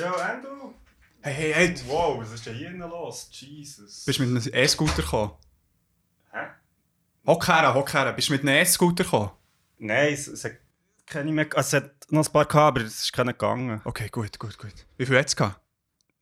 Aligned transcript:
Ja, 0.00 0.14
Endo? 0.34 0.74
Hey, 1.20 1.34
hey, 1.34 1.52
hey! 1.52 1.74
Wow, 1.86 2.18
was 2.20 2.32
ist 2.32 2.46
denn 2.46 2.54
hier 2.56 2.70
los? 2.70 3.28
Jesus. 3.32 4.04
Bist 4.06 4.18
du 4.18 4.24
mit 4.24 4.42
einem 4.46 4.54
E-Scooter 4.64 5.02
gekommen? 5.02 5.32
Hä? 6.32 6.38
Hock 7.26 7.46
her, 7.48 7.74
hock 7.74 7.92
her. 7.92 8.10
Bist 8.14 8.28
du 8.30 8.32
mit 8.32 8.40
einem 8.42 8.56
E-Scooter 8.62 9.04
gekommen? 9.04 9.30
Nein, 9.78 10.14
es, 10.14 10.26
es 10.26 10.44
hat 10.44 10.52
keine 11.04 11.32
mehr. 11.32 11.46
Also, 11.54 11.76
es 11.76 11.82
hat 11.82 11.90
noch 12.10 12.26
ein 12.26 12.32
paar 12.32 12.46
gehabt, 12.46 12.78
aber 12.78 12.86
es 12.86 13.00
ist 13.02 13.12
keiner 13.12 13.32
gegangen. 13.34 13.82
Okay, 13.84 14.08
gut, 14.08 14.38
gut, 14.38 14.56
gut. 14.56 14.72
Wie 14.96 15.04
viel 15.04 15.18
hat 15.18 15.26
es 15.28 15.36
gehabt? 15.36 15.60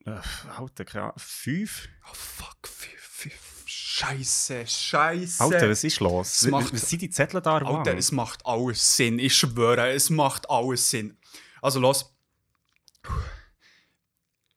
Äh, 0.05 0.19
Alter, 0.57 0.85
keine 0.85 1.05
Ahnung. 1.05 1.19
Fünf? 1.19 1.89
Oh, 2.05 2.15
fuck, 2.15 2.67
fünf, 2.67 3.01
fünf. 3.01 3.35
Scheiße, 3.67 4.67
scheiße. 4.67 5.43
Alter, 5.45 5.71
was 5.71 5.85
ist 5.85 6.01
los? 6.01 6.43
Es 6.43 6.49
macht- 6.49 6.73
was 6.73 6.89
sind 6.91 7.03
die 7.03 7.11
Zettel 7.11 7.41
da? 7.41 7.55
Alter, 7.59 7.67
Arwan? 7.67 7.97
es 7.99 8.11
macht 8.11 8.45
alles 8.45 8.97
Sinn. 8.97 9.21
Ich 9.21 9.37
schwöre, 9.37 9.91
es 9.93 10.11
macht 10.11 10.51
alles 10.51 10.91
Sinn. 10.91 11.17
Also 11.63 11.79
los. 11.79 12.15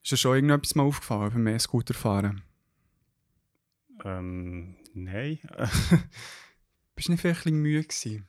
Ist 0.04 0.12
dir 0.12 0.18
schon 0.18 0.36
irgendetwas 0.36 0.76
mal 0.76 0.84
aufgefallen 0.84 1.32
beim 1.32 1.48
E-Scooter 1.48 1.94
fahren? 1.94 2.42
Ähm, 4.04 4.76
nein. 4.94 5.40
Bist 6.96 7.08
du 7.08 7.12
nicht 7.12 7.22
vielleicht 7.22 7.42
ein 7.42 7.44
bisschen 7.44 7.62
müde 7.62 7.84
gewesen? 7.84 8.28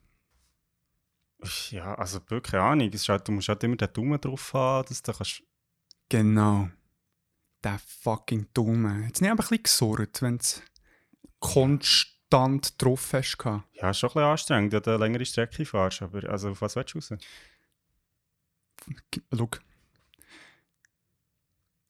ja, 1.70 1.95
also 1.95 2.20
wirklich 2.28 2.52
keine 2.52 2.62
Ahnung. 2.62 2.90
Es 2.92 3.08
halt, 3.08 3.26
du 3.26 3.32
musst 3.32 3.48
halt 3.48 3.64
immer 3.64 3.76
den 3.76 3.92
Daumen 3.92 4.20
drauf 4.20 4.54
haben, 4.54 4.86
dass 4.88 5.02
du 5.02 5.12
kannst... 5.12 5.42
Genau. 6.08 6.68
Der 7.64 7.78
fucking 7.78 8.48
Dumme. 8.54 9.06
Jetzt 9.06 9.20
nicht 9.20 9.30
aber 9.30 9.42
ein 9.42 9.48
bisschen 9.48 9.62
gesurrt, 9.62 10.23
wenn 10.23 10.38
du 10.38 10.45
konstant 11.38 12.80
drauf 12.82 13.12
hast. 13.12 13.38
gehabt. 13.38 13.64
Ja, 13.74 13.90
ist 13.90 13.98
schon 13.98 14.10
ein 14.10 14.14
bisschen 14.14 14.28
anstrengend, 14.28 14.73
wenn 14.73 14.82
du 14.82 14.90
eine 14.90 14.98
längere 14.98 15.24
Strecke 15.24 15.64
fährst, 15.64 16.02
aber 16.02 16.28
also 16.28 16.50
auf 16.50 16.60
was 16.60 16.76
willst 16.76 16.95
du 16.95 16.98
raus? 16.98 17.14
Schau. 19.34 19.48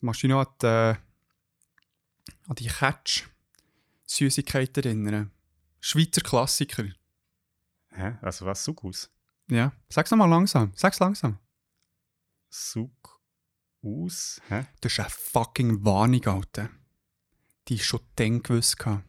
Du 0.03 0.06
machst 0.06 0.22
dich 0.25 0.31
noch 0.31 0.41
an 0.41 0.48
die, 0.61 0.67
äh, 0.67 0.97
an 2.48 2.56
die 2.56 2.67
Catch-Süßigkeit 2.67 4.77
erinnern. 4.77 5.31
Schweizer 5.78 6.22
Klassiker. 6.22 6.86
Hä? 7.91 8.19
Also 8.20 8.45
was, 8.45 8.64
Sug 8.64 8.84
aus? 8.84 9.08
Ja. 9.48 9.70
Sag's 9.89 10.11
nochmal 10.11 10.28
langsam. 10.28 10.73
Sag's 10.75 10.98
langsam. 10.98 11.39
Sug 12.50 13.20
aus? 13.80 14.42
Hä? 14.48 14.67
Das 14.80 14.91
ist 14.91 14.98
eine 14.98 15.08
fucking 15.08 15.84
Warnung, 15.84 16.27
Alter. 16.27 16.69
Die 17.69 17.77
ist 17.77 17.84
schon 17.84 18.00
dann 18.17 18.42
gewusst. 18.42 18.80
gehabt. 18.80 19.05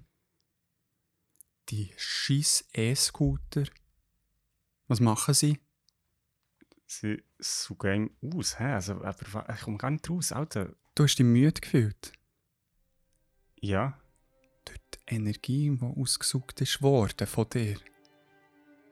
Die 1.70 1.92
scheiß 1.98 2.66
E-Scooter. 2.72 3.64
Was 4.88 5.00
machen 5.00 5.34
sie? 5.34 5.60
Sie 6.86 7.24
suchen 7.40 8.16
aus, 8.22 8.60
hä? 8.60 8.74
Also, 8.74 9.04
aber 9.04 9.50
ich 9.56 9.62
komme 9.62 9.80
gar 9.80 9.90
nicht 9.90 10.08
raus, 10.08 10.32
Alter. 10.32 10.76
Du 10.96 11.04
hast 11.04 11.16
dich 11.16 11.26
müde 11.26 11.60
gefühlt. 11.60 12.14
Ja, 13.60 13.98
Durch 14.66 14.78
die 14.94 15.16
Energie, 15.16 15.70
die 15.80 15.86
ausgesucht 16.02 16.62
ist 16.62 16.82
worden 16.82 17.26
von 17.28 17.50
dir. 17.50 17.78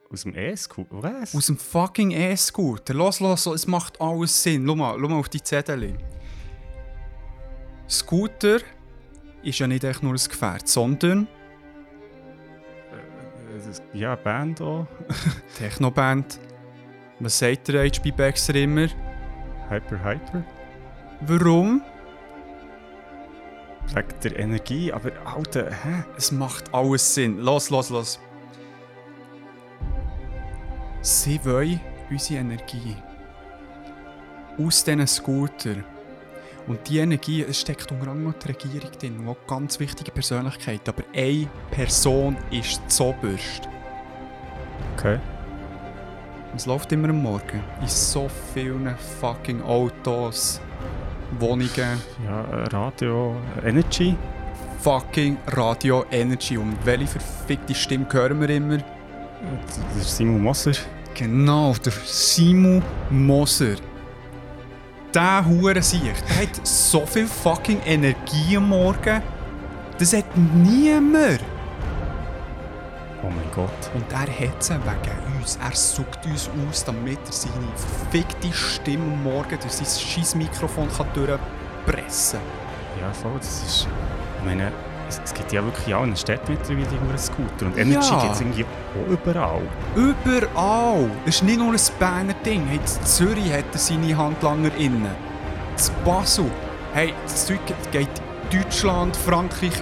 aus 0.09 0.23
dem 0.23 0.33
ESQ. 0.35 0.77
Was? 0.91 1.35
Aus 1.35 1.45
dem 1.47 1.57
fucking 1.57 2.11
E-Scooter. 2.11 2.94
Los, 2.94 3.19
los, 3.19 3.45
es 3.45 3.67
macht 3.67 3.99
alles 4.02 4.41
Sinn. 4.44 4.66
Schau 4.66 4.75
mal, 4.75 4.97
schau 4.99 5.07
mal 5.07 5.19
auf 5.19 5.29
die 5.29 5.41
Zettel. 5.41 5.97
Scooter 7.89 8.59
ist 9.44 9.59
ja 9.59 9.67
nicht 9.67 9.83
echt 9.83 10.02
nur 10.03 10.13
ein 10.13 10.17
Gefährt, 10.17 10.67
sondern 10.67 11.27
Äh, 12.91 13.97
ja, 13.97 14.16
Band 14.16 14.61
auch. 14.61 14.88
Technoband. 15.57 16.39
Was 17.19 17.38
sagt 17.39 17.67
der 17.67 17.85
HB 17.85 18.11
Baxter 18.16 18.55
immer? 18.55 18.88
Hyper, 19.69 20.03
Hyper. 20.03 20.44
Warum? 21.22 21.83
Wegen 23.94 24.20
der 24.23 24.39
Energie, 24.39 24.94
aber 24.94 25.12
Alter, 25.25 25.69
hä? 25.69 26.03
Es 26.18 26.31
macht 26.31 26.74
alles 26.74 27.13
Sinn. 27.13 27.40
Los, 27.40 27.69
los, 27.69 27.90
los. 27.90 28.19
Sie 31.02 31.44
wollen 31.44 31.81
unsere 32.09 32.40
Energie. 32.40 32.96
Aus 34.57 34.84
diesen 34.84 35.07
Scooter. 35.07 35.75
Und 36.68 36.88
die 36.88 37.00
Energie, 37.00 37.41
es 37.41 37.59
steckt 37.59 37.91
unter 37.91 38.12
anderem 38.12 38.35
die 38.41 38.47
Regierung 38.47 38.91
drin, 38.91 39.25
die 39.28 39.47
ganz 39.47 39.80
wichtige 39.80 40.12
Persönlichkeit. 40.12 40.88
Aber 40.88 41.03
eine 41.13 41.50
Person 41.72 42.38
ist 42.51 42.81
zoberst. 42.90 43.68
Okay. 44.96 45.19
Es 46.56 46.66
läuft 46.66 46.91
immer 46.91 47.09
am 47.09 47.24
Morgen. 47.24 47.63
In 47.81 47.88
so 47.88 48.30
vielen 48.53 48.96
fucking 49.19 49.62
Autos, 49.63 50.62
Wohnungen, 51.40 52.02
Ja, 52.25 52.42
Radio, 52.72 53.36
Energy. 53.66 54.16
fucking 54.80 55.38
Radio 55.47 56.06
Energy. 56.12 56.58
Und 56.58 56.75
welche 56.86 57.08
verfickte 57.08 57.74
Stimme 57.75 58.06
hören 58.12 58.40
wir 58.42 58.50
immer? 58.50 58.78
Der 58.78 60.03
Simon 60.03 60.42
Moser. 60.42 60.72
Genau, 61.14 61.74
der 61.84 61.94
Simon 62.06 62.81
Moser. 63.09 63.75
Der 65.14 65.46
Hurensiech, 65.46 66.02
der 66.30 66.44
hat 66.44 66.66
so 66.66 67.06
viel 67.06 67.28
fucking 67.28 67.80
Energie 67.86 68.56
am 68.58 68.69
Morgen. 68.69 69.22
Das 70.00 70.13
hat 70.13 70.25
niemand. 70.36 71.42
Oh 73.24 73.28
mein 73.30 73.52
Gott. 73.53 73.69
Und 73.94 74.06
er 74.12 74.19
hat 74.22 74.63
sie 74.63 74.74
wegen 74.74 75.31
uns. 75.41 75.57
Er 75.63 75.75
sucht 75.75 76.25
uns 76.25 76.50
aus, 76.69 76.85
damit 76.85 77.19
er 77.25 77.31
seine 77.31 77.53
verfickte 77.75 78.53
Stimme 78.53 79.16
Morgen 79.18 79.57
durch 79.59 79.74
sein 79.74 79.88
scheiß 79.88 80.35
Mikrofon 80.35 80.88
kann 80.96 81.07
durchpressen 81.13 82.40
Ja, 83.00 83.12
voll, 83.12 83.31
das 83.38 83.63
ist... 83.63 83.88
Ich 84.40 84.46
meine, 84.46 84.72
es, 85.07 85.22
es 85.24 85.34
gibt 85.34 85.51
ja 85.51 85.63
wirklich 85.63 85.88
in 85.88 85.94
allen 85.94 86.16
Städten 86.16 86.53
mittlerweile 86.53 86.88
einen 87.00 87.18
Scooter. 87.18 87.66
Und 87.66 87.78
Energy 87.78 88.12
Ja. 88.12 88.22
gibt 88.22 88.34
es 88.34 88.41
irgendwie 88.41 88.66
auch 88.66 89.12
überall. 89.12 89.62
Überall. 89.96 91.09
Es 91.25 91.35
ist 91.35 91.44
nicht 91.44 91.59
nur 91.59 91.74
ein 91.74 91.80
Berner 92.00 92.34
Ding. 92.46 92.66
Hey, 92.68 92.78
in 92.78 93.06
Zürich 93.06 93.51
hat 93.51 93.66
er 93.72 93.78
seine 93.78 94.18
Handlanger 94.18 94.74
innen. 94.78 95.07
Das 95.75 95.90
Basel. 96.06 96.46
Hey, 96.94 97.13
das 97.24 97.46
Zeug 97.46 97.59
geht 97.91 98.09
Deutschland, 98.51 99.16
Frankreich. 99.16 99.74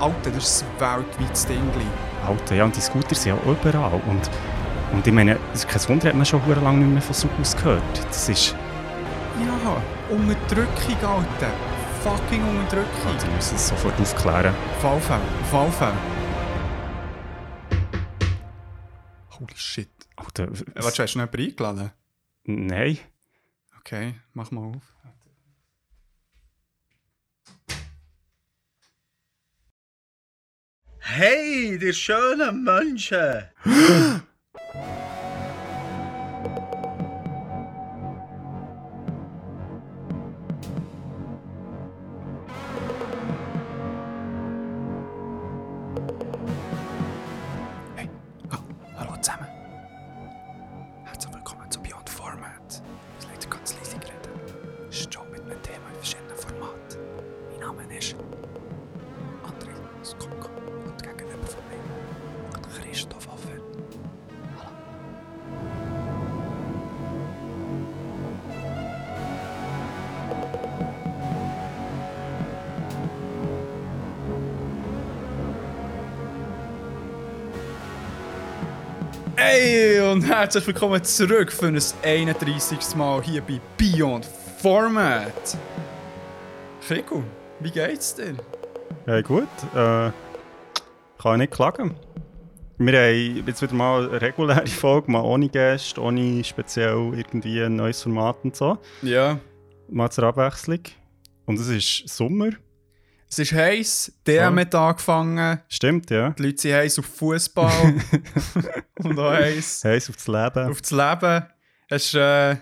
Alter, 0.00 0.30
das 0.30 0.44
ist 0.44 0.64
ein 0.80 0.80
weltweites 0.80 1.46
Ding. 1.46 1.60
Alter, 2.26 2.54
ja, 2.54 2.64
und 2.64 2.74
die 2.76 2.80
Scooter 2.80 3.14
sind 3.14 3.36
ja 3.36 3.52
überall. 3.52 4.00
Und, 4.06 4.30
und 4.92 5.06
ich 5.06 5.12
meine, 5.12 5.38
es 5.52 5.64
ist 5.64 5.68
kein 5.68 5.88
Wunder, 5.88 6.08
hat 6.08 6.14
man 6.14 6.26
schon 6.26 6.40
lange 6.62 6.78
nicht 6.78 6.92
mehr 6.92 7.02
von 7.02 7.14
Sug 7.14 7.30
aus 7.40 7.56
gehört. 7.56 7.82
Das 8.08 8.28
ist... 8.28 8.54
Ja, 9.44 9.82
Unterdrückung, 10.08 10.96
Alter. 11.02 11.52
Fucking 12.02 12.42
Unterdrückung. 12.48 13.12
Also, 13.12 13.26
wir 13.26 13.34
müssen 13.34 13.56
es 13.56 13.68
sofort 13.68 14.00
aufklären. 14.00 14.54
Fallfall, 14.80 15.20
Fallfall. 15.50 15.92
Holy 19.38 19.56
shit. 19.56 19.90
Alter, 20.16 20.44
Äh, 20.44 20.82
Warte, 20.82 21.02
hast 21.02 21.14
du 21.14 21.18
noch 21.18 21.32
jemanden 21.32 21.40
eingeladen? 21.40 21.90
Nein. 22.44 22.98
Okay, 23.80 24.14
mach 24.32 24.50
mal 24.50 24.64
auf. 24.64 24.82
Hey, 31.00 31.78
die 31.78 31.92
schönen 31.92 32.64
Menschen! 32.64 33.44
herzlich 80.46 80.68
willkommen 80.68 81.02
zurück 81.02 81.50
für 81.50 81.66
ein 81.66 81.82
31. 82.04 82.94
Mal 82.94 83.20
hier 83.20 83.42
bei 83.42 83.60
Beyond 83.76 84.24
Format. 84.58 85.58
Krico, 86.86 87.24
wie 87.58 87.70
geht's 87.72 88.14
dir? 88.14 88.36
Ja, 89.08 89.22
gut. 89.22 89.48
Äh, 89.74 90.12
kann 91.18 91.32
ich 91.32 91.36
nicht 91.38 91.52
klagen. 91.52 91.96
Wir 92.78 92.96
haben 92.96 93.44
jetzt 93.44 93.60
wieder 93.60 93.74
mal 93.74 94.08
eine 94.08 94.20
reguläre 94.20 94.68
Folge, 94.68 95.10
mal 95.10 95.22
ohne 95.22 95.48
Gäste, 95.48 96.00
ohne 96.00 96.44
speziell 96.44 97.12
irgendwie 97.12 97.64
ein 97.64 97.74
neues 97.74 98.04
Format 98.04 98.36
und 98.44 98.54
so. 98.54 98.78
Ja. 99.02 99.40
mal 99.88 100.10
zur 100.10 100.22
Abwechslung. 100.28 100.82
Und 101.46 101.58
es 101.58 101.66
ist 101.66 102.08
Sommer. 102.08 102.50
Es 103.28 103.38
ist 103.40 103.52
heiß, 103.52 104.12
DM 104.26 104.56
Ja. 104.56 104.60
hat 104.64 104.74
angefangen, 104.74 105.60
Stimmt, 105.68 106.10
ja. 106.10 106.30
die 106.30 106.42
Leute 106.44 106.58
sind 106.58 106.74
heiß 106.74 106.98
auf 107.00 107.06
Fußball 107.06 107.94
und 109.02 109.18
auch 109.18 109.32
heiß 109.32 109.84
Heiß 109.84 110.10
auf 110.10 110.16
das 110.16 110.26
Leben. 110.28 110.70
auf 110.70 110.80
das 110.80 110.90
Leben. 110.92 111.44
Es 111.88 112.04
ist, 112.06 112.14
äh, 112.14 112.56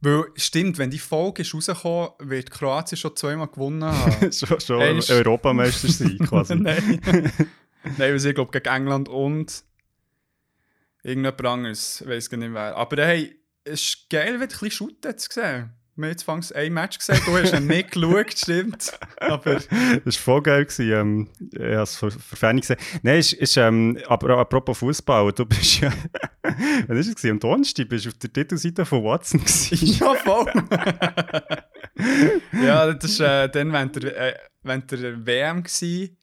weil, 0.00 0.24
stimmt, 0.36 0.76
wenn 0.78 0.90
die 0.90 0.98
Folge 0.98 1.42
ist 1.42 1.54
rausgekommen, 1.54 2.10
wird 2.18 2.50
Kroatien 2.50 2.98
schon 2.98 3.16
zweimal 3.16 3.46
gewonnen 3.48 3.84
haben. 3.84 4.32
schon 4.32 4.60
schon 4.60 4.80
Hey, 4.80 4.98
ist- 4.98 5.10
Europameister 5.10 5.88
sein, 5.88 6.18
quasi. 6.28 6.56
Nein. 6.56 7.00
Nein, 7.02 7.32
weil 7.98 8.18
sie, 8.18 8.34
glaube 8.34 8.50
gegen 8.50 8.74
England 8.74 9.08
und 9.08 9.64
irgendjemand 11.02 11.44
anderes, 11.46 12.00
ich 12.00 12.08
weiß 12.08 12.28
gar 12.30 12.38
nicht 12.38 12.52
wer. 12.52 12.76
Aber 12.76 13.04
hey, 13.04 13.34
es 13.64 13.82
ist 13.84 14.10
geil, 14.10 14.32
wenn 14.40 14.40
du 14.40 14.42
ein 14.42 14.48
bisschen 14.48 14.70
Shooten 14.70 15.10
jetzt 15.10 15.28
gesehen 15.28 15.70
Wir 15.96 16.06
haben 16.06 16.10
jetzt 16.10 16.24
fangs 16.24 16.50
ein 16.50 16.72
Match 16.72 16.98
gesehen, 16.98 17.20
du 17.24 17.38
hast 17.38 17.54
ihn 17.54 17.68
nicht 17.68 17.92
geschaut, 17.92 18.32
stimmt. 18.36 18.98
Aber 19.20 19.54
Das 19.54 19.68
war 19.68 20.12
voll 20.12 20.42
geil. 20.42 20.64
Gewesen. 20.64 20.90
Ähm, 20.90 21.28
ich 21.52 21.60
habe 21.60 21.82
es 21.82 21.96
für, 21.96 22.10
für 22.10 22.36
Fan 22.36 22.60
gesehen. 22.60 22.78
Nein, 23.02 23.18
ist, 23.18 23.34
ist, 23.34 23.56
ähm, 23.56 23.98
aber 24.08 24.38
apropos 24.38 24.78
Fußball, 24.78 25.32
du 25.32 25.46
bist 25.46 25.80
ja. 25.80 25.92
Wann 26.42 26.88
war 26.88 26.96
es? 26.96 27.24
Am 27.24 27.38
Donnerstag 27.38 27.88
bist 27.88 28.06
du 28.06 28.08
auf 28.08 28.18
der 28.18 28.32
Titelseite 28.32 28.84
von 28.84 29.04
Watson. 29.04 29.40
gewesen. 29.40 29.86
ja, 30.00 30.14
voll. 30.14 30.46
ja, 32.64 32.92
das 32.92 33.20
war 33.20 33.44
äh, 33.44 33.50
dann 33.50 33.72
während 33.72 34.02
der, 34.02 34.16
äh, 34.16 34.34
während 34.64 34.90
der 34.90 35.24
WM, 35.26 35.62
gewesen, 35.62 36.16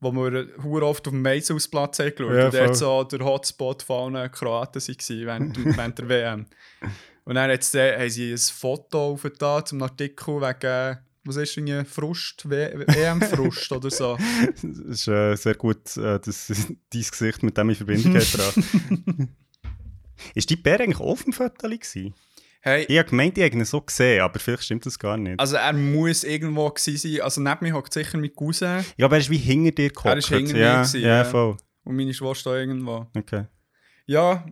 wo 0.00 0.10
wir 0.10 0.48
hure 0.64 0.84
oft 0.84 1.06
auf 1.06 1.12
dem 1.12 1.22
Maisausplatz 1.22 2.00
haben 2.00 2.12
geschaut 2.16 2.34
Ja, 2.34 2.46
Und 2.46 2.54
dort 2.54 2.76
so 2.76 3.04
der 3.04 3.20
Hotspot 3.20 3.84
von 3.84 4.16
allen 4.16 4.32
Kroaten 4.32 4.82
waren 4.82 5.26
während, 5.26 5.76
während 5.76 5.98
der 5.98 6.08
WM. 6.08 6.46
Und 7.24 7.36
dann 7.36 7.50
hat's, 7.50 7.74
äh, 7.74 7.98
haben 7.98 8.10
sie 8.10 8.32
ein 8.32 8.38
Foto 8.38 9.12
aufgetan 9.12 9.64
zum 9.66 9.82
Artikel 9.82 10.40
wegen, 10.40 10.98
was 11.24 11.36
ist 11.36 11.56
denn, 11.56 11.84
Frust, 11.86 12.48
WM-Frust 12.48 13.72
oder 13.72 13.90
so. 13.90 14.18
Das 14.62 14.64
ist 14.64 15.08
äh, 15.08 15.36
sehr 15.36 15.54
gut, 15.54 15.96
äh, 15.96 16.18
dass 16.18 16.46
dein 16.92 17.02
Gesicht 17.02 17.42
mit 17.42 17.56
dem 17.56 17.70
in 17.70 17.76
Verbindung 17.76 18.12
gebracht 18.14 18.58
Ist 20.34 20.50
die 20.50 20.56
Bär 20.56 20.80
eigentlich 20.80 21.00
auf 21.00 21.24
dem 21.24 21.32
Foto? 21.32 21.68
gewesen? 21.68 22.14
Hey, 22.60 22.86
Ich 22.88 22.96
habe 22.98 23.08
gemeint, 23.08 23.36
ich 23.38 23.44
habe 23.44 23.56
ihn 23.56 23.64
so 23.64 23.80
gesehen, 23.80 24.20
aber 24.22 24.38
vielleicht 24.38 24.62
stimmt 24.64 24.86
das 24.86 24.96
gar 24.98 25.16
nicht. 25.16 25.38
also 25.40 25.56
er 25.56 25.72
muss 25.72 26.22
irgendwo 26.22 26.70
gewesen 26.70 26.96
sein. 26.96 27.20
Also 27.20 27.40
neben 27.40 27.58
mir 27.60 27.72
hockt 27.74 27.92
sicher 27.92 28.18
mein 28.18 28.32
Cousin 28.32 28.80
ich 28.80 28.96
glaube, 28.96 29.16
er 29.16 29.20
ist 29.20 29.30
wie 29.30 29.36
hinter 29.38 29.72
dir 29.72 29.88
gekommen. 29.88 30.14
Er 30.14 30.18
ist 30.18 30.28
hinter 30.28 30.52
mir 30.52 30.60
ja, 30.60 30.76
gewesen, 30.82 31.00
ja, 31.00 31.08
ja. 31.18 31.24
voll. 31.24 31.56
und 31.84 31.96
meine 31.96 32.14
Schwester 32.14 32.56
irgendwo. 32.56 33.06
Okay. 33.16 33.46
Ja, 34.06 34.44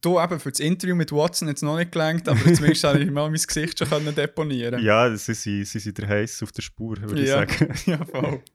du 0.00 0.20
eben 0.20 0.40
für 0.40 0.50
das 0.50 0.60
Interview 0.60 0.94
mit 0.94 1.12
Watson 1.12 1.48
jetzt 1.48 1.62
noch 1.62 1.76
nicht 1.76 1.92
gelangt, 1.92 2.28
aber 2.28 2.38
zumindest 2.54 2.84
habe 2.84 3.00
ich 3.00 3.10
mal 3.10 3.30
mein 3.30 3.40
Gesicht 3.40 3.78
schon 3.78 3.88
können 3.88 4.14
deponieren. 4.14 4.82
Ja, 4.82 5.14
sie 5.14 5.34
sind, 5.34 5.66
sie 5.66 5.78
sind 5.78 5.98
der 5.98 6.08
heiß 6.08 6.42
auf 6.42 6.52
der 6.52 6.62
Spur, 6.62 7.00
würde 7.00 7.22
ich 7.22 7.28
ja. 7.28 7.40
sagen. 7.40 7.74
ja, 7.86 8.04
voll. 8.04 8.42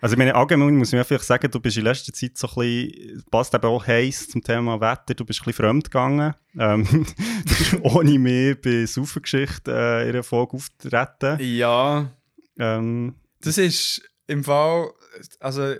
Also 0.00 0.14
ich 0.14 0.18
meine, 0.18 0.34
allgemein 0.34 0.76
muss 0.76 0.92
man 0.92 1.04
vielleicht 1.04 1.24
sagen, 1.24 1.50
du 1.50 1.60
bist 1.60 1.76
in 1.76 1.84
letzter 1.84 2.10
Zeit 2.12 2.38
so 2.38 2.48
ein 2.48 2.54
bisschen, 2.54 3.22
passt 3.30 3.54
eben 3.54 3.66
auch 3.66 3.86
heiß 3.86 4.28
zum 4.28 4.42
Thema 4.42 4.80
Wetter, 4.80 5.14
du 5.14 5.26
bist 5.26 5.40
ein 5.40 5.44
bisschen 5.44 5.64
fremd 5.64 5.84
gegangen. 5.84 6.34
Ähm, 6.58 6.86
du 7.44 7.54
bist 7.54 7.76
ohne 7.82 8.18
mich 8.18 8.60
bei 8.62 8.86
Saufengeschichte 8.86 9.72
äh, 9.72 10.02
in 10.04 10.14
einer 10.14 10.22
Folge 10.22 10.54
auftreten. 10.54 11.38
Ja, 11.40 12.10
Ähm, 12.58 13.14
das 13.42 13.58
ist 13.58 14.02
im 14.26 14.44
Fall, 14.44 14.90
also 15.38 15.74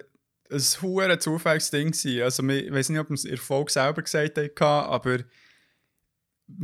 ein 0.51 0.83
hoher 0.83 1.19
Zufallsding 1.19 1.93
gewesen. 1.93 2.23
Also 2.23 2.49
ich 2.49 2.73
weiß 2.73 2.89
nicht, 2.91 2.99
ob 3.01 3.09
man 3.11 3.15
es 3.15 3.25
in 3.25 3.31
der 3.31 3.39
Folge 3.39 3.71
selber 3.73 4.03
gesagt 4.03 4.37
hat, 4.39 4.61
aber 4.63 5.19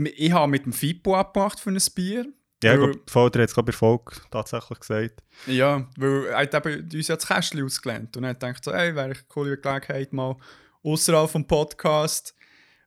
ich 0.05 0.33
habe 0.33 0.51
mit 0.51 0.65
dem 0.67 0.73
Fippo 0.73 1.17
abgemacht 1.17 1.61
für 1.61 1.71
ein 1.71 1.79
Bier. 1.95 2.27
ja, 2.63 2.75
ich 2.75 2.81
Weil- 2.81 2.91
glaube, 2.93 3.01
Folter 3.07 3.43
hat 3.43 3.51
es 3.51 3.57
ich 3.57 3.65
der 3.65 3.75
Folge 3.75 4.13
tatsächlich 4.31 4.81
gesagt. 4.81 5.23
Ja, 5.47 5.89
weil 5.97 6.27
er 6.27 6.39
hat 6.39 6.55
eben 6.67 6.89
uns 6.93 7.09
ja 7.09 7.17
das 7.17 7.27
Kästchen 7.27 7.63
ausgelernt 7.65 8.17
und 8.17 8.25
er 8.25 8.31
hat 8.31 8.41
gedacht 8.41 8.65
so, 8.65 8.73
ey, 8.73 8.95
wäre 8.95 9.07
eine 9.07 9.15
coole 9.29 9.59
Gelegenheit, 9.59 10.13
mal 10.13 10.37
außerhalb 10.83 11.31
vom 11.31 11.47
Podcast 11.47 12.35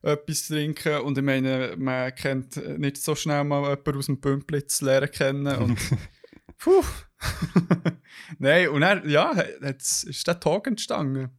etwas 0.02 0.46
zu 0.46 0.54
trinken 0.54 1.00
und 1.02 1.18
ich 1.18 1.24
meine, 1.24 1.74
man 1.76 2.14
kennt 2.14 2.56
nicht 2.78 2.96
so 2.96 3.14
schnell 3.14 3.44
mal 3.44 3.62
jemanden 3.70 3.98
aus 3.98 4.06
dem 4.06 4.20
Pümpli 4.20 4.66
zu 4.66 4.86
lernen 4.86 5.10
kennen 5.10 5.56
und 5.58 5.78
puh. 6.60 6.84
Nein, 8.38 8.68
und 8.68 8.82
er, 8.82 9.06
ja, 9.06 9.34
jetzt 9.62 10.04
ist 10.04 10.26
der 10.26 10.38
Tag 10.38 10.66
entstanden. 10.66 11.30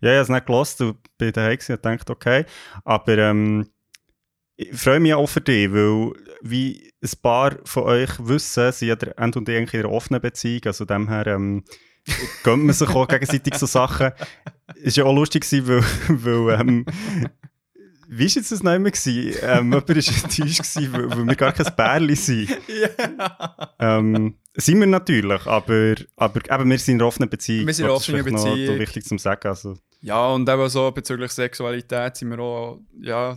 Ja, 0.00 0.10
ich 0.10 0.16
habe 0.16 0.22
es 0.22 0.28
nicht 0.28 0.46
gelassen, 0.46 0.76
du 0.78 0.94
bin 1.18 1.32
daheim 1.32 1.58
und 1.68 1.84
dachte, 1.84 2.12
okay. 2.12 2.44
Aber 2.84 3.18
ähm, 3.18 3.68
ich 4.56 4.74
freue 4.74 5.00
mich 5.00 5.14
auch 5.14 5.26
für 5.26 5.40
dich, 5.40 5.72
weil 5.72 6.12
wie 6.42 6.92
ein 7.02 7.10
paar 7.22 7.56
von 7.64 7.84
euch 7.84 8.10
wissen, 8.18 8.72
sind 8.72 8.88
ja 8.88 8.96
der 8.96 9.18
End 9.18 9.36
und 9.36 9.48
ich 9.48 9.56
eigentlich 9.56 9.74
in 9.74 9.80
einer 9.80 9.92
offenen 9.92 10.20
Beziehung, 10.20 10.62
also 10.66 10.84
dem 10.84 11.08
her 11.08 11.26
ähm, 11.26 11.64
gönnt 12.42 12.64
man 12.64 12.74
sich 12.74 12.88
auch 12.88 13.08
gegenseitig 13.08 13.54
so 13.54 13.66
Sachen. 13.66 14.12
Ist 14.76 14.96
ja 14.96 15.04
auch 15.04 15.14
lustig 15.14 15.44
weil, 15.66 15.82
weil 16.08 16.60
ähm, 16.60 16.86
wie 18.08 18.24
war 18.24 18.30
jetzt 18.30 18.52
das 18.52 18.62
noch 18.62 18.74
immer? 18.74 18.90
gewesen? 18.90 19.38
Ähm, 19.42 19.64
jemand 19.72 19.88
war 19.88 19.96
enttäuscht, 19.96 20.38
gewesen, 20.38 20.92
weil, 20.92 21.10
weil 21.10 21.26
wir 21.26 21.36
gar 21.36 21.52
kein 21.52 21.74
Bärli 21.76 22.16
sind. 22.16 22.50
Ja. 22.68 23.70
Ähm, 23.78 24.34
sind 24.54 24.80
wir 24.80 24.86
natürlich, 24.86 25.46
aber, 25.46 25.94
aber 26.16 26.40
eben, 26.50 26.70
wir 26.70 26.78
sind 26.78 26.94
in 26.94 27.00
einer 27.00 27.08
offenen 27.08 27.28
Beziehung. 27.28 27.66
Wir 27.66 27.74
sind 27.74 27.84
in 27.84 27.90
einer 27.90 27.96
offenen 27.96 28.22
vielleicht 28.24 28.44
noch 28.44 28.54
Beziehung. 28.54 28.78
wichtig 28.78 29.04
zu 29.04 29.18
sagen. 29.18 29.48
Also, 29.48 29.76
ja, 30.00 30.26
und 30.28 30.48
eben 30.48 30.68
so 30.68 30.90
bezüglich 30.92 31.30
Sexualität 31.32 32.16
sind 32.16 32.30
wir 32.30 32.38
auch, 32.38 32.80
ja, 33.00 33.36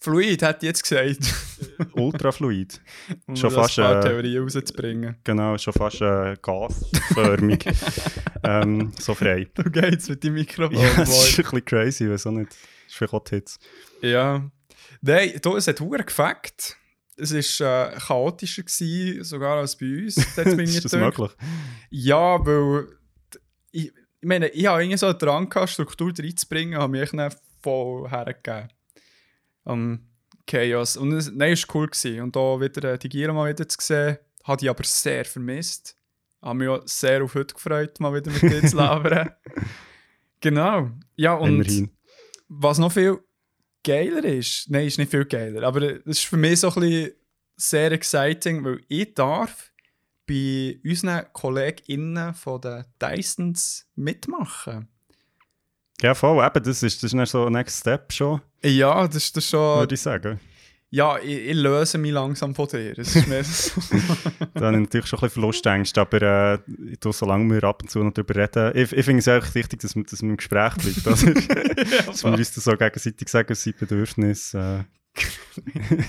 fluid, 0.00 0.42
hätte 0.42 0.58
ich 0.62 0.68
jetzt 0.68 0.82
gesagt. 0.82 1.34
ultrafluid. 1.92 2.80
um 3.26 3.36
Schon 3.36 3.50
fast, 3.50 3.78
ein 3.78 3.84
paar 3.84 3.98
äh, 4.04 4.08
Theorien 4.08 4.42
rauszubringen. 4.42 5.16
Genau, 5.24 5.58
schon 5.58 5.72
fast 5.72 6.00
äh, 6.00 6.36
gasförmig. 6.40 7.66
ähm, 8.42 8.92
so 8.98 9.14
frei. 9.14 9.48
Du 9.54 9.64
geht's 9.64 10.08
mit 10.08 10.24
dem 10.24 10.34
Mikrofon. 10.34 10.78
Ja, 10.78 10.94
das 10.96 11.10
ist 11.10 11.38
ein 11.38 11.42
bisschen 11.42 11.64
crazy, 11.64 12.12
auch 12.12 12.30
nicht. 12.32 12.56
Die 13.00 13.34
Hits. 13.34 13.58
Ja. 14.02 14.50
Nein, 15.00 15.38
da, 15.42 15.56
es 15.56 15.66
hat 15.66 15.80
Huren 15.80 16.04
gefackt. 16.04 16.76
Es 17.16 17.32
war 17.32 17.92
äh, 17.92 17.98
chaotischer, 17.98 18.62
gewesen, 18.62 19.24
sogar 19.24 19.58
als 19.58 19.76
bei 19.76 20.04
uns. 20.04 20.16
Das 20.36 20.46
ist 20.46 20.84
das 20.84 20.92
möglich? 20.92 21.30
Ja, 21.90 22.44
weil 22.44 22.86
ich, 23.72 23.86
ich 23.86 24.28
meine, 24.28 24.48
ich 24.48 24.66
habe 24.66 24.82
irgendwie 24.82 24.98
so 24.98 25.06
einen 25.06 25.18
Drang 25.18 25.48
gehabt, 25.48 25.70
Struktur 25.70 26.12
reinzubringen, 26.16 26.78
habe 26.78 26.92
mich 26.92 27.12
nicht 27.12 27.36
voll 27.60 28.08
hergegeben. 28.08 28.68
Am 29.64 30.08
Chaos. 30.46 30.96
Und 30.96 31.12
es, 31.12 31.30
nein, 31.30 31.52
es 31.52 31.68
war 31.68 31.76
cool. 31.76 31.86
Gewesen. 31.88 32.22
Und 32.22 32.34
da 32.34 32.60
wieder 32.60 32.94
äh, 32.94 32.98
die 32.98 33.08
Gira 33.08 33.32
mal 33.32 33.50
wieder 33.50 33.68
zu 33.68 33.78
sehen, 33.80 34.18
habe 34.44 34.62
ich 34.62 34.70
aber 34.70 34.84
sehr 34.84 35.24
vermisst. 35.24 35.94
Habe 36.40 36.58
mich 36.58 36.68
auch 36.68 36.82
sehr 36.86 37.22
auf 37.22 37.34
heute 37.34 37.54
gefreut, 37.54 38.00
mal 38.00 38.14
wieder 38.14 38.30
mit 38.30 38.42
dir 38.42 38.66
zu 38.66 38.76
labern. 38.76 39.30
Genau. 40.40 40.92
Ja, 41.16 41.34
und 41.34 41.54
Immerhin. 41.54 41.90
Was 42.48 42.78
noch 42.78 42.92
viel 42.92 43.18
geiler 43.84 44.24
ist, 44.24 44.68
nein, 44.70 44.86
ist 44.86 44.98
nicht 44.98 45.10
viel 45.10 45.24
geiler, 45.24 45.62
aber 45.66 45.80
das 45.80 46.00
ist 46.04 46.24
für 46.24 46.36
mich 46.36 46.60
so 46.60 46.68
ein 46.68 46.80
bisschen 46.80 47.12
sehr 47.56 47.92
exciting, 47.92 48.64
weil 48.64 48.80
ich 48.88 49.14
darf 49.14 49.72
bei 50.26 50.78
unseren 50.84 51.24
KollegInnen 51.32 52.34
von 52.34 52.60
den 52.60 52.84
Dysons 53.00 53.86
mitmachen. 53.94 54.88
Ja, 56.00 56.14
voll, 56.14 56.44
eben, 56.44 56.62
das 56.62 56.82
ist, 56.82 57.02
das 57.02 57.12
ist 57.12 57.14
dann 57.14 57.26
so 57.26 57.46
ein 57.46 57.52
Next 57.52 57.80
Step 57.80 58.12
schon, 58.12 58.40
Ja, 58.62 59.06
das 59.06 59.16
ist 59.16 59.36
das 59.36 59.48
schon. 59.48 59.80
würde 59.80 59.94
ich 59.94 60.00
sagen. 60.00 60.38
Ja, 60.90 61.18
ich, 61.18 61.48
ich 61.48 61.54
löse 61.54 61.98
mich 61.98 62.12
langsam 62.12 62.54
von 62.54 62.66
dir. 62.68 62.94
Das 62.94 63.14
ist 63.14 63.28
mehr 63.28 63.44
so. 63.44 63.80
Da 64.54 64.66
habe 64.66 64.76
ich 64.76 64.82
natürlich 64.82 65.06
schon 65.06 65.18
ein 65.18 65.20
bisschen 65.20 65.30
Verlustängste, 65.30 66.00
aber 66.00 66.22
äh, 66.22 66.58
ich 66.90 66.98
tue, 66.98 67.12
solange 67.12 67.54
wir 67.54 67.64
ab 67.64 67.82
und 67.82 67.90
zu 67.90 68.02
noch 68.02 68.12
darüber 68.12 68.36
reden, 68.36 68.72
ich, 68.74 68.92
ich 68.92 69.04
finde 69.04 69.20
es 69.20 69.28
eigentlich 69.28 69.54
wichtig, 69.54 69.80
dass 69.80 69.94
man, 69.94 70.06
dass 70.06 70.22
man 70.22 70.30
im 70.30 70.36
Gespräch 70.38 70.74
bleibt. 70.76 71.06
Oder? 71.06 71.34
dass 72.06 72.24
wir 72.24 72.32
uns 72.32 72.54
das 72.54 72.64
so 72.64 72.76
gegenseitig 72.76 73.28
sagen, 73.28 73.54
sein 73.54 73.74
Bedürfnis. 73.78 74.54
Äh, 74.54 74.84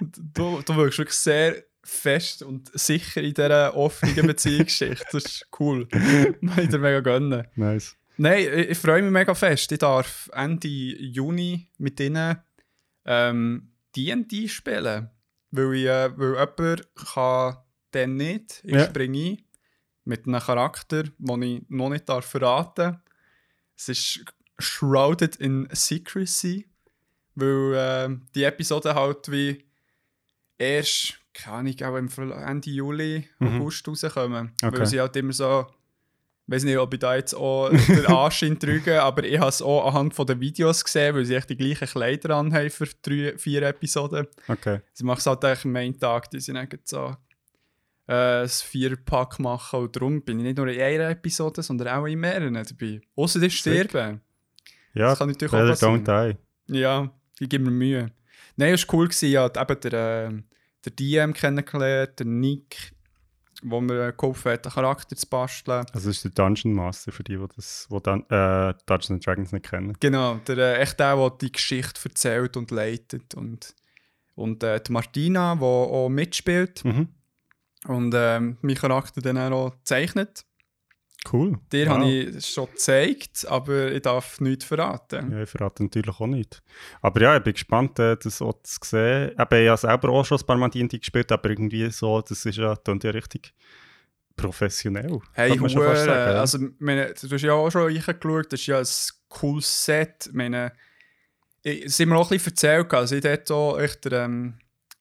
du, 0.00 0.60
du 0.62 0.76
wirkst 0.76 0.98
wirklich 0.98 1.16
sehr 1.16 1.64
fest 1.82 2.42
und 2.42 2.70
sicher 2.78 3.22
in 3.22 3.32
dieser 3.32 3.74
offenen 3.74 4.26
Beziehungsgeschichte. 4.26 5.06
Das 5.12 5.24
ist 5.24 5.48
cool. 5.58 5.88
Ich 6.58 6.68
dir 6.68 6.78
mega 6.78 7.00
gönnen. 7.00 7.46
nice. 7.56 7.96
Nein, 8.18 8.40
ich, 8.40 8.70
ich 8.70 8.78
freue 8.78 9.00
mich 9.00 9.10
mega 9.10 9.34
fest. 9.34 9.72
Ich 9.72 9.78
darf 9.78 10.28
Ende 10.34 10.68
Juni 10.68 11.68
mit 11.78 11.98
ihnen 12.00 12.36
ähm, 13.06 13.70
D&D 13.96 14.48
spielen. 14.48 15.10
Weil, 15.50 15.74
ich, 15.74 15.86
äh, 15.86 16.10
weil 16.18 16.34
jemand 16.34 16.94
kann 16.94 17.56
dann 17.90 18.16
nicht. 18.16 18.60
Ich 18.64 18.72
Ja. 18.74 18.84
springe 18.84 19.18
ein 19.18 19.44
mit 20.04 20.26
einem 20.26 20.40
Charakter, 20.40 21.04
den 21.18 21.42
ich 21.42 21.62
noch 21.68 21.88
nicht 21.90 22.08
darf 22.08 22.24
verraten 22.26 23.00
Es 23.76 23.88
ist 23.88 24.24
shrouded 24.58 25.36
in 25.36 25.68
secrecy. 25.72 26.68
Weil 27.34 27.74
äh, 27.74 28.16
die 28.34 28.44
Episoden 28.44 28.94
halt 28.94 29.30
wie 29.30 29.64
erst, 30.58 31.18
keine 31.32 31.70
Ahnung, 31.70 31.82
auch 31.82 31.96
im 31.96 32.32
Ende 32.32 32.70
Juli, 32.70 33.28
Mhm. 33.38 33.60
August 33.60 33.86
rauskommen. 33.88 34.52
Okay. 34.62 34.78
Weil 34.78 34.86
sie 34.86 35.00
halt 35.00 35.16
immer 35.16 35.32
so 35.32 35.66
weiß 36.50 36.64
nicht, 36.64 36.78
ob 36.78 36.92
ich 36.92 37.00
da 37.00 37.14
jetzt 37.14 37.34
auch 37.34 37.70
den 37.70 38.06
Anschein 38.06 38.58
trüge, 38.58 39.00
aber 39.02 39.24
ich 39.24 39.38
habe 39.38 39.48
es 39.48 39.62
auch 39.62 39.86
anhand 39.86 40.14
von 40.14 40.26
den 40.26 40.40
Videos 40.40 40.84
gesehen, 40.84 41.14
weil 41.14 41.24
sie 41.24 41.36
echt 41.36 41.48
die 41.48 41.56
gleichen 41.56 41.86
Kleider 41.86 42.36
anhaben 42.36 42.70
für 42.70 42.88
drei, 43.02 43.38
vier 43.38 43.62
Episoden. 43.62 44.26
Okay. 44.48 44.80
Sie 44.92 45.04
machen 45.04 45.20
es 45.20 45.26
halt 45.26 45.44
eigentlich 45.44 45.64
am 45.64 45.72
Main 45.72 45.98
Tag, 45.98 46.28
die 46.30 46.40
sind 46.40 46.56
eigentlich 46.56 46.80
so 46.84 47.16
äh, 48.08 48.42
ein 48.42 48.48
Vierpack 48.48 49.38
machen 49.38 49.80
und 49.80 49.94
darum 49.94 50.22
bin 50.22 50.40
ich 50.40 50.44
nicht 50.44 50.58
nur 50.58 50.66
in 50.66 50.80
einer 50.80 51.10
Episode, 51.10 51.62
sondern 51.62 51.88
auch 51.88 52.06
in 52.06 52.18
mehreren 52.18 52.54
dabei. 52.54 53.00
Außer 53.14 53.38
das 53.38 53.52
Sterben. 53.52 54.20
Ja, 54.92 55.10
Das 55.10 55.18
kann 55.20 55.28
natürlich 55.28 55.52
auch 55.52 55.68
passieren. 55.68 56.04
don't 56.04 56.34
die. 56.66 56.76
Ja, 56.78 57.10
ich 57.38 57.48
gebe 57.48 57.64
mir 57.64 57.70
Mühe. 57.70 58.10
Nein, 58.56 58.74
es 58.74 58.86
war 58.88 58.96
cool, 58.96 59.06
gewesen, 59.06 59.30
ja, 59.30 59.46
eben 59.46 59.80
der, 59.80 59.92
äh, 59.92 60.42
der 60.84 60.92
DM 60.98 61.32
kennengelernt, 61.32 62.18
der 62.18 62.26
Nick, 62.26 62.92
wo 63.62 63.80
mir 63.80 64.12
geholfen 64.12 64.52
hat, 64.52 64.66
einen 64.66 64.74
Charakter 64.74 65.16
zu 65.16 65.26
basteln. 65.28 65.84
Also 65.92 66.08
das 66.08 66.16
ist 66.16 66.24
der 66.24 66.30
Dungeon 66.32 66.72
Master 66.74 67.12
für 67.12 67.22
die, 67.24 67.36
die 67.36 67.46
das, 67.56 67.88
die 67.90 68.00
dann, 68.02 68.22
äh, 68.30 68.74
Dungeons 68.86 69.10
and 69.10 69.26
Dragons 69.26 69.52
nicht 69.52 69.68
kennen. 69.68 69.96
Genau, 70.00 70.36
der, 70.46 70.58
äh, 70.58 70.78
echt 70.80 70.98
der, 71.00 71.16
der 71.16 71.30
die 71.40 71.52
Geschichte 71.52 72.00
erzählt 72.04 72.56
und 72.56 72.70
leitet. 72.70 73.34
Und, 73.34 73.74
und 74.34 74.62
äh, 74.62 74.80
die 74.80 74.92
Martina, 74.92 75.54
die 75.56 75.62
auch 75.62 76.08
mitspielt 76.08 76.84
Mhm. 76.84 77.08
und 77.86 78.12
ähm, 78.16 78.56
mein 78.62 78.76
Charakter 78.76 79.20
dann 79.20 79.38
auch 79.52 79.74
zeichnet. 79.84 80.44
Cool. 81.30 81.58
Dir 81.70 81.86
Wow. 81.86 81.94
habe 81.98 82.10
ich 82.10 82.46
schon 82.46 82.66
gezeigt, 82.66 83.46
aber 83.48 83.92
ich 83.92 84.02
darf 84.02 84.40
nichts 84.40 84.64
verraten. 84.64 85.30
Ja, 85.30 85.42
ich 85.42 85.50
verrate 85.50 85.82
natürlich 85.82 86.18
auch 86.18 86.26
nicht. 86.26 86.62
Aber 87.02 87.20
ja, 87.20 87.36
ich 87.36 87.42
bin 87.42 87.52
gespannt, 87.52 87.98
äh, 87.98 88.16
das 88.16 88.40
auch 88.40 88.54
zu 88.62 88.78
sehen. 88.82 89.32
Ich 89.32 89.38
habe 89.38 89.76
selber 89.76 90.08
auch 90.08 90.24
schon 90.24 90.38
ein 90.38 90.46
paar 90.46 90.56
Mal 90.56 90.70
D&D 90.70 90.98
gespielt, 90.98 91.30
aber 91.30 91.50
irgendwie 91.50 91.90
so, 91.90 92.22
das 92.22 92.46
ist 92.46 92.56
ja, 92.56 92.74
klingt 92.76 93.04
ja 93.04 93.10
richtig 93.10 93.52
professionell. 94.34 95.20
Hey, 95.32 95.56
man 95.58 95.68
schon 95.68 95.82
fast 95.82 96.04
sagen, 96.04 96.36
also 96.38 96.58
meine, 96.78 97.12
du 97.12 97.28
hast 97.30 97.42
ja 97.42 97.52
auch 97.52 97.70
schon 97.70 97.82
reingeschaut, 97.82 98.52
das 98.52 98.60
ist 98.60 98.66
ja 98.66 98.78
ein 98.78 98.86
cooles 99.28 99.84
Set. 99.84 100.30
Meine, 100.32 100.72
ich, 101.62 101.84
es 101.84 101.96
sind 101.98 102.08
mir 102.08 102.16
auch 102.16 102.30
ein 102.30 102.36
bisschen 102.36 102.52
erzählt, 102.52 102.94
also 102.94 103.14
ich 103.16 103.22
dort 103.22 103.50
auch 103.50 103.78
echt 103.78 104.06
der, 104.06 104.24
ähm, 104.24 104.54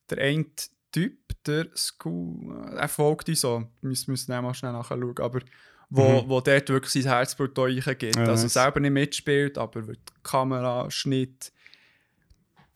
der 0.09 0.17
eine 0.17 0.45
Typ, 0.91 1.19
der 1.45 1.67
School, 1.75 2.73
er 2.75 2.87
folgt 2.89 3.29
uns 3.29 3.41
so, 3.41 3.59
wir 3.81 3.89
müssen 3.89 4.11
müssen 4.11 4.33
auch 4.33 4.41
mal 4.41 4.53
schnell 4.53 4.73
nachschauen, 4.73 5.15
aber 5.19 5.39
wo, 5.89 6.21
Mhm. 6.21 6.29
wo 6.29 6.39
dort 6.41 6.69
wirklich 6.69 6.91
sein 7.03 7.11
Herzblut 7.11 7.57
reingeht. 7.57 8.15
Ja, 8.15 8.23
also 8.25 8.47
selber 8.47 8.79
nicht 8.79 8.91
mitspielt, 8.91 9.57
aber 9.57 9.81
die 9.81 9.97
Kamera, 10.23 10.89
Schnitt 10.91 11.51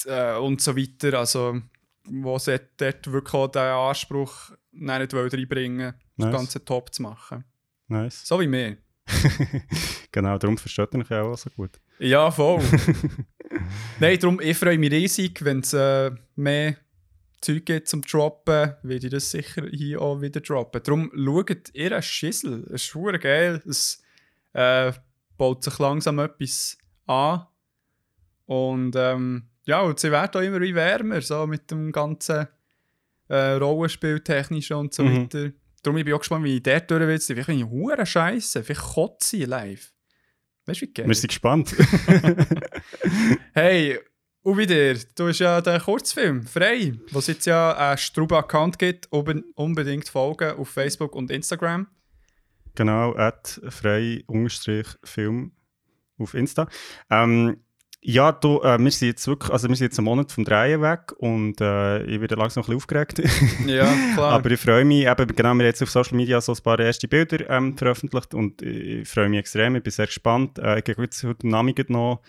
äh, 0.05 0.36
und 0.38 0.62
so 0.62 0.75
weiter, 0.75 1.20
also 1.20 1.60
wo 2.05 2.38
sie 2.39 2.60
dort 2.77 3.12
wirklich 3.12 3.34
auch 3.34 3.48
den 3.48 3.62
Anspruch 3.62 4.51
nicht 4.72 5.13
wollen 5.13 5.29
reinbringen 5.29 5.93
das 6.17 6.25
Nice. 6.27 6.36
Ganze 6.36 6.65
top 6.65 6.93
zu 6.93 7.01
machen. 7.03 7.43
Nice. 7.88 8.25
So 8.27 8.39
wie 8.39 8.48
mir. 8.48 8.77
genau, 10.12 10.38
darum 10.38 10.58
versteht 10.58 10.93
ihr 10.93 10.98
mich 11.00 11.12
auch 11.12 11.38
so 11.38 11.50
gut. 11.51 11.72
Ja, 12.00 12.29
voll. 12.32 12.62
Nein, 14.00 14.20
darum, 14.20 14.39
ich 14.41 14.58
freue 14.58 14.77
mich 14.77 14.91
riesig, 14.91 15.43
wenn 15.43 15.60
es 15.60 15.74
äh, 15.74 16.12
mehr 16.36 16.75
Zeug 17.44 17.66
gibt 17.66 17.88
zum 17.88 18.02
Droppen, 18.02 18.74
werde 18.84 19.08
ich 19.08 19.12
das 19.12 19.32
sicher 19.32 19.68
hier 19.72 20.02
auch 20.02 20.22
wieder 20.22 20.42
droppen. 20.42 20.82
Darum 20.84 21.12
schaut 21.16 21.70
ihr 21.74 21.92
einen 21.92 22.02
Schissel. 22.02 22.66
Es 22.74 22.84
ist 22.96 23.22
geil. 23.22 23.62
Es 23.68 24.02
äh, 24.54 24.92
baut 25.38 25.64
sich 25.64 25.78
langsam 25.80 26.20
etwas 26.20 26.78
an. 27.06 27.46
Und 28.46 28.96
ähm, 28.96 29.44
ja, 29.66 29.82
und 29.82 30.00
sie 30.00 30.12
werden 30.12 30.32
auch 30.42 30.46
immer 30.46 30.62
wie 30.62 30.76
wärmer, 30.76 31.22
so 31.22 31.48
mit 31.48 31.70
dem 31.72 31.92
ganzen 31.92 32.48
äh, 33.30 33.52
Rollenspieltechnischen 33.54 34.76
und 34.78 34.94
so 34.94 35.04
Mhm. 35.04 35.24
weiter. 35.24 35.52
Darum 35.82 35.98
ich 35.98 36.06
bin 36.06 36.12
ich 36.12 36.16
auch 36.16 36.20
gespannt, 36.20 36.46
wie 36.46 36.56
ich 36.58 36.64
dort 36.64 36.90
durch 36.92 37.02
will. 37.08 37.20
Vielleicht 37.20 37.48
bin 37.48 37.60
ich 37.60 37.66
hure 37.66 38.06
scheiße, 38.06 38.64
vielleicht 38.64 38.82
kotze 38.82 39.38
ich 39.38 39.48
live. 39.48 39.92
Weißt 40.66 40.82
du, 40.82 40.86
wie 40.86 40.94
geil? 40.94 41.08
Wir 41.08 41.16
sind 41.16 41.28
gespannt. 41.28 41.76
Hey, 43.54 44.00
und 44.44 44.58
wieder, 44.58 44.94
du 45.16 45.28
hast 45.28 45.40
ja 45.40 45.62
den 45.62 45.80
Kurzfilm 45.82 46.46
frei, 46.46 46.94
wo 47.12 47.20
es 47.20 47.28
jetzt 47.28 47.46
ja 47.46 47.76
einen 47.76 47.98
Struba-Account 47.98 48.78
gibt, 48.78 49.08
unbe- 49.10 49.44
unbedingt 49.56 50.08
folgen 50.10 50.52
auf 50.58 50.70
Facebook 50.70 51.16
und 51.16 51.32
Instagram. 51.32 51.88
genau, 52.76 53.16
at 53.16 53.62
frei 53.70 54.24
unterstrich 54.28 54.88
Film 55.04 55.52
auf 56.18 56.34
Insta. 56.34 56.68
Ähm, 57.10 57.58
ja, 58.06 58.34
du, 58.34 58.60
äh, 58.64 58.78
wir 58.78 58.92
sind 58.92 59.08
jetzt 59.08 59.26
wirklich, 59.28 59.50
also 59.50 59.70
wir 59.70 59.76
sind 59.78 59.86
jetzt 59.86 59.98
einen 59.98 60.06
Monat 60.06 60.30
vom 60.32 60.44
Drehen 60.44 60.82
weg 60.82 61.14
und 61.20 61.62
äh, 61.62 62.04
ich 62.04 62.20
werde 62.20 62.36
langsam 62.36 62.62
ein 62.62 62.66
bisschen 62.66 62.76
aufgeregt. 62.76 63.22
Ja, 63.66 63.86
klar. 64.16 64.34
Aber 64.34 64.52
ich 64.52 64.60
freue 64.60 64.84
mich, 64.84 65.06
eben, 65.08 65.28
genau, 65.28 65.50
wir 65.50 65.50
haben 65.52 65.62
jetzt 65.62 65.82
auf 65.82 65.90
Social 65.90 66.18
Media 66.18 66.42
so 66.42 66.52
ein 66.52 66.62
paar 66.62 66.80
erste 66.80 67.08
Bilder 67.08 67.50
ähm, 67.50 67.78
veröffentlicht 67.78 68.34
und 68.34 68.62
ich 68.62 69.08
freue 69.08 69.30
mich 69.30 69.40
extrem, 69.40 69.78
ich 69.78 69.84
bin 69.84 69.92
sehr 69.92 70.08
gespannt. 70.08 70.60
Äh, 70.60 70.80
ich 70.80 70.84
gehe 70.84 70.96
jetzt 71.00 71.24
heute 71.24 71.48
Nachmittag 71.48 71.90
noch 71.90 72.22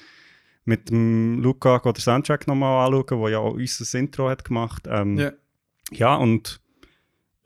mit 0.64 0.90
dem 0.90 1.40
Luca 1.40 1.78
den 1.78 1.94
Soundtrack 1.96 2.46
nochmal 2.46 2.86
anschauen, 2.86 3.20
der 3.22 3.30
ja 3.30 3.38
auch 3.38 3.54
unser 3.54 3.98
Intro 3.98 4.28
hat 4.28 4.44
gemacht. 4.44 4.86
Ähm, 4.88 5.18
Ja. 5.18 5.32
ja, 5.92 6.14
und 6.16 6.60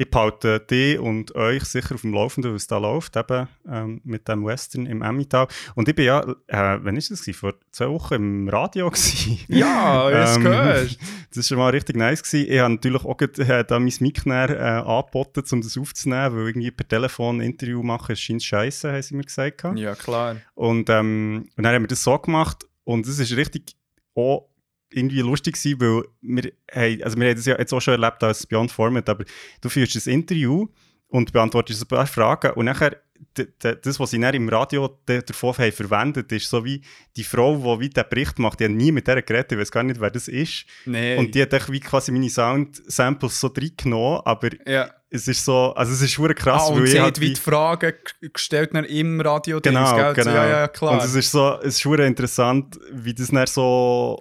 ich 0.00 0.08
behalte 0.08 0.60
dich 0.60 0.96
und 1.00 1.34
euch 1.34 1.64
sicher 1.64 1.96
auf 1.96 2.02
dem 2.02 2.14
Laufenden, 2.14 2.54
was 2.54 2.68
da 2.68 2.78
läuft, 2.78 3.16
eben 3.16 3.48
ähm, 3.68 4.00
mit 4.04 4.28
dem 4.28 4.46
Western 4.46 4.86
im 4.86 5.02
Emmental. 5.02 5.48
Und 5.74 5.88
ich 5.88 5.96
bin 5.96 6.04
ja, 6.04 6.20
äh, 6.46 6.78
wann 6.80 6.96
ist 6.96 7.10
das? 7.10 7.22
gewesen? 7.22 7.36
Vor 7.40 7.54
zwei 7.72 7.88
Wochen 7.88 8.14
im 8.14 8.48
Radio. 8.48 8.88
gewesen. 8.90 9.40
ja, 9.48 10.08
jetzt 10.08 10.36
Ähm, 10.36 10.44
gehört. 10.44 10.98
Das 11.30 11.36
war 11.38 11.42
schon 11.42 11.58
mal 11.58 11.70
richtig 11.70 11.96
nice. 11.96 12.22
Gewesen. 12.22 12.48
Ich 12.48 12.60
habe 12.60 12.74
natürlich 12.74 13.04
auch 13.04 13.16
gerade, 13.16 13.42
äh, 13.42 13.64
da 13.64 13.80
mein 13.80 13.92
Mic 13.98 14.22
näher, 14.24 14.50
äh, 14.50 14.88
angeboten, 14.88 15.42
um 15.50 15.62
das 15.62 15.76
aufzunehmen, 15.76 16.36
weil 16.36 16.46
irgendwie 16.46 16.70
per 16.70 16.86
Telefon 16.86 17.38
ein 17.38 17.40
Interview 17.50 17.82
machen, 17.82 18.14
scheint 18.14 18.44
scheiße, 18.44 18.92
haben 18.92 19.02
sie 19.02 19.16
mir 19.16 19.24
gesagt. 19.24 19.58
gehabt. 19.58 19.80
Ja, 19.80 19.96
klar. 19.96 20.36
Und, 20.54 20.88
ähm, 20.90 21.48
und 21.56 21.64
dann 21.64 21.74
haben 21.74 21.82
wir 21.82 21.88
das 21.88 22.04
so 22.04 22.16
gemacht 22.20 22.67
und 22.88 23.06
es 23.06 23.18
ist 23.18 23.36
richtig 23.36 23.76
auch 24.14 24.48
irgendwie 24.90 25.20
lustig 25.20 25.56
gewesen, 25.56 25.78
weil 25.78 26.04
wir, 26.22 26.52
haben, 26.72 27.02
also 27.02 27.18
wir 27.18 27.28
haben 27.28 27.36
das 27.36 27.44
ja 27.44 27.58
jetzt 27.58 27.74
auch 27.74 27.82
schon 27.82 28.00
erlebt 28.00 28.22
als 28.22 28.46
Beyond 28.46 28.72
Format, 28.72 29.10
aber 29.10 29.26
du 29.60 29.68
führst 29.68 30.06
ein 30.06 30.14
Interview 30.14 30.66
und 31.08 31.30
beantwortest 31.30 31.82
ein 31.82 31.88
paar 31.88 32.06
Fragen 32.06 32.52
und 32.52 32.64
nachher 32.64 32.96
das, 33.34 34.00
was 34.00 34.10
sie 34.10 34.20
dann 34.20 34.34
im 34.34 34.48
Radio 34.48 34.98
davon 35.04 35.58
haben 35.58 35.72
verwendet, 35.72 36.32
ist 36.32 36.48
so 36.48 36.64
wie 36.64 36.80
die 37.14 37.24
Frau, 37.24 37.76
die 37.76 37.80
wie 37.80 37.90
den 37.90 38.04
Bericht 38.08 38.38
macht, 38.38 38.60
die 38.60 38.64
hat 38.64 38.70
nie 38.70 38.92
mit 38.92 39.06
der 39.06 39.20
geredet, 39.20 39.52
ich 39.52 39.58
weiß 39.58 39.70
gar 39.70 39.82
nicht, 39.82 40.00
wer 40.00 40.10
das 40.10 40.28
ist. 40.28 40.64
Nee. 40.86 41.16
Und 41.16 41.34
die 41.34 41.42
hat 41.42 41.70
wie 41.70 41.80
quasi 41.80 42.10
meine 42.10 42.30
Sound-Samples 42.30 43.38
so 43.38 43.48
reingenommen, 43.48 44.22
aber 44.24 44.48
ja. 44.66 44.90
Es 45.10 45.26
ist 45.26 45.44
so, 45.44 45.72
also 45.74 45.92
es 45.92 46.02
ist 46.02 46.12
schon 46.12 46.34
krass, 46.34 46.64
ah, 46.66 46.72
und 46.72 46.80
weil 46.80 46.86
sie 46.86 46.92
ich 46.94 46.98
hat 46.98 47.04
halt 47.04 47.20
wie 47.20 47.32
die 47.32 47.40
Fragen 47.40 47.92
gestellt 48.32 48.72
im 48.74 49.20
Radio. 49.20 49.60
Genau, 49.60 49.94
gell? 49.96 50.14
genau. 50.14 50.30
Ja, 50.32 50.48
ja, 50.48 50.68
klar. 50.68 50.92
Und 50.92 51.02
es 51.04 51.14
ist 51.14 51.30
so, 51.30 51.58
es 51.60 51.74
ist 51.74 51.80
schon 51.80 51.98
interessant, 52.00 52.78
wie 52.92 53.14
das 53.14 53.28
dann 53.28 53.46
so 53.46 54.20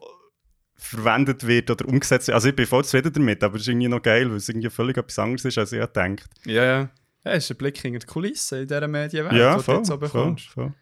verwendet 0.76 1.46
wird 1.46 1.70
oder 1.70 1.86
umgesetzt 1.88 2.28
wird. 2.28 2.36
Also 2.36 2.50
ich 2.50 2.56
bin 2.56 2.66
voll 2.66 2.86
zufrieden 2.86 3.12
damit, 3.12 3.44
aber 3.44 3.56
es 3.56 3.64
ist 3.64 3.68
irgendwie 3.68 3.90
noch 3.90 4.02
geil, 4.02 4.30
weil 4.30 4.38
es 4.38 4.48
irgendwie 4.48 4.70
völlig 4.70 4.96
etwas 4.98 5.20
anderes 5.20 5.44
ist, 5.44 5.58
als 5.58 5.72
ich 5.74 5.80
gedacht. 5.80 6.30
ja, 6.46 6.64
ja. 6.64 6.90
Ja, 7.26 7.34
es 7.34 7.44
ist 7.46 7.52
ein 7.52 7.58
Blick 7.58 7.78
hinter 7.78 8.00
die 8.00 8.06
Kulissen 8.06 8.60
in 8.62 8.68
dieser 8.68 8.88
Medienwelt, 8.88 9.34
Ja, 9.34 9.52
die 9.52 9.58
du 9.58 9.64
voll, 9.64 9.76
jetzt 9.78 9.88
so 9.88 9.98
voll, 9.98 10.08
bekommst. 10.08 10.46
voll. 10.46 10.74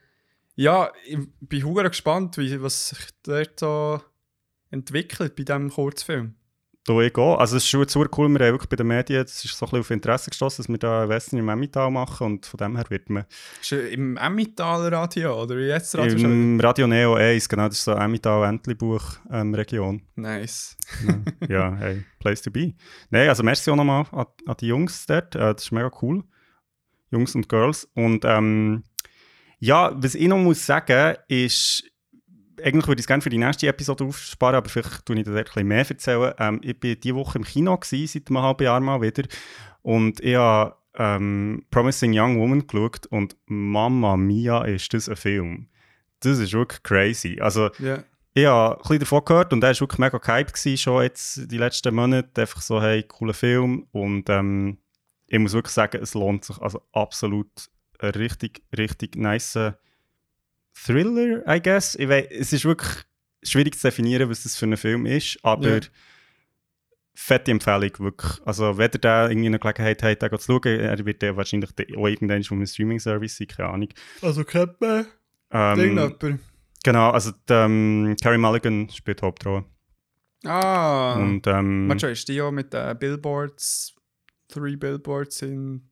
Ja, 0.56 0.92
ich 1.08 1.18
bin 1.42 1.64
hure 1.64 1.90
gespannt, 1.90 2.38
wie, 2.38 2.62
was 2.62 2.90
sich 2.90 3.00
dort 3.24 3.60
so 3.60 4.00
entwickelt 4.70 5.36
bei 5.36 5.44
diesem 5.44 5.72
Kurzfilm. 5.72 6.36
Ich 6.88 7.18
auch. 7.18 7.38
Also 7.40 7.58
es 7.58 7.64
ist 7.64 7.70
schon 7.70 7.88
super 7.88 8.08
cool, 8.16 8.30
wir 8.30 8.46
haben 8.46 8.54
wirklich 8.54 8.70
bei 8.70 8.76
den 8.76 8.86
Medien, 8.86 9.24
es 9.24 9.44
ist 9.44 9.58
so 9.58 9.66
ein 9.66 9.70
bisschen 9.70 9.80
auf 9.80 9.90
Interesse 9.90 10.30
gestoßen, 10.30 10.64
dass 10.64 10.70
wir 10.70 10.78
da 10.78 11.10
Western 11.10 11.40
im 11.40 11.50
Emmental 11.50 11.90
machen 11.90 12.28
und 12.28 12.46
von 12.46 12.60
dem 12.60 12.76
her 12.76 12.86
wird 12.90 13.10
man 13.10 13.26
Ist 13.60 13.72
im 13.72 14.18
Emmentaler 14.18 14.92
Radio 14.92 15.42
oder 15.42 15.58
wie 15.58 15.64
jetzt 15.64 15.98
Radio 15.98 16.16
im 16.16 16.60
Radio 16.60 16.86
Neo 16.86 17.16
1, 17.16 17.50
genau, 17.50 17.68
das 17.68 17.78
ist 17.78 17.86
so 17.86 17.94
Emmental 17.94 18.48
Entlebuch 18.48 19.04
ähm, 19.32 19.56
Region. 19.56 20.04
Nice. 20.16 20.78
ja, 21.50 21.76
hey, 21.76 22.04
place 22.20 22.44
to 22.44 22.52
be. 22.52 22.76
Nein, 23.10 23.30
also 23.30 23.42
merci 23.42 23.72
auch 23.72 23.76
nochmal 23.76 24.06
an, 24.12 24.26
an 24.46 24.56
die 24.60 24.68
Jungs 24.68 25.08
dort. 25.08 25.36
Äh, 25.36 25.56
das 25.56 25.64
ist 25.64 25.72
mega 25.72 25.90
cool. 26.04 26.24
Jungs 27.10 27.34
und 27.34 27.50
Girls. 27.50 27.90
Und 27.96 28.26
ähm, 28.26 28.84
ja, 29.58 29.92
was 29.96 30.14
ich 30.14 30.28
noch 30.28 30.38
muss 30.38 30.64
sagen, 30.64 31.16
ist, 31.28 31.84
eigentlich 32.64 32.88
würde 32.88 33.00
ich 33.00 33.04
es 33.04 33.08
gerne 33.08 33.22
für 33.22 33.30
die 33.30 33.38
nächste 33.38 33.68
Episode 33.68 34.04
aufsparen, 34.06 34.56
aber 34.56 34.70
vielleicht 34.70 35.06
tue 35.06 35.20
ich 35.20 35.28
ein 35.28 35.34
bisschen 35.34 35.68
mehr 35.68 35.88
erzählen. 35.90 36.34
Ähm, 36.40 36.60
ich 36.64 36.76
war 36.84 36.96
diese 36.96 37.16
Woche 37.16 37.38
im 37.38 37.44
Kino, 37.44 37.78
gewesen, 37.78 38.08
seit 38.08 38.30
einem 38.30 38.42
halben 38.44 38.64
Jahr 38.64 38.80
mal 38.80 39.02
wieder. 39.02 39.24
Und 39.82 40.20
ich 40.22 40.36
habe 40.36 40.76
ähm, 40.98 41.66
Promising 41.72 42.18
Young 42.18 42.40
Woman 42.40 42.66
geschaut 42.68 43.06
und 43.08 43.36
Mamma 43.46 44.16
Mia, 44.18 44.64
ist 44.66 44.94
das 44.94 45.10
ein 45.10 45.16
Film. 45.16 45.68
Das 46.22 46.40
ist 46.40 46.54
wirklich 46.54 46.82
crazy. 46.84 47.40
Also, 47.42 47.70
Ja. 47.80 48.04
ich 48.34 48.46
habe 48.46 48.76
ein 48.76 48.82
bisschen 48.82 49.00
davon 49.00 49.26
gehört 49.26 49.54
und 49.54 49.64
er 49.64 49.70
war 49.72 49.80
wirklich 49.82 50.00
mega 50.00 50.18
gehypt 50.18 50.54
gewesen, 50.54 50.78
schon 50.78 51.04
jetzt 51.04 51.52
die 51.52 51.58
letzten 51.58 51.94
Monate. 51.94 52.42
Einfach 52.42 52.62
so, 52.62 52.82
hey, 52.82 53.04
cooler 53.04 53.34
Film. 53.34 53.88
Und 53.92 54.30
ähm, 54.30 54.78
ich 55.28 55.40
muss 55.40 55.54
wirklich 55.54 55.74
sagen, 55.74 56.00
es 56.02 56.14
lohnt 56.14 56.46
sich. 56.46 56.58
Also 56.60 56.82
absolut 56.94 57.50
ein 58.00 58.12
richtig, 58.12 58.64
richtig 58.76 59.16
nice 59.16 59.74
Thriller, 60.76 61.44
I 61.48 61.62
guess. 61.62 61.96
Ich 61.96 62.08
weiss, 62.10 62.28
es 62.32 62.54
ist 62.54 62.66
wirklich 62.66 62.92
schwierig 63.44 63.78
zu 63.78 63.88
definieren, 63.88 64.30
was 64.30 64.44
das 64.44 64.56
für 64.58 64.66
ein 64.66 64.78
Film 64.78 65.06
ist, 65.06 65.38
aber 65.44 65.76
Ja. 65.78 65.80
fette 67.14 67.52
Empfehlung, 67.52 67.92
wirklich. 68.00 68.42
Also, 68.46 68.78
wenn 68.78 68.92
ihr 68.94 69.00
da 69.00 69.30
irgendwie 69.30 69.48
eine 69.48 69.60
Gelegenheit 69.60 70.04
habt, 70.04 70.22
den 70.22 70.40
zu 70.40 70.46
schauen, 70.62 70.80
er 70.80 71.06
wird 71.06 71.24
ja 71.24 71.36
wahrscheinlich 71.36 71.70
auch 71.96 72.08
irgendwann 72.08 72.44
von 72.44 72.58
einem 72.58 72.68
Streaming-Service 72.68 73.38
sein, 73.38 73.48
keine 73.48 73.70
Ahnung. 73.70 73.90
Also 74.22 74.44
kennt 74.44 74.80
man 74.82 75.06
Ähm, 75.52 75.96
genau, 76.84 77.12
also 77.12 77.32
die, 77.32 77.54
ähm, 77.54 78.16
Carrie 78.22 78.38
Mulligan 78.38 78.90
spielt 78.90 79.22
Hauptrolle. 79.22 79.64
Ah. 80.44 81.16
Und 81.16 81.48
ähm, 81.48 81.88
Manchmal 81.88 82.12
ist 82.12 82.28
die 82.28 82.34
ja 82.36 82.52
mit 82.52 82.74
den 82.74 82.98
Billboards, 83.00 83.96
three 84.50 84.76
Billboards 84.76 85.42
in 85.42 85.90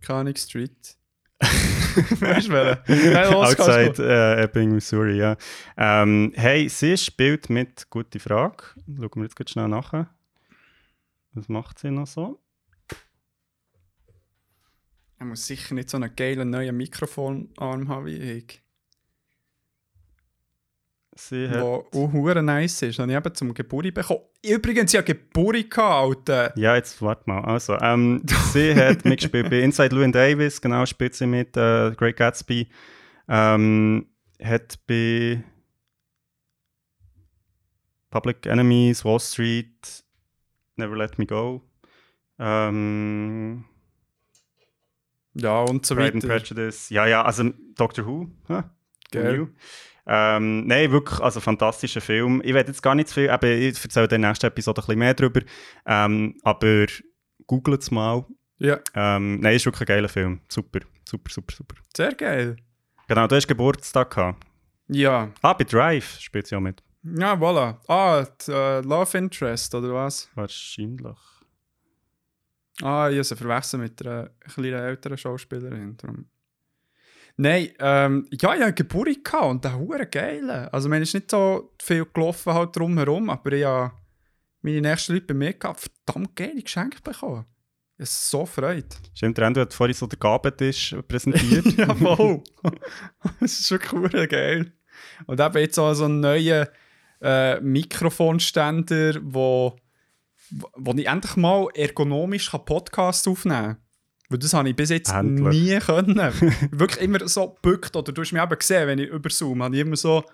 Canning 0.00 0.36
Street. 0.36 0.96
outside 3.34 3.94
äh, 3.98 4.44
Ebbing, 4.44 4.72
Missouri, 4.72 5.18
ja. 5.18 5.36
Ähm, 5.76 6.32
hey, 6.34 6.68
sie 6.68 6.96
spielt 6.96 7.50
mit, 7.50 7.88
gute 7.90 8.18
Frage, 8.18 8.64
schauen 8.86 9.10
wir 9.14 9.22
jetzt 9.24 9.36
ganz 9.36 9.50
schnell 9.50 9.68
nach. 9.68 10.06
Was 11.34 11.48
macht 11.48 11.78
sie 11.78 11.90
noch 11.90 12.06
so? 12.06 12.38
Er 15.18 15.26
muss 15.26 15.46
sicher 15.46 15.74
nicht 15.74 15.88
so 15.88 15.96
einen 15.96 16.14
geilen 16.16 16.50
neuen 16.50 16.76
Mikrofonarm 16.76 17.88
haben 17.88 18.06
wie 18.06 18.16
ich. 18.16 18.61
Sie 21.14 21.48
hat, 21.48 21.60
auch 21.60 21.88
hure 21.92 22.42
nice 22.42 22.82
ist. 22.82 22.98
Den 22.98 23.02
habe 23.02 23.12
ich 23.12 23.16
eben 23.18 23.34
zum 23.34 23.52
Geburt 23.54 23.92
bekommen. 23.92 24.20
Übrigens, 24.44 24.92
ja 24.92 25.02
Geburt 25.02 25.70
gehabt, 25.70 26.30
Alter. 26.30 26.58
ja, 26.58 26.74
jetzt 26.74 27.00
warte 27.02 27.24
mal. 27.26 27.42
Also, 27.44 27.78
ähm, 27.80 28.22
sie 28.52 28.74
hat 28.74 29.04
mitgespielt 29.04 29.50
bei 29.50 29.60
Inside 29.60 29.94
Llewyn 29.94 30.12
Davis, 30.12 30.60
genau, 30.60 30.86
spielt 30.86 31.14
sie 31.14 31.26
mit 31.26 31.56
äh, 31.56 31.90
Great 31.96 32.16
Gatsby. 32.16 32.66
Ähm, 33.28 34.06
hat 34.42 34.78
bei 34.86 35.44
Public 38.10 38.46
Enemies, 38.46 39.04
Wall 39.04 39.20
Street, 39.20 40.02
Never 40.76 40.96
Let 40.96 41.18
Me 41.18 41.26
Go. 41.26 41.62
Ähm, 42.38 43.64
Ja, 45.34 45.60
und 45.60 45.84
so 45.86 45.94
Pride 45.94 46.14
and 46.14 46.24
weiter. 46.24 46.40
Prejudice. 46.40 46.90
Ja, 46.90 47.06
ja, 47.06 47.22
also 47.22 47.50
Doctor 47.76 48.06
Who. 48.06 48.28
Huh? 48.48 48.62
Gell. 49.10 49.48
Ähm, 50.06 50.66
Nein, 50.66 50.90
wirklich, 50.90 51.20
also 51.20 51.40
fantastischer 51.40 52.00
Film. 52.00 52.40
Ich 52.44 52.54
werde 52.54 52.70
jetzt 52.70 52.82
gar 52.82 52.94
nicht 52.94 53.08
zu 53.08 53.14
viel, 53.14 53.30
eben, 53.30 53.62
ich 53.62 53.82
erzähle 53.82 54.04
in 54.04 54.10
der 54.10 54.18
nächsten 54.30 54.46
Episode 54.46 54.80
ein 54.80 54.84
bisschen 54.86 54.98
mehr 54.98 55.14
darüber. 55.14 55.40
Ähm, 55.86 56.36
aber 56.42 56.86
googelt 57.46 57.82
es 57.82 57.90
mal. 57.90 58.24
Ja, 58.58 58.78
Ähm, 58.94 59.40
nein, 59.40 59.54
ist 59.56 59.64
wirklich 59.66 59.82
ein 59.82 59.94
geiler 59.96 60.08
Film. 60.08 60.40
Super, 60.48 60.80
super, 61.08 61.30
super, 61.30 61.54
super. 61.56 61.74
sehr 61.96 62.14
geil. 62.14 62.56
Genau, 63.08 63.26
du 63.26 63.36
hast 63.36 63.46
Geburtstag 63.48 64.10
gehabt. 64.14 64.44
Ja. 64.88 65.30
Ah, 65.42 65.52
bei 65.52 65.64
Drive 65.64 66.18
spielt 66.20 66.46
sie 66.46 66.56
auch 66.56 66.60
mit. 66.60 66.82
Ja, 67.04 67.34
voilà. 67.34 67.78
Ah, 67.88 68.24
die, 68.46 68.52
äh, 68.52 68.80
Love 68.80 69.18
Interest, 69.18 69.74
oder 69.74 69.92
was? 69.94 70.28
Wahrscheinlich. 70.34 71.16
Ah, 72.80 73.08
ich 73.10 73.16
habe 73.16 73.24
sie 73.24 73.36
verwechselt 73.36 73.82
mit 73.82 74.06
einer 74.06 74.30
kleinen 74.40 74.74
älteren 74.74 75.18
Schauspielerin. 75.18 75.96
Darum. 75.96 76.26
Nein, 77.36 77.70
ähm, 77.78 78.28
ja, 78.30 78.54
ich 78.54 78.62
hatte 78.62 78.72
Geburt 78.74 79.08
und 79.40 79.64
der 79.64 79.78
hure 79.78 80.06
geil. 80.06 80.50
Also, 80.70 80.88
man 80.88 81.02
ist 81.02 81.14
nicht 81.14 81.30
so 81.30 81.72
viel 81.80 82.06
gelaufen 82.12 82.52
halt 82.52 82.76
drumherum, 82.76 83.30
aber 83.30 83.52
ich 83.52 83.64
habe 83.64 83.92
meine 84.60 84.80
nächsten 84.80 85.14
Leute 85.14 85.26
bei 85.26 85.34
mir 85.34 85.52
gehabt, 85.54 85.88
verdammt 86.06 86.36
geile 86.36 86.62
Geschenke 86.62 87.00
bekommen. 87.02 87.44
Habe 87.98 88.06
so 88.06 88.46
freut. 88.46 88.96
Stimmt, 89.14 89.38
der 89.38 89.46
Endo 89.46 89.60
hat 89.60 89.74
vorhin 89.74 89.94
so 89.94 90.06
den 90.06 90.18
Gabentisch 90.18 90.94
präsentiert. 91.08 91.66
ja, 91.76 91.94
voll. 91.94 92.42
das 93.40 93.60
ist 93.60 93.70
wirklich 93.70 93.92
hure 93.92 94.28
geil. 94.28 94.72
Und 95.26 95.40
eben 95.40 95.58
jetzt 95.58 95.78
auch 95.78 95.94
so 95.94 96.04
einen 96.04 96.20
neuen 96.20 96.66
äh, 97.20 97.60
Mikrofonständer, 97.60 99.20
wo, 99.22 99.76
wo 100.50 100.92
ich 100.92 101.06
endlich 101.06 101.36
mal 101.36 101.68
ergonomisch 101.74 102.50
kann 102.50 102.64
Podcast 102.64 103.26
aufnehmen 103.28 103.62
kann. 103.62 103.81
Weil 104.32 104.38
das 104.38 104.54
habe 104.54 104.68
ich 104.68 104.76
bis 104.76 104.90
jetzt 104.90 105.12
Endlich. 105.12 105.62
nie 105.62 105.78
können. 105.86 106.16
Wirklich 106.70 107.02
immer 107.02 107.28
so 107.28 107.50
gebückt. 107.50 107.94
Oder 107.94 108.12
du 108.12 108.22
hast 108.22 108.32
mich 108.32 108.42
eben 108.42 108.58
gesehen, 108.58 108.86
wenn 108.88 108.98
ich 108.98 109.08
über 109.08 109.30
Zoom 109.30 109.62
habe 109.62 109.74
ich 109.74 109.82
immer 109.82 109.96
so 109.96 110.24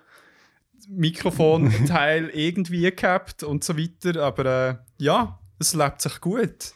Mikrofonteil 0.87 2.29
irgendwie 2.33 2.89
gehabt 2.91 3.43
und 3.43 3.63
so 3.63 3.77
weiter. 3.77 4.23
Aber 4.23 4.45
äh, 4.45 4.75
ja, 5.03 5.39
es 5.59 5.73
lebt 5.73 6.01
sich 6.01 6.19
gut. 6.21 6.73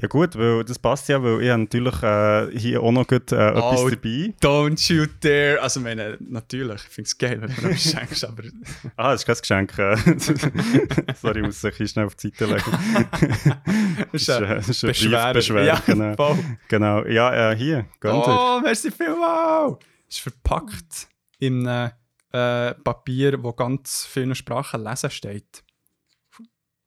Ja 0.00 0.08
gut, 0.08 0.36
weil 0.36 0.64
das 0.64 0.78
passt 0.78 1.08
ja, 1.08 1.22
weil 1.22 1.42
ich 1.42 1.50
habe 1.50 1.62
natürlich 1.62 2.02
äh, 2.02 2.58
hier 2.58 2.82
auch 2.82 2.92
noch 2.92 3.06
gut, 3.06 3.30
äh, 3.32 3.48
etwas 3.50 3.80
Oh, 3.80 3.90
dabei. 3.90 4.34
Don't 4.40 4.92
you 4.92 5.06
dare. 5.20 5.60
Also, 5.60 5.80
meine, 5.80 6.16
natürlich, 6.20 6.82
ich 6.84 6.88
finde 6.88 7.06
es 7.08 7.18
geil, 7.18 7.40
wenn 7.42 7.54
du 7.54 7.62
mir 7.68 7.76
schenkst, 7.76 8.24
aber 8.24 8.42
Ah, 8.96 9.12
das 9.12 9.24
ist 9.24 9.46
kein 9.48 9.66
Geschenk. 9.66 9.78
äh. 9.78 9.96
Sorry, 11.20 11.40
ich 11.40 11.46
muss 11.46 11.62
es 11.64 11.90
schnell 11.90 12.06
auf 12.06 12.14
die 12.14 12.28
Seite 12.28 12.46
legen. 12.46 12.62
das 14.12 14.22
ist 14.22 14.28
äh, 14.28 14.40
das 14.40 14.68
ist 14.68 14.84
ein 14.84 14.88
Beschwer. 14.88 15.24
Briefbeschwer, 15.32 15.64
Ja, 15.64 15.82
genau. 15.84 16.14
voll. 16.14 16.38
Genau, 16.68 17.04
ja, 17.06 17.52
äh, 17.52 17.56
hier, 17.56 17.86
gönnt. 18.00 18.24
Oh, 18.26 18.60
merci 18.62 18.90
vielmals. 18.90 19.78
Ist 20.08 20.20
verpackt 20.20 21.08
in 21.38 21.66
einem 21.66 21.90
äh, 22.32 22.74
Papier, 22.74 23.42
wo 23.42 23.52
ganz 23.52 24.06
vielen 24.10 24.34
Sprachen 24.34 24.82
lesen 24.84 25.10
steht. 25.10 25.62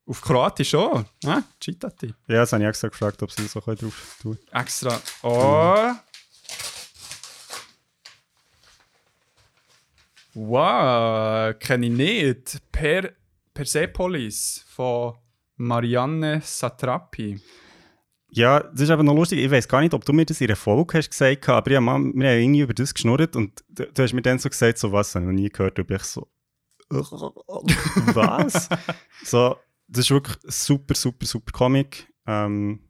Auf 0.06 0.20
Kroatisch 0.20 0.74
auch. 0.74 1.04
Ah, 1.24 1.42
Citati. 1.62 2.14
Ja, 2.28 2.36
das 2.36 2.52
habe 2.52 2.62
ich 2.62 2.68
extra 2.68 2.88
gefragt, 2.88 3.22
ob 3.22 3.30
sie 3.32 3.42
das 3.42 3.56
auch 3.56 3.64
drauf 3.64 4.18
tun 4.22 4.38
Extra. 4.52 5.00
Oh. 5.22 5.92
Wow, 10.34 11.58
kenne 11.58 11.86
ich 11.86 11.92
nicht. 11.92 12.62
Per 12.70 13.10
Persepolis 13.52 14.64
von 14.68 15.14
Marianne 15.56 16.40
Satrapi. 16.42 17.40
Ja, 18.30 18.60
das 18.60 18.82
ist 18.82 18.90
aber 18.90 19.02
noch 19.02 19.14
lustig. 19.14 19.38
Ich 19.38 19.50
weiß 19.50 19.66
gar 19.66 19.80
nicht, 19.80 19.94
ob 19.94 20.04
du 20.04 20.12
mir 20.12 20.26
das 20.26 20.40
in 20.40 20.48
einer 20.48 20.56
Folge 20.56 20.98
hast 20.98 21.10
gesagt 21.10 21.48
hast, 21.48 21.56
aber 21.56 21.70
ja, 21.70 21.80
Mann, 21.80 22.12
wir 22.14 22.28
haben 22.28 22.38
irgendwie 22.38 22.60
über 22.60 22.74
das 22.74 22.92
geschnurrt 22.92 23.34
und 23.34 23.64
du, 23.70 23.86
du 23.86 24.02
hast 24.02 24.12
mir 24.12 24.22
dann 24.22 24.38
so 24.38 24.50
gesagt, 24.50 24.76
so 24.76 24.92
was, 24.92 25.14
habe 25.14 25.24
ich 25.24 25.30
noch 25.30 25.40
nie 25.40 25.48
gehört. 25.48 25.78
Und 25.78 25.90
ich 25.90 26.02
so, 26.02 26.28
was? 26.90 28.68
so, 29.24 29.56
das 29.88 30.06
ist 30.06 30.10
wirklich 30.10 30.36
super, 30.44 30.94
super, 30.94 31.26
super 31.26 31.52
Comic. 31.52 32.12
Ähm, 32.26 32.80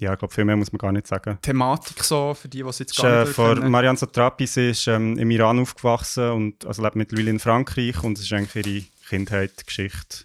ja, 0.00 0.12
ich 0.14 0.18
glaube, 0.18 0.32
viel 0.32 0.44
mehr 0.44 0.56
muss 0.56 0.72
man 0.72 0.78
gar 0.78 0.92
nicht 0.92 1.06
sagen. 1.06 1.38
Thematik 1.42 2.02
so, 2.02 2.32
für 2.34 2.48
die, 2.48 2.62
die 2.62 2.68
es 2.68 2.78
jetzt 2.78 2.92
ist, 2.92 2.98
äh, 3.00 3.02
gar 3.02 3.24
nicht 3.24 3.36
kennen. 3.36 3.70
Marianne 3.70 3.98
Satrapi, 3.98 4.46
sie 4.46 4.70
ist 4.70 4.86
ähm, 4.86 5.18
im 5.18 5.30
Iran 5.30 5.58
aufgewachsen 5.60 6.30
und 6.30 6.64
also 6.66 6.82
lebt 6.82 6.96
mittlerweile 6.96 7.30
in 7.30 7.38
Frankreich 7.38 8.02
und 8.02 8.16
es 8.18 8.24
ist 8.24 8.32
eigentlich 8.32 8.66
ihre 8.66 8.84
Kindheit, 9.08 9.66
Geschichte. 9.66 10.24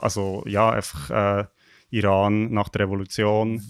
Also 0.00 0.42
ja, 0.46 0.70
einfach 0.70 1.10
äh, 1.10 1.44
Iran 1.90 2.52
nach 2.52 2.68
der 2.68 2.82
Revolution. 2.82 3.62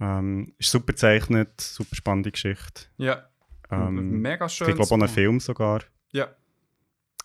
Ähm, 0.00 0.54
ist 0.58 0.70
super 0.70 0.92
gezeichnet, 0.92 1.60
super 1.60 1.94
spannende 1.96 2.30
Geschichte. 2.30 2.86
Ja, 2.96 3.28
Ähm, 3.70 4.20
mega 4.20 4.46
ich 4.46 4.52
schön. 4.52 4.74
glaube 4.74 4.82
auch 4.82 4.92
einen 4.92 5.08
Film 5.08 5.40
sogar. 5.40 5.82
Ja. 6.12 6.28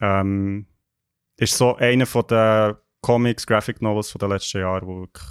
Ähm, 0.02 0.66
ist 1.38 1.58
so 1.58 1.76
einer 1.76 2.06
von 2.06 2.26
den 2.28 2.76
Comics, 3.02 3.46
Graphic 3.48 3.82
Novels 3.82 4.12
von 4.12 4.20
den 4.20 4.30
letzten 4.30 4.60
Jahren, 4.60 4.88
wo 4.88 5.02
wirklich 5.02 5.26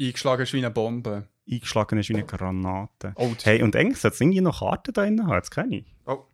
Eingeschlagen 0.00 0.42
ist 0.42 0.52
wie 0.52 0.58
eine 0.58 0.70
Bombe. 0.70 1.28
eingeschlagen 1.50 1.98
ist 1.98 2.08
wie 2.08 2.14
eine 2.14 2.24
Granate. 2.26 3.12
Oh, 3.16 3.32
Hey, 3.42 3.62
und 3.62 3.74
eigentlich 3.74 3.98
sollte 3.98 4.14
es 4.14 4.20
irgendwie 4.20 4.40
noch 4.40 4.60
Karten 4.60 4.92
da 4.92 5.02
drin 5.02 5.22
haben, 5.26 5.30
das 5.40 5.50
kenne 5.50 5.76
ich. 5.78 5.86
Oh. 6.06 6.24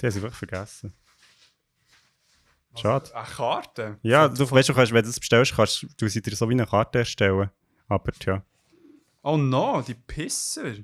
Die 0.00 0.06
haben 0.06 0.12
sie 0.12 0.22
wirklich 0.22 0.38
vergessen. 0.38 0.92
Schade. 2.76 3.14
Eine 3.14 3.26
Karte? 3.26 3.98
Ja, 4.02 4.26
du 4.28 4.50
weißt, 4.50 4.68
du 4.68 4.74
kannst, 4.74 4.92
wenn 4.92 5.02
du 5.02 5.08
das 5.08 5.20
bestellst, 5.20 5.54
kannst 5.54 5.86
du 5.96 6.08
sie 6.08 6.20
dir 6.20 6.34
so 6.34 6.48
wie 6.48 6.54
eine 6.54 6.66
Karte 6.66 6.98
erstellen. 7.00 7.50
Aber 7.88 8.12
tja, 8.12 8.42
Oh 9.22 9.36
no, 9.36 9.80
die 9.80 9.94
Pisser. 9.94 10.74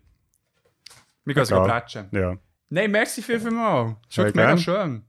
Wir 1.24 1.34
gehen 1.34 1.44
sogar 1.44 1.66
bretschen. 1.66 2.08
ja. 2.12 2.36
Nein, 2.70 2.92
merci 2.92 3.20
viel, 3.20 3.40
viel 3.40 3.50
mal. 3.50 3.96
Sehr 4.08 4.26
wirklich 4.26 4.36
mega 4.46 4.56
schön. 4.56 5.04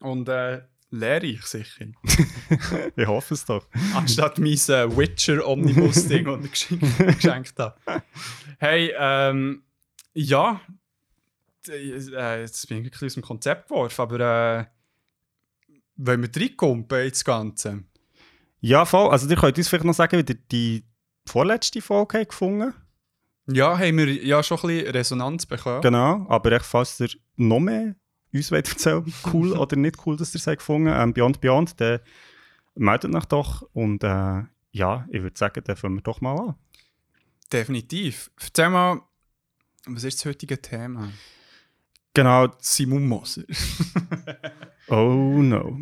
Und 0.00 0.28
äh, 0.28 0.60
lehrreich 0.94 1.42
sicher. 1.42 1.86
Ich 2.96 3.06
hoffe 3.06 3.34
es 3.34 3.44
doch. 3.44 3.66
Anstatt 3.94 4.38
mein 4.38 4.52
äh, 4.52 4.96
Witcher-Omnibus-Ding, 4.96 6.24
das 6.24 6.70
ich 6.70 7.16
geschenkt, 7.16 7.54
habe. 7.58 8.02
Hey, 8.58 8.92
ähm, 8.96 9.62
ja. 10.12 10.60
Äh, 11.68 12.40
jetzt 12.40 12.68
bin 12.68 12.78
ich 12.78 12.84
wirklich 12.84 13.08
aus 13.08 13.14
dem 13.14 13.22
Konzept 13.22 13.68
geworfen, 13.68 14.00
aber 14.00 14.20
äh, 14.20 14.64
wollen 15.96 16.22
wir 16.22 16.42
reinkumpen 16.42 17.06
ins 17.06 17.24
Ganze? 17.24 17.84
Ja, 18.60 18.84
voll. 18.84 19.10
Also, 19.10 19.28
ihr 19.28 19.36
könnt 19.36 19.58
uns 19.58 19.68
vielleicht 19.68 19.84
noch 19.84 19.94
sagen, 19.94 20.18
wie 20.18 20.32
ihr 20.32 20.38
die 20.50 20.84
vorletzte 21.26 21.80
Folge 21.82 22.18
habt 22.18 22.30
gefunden 22.30 22.74
Ja, 23.46 23.78
haben 23.78 23.98
wir 23.98 24.12
ja 24.24 24.42
schon 24.42 24.58
ein 24.58 24.66
bisschen 24.68 24.90
Resonanz 24.92 25.46
bekommen. 25.46 25.82
Genau. 25.82 26.26
Aber 26.28 26.52
echt, 26.52 26.64
falls 26.64 27.00
ihr 27.00 27.10
noch 27.36 27.60
mehr 27.60 27.94
uns 28.34 28.50
erzählen 28.50 29.12
cool 29.32 29.52
oder 29.58 29.76
nicht 29.76 30.06
cool, 30.06 30.16
dass 30.16 30.34
ihr 30.34 30.38
es 30.38 30.46
habt 30.46 30.58
gefunden 30.58 30.92
ähm, 30.94 31.12
Beyond 31.12 31.40
Beyond, 31.40 31.80
dann 31.80 32.00
meldet 32.74 33.14
euch 33.14 33.24
doch. 33.26 33.62
Und 33.72 34.04
äh, 34.04 34.42
ja, 34.72 35.06
ich 35.10 35.22
würde 35.22 35.38
sagen, 35.38 35.62
dann 35.64 35.76
fangen 35.76 35.96
wir 35.96 36.02
doch 36.02 36.20
mal 36.20 36.38
an. 36.38 36.54
Definitiv. 37.52 38.30
Erzähl 38.40 38.70
mal, 38.70 39.00
was 39.86 40.04
ist 40.04 40.18
das 40.18 40.26
heutige 40.26 40.60
Thema? 40.60 41.10
Genau, 42.14 42.48
Simon 42.58 43.06
Moser. 43.06 43.44
Oh 44.88 45.40
no. 45.40 45.78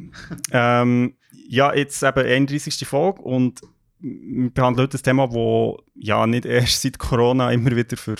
ähm, 0.52 1.16
ja, 1.48 1.74
jetzt 1.74 2.02
eben 2.04 2.24
31. 2.24 2.86
Folge 2.86 3.20
und 3.22 3.60
wir 3.98 4.50
behandeln 4.50 4.86
heute 4.86 4.96
ein 4.96 5.02
Thema, 5.02 5.26
das 5.26 5.84
ja 5.94 6.26
nicht 6.26 6.44
erst 6.44 6.82
seit 6.82 6.98
Corona 6.98 7.50
immer 7.50 7.74
wieder 7.74 7.96
für 7.96 8.16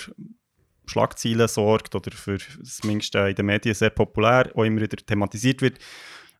Schlagzeilen 0.85 1.47
sorgt 1.47 1.95
oder 1.95 2.11
für 2.11 2.37
zumindest 2.63 3.15
in 3.15 3.35
den 3.35 3.45
Medien 3.45 3.75
sehr 3.75 3.89
populär 3.89 4.51
auch 4.55 4.63
immer 4.63 4.81
wieder 4.81 4.97
thematisiert 4.97 5.61
wird. 5.61 5.79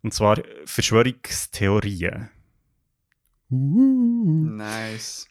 Und 0.01 0.13
zwar 0.13 0.37
Verschwörungstheorien. 0.65 2.29
Nice. 3.49 5.27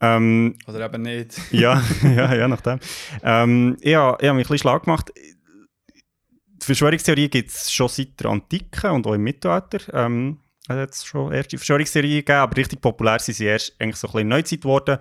Ähm, 0.00 0.56
Oder 0.66 0.86
eben 0.86 1.02
nicht. 1.02 1.40
ja, 1.52 1.82
ja, 2.02 2.34
ja, 2.34 2.48
nachdem. 2.48 2.80
Ähm, 3.22 3.76
ich 3.80 3.94
habe 3.94 4.18
ich 4.20 4.28
hab 4.28 4.36
mich 4.36 4.46
ein 4.46 4.48
bisschen 4.48 4.58
schlau 4.58 4.78
gemacht. 4.80 5.12
Die 5.16 6.64
Verschwörungstheorie 6.64 7.28
gibt 7.28 7.50
es 7.50 7.72
schon 7.72 7.88
seit 7.88 8.20
der 8.20 8.30
Antike 8.30 8.92
und 8.92 9.06
auch 9.06 9.14
im 9.14 9.22
Mittelalter. 9.22 9.80
Ähm, 9.94 10.40
also 10.68 10.80
jetzt 10.80 11.06
schon 11.06 11.32
erste 11.32 11.58
Verschwörungstheorien 11.58 12.18
gegeben, 12.18 12.38
aber 12.38 12.56
richtig 12.56 12.80
populär 12.80 13.18
sind 13.18 13.34
sie 13.34 13.46
erst 13.46 13.74
eigentlich 13.80 13.96
so 13.96 14.08
ein 14.08 14.12
bisschen 14.12 14.20
in 14.22 14.30
der 14.30 14.38
Neuzeit 14.38 14.60
geworden. 14.60 14.98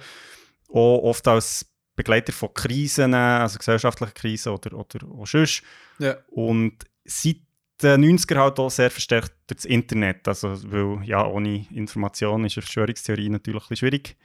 Auch 0.70 1.04
oft 1.04 1.28
als 1.28 1.69
Begleiter 2.00 2.32
von 2.32 2.54
Krisen, 2.54 3.14
also 3.14 3.58
gesellschaftlichen 3.58 4.14
Krisen 4.14 4.54
oder, 4.54 4.74
oder 4.74 5.06
auch 5.18 5.28
sonst. 5.28 5.64
Ja. 6.00 6.16
Und 6.30 6.86
seit 7.04 7.42
den 7.82 8.18
90er 8.18 8.38
halt 8.38 8.60
auch 8.60 8.70
sehr 8.70 8.90
verstärkt 8.90 9.34
durch 9.48 9.58
das 9.58 9.66
Internet. 9.66 10.28
Also, 10.28 10.50
weil 10.72 11.06
ja, 11.06 11.26
ohne 11.26 11.66
Information 11.72 12.46
ist 12.46 12.58
eine 12.58 12.64
Verschwörungstheorie 12.64 13.30
natürlich 13.30 13.64
ein 13.64 13.68
bisschen 13.70 13.90
schwierig 13.90 14.18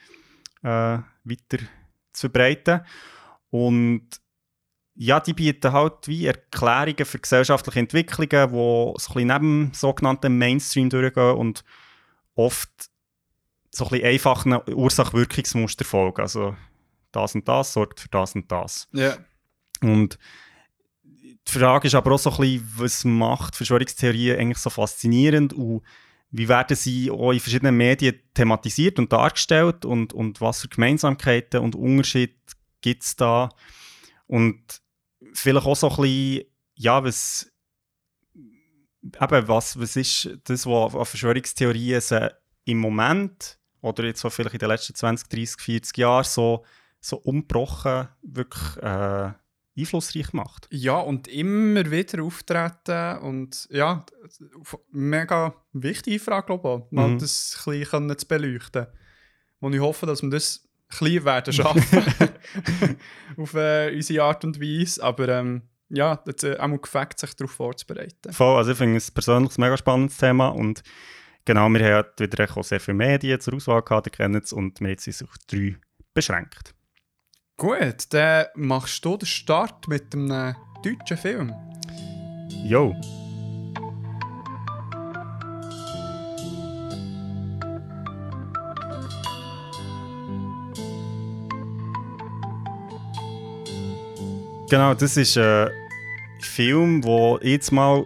äh, 0.62 0.98
weiter 1.24 1.64
zu 2.12 2.28
verbreiten. 2.28 2.80
Und 3.50 4.08
ja, 4.94 5.18
die 5.18 5.32
bieten 5.32 5.72
halt 5.72 6.06
wie 6.06 6.26
Erklärungen 6.26 7.04
für 7.04 7.18
gesellschaftliche 7.18 7.80
Entwicklungen, 7.80 8.50
die 8.50 8.54
so 8.54 8.92
ein 8.92 8.94
bisschen 8.94 9.26
neben 9.26 9.70
dem 9.70 9.74
sogenannten 9.74 10.38
Mainstream 10.38 10.90
durchgehen 10.90 11.34
und 11.34 11.64
oft 12.36 12.70
so 13.70 13.84
ein 13.86 13.90
bisschen 13.90 14.06
einfachen 14.06 14.58
Ursache-Wirkungsmuster 14.72 15.84
folgen. 15.84 16.20
Also 16.20 16.56
das 17.14 17.34
und 17.34 17.48
das 17.48 17.72
sorgt 17.72 18.00
für 18.00 18.08
das 18.08 18.34
und 18.34 18.50
das. 18.50 18.88
Ja. 18.92 19.16
Und 19.80 20.18
die 21.02 21.52
Frage 21.52 21.88
ist 21.88 21.94
aber 21.94 22.12
auch 22.12 22.18
so 22.18 22.30
ein 22.30 22.36
bisschen, 22.36 22.72
was 22.76 23.04
macht 23.04 23.56
Verschwörungstheorien 23.56 24.38
eigentlich 24.38 24.58
so 24.58 24.70
faszinierend 24.70 25.52
und 25.52 25.82
wie 26.30 26.48
werden 26.48 26.76
sie 26.76 27.10
auch 27.10 27.30
in 27.30 27.38
verschiedenen 27.38 27.76
Medien 27.76 28.18
thematisiert 28.34 28.98
und 28.98 29.12
dargestellt 29.12 29.84
und, 29.84 30.12
und 30.12 30.40
was 30.40 30.62
für 30.62 30.68
Gemeinsamkeiten 30.68 31.60
und 31.60 31.76
Unterschiede 31.76 32.34
gibt 32.80 33.04
es 33.04 33.14
da? 33.14 33.50
Und 34.26 34.82
vielleicht 35.32 35.66
auch 35.66 35.76
so 35.76 35.90
ein 35.90 35.96
bisschen, 35.96 36.44
ja, 36.74 37.04
was, 37.04 37.52
eben, 38.34 39.48
was, 39.48 39.78
was 39.78 39.96
ist 39.96 40.38
das, 40.44 40.66
was 40.66 40.94
an 40.94 41.04
Verschwörungstheorien 41.04 42.02
im 42.64 42.78
Moment 42.78 43.58
oder 43.80 44.04
jetzt 44.04 44.20
so 44.20 44.30
vielleicht 44.30 44.54
in 44.54 44.60
den 44.60 44.70
letzten 44.70 44.94
20, 44.94 45.28
30, 45.28 45.60
40 45.60 45.98
Jahren 45.98 46.24
so, 46.24 46.64
so 47.04 47.16
umbrochen 47.18 48.08
wirklich 48.22 48.76
äh, 48.82 49.32
einflussreich 49.76 50.32
macht? 50.32 50.68
Ja, 50.70 50.96
und 50.98 51.28
immer 51.28 51.90
wieder 51.90 52.22
auftreten 52.22 53.18
und 53.18 53.66
ja, 53.70 54.04
mega 54.90 55.54
wichtige 55.72 56.18
Frage, 56.18 56.46
glaube 56.46 56.84
ich, 56.86 56.92
mal 56.92 57.08
Mhm. 57.08 57.18
das 57.18 57.62
ein 57.66 57.80
bisschen 57.80 58.18
zu 58.18 58.26
beleuchten. 58.28 58.86
Und 59.60 59.74
ich 59.74 59.80
hoffe, 59.80 60.06
dass 60.06 60.22
wir 60.22 60.30
das 60.30 60.66
klein 60.88 61.24
werden 61.24 61.52
schaffen. 61.52 62.02
auf 63.36 63.54
äh, 63.54 63.92
unsere 63.94 64.24
Art 64.24 64.44
und 64.44 64.60
Weise. 64.60 65.02
Aber 65.02 65.28
ähm, 65.28 65.62
ja, 65.88 66.16
das 66.24 66.42
äh, 66.44 66.56
auch 66.58 66.68
mal 66.68 66.78
gefällt, 66.78 67.18
sich 67.18 67.34
darauf 67.34 67.52
vorzubereiten. 67.52 68.32
Voll, 68.32 68.56
also 68.56 68.72
ich 68.72 68.78
finde 68.78 68.96
es 68.96 69.10
persönlich 69.10 69.56
ein 69.58 69.60
mega 69.60 69.76
spannendes 69.76 70.16
Thema 70.16 70.48
und 70.48 70.82
genau, 71.44 71.68
wir 71.68 71.84
haben 71.84 72.08
wieder 72.18 72.56
auch 72.56 72.64
sehr 72.64 72.80
viele 72.80 72.96
Medien 72.96 73.40
zur 73.40 73.54
Auswahl 73.54 73.82
gehabt, 73.82 74.06
ihr 74.06 74.10
kennt 74.12 74.36
es, 74.42 74.52
und 74.52 74.80
wir 74.80 74.88
haben 74.88 74.96
uns 75.06 75.22
auf 75.22 75.34
drei 75.46 75.76
beschränkt. 76.14 76.74
Gut, 77.56 78.12
dann 78.12 78.46
machst 78.56 79.04
du 79.04 79.16
den 79.16 79.26
Start 79.26 79.86
mit 79.86 80.12
einem 80.12 80.56
deutschen 80.82 81.16
Film. 81.16 81.54
Jo. 82.64 82.92
Genau, 94.68 94.94
das 94.94 95.16
ist 95.16 95.38
ein 95.38 95.70
Film, 96.40 97.02
ich 97.40 97.50
jetzt 97.50 97.70
mal 97.70 98.04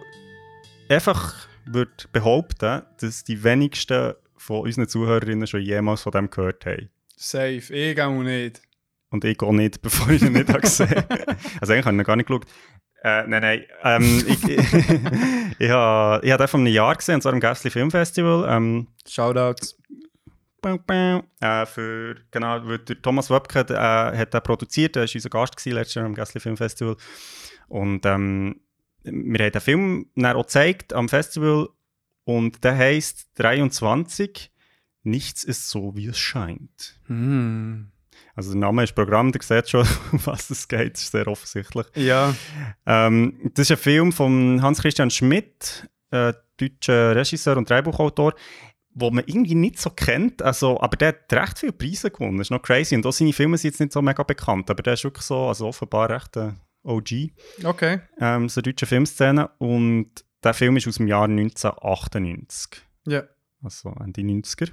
einfach 0.89 1.47
würde 1.65 1.91
behaupten, 2.11 2.83
dass 3.01 3.23
die 3.23 3.43
wenigsten 3.43 4.13
von 4.37 4.61
unseren 4.61 4.87
Zuhörerinnen 4.87 5.47
schon 5.47 5.61
jemals 5.61 6.03
von 6.03 6.11
dem 6.11 6.29
gehört 6.29 6.67
haben. 6.67 6.89
Safe, 7.15 7.73
ich 7.73 7.99
auch 7.99 8.21
nicht. 8.21 8.68
Und 9.09 9.23
ich 9.25 9.41
auch 9.41 9.51
nicht, 9.51 9.81
bevor 9.81 10.09
ich 10.09 10.21
ihn 10.21 10.33
nicht 10.33 10.49
habe 10.49 10.61
gesehen 10.61 11.03
Also 11.61 11.73
eigentlich 11.73 11.85
habe 11.85 11.95
ich 11.95 12.01
ihn 12.01 12.03
gar 12.03 12.15
nicht 12.15 12.27
geschaut. 12.27 12.45
Äh, 13.03 13.27
nein, 13.27 13.41
nein. 13.41 13.63
Ähm, 13.83 14.25
ich 14.27 14.43
ich 15.59 15.69
habe 15.69 16.25
ich 16.25 16.31
hab 16.31 16.37
den 16.37 16.47
vor 16.47 16.59
einem 16.59 16.73
Jahr 16.73 16.95
gesehen, 16.95 17.15
und 17.15 17.21
zwar 17.21 17.33
am 17.33 17.39
Gässli 17.39 17.69
Filmfestival. 17.69 18.45
Ähm, 18.49 18.87
Shoutouts. 19.07 19.77
äh, 21.39 21.65
für, 21.65 22.17
genau, 22.31 22.59
weil 22.67 22.79
der 22.79 23.01
Thomas 23.01 23.29
Wöbke 23.29 23.61
äh, 23.69 24.17
hat 24.17 24.33
den 24.33 24.41
produziert, 24.41 24.97
er 24.97 25.03
war 25.03 25.09
unser 25.13 25.29
Gast 25.29 25.55
gewesen, 25.55 25.75
letztes 25.75 25.95
Jahr 25.95 26.05
am 26.05 26.15
Gässli 26.15 26.41
Filmfestival. 26.41 26.97
Und 27.69 28.05
ähm, 28.05 28.59
wir 29.03 29.45
haben 29.45 29.51
den 29.53 29.61
Film 29.61 30.09
dann 30.15 30.35
auch 30.35 30.43
gezeigt 30.43 30.93
am 30.93 31.07
Festival 31.07 31.69
und 32.25 32.63
der 32.65 32.75
heisst 32.75 33.29
23 33.35 34.51
Nichts 35.03 35.43
ist 35.43 35.69
so, 35.69 35.95
wie 35.95 36.07
es 36.07 36.19
scheint. 36.19 36.99
Hm. 37.05 37.91
Also 38.39 38.53
der 38.53 38.61
Name 38.61 38.85
ist 38.85 38.95
Programm, 38.95 39.33
ihr 39.35 39.41
seht 39.41 39.67
schon, 39.67 39.85
um 40.13 40.25
was 40.25 40.49
es 40.49 40.65
geht, 40.65 40.93
ist 40.93 41.11
sehr 41.11 41.27
offensichtlich. 41.27 41.85
Ja, 41.95 42.33
Ähm, 42.85 43.51
das 43.53 43.63
ist 43.63 43.71
ein 43.71 43.77
Film 43.77 44.13
von 44.13 44.61
Hans-Christian 44.61 45.09
Schmidt, 45.09 45.89
äh, 46.11 46.31
deutscher 46.55 47.17
Regisseur 47.17 47.57
und 47.57 47.69
Drehbuchautor, 47.69 48.33
wo 48.93 49.11
man 49.11 49.25
irgendwie 49.27 49.55
nicht 49.55 49.77
so 49.77 49.89
kennt, 49.89 50.41
also, 50.41 50.79
aber 50.79 50.95
der 50.95 51.09
hat 51.09 51.33
recht 51.33 51.59
viele 51.59 51.73
Preise 51.73 52.11
gewonnen, 52.11 52.37
das 52.37 52.47
ist 52.47 52.51
noch 52.51 52.61
crazy. 52.61 52.95
Und 52.95 53.05
auch 53.05 53.11
seine 53.11 53.33
Filme 53.33 53.57
sind 53.57 53.71
jetzt 53.71 53.81
nicht 53.81 53.91
so 53.91 54.01
mega 54.01 54.23
bekannt, 54.23 54.69
aber 54.69 54.83
der 54.83 54.93
ist 54.93 55.03
wirklich 55.03 55.25
so, 55.25 55.49
also 55.49 55.67
offenbar 55.67 56.09
recht 56.09 56.37
ein 56.37 56.57
OG, 56.83 57.31
okay. 57.65 57.99
ähm, 58.21 58.47
so 58.47 58.61
deutsche 58.61 58.85
Filmszene. 58.85 59.49
Und 59.57 60.11
der 60.41 60.53
Film 60.53 60.77
ist 60.77 60.87
aus 60.87 60.95
dem 60.95 61.07
Jahr 61.07 61.25
1998, 61.25 62.83
Ja, 63.05 63.23
also 63.61 63.93
Ende 63.99 64.21
90er. 64.21 64.69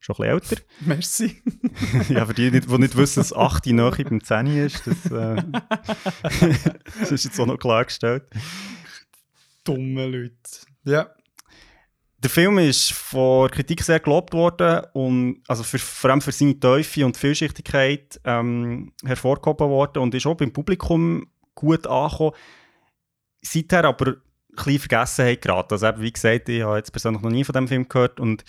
Schon 0.00 0.16
ein 0.16 0.38
bisschen 0.38 0.56
älter. 0.56 0.62
merci. 0.80 1.42
ja, 2.08 2.26
für 2.26 2.34
die, 2.34 2.50
die 2.50 2.60
die 2.60 2.78
nicht 2.78 2.96
wissen, 2.96 3.20
dass 3.20 3.32
8 3.32 3.66
nahe 3.66 4.04
beim 4.04 4.22
10 4.22 4.46
ist, 4.46 4.86
das, 4.86 5.10
äh, 5.10 5.42
das 7.00 7.12
ist 7.12 7.24
jetzt 7.24 7.40
auch 7.40 7.46
noch 7.46 7.58
klargestellt. 7.58 8.24
Dumme 9.64 10.06
Leute. 10.06 10.34
Ja. 10.84 11.10
Der 12.18 12.30
Film 12.30 12.58
ist 12.58 12.92
von 12.92 13.48
der 13.48 13.54
Kritik 13.56 13.82
sehr 13.82 14.00
gelobt 14.00 14.32
worden 14.32 14.86
und 14.94 15.42
also 15.48 15.62
für, 15.62 15.78
vor 15.78 16.10
allem 16.10 16.22
für 16.22 16.32
seine 16.32 16.58
Teufel 16.58 17.04
und 17.04 17.16
Vielschichtigkeit 17.16 18.20
ähm, 18.24 18.92
hervorgehoben 19.04 19.68
worden 19.68 20.02
und 20.02 20.14
ist 20.14 20.26
auch 20.26 20.34
beim 20.34 20.52
Publikum 20.52 21.26
gut 21.54 21.86
angekommen. 21.86 22.32
Seither 23.42 23.84
aber 23.84 24.06
ein 24.08 24.16
bisschen 24.56 24.78
Vergessenheit 24.78 25.42
geraten. 25.42 25.74
Also 25.74 25.86
eben, 25.86 26.00
wie 26.00 26.12
gesagt, 26.12 26.48
ich 26.48 26.62
habe 26.62 26.78
jetzt 26.78 26.90
persönlich 26.90 27.22
noch 27.22 27.30
nie 27.30 27.44
von 27.44 27.52
dem 27.52 27.68
Film 27.68 27.88
gehört 27.88 28.18
und 28.18 28.44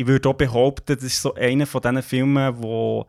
ich- 0.00 0.06
würde 0.06 0.28
auch 0.28 0.34
behaupten, 0.34 0.94
das 0.96 1.04
ist 1.04 1.20
so 1.22 1.34
einer 1.34 1.66
von 1.66 1.82
diesen 1.82 2.02
Filmen, 2.02 2.62
wo 2.62 3.06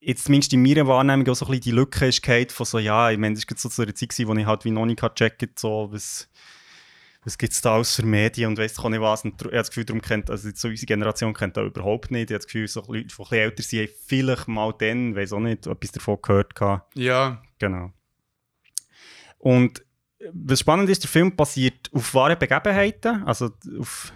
jetzt 0.00 0.24
zumindest 0.24 0.52
in 0.52 0.62
meiner 0.62 0.86
Wahrnehmung 0.86 1.28
auch 1.28 1.34
so 1.34 1.44
ein 1.46 1.50
bisschen 1.50 1.62
die 1.62 1.70
Lücke 1.72 2.06
ist 2.06 2.24
von 2.52 2.66
so, 2.66 2.78
ja, 2.78 3.10
ich 3.10 3.18
meine, 3.18 3.34
das 3.34 3.44
war 3.48 3.56
so 3.56 3.68
zu 3.68 3.82
einer 3.82 3.94
Zeit, 3.94 4.08
gewesen, 4.10 4.28
wo 4.28 4.34
ich 4.34 4.46
halt 4.46 4.64
wie 4.64 4.70
noch 4.70 4.86
nicht 4.86 5.00
gecheckt 5.00 5.58
so, 5.58 5.88
was, 5.92 6.28
was 7.24 7.38
gibt 7.38 7.52
es 7.52 7.60
da 7.60 7.74
alles 7.76 7.94
für 7.94 8.04
Medien 8.04 8.48
und 8.50 8.58
weiss 8.58 8.76
auch 8.80 8.88
nicht 8.88 9.00
was. 9.00 9.24
Und 9.24 9.40
ich 9.40 9.44
habe 9.46 9.56
das 9.56 9.68
Gefühl, 9.70 9.84
darum 9.84 10.02
kennt, 10.02 10.28
also 10.28 10.50
so 10.54 10.66
unsere 10.68 10.86
Generation 10.86 11.32
kennt 11.34 11.56
das 11.56 11.66
überhaupt 11.66 12.10
nicht. 12.10 12.30
Ich 12.30 12.34
habe 12.34 12.38
das 12.38 12.46
Gefühl, 12.46 12.66
so 12.66 12.80
Leute, 12.80 12.90
die 12.92 12.98
ein 13.02 13.06
bisschen 13.06 13.38
älter 13.38 13.62
sind, 13.62 13.80
haben 13.88 13.94
vielleicht 14.06 14.48
mal 14.48 14.74
dann, 14.76 15.14
weiss 15.14 15.32
auch 15.32 15.38
nicht, 15.40 15.66
etwas 15.68 15.92
davon 15.92 16.18
gehört 16.20 16.54
gehabt. 16.56 16.96
Ja. 16.96 17.40
Genau. 17.58 17.92
Und 19.38 19.84
was 20.32 20.60
spannend 20.60 20.88
ist, 20.90 21.02
der 21.04 21.10
Film 21.10 21.34
basiert 21.36 21.90
auf 21.92 22.12
wahren 22.14 22.38
Begebenheiten, 22.38 23.22
also 23.24 23.50
auf, 23.78 24.12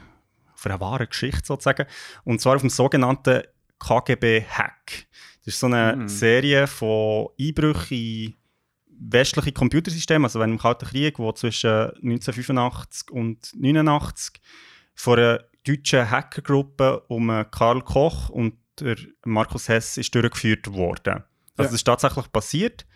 auf 0.57 0.67
einer 0.67 0.81
wahren 0.81 1.09
Geschichte 1.09 1.43
sozusagen, 1.45 1.87
und 2.25 2.41
zwar 2.41 2.57
auf 2.57 2.63
dem 2.63 2.71
sogenannten 2.71 3.43
KGB-Hack. 3.79 5.07
Das 5.45 5.55
ist 5.55 5.61
so 5.61 5.67
eine 5.67 5.97
Mhm. 5.97 6.09
Serie 6.09 6.67
von 6.67 7.29
Einbrüchen 7.41 7.97
in 7.97 8.35
westliche 8.99 9.53
Computersysteme, 9.53 10.25
also 10.27 10.39
während 10.39 10.55
dem 10.55 10.59
Kalten 10.59 10.87
Krieg, 10.89 11.19
wo 11.19 11.31
zwischen 11.33 11.71
1985 12.03 13.11
und 13.11 13.53
1989 13.55 14.41
von 14.95 15.19
einer 15.19 15.45
deutschen 15.67 16.11
Hackergruppe 16.11 17.01
um 17.09 17.29
Karl 17.51 17.83
Koch 17.83 18.31
und 18.31 18.55
Markus 19.25 19.69
Hess 19.69 19.97
ist 19.99 20.15
durchgeführt 20.15 20.73
worden. 20.73 21.25
Also 21.57 21.59
Ja. 21.59 21.65
das 21.65 21.73
ist 21.73 21.85
tatsächlich 21.85 22.31
passiert. 22.33 22.87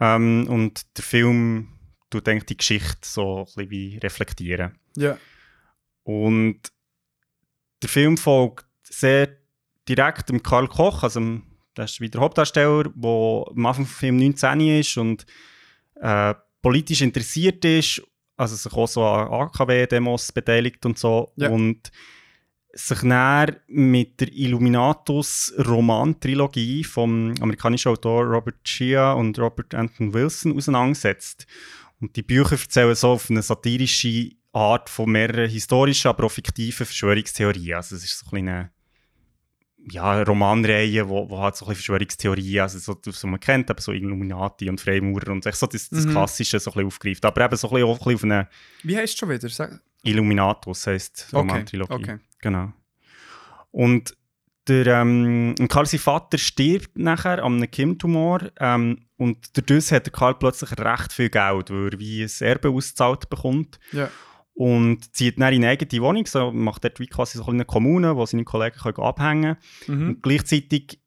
Ähm, 0.00 0.46
und 0.48 0.82
der 0.96 1.04
Film 1.04 1.68
tut 2.10 2.28
eigentlich 2.28 2.46
die 2.46 2.56
Geschichte 2.56 2.98
so 3.02 3.38
ein 3.40 3.44
bisschen 3.44 3.70
wie 3.70 3.98
reflektieren. 3.98 4.78
Ja. 4.96 5.16
Und 6.04 6.60
der 7.82 7.88
Film 7.88 8.16
folgt 8.16 8.66
sehr 8.82 9.28
direkt 9.88 10.28
dem 10.28 10.42
Karl 10.42 10.68
Koch, 10.68 11.02
also 11.02 11.20
dem, 11.20 11.42
das 11.74 11.92
ist 11.92 12.00
wieder 12.00 12.12
der 12.12 12.20
Hauptdarsteller, 12.22 12.84
der 12.84 13.44
am 13.50 13.66
Anfang 13.66 13.84
des 13.84 13.94
Films 13.94 14.42
19 14.42 14.78
ist 14.78 14.96
und 14.96 15.26
äh, 15.96 16.34
politisch 16.60 17.02
interessiert 17.02 17.64
ist, 17.64 18.02
also 18.36 18.56
sich 18.56 18.72
auch 18.72 18.88
so 18.88 19.04
an 19.04 19.28
AKW-Demos 19.28 20.32
beteiligt 20.32 20.84
und 20.86 20.98
so. 20.98 21.32
Ja. 21.36 21.50
Und 21.50 21.92
sich 22.74 23.00
dann 23.00 23.56
mit 23.66 24.18
der 24.20 24.32
Illuminatus-Roman-Trilogie 24.32 26.84
vom 26.84 27.34
amerikanischen 27.40 27.90
Autor 27.90 28.24
Robert 28.24 28.66
Shea 28.66 29.12
und 29.12 29.38
Robert 29.38 29.74
Anton 29.74 30.14
Wilson 30.14 30.56
auseinandersetzt. 30.56 31.46
Und 32.00 32.16
die 32.16 32.22
Bücher 32.22 32.52
erzählen 32.52 32.94
so 32.94 33.10
auf 33.10 33.28
eine 33.28 33.42
satirische 33.42 34.30
Art 34.52 34.90
von 34.90 35.10
mehreren 35.10 35.48
historischen, 35.50 36.08
aber 36.08 36.24
auch 36.24 36.30
fiktiven 36.30 36.86
Verschwörungstheorien. 36.86 37.74
Also 37.74 37.96
es 37.96 38.04
ist 38.04 38.18
so 38.18 38.36
ein 38.36 38.48
eine 38.48 38.70
ja, 39.90 40.22
Romanreihe, 40.22 41.08
wo, 41.08 41.28
wo 41.28 41.38
halt 41.38 41.56
so 41.56 41.66
ein 41.66 41.74
Verschwörungstheorien, 41.74 42.60
also 42.60 42.78
so, 42.78 42.96
so 43.10 43.26
man 43.26 43.40
kennt, 43.40 43.68
aber 43.70 43.80
so 43.80 43.92
Illuminati 43.92 44.68
und 44.68 44.80
Freimaurer 44.80 45.32
und 45.32 45.42
so 45.42 45.66
das, 45.66 45.88
das 45.90 46.06
Mhm. 46.06 46.10
Klassische 46.10 46.60
so 46.60 46.72
ein 46.72 46.86
aufgreift. 46.86 47.24
Aber 47.24 47.44
eben 47.44 47.56
so 47.56 47.66
ein 47.68 47.72
bisschen, 47.74 47.88
auch 47.88 48.06
ein 48.06 48.14
bisschen 48.14 48.14
auf 48.14 48.24
eine 48.24 48.48
Wie 48.84 48.96
heißt 48.96 49.14
es 49.14 49.18
schon 49.18 49.28
wieder? 49.30 49.48
Sag. 49.48 49.80
Illuminatus 50.04 50.86
heisst 50.86 51.28
die 51.32 51.36
Okay, 51.36 51.48
Romantrilogie. 51.48 51.92
okay. 51.94 52.18
Genau. 52.40 52.72
Und 53.70 54.16
der 54.68 54.86
ähm, 54.86 55.54
Karl, 55.68 55.86
sein 55.86 55.98
Vater, 55.98 56.38
stirbt 56.38 56.96
nachher 56.96 57.42
an 57.42 57.56
einem 57.56 57.70
Kim-Tumor 57.70 58.50
ähm, 58.60 59.06
und 59.16 59.56
dadurch 59.56 59.90
hat 59.90 60.06
der 60.06 60.12
Karl 60.12 60.34
plötzlich 60.36 60.78
recht 60.78 61.12
viel 61.12 61.30
Geld, 61.30 61.70
weil 61.70 61.92
er 61.94 61.98
wie 61.98 62.22
ein 62.22 62.30
Erbe 62.40 62.68
ausgezahlt 62.70 63.28
bekommt 63.28 63.80
Ja. 63.90 64.08
Und 64.54 65.14
zieht 65.14 65.40
dann 65.40 65.52
in 65.52 65.64
eine 65.64 65.72
eigene 65.72 66.02
Wohnung, 66.02 66.26
so 66.26 66.52
macht 66.52 66.84
dort 66.84 67.00
wie 67.00 67.06
quasi 67.06 67.38
so 67.38 67.46
eine 67.46 67.64
Kommune, 67.64 68.16
wo 68.16 68.26
seine 68.26 68.44
Kollegen 68.44 68.76
können 68.76 68.96
abhängen 68.96 69.56
können. 69.86 70.00
Mhm. 70.00 70.08
Und 70.08 70.22
gleichzeitig 70.22 71.00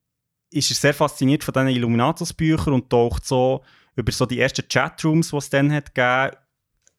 ist 0.49 0.71
er 0.71 0.75
sehr 0.75 0.93
fasziniert 0.93 1.43
von 1.43 1.53
diesen 1.53 1.69
Illuminatus-Büchern 1.69 2.73
und 2.73 2.89
taucht 2.89 3.25
so 3.25 3.63
über 3.95 4.11
so 4.11 4.25
die 4.25 4.39
ersten 4.39 4.67
Chatrooms, 4.67 5.29
die 5.29 5.37
es 5.37 5.49
dann 5.49 5.71
hat 5.71 5.93
gegeben, 5.93 6.37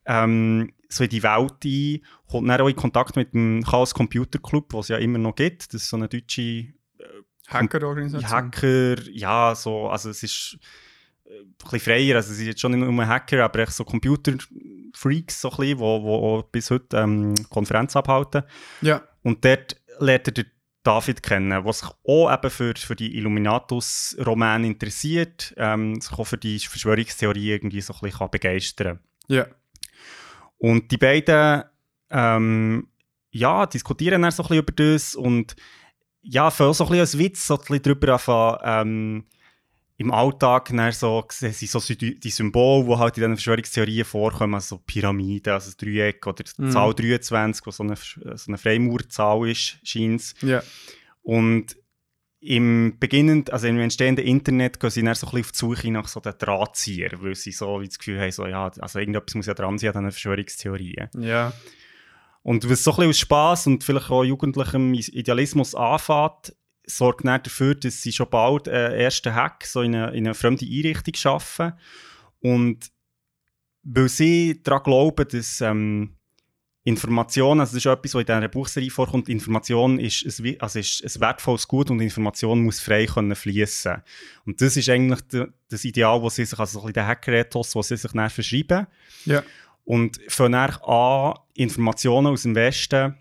ähm, 0.06 0.72
so 0.88 1.04
in 1.04 1.10
die 1.10 1.22
Welt 1.22 1.64
ein, 1.64 2.00
kommt 2.30 2.48
dann 2.48 2.60
auch 2.60 2.68
in 2.68 2.76
Kontakt 2.76 3.16
mit 3.16 3.34
dem 3.34 3.64
Chaos 3.64 3.92
Computer 3.92 4.38
Club, 4.38 4.72
was 4.72 4.86
es 4.86 4.88
ja 4.90 4.98
immer 4.98 5.18
noch 5.18 5.34
gibt. 5.34 5.74
Das 5.74 5.82
ist 5.82 5.88
so 5.88 5.96
eine 5.96 6.08
deutsche 6.08 6.74
Hackerorganisation. 7.48 8.30
Hacker, 8.30 9.02
ja, 9.10 9.54
so, 9.54 9.88
also 9.88 10.10
es 10.10 10.22
ist 10.22 10.58
äh, 11.24 11.40
ein 11.40 11.54
bisschen 11.58 11.80
freier, 11.80 12.16
also 12.16 12.32
es 12.32 12.38
ist 12.38 12.46
jetzt 12.46 12.60
schon 12.60 12.72
nicht 12.72 12.88
nur 12.88 13.06
Hacker, 13.06 13.44
aber 13.44 13.60
echt 13.60 13.72
so 13.72 13.84
Computer-Freaks, 14.96 15.40
so 15.40 15.50
ein 15.50 15.56
bisschen, 15.56 15.78
wo, 15.78 16.42
bis 16.50 16.70
heute 16.70 16.96
ähm, 16.96 17.34
Konferenz 17.50 17.96
abhalten. 17.96 18.42
Ja. 18.80 19.02
Und 19.22 19.44
dort 19.44 19.76
lernt 19.98 20.28
er 20.28 20.32
den 20.32 20.46
David 20.82 21.22
kennen, 21.22 21.50
der 21.50 21.72
sich 21.72 21.88
auch 22.06 22.32
eben 22.32 22.50
für, 22.50 22.74
für 22.76 22.94
die 22.94 23.16
Illuminatus-Romane 23.16 24.68
interessiert, 24.68 25.52
ähm, 25.56 26.00
sich 26.00 26.12
auch 26.12 26.24
für 26.24 26.38
die 26.38 26.60
Verschwörungstheorie 26.60 27.50
irgendwie 27.50 27.80
so 27.80 27.92
ein 27.92 28.00
bisschen 28.00 28.18
kann 28.18 28.30
begeistern 28.30 29.00
Ja. 29.26 29.46
Und 30.58 30.90
die 30.92 30.96
beiden 30.96 31.64
ähm, 32.10 32.88
ja, 33.30 33.66
diskutieren 33.66 34.22
dann 34.22 34.30
so 34.30 34.44
ein 34.44 34.48
bisschen 34.48 34.62
über 34.62 34.72
das 34.72 35.14
und 35.16 35.56
ja, 36.22 36.50
für 36.50 36.72
so 36.72 36.84
ein 36.84 36.90
bisschen 36.90 37.00
als 37.00 37.18
Witz 37.18 37.46
so 37.46 37.54
ein 37.54 37.60
bisschen 37.60 37.82
drüber 37.82 38.12
anfangen, 38.12 38.58
ähm, 38.64 39.24
im 39.98 40.12
Alltag 40.12 40.72
so, 40.92 41.24
sie 41.30 41.66
so 41.66 41.80
die 41.80 42.30
Symbole, 42.30 42.84
die 42.84 42.96
halt 42.98 43.16
in 43.16 43.22
diesen 43.22 43.36
Verschwörungstheorien 43.36 44.04
vorkommen, 44.04 44.54
also 44.54 44.78
Pyramiden, 44.86 45.54
also 45.54 45.68
das 45.68 45.76
Dreieck 45.76 46.26
oder 46.26 46.44
die 46.44 46.62
Mhm. 46.62 46.70
Zahl 46.70 46.94
23, 46.94 47.64
die 47.64 47.72
so 47.72 47.82
eine, 47.82 47.96
so 47.96 48.48
eine 48.48 48.58
Freimauerzahl 48.58 49.48
ist, 49.48 49.78
scheint 49.82 50.34
Ja. 50.42 50.62
Und 51.22 51.76
im 52.40 52.98
beginnend, 53.00 53.52
also 53.52 53.66
im 53.66 53.80
entstehenden 53.80 54.24
Internet 54.26 54.78
gehen 54.78 54.90
sie 54.90 55.02
dann 55.02 55.14
so 55.14 55.26
ein 55.28 55.30
bisschen 55.32 55.46
auf 55.46 55.52
die 55.52 55.58
Suche 55.58 55.90
nach 55.90 56.08
so 56.08 56.20
den 56.20 56.34
Drahtzieher, 56.38 57.10
weil 57.20 57.34
sie 57.34 57.52
so 57.52 57.80
wie 57.80 57.88
das 57.88 57.98
Gefühl 57.98 58.20
haben, 58.20 58.30
so, 58.30 58.46
ja, 58.46 58.70
also 58.78 58.98
irgendetwas 58.98 59.34
muss 59.34 59.46
ja 59.46 59.54
dran 59.54 59.78
sein 59.78 59.96
an 59.96 60.04
diesen 60.04 60.12
Verschwörungstheorien. 60.12 61.08
Ja. 61.18 61.54
Und 62.42 62.70
was 62.70 62.84
so 62.84 62.92
ein 62.92 62.96
bisschen 62.96 63.10
aus 63.10 63.18
Spass 63.18 63.66
und 63.66 63.82
vielleicht 63.82 64.10
auch 64.10 64.22
jugendlichem 64.22 64.94
Idealismus 64.94 65.74
anfängt, 65.74 66.54
sorgt 66.86 67.24
dann 67.24 67.42
dafür, 67.42 67.74
dass 67.74 68.00
sie 68.00 68.12
schon 68.12 68.30
bald 68.30 68.68
einen 68.68 68.94
ersten 68.94 69.34
Hack 69.34 69.64
so 69.66 69.82
in 69.82 69.94
eine, 69.94 70.12
in 70.12 70.26
eine 70.26 70.34
fremde 70.34 70.64
Einrichtung 70.64 71.14
schaffen. 71.14 71.72
Und 72.40 72.90
weil 73.82 74.08
sie 74.08 74.62
daran 74.62 74.82
glauben, 74.84 75.26
dass 75.28 75.60
ähm, 75.60 76.16
Information, 76.86 77.58
also 77.58 77.74
das 77.74 77.84
ist 77.84 77.86
etwas, 77.86 78.14
was 78.14 78.20
in 78.20 78.26
dieser 78.26 78.48
Buchserie 78.48 78.90
vorkommt, 78.90 79.28
Information 79.28 79.98
ist 79.98 80.24
ein, 80.38 80.60
also 80.60 80.78
ist 80.78 81.02
ein 81.02 81.20
wertvolles 81.20 81.66
Gut 81.66 81.90
und 81.90 82.00
Information 82.00 82.62
muss 82.62 82.78
frei 82.78 83.06
können 83.06 83.34
fließen. 83.34 84.02
Und 84.44 84.60
das 84.60 84.76
ist 84.76 84.88
eigentlich 84.88 85.20
de, 85.22 85.48
das 85.68 85.84
Ideal, 85.84 86.22
das 86.22 86.36
sie 86.36 86.44
sich, 86.44 86.58
also 86.58 86.80
so 86.80 86.86
ein 86.86 86.92
der 86.92 87.08
Hacker-Ethos, 87.08 87.74
was 87.74 87.88
sie 87.88 87.96
sich 87.96 88.12
dann 88.12 88.30
verschreiben. 88.30 88.86
Ja. 89.24 89.42
Und 89.84 90.20
fangen 90.28 90.52
dann 90.52 90.70
an, 90.82 91.34
Informationen 91.54 92.28
aus 92.28 92.42
dem 92.42 92.54
Westen 92.54 93.16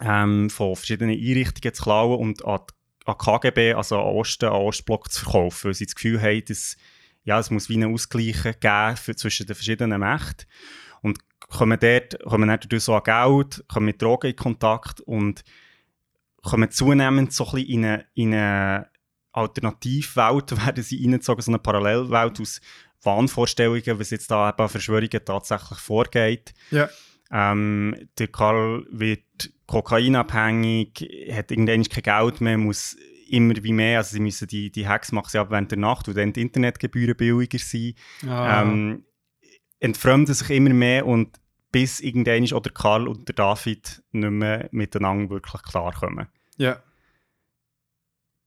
ähm, 0.00 0.50
von 0.50 0.76
verschiedenen 0.76 1.18
Einrichtungen 1.18 1.74
zu 1.74 1.82
klauen 1.82 2.18
und 2.18 2.44
an, 2.44 2.60
die- 2.68 2.74
an 3.06 3.18
KGB, 3.18 3.74
also 3.74 3.98
an 3.98 4.06
Osten, 4.16 4.46
an 4.46 4.52
Ostblock 4.52 5.10
zu 5.12 5.22
verkaufen, 5.24 5.66
weil 5.68 5.74
sie 5.74 5.86
das 5.86 5.94
Gefühl 5.94 6.20
haben, 6.20 6.44
dass 6.46 6.76
ja, 7.24 7.38
es 7.38 7.50
muss 7.50 7.68
wie 7.68 7.74
einen 7.74 7.92
Ausgleich 7.92 8.42
geben 8.42 8.96
für, 8.96 9.16
zwischen 9.16 9.46
den 9.46 9.54
verschiedenen 9.56 10.00
Mächten. 10.00 10.46
Und 11.00 11.18
kommen 11.40 11.78
dort, 11.78 12.22
kommen 12.24 12.48
dann 12.48 12.60
dadurch 12.60 12.82
so 12.84 12.94
an 12.94 13.02
Geld, 13.02 13.64
kommen 13.68 13.86
mit 13.86 14.00
Drogen 14.02 14.30
in 14.30 14.36
Kontakt 14.36 15.00
und 15.00 15.42
kommen 16.42 16.70
zunehmend 16.70 17.32
so 17.32 17.46
ein 17.46 17.52
bisschen 17.52 17.68
in 17.68 17.84
eine, 17.84 18.06
in 18.14 18.34
eine 18.34 18.88
Alternativwelt, 19.32 20.50
werden 20.66 20.82
sie 20.84 21.02
reingezogen, 21.02 21.42
so 21.42 21.50
eine 21.50 21.58
Parallelwelt 21.58 22.40
aus 22.40 22.60
Wahnvorstellungen, 23.02 23.98
was 23.98 24.10
jetzt 24.10 24.30
da 24.30 24.48
eben 24.50 24.58
an 24.58 24.68
Verschwörungen 24.68 25.24
tatsächlich 25.24 25.78
vorgeht. 25.78 26.54
Ja. 26.70 26.88
Ähm, 27.30 28.08
der 28.18 28.28
Karl 28.28 28.86
wird 28.90 29.50
kokainabhängig, 29.66 31.08
hat 31.32 31.50
irgendwann 31.50 31.84
kein 31.84 32.02
Geld 32.02 32.40
mehr, 32.40 32.58
muss 32.58 32.96
immer 33.28 33.54
wie 33.62 33.72
mehr, 33.72 33.98
also 33.98 34.14
sie 34.14 34.20
müssen 34.20 34.48
die, 34.48 34.70
die 34.70 34.86
Hacks 34.86 35.12
machen 35.12 35.28
sie 35.30 35.38
ab 35.38 35.50
während 35.50 35.70
der 35.70 35.78
Nacht, 35.78 36.06
weil 36.06 36.14
dann 36.14 36.32
die 36.32 36.42
Internetgebühren 36.42 37.16
billiger 37.16 37.58
sind. 37.58 37.96
Ah. 38.26 38.62
Ähm, 38.62 39.04
entfremden 39.80 40.34
sich 40.34 40.50
immer 40.50 40.70
mehr 40.70 41.06
und 41.06 41.40
bis 41.72 42.00
irgendwann 42.00 42.52
auch 42.52 42.62
der 42.62 42.72
Karl 42.72 43.08
und 43.08 43.28
der 43.28 43.34
David 43.34 44.02
nicht 44.12 44.30
mehr 44.30 44.68
miteinander 44.70 45.30
wirklich 45.30 45.62
klarkommen. 45.62 46.28
ja. 46.56 46.82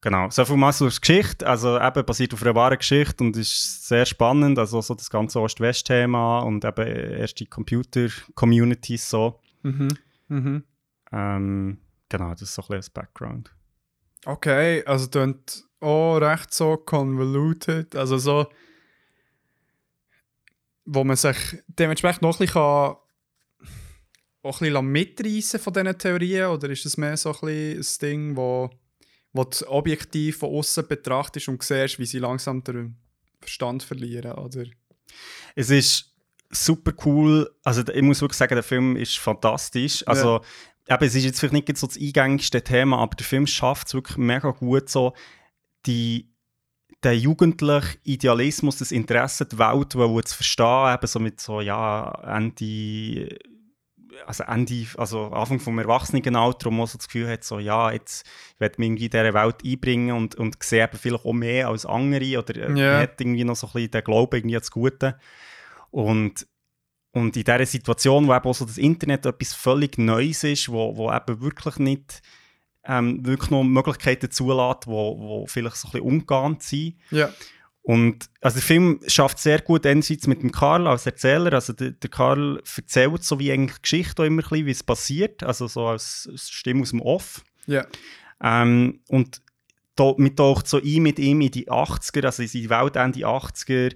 Genau, 0.01 0.29
so 0.29 0.45
viel 0.45 0.71
zur 0.73 0.89
Geschichte, 0.89 1.47
also 1.47 1.79
eben 1.79 2.05
basiert 2.05 2.31
auf 2.31 2.43
einer 2.43 2.53
wahren 2.53 2.77
Geschichte 2.77 3.23
und 3.23 3.35
ist 3.35 3.87
sehr 3.87 4.05
spannend, 4.05 4.59
also 4.59 4.79
so 4.79 4.93
das 4.93 5.09
ganze 5.09 5.41
Ost-West-Thema 5.41 6.39
und 6.41 6.63
eben 6.63 6.87
erste 6.87 7.47
Computer-Communities 7.47 9.09
so. 9.09 9.39
Mhm. 9.63 9.87
Mhm. 10.27 10.63
Ähm, 11.11 11.79
genau, 12.09 12.31
das 12.31 12.43
ist 12.43 12.55
so 12.55 12.61
ein 12.61 12.67
bisschen 12.67 12.77
das 12.77 12.89
Background. 12.89 13.53
Okay, 14.25 14.83
also 14.85 15.07
klingt 15.07 15.63
auch 15.79 16.17
recht 16.17 16.53
so 16.53 16.77
convoluted, 16.77 17.95
also 17.95 18.17
so, 18.17 18.47
wo 20.85 21.03
man 21.03 21.15
sich 21.15 21.37
dementsprechend 21.67 22.23
noch 22.23 22.35
ein 22.35 22.39
bisschen, 22.39 22.53
kann, 22.53 22.95
auch 24.43 24.61
ein 24.61 24.93
bisschen 24.93 25.59
von 25.59 25.73
diesen 25.73 25.97
Theorien, 25.97 26.47
oder 26.47 26.69
ist 26.69 26.85
das 26.85 26.97
mehr 26.97 27.15
so 27.15 27.29
ein, 27.29 27.39
bisschen 27.39 27.79
ein 27.79 28.09
Ding, 28.09 28.35
wo, 28.35 28.69
wo 29.33 29.43
du 29.43 29.67
objektiv 29.69 30.39
von 30.39 30.49
außen 30.49 30.87
betrachtest 30.87 31.47
und 31.47 31.61
siehst, 31.61 31.99
wie 31.99 32.05
sie 32.05 32.19
langsam 32.19 32.63
den 32.63 32.97
Verstand 33.39 33.83
verlieren, 33.83 34.33
oder? 34.33 34.65
Es 35.55 35.69
ist 35.69 36.13
super 36.49 36.93
cool. 37.05 37.49
Also 37.63 37.83
ich 37.87 38.01
muss 38.01 38.21
wirklich 38.21 38.37
sagen, 38.37 38.55
der 38.55 38.63
Film 38.63 38.95
ist 38.95 39.17
fantastisch. 39.17 40.05
Also 40.07 40.41
eben, 40.89 41.03
es 41.03 41.15
ist 41.15 41.25
jetzt 41.25 41.39
vielleicht 41.39 41.53
nicht 41.67 41.77
so 41.77 41.87
das 41.87 41.97
eingängigste 41.97 42.63
Thema, 42.63 42.99
aber 42.99 43.15
der 43.15 43.25
Film 43.25 43.47
schafft 43.47 43.87
es 43.87 43.93
wirklich 43.93 44.17
mega 44.17 44.51
gut, 44.51 44.89
so 44.89 45.13
die, 45.85 46.29
den 47.03 47.19
jugendlichen 47.19 47.97
Idealismus, 48.03 48.77
das 48.77 48.91
Interesse, 48.91 49.45
die 49.45 49.59
Welt 49.59 49.95
wollen 49.95 50.25
zu 50.25 50.35
verstehen, 50.35 50.93
eben 50.93 51.07
so 51.07 51.19
mit 51.19 51.39
so, 51.39 51.61
ja, 51.61 52.09
Ende, 52.25 53.37
also 54.25 54.43
Ende, 54.45 54.85
also 54.97 55.25
Anfang 55.27 55.59
vom 55.59 55.77
Erwachsenenalter, 55.77 56.65
wo 56.67 56.71
man 56.71 56.87
so 56.87 56.97
das 56.97 57.07
Gefühl 57.07 57.29
hat, 57.29 57.43
so, 57.43 57.59
ja, 57.59 57.91
jetzt 57.91 58.25
wird 58.57 58.79
man 58.79 58.87
irgendwie 58.87 59.05
in 59.05 59.11
diese 59.11 59.33
Welt 59.33 59.55
einbringen 59.63 60.15
und, 60.15 60.35
und 60.35 60.61
sehe 60.63 60.83
eben 60.83 60.97
vielleicht 60.97 61.25
auch 61.25 61.33
mehr 61.33 61.67
als 61.67 61.85
andere 61.85 62.39
oder 62.39 62.55
äh, 62.55 62.79
Ja. 62.79 62.91
man 62.93 63.01
hat 63.01 63.21
irgendwie 63.21 63.43
noch 63.43 63.55
so 63.55 63.67
ein 63.67 63.73
bisschen 63.73 63.91
den 63.91 64.03
Glauben 64.03 64.35
irgendwie 64.35 64.55
ans 64.55 64.71
Gute. 64.71 65.19
Und, 65.91 66.47
und 67.17 67.35
in 67.35 67.43
dieser 67.43 67.65
Situation, 67.65 68.27
wo 68.27 68.35
eben 68.35 68.45
auch 68.45 68.55
so 68.55 68.65
das 68.65 68.77
Internet 68.77 69.25
etwas 69.25 69.53
völlig 69.53 69.97
Neues 69.97 70.43
ist, 70.43 70.69
wo, 70.69 70.95
wo 70.95 71.11
eben 71.11 71.41
wirklich 71.41 71.77
nicht 71.77 72.21
ähm, 72.85 73.25
wirklich 73.25 73.49
noch 73.49 73.63
Möglichkeiten 73.63 74.31
zulässt, 74.31 74.87
wo, 74.87 75.17
wo 75.17 75.45
vielleicht 75.47 75.75
so 75.75 75.87
ein 75.87 75.91
bisschen 75.91 76.07
umgehend 76.07 76.63
sind. 76.63 76.95
Ja. 77.11 77.29
Und 77.81 78.29
also 78.41 78.55
der 78.55 78.63
Film 78.63 78.99
schafft 79.07 79.39
sehr 79.39 79.61
gut 79.61 79.85
einerseits 79.85 80.27
mit 80.27 80.41
dem 80.41 80.51
Karl 80.51 80.87
als 80.87 81.05
Erzähler, 81.05 81.53
also 81.53 81.71
der, 81.71 81.91
der 81.91 82.09
Karl 82.09 82.61
erzählt 82.75 83.23
so 83.23 83.39
wie 83.39 83.51
eigentlich 83.51 83.81
Geschichte 83.81 84.25
immer 84.25 84.43
ein 84.43 84.49
bisschen, 84.49 84.65
wie 84.65 84.71
es 84.71 84.83
passiert, 84.83 85.43
also 85.43 85.67
so 85.67 85.87
als, 85.87 86.27
als 86.29 86.49
Stimme 86.49 86.81
aus 86.81 86.89
dem 86.89 87.01
Off. 87.01 87.43
Ja. 87.65 87.85
Ähm, 88.43 88.99
und 89.07 89.41
da, 89.95 90.13
man 90.17 90.35
taucht 90.35 90.67
so 90.67 90.81
ein 90.81 91.01
mit 91.01 91.17
ihm 91.17 91.41
in 91.41 91.51
die 91.51 91.69
80er, 91.69 92.25
also 92.25 92.43
in 92.43 92.49
die 92.49 92.69
Welt 92.69 92.95
Ende 92.95 93.19
80er. 93.19 93.95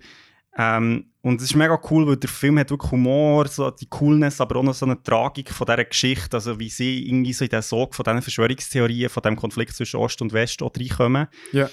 Ähm, 0.58 1.06
und 1.22 1.40
es 1.40 1.52
ist 1.52 1.56
mega 1.56 1.80
cool, 1.90 2.08
weil 2.08 2.18
der 2.18 2.30
Film 2.30 2.58
hat 2.60 2.72
wirklich 2.72 2.92
Humor, 2.92 3.48
so 3.48 3.70
die 3.70 3.88
Coolness, 3.88 4.42
aber 4.42 4.58
auch 4.58 4.64
noch 4.64 4.74
so 4.74 4.86
eine 4.86 5.02
Tragik 5.02 5.52
von 5.52 5.66
dieser 5.66 5.86
Geschichte, 5.86 6.36
also 6.36 6.60
wie 6.60 6.70
sie 6.70 7.08
irgendwie 7.08 7.34
so 7.34 7.46
in 7.46 7.52
den 7.52 7.62
Sog 7.62 7.94
von 7.96 8.04
diesen 8.04 8.22
Verschwörungstheorien, 8.22 9.10
von 9.10 9.24
dem 9.24 9.36
Konflikt 9.36 9.76
zwischen 9.76 9.98
Ost 9.98 10.22
und 10.22 10.34
West 10.34 10.62
auch 10.64 10.74
reinkommen. 10.76 11.28
Ja. 11.52 11.70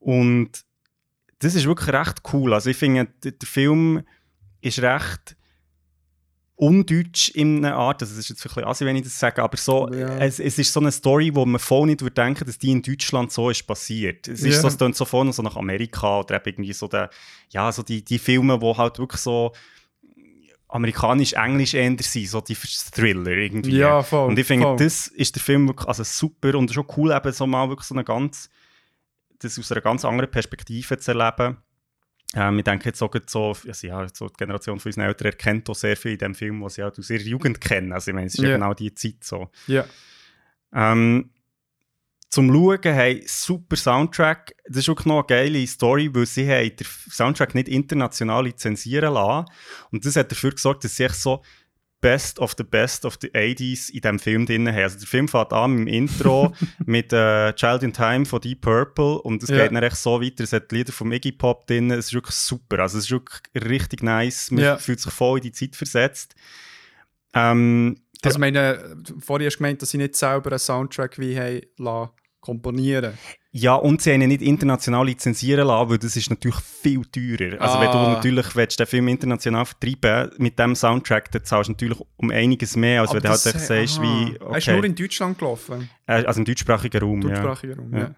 Und 0.00 0.64
das 1.38 1.54
ist 1.54 1.66
wirklich 1.66 1.92
recht 1.94 2.22
cool. 2.32 2.52
Also 2.54 2.70
ich 2.70 2.76
finde, 2.76 3.08
der 3.22 3.34
Film 3.44 4.02
ist 4.60 4.80
recht 4.80 5.36
undeutsch 6.62 7.30
in 7.30 7.64
einer 7.64 7.74
Art, 7.76 8.02
also 8.02 8.12
es 8.12 8.18
ist 8.20 8.28
jetzt 8.30 8.40
ein 8.46 8.48
bisschen 8.48 8.64
assi, 8.64 8.86
wenn 8.86 8.94
ich 8.94 9.02
das 9.02 9.18
sage, 9.18 9.42
aber 9.42 9.56
so, 9.56 9.92
Ja. 9.92 10.16
es, 10.18 10.38
es 10.38 10.58
ist 10.58 10.72
so 10.72 10.78
eine 10.78 10.92
Story, 10.92 11.34
wo 11.34 11.44
man 11.44 11.58
voll 11.58 11.86
nicht 11.86 12.02
würde 12.02 12.14
denken, 12.14 12.44
dass 12.44 12.56
die 12.58 12.70
in 12.70 12.82
Deutschland 12.82 13.32
so 13.32 13.50
ist 13.50 13.66
passiert. 13.66 14.28
Es 14.28 14.42
ist 14.42 14.54
Ja. 14.56 14.60
so, 14.62 14.68
es 14.68 14.78
klingt 14.78 14.94
so 14.94 15.04
voll 15.04 15.32
so 15.32 15.42
nach 15.42 15.56
Amerika 15.56 16.20
oder 16.20 16.36
eben 16.36 16.44
irgendwie 16.50 16.72
so 16.72 16.86
der, 16.86 17.10
ja, 17.50 17.72
so 17.72 17.82
die, 17.82 18.04
die 18.04 18.18
Filme, 18.20 18.60
wo 18.60 18.76
halt 18.78 18.98
wirklich 19.00 19.20
so 19.20 19.52
amerikanisch-englisch 20.68 21.74
eher 21.74 21.94
sind, 22.00 22.26
so 22.28 22.40
die 22.40 22.54
Thriller 22.54 23.32
irgendwie. 23.32 23.76
Ja, 23.78 24.02
voll, 24.02 24.28
Und 24.28 24.38
ich 24.38 24.46
finde, 24.46 24.66
voll. 24.66 24.76
das 24.76 25.08
ist 25.08 25.34
der 25.34 25.42
Film 25.42 25.66
wirklich 25.68 25.88
also 25.88 26.02
super 26.04 26.54
und 26.56 26.72
schon 26.72 26.86
cool, 26.96 27.12
eben 27.12 27.32
so 27.32 27.46
mal 27.46 27.68
wirklich 27.68 27.86
so 27.88 27.94
eine 27.94 28.04
ganz, 28.04 28.48
das 29.40 29.58
aus 29.58 29.70
einer 29.72 29.80
ganz 29.80 30.04
anderen 30.04 30.30
Perspektive 30.30 30.96
zu 30.98 31.10
erleben. 31.12 31.58
Ähm, 32.34 32.58
ich 32.58 32.64
denke 32.64 32.86
jetzt 32.86 33.02
auch 33.02 33.14
so, 33.26 33.54
also 33.66 33.86
ja, 33.86 34.06
so 34.12 34.28
die 34.28 34.34
Generation 34.38 34.80
von 34.80 34.88
unseren 34.88 35.04
Eltern 35.04 35.26
erkennt 35.26 35.68
auch 35.68 35.74
sehr 35.74 35.96
viel 35.96 36.12
in 36.12 36.18
dem 36.18 36.34
Film, 36.34 36.62
was 36.62 36.74
sie 36.74 36.82
halt 36.82 36.98
aus 36.98 37.10
ihrer 37.10 37.22
Jugend 37.22 37.60
kennen. 37.60 37.92
Also 37.92 38.10
ich 38.10 38.14
meine, 38.14 38.28
es 38.28 38.34
ist 38.34 38.42
ja 38.42 38.50
Ja. 38.50 38.56
genau 38.56 38.74
die 38.74 38.94
Zeit 38.94 39.22
so. 39.22 39.50
Ja. 39.66 39.84
Ähm, 40.74 41.30
zum 42.30 42.48
Schauen, 42.48 42.78
hey, 42.94 43.22
super 43.26 43.76
Soundtrack. 43.76 44.54
Das 44.64 44.78
ist 44.78 44.88
wirklich 44.88 45.04
noch 45.04 45.18
eine 45.18 45.26
geile 45.26 45.66
Story, 45.66 46.08
weil 46.14 46.24
sie 46.24 46.48
haben 46.48 46.74
den 46.74 46.86
Soundtrack 47.10 47.54
nicht 47.54 47.68
international 47.68 48.44
lizenzieren 48.46 49.12
lassen. 49.12 49.44
Und 49.90 50.06
das 50.06 50.16
hat 50.16 50.32
dafür 50.32 50.52
gesorgt, 50.52 50.84
dass 50.84 50.96
sie 50.96 51.04
so 51.10 51.42
Best 52.02 52.38
of 52.38 52.54
the 52.58 52.64
Best 52.64 53.06
of 53.06 53.16
the 53.22 53.28
80s 53.28 53.88
in 53.88 54.00
diesem 54.02 54.18
Film 54.18 54.44
drin 54.44 54.68
haben. 54.68 54.76
Also 54.82 54.98
der 54.98 55.06
Film 55.08 55.26
fängt 55.28 55.52
an 55.54 55.70
mit 55.72 55.88
dem 55.88 55.94
Intro 55.94 56.52
mit 56.84 57.12
äh, 57.14 57.54
Child 57.54 57.82
in 57.84 57.92
Time 57.94 58.26
von 58.26 58.40
Deep 58.42 58.60
Purple 58.60 59.22
und 59.22 59.42
es 59.42 59.48
Ja. 59.48 59.56
geht 59.62 59.74
dann 59.74 59.82
echt 59.82 59.96
so 59.96 60.20
weiter. 60.20 60.44
Es 60.44 60.52
hat 60.52 60.70
Lieder 60.72 60.92
vom 60.92 61.10
Iggy 61.12 61.32
Pop 61.32 61.66
drin. 61.66 61.90
Es 61.90 62.06
ist 62.08 62.12
wirklich 62.14 62.36
super. 62.36 62.80
Also 62.80 62.98
es 62.98 63.04
ist 63.04 63.10
wirklich 63.10 63.40
richtig 63.54 64.02
nice. 64.02 64.50
Man 64.50 64.62
Ja. 64.64 64.76
fühlt 64.76 65.00
sich 65.00 65.12
voll 65.12 65.38
in 65.38 65.44
die 65.44 65.52
Zeit 65.52 65.74
versetzt. 65.76 66.34
Ähm, 67.34 67.96
Also, 68.24 68.38
meine, 68.38 68.96
vorher 69.20 69.46
hast 69.46 69.54
du 69.54 69.58
gemeint, 69.58 69.82
dass 69.82 69.90
sie 69.90 69.98
nicht 69.98 70.14
selber 70.16 70.50
einen 70.50 70.58
Soundtrack 70.58 71.18
wie 71.18 71.36
haben 71.38 71.60
lassen 71.78 72.10
komponieren. 72.42 73.14
Ja, 73.52 73.74
und 73.76 74.02
sie 74.02 74.12
haben 74.12 74.20
ihn 74.22 74.28
nicht 74.28 74.42
international 74.42 75.06
lizenzieren 75.06 75.66
lassen, 75.66 75.88
weil 75.90 75.98
das 75.98 76.16
ist 76.16 76.28
natürlich 76.28 76.56
viel 76.60 77.02
teurer. 77.06 77.60
Also 77.60 77.80
wenn 77.80 77.90
du 77.90 77.96
Ah. 77.98 78.12
natürlich 78.14 78.54
willst, 78.56 78.78
den 78.80 78.86
Film 78.86 79.08
international 79.08 79.64
vertreiben 79.64 80.30
mit 80.38 80.58
dem 80.58 80.74
Soundtrack, 80.74 81.30
dann 81.32 81.44
zahlst 81.44 81.68
du 81.68 81.72
natürlich 81.72 81.98
um 82.16 82.30
einiges 82.30 82.76
mehr, 82.76 83.00
als 83.02 83.10
Aber 83.10 83.16
wenn 83.18 83.22
du 83.22 83.28
halt 83.30 83.40
sagst, 83.40 83.70
aha. 83.70 84.02
wie, 84.02 84.36
Er 84.36 84.56
ist 84.58 84.66
nur 84.68 84.76
okay, 84.78 84.86
in 84.86 84.94
Deutschland 84.94 85.38
gelaufen. 85.38 85.88
äh, 86.06 86.24
also 86.24 86.40
im 86.40 86.44
deutschsprachigen 86.44 87.00
Raum, 87.02 87.22
ja. 87.22 87.28
Deutschsprachiger 87.28 87.76
Raum, 87.76 87.92
Ja. 87.92 87.98
ja. 88.00 88.14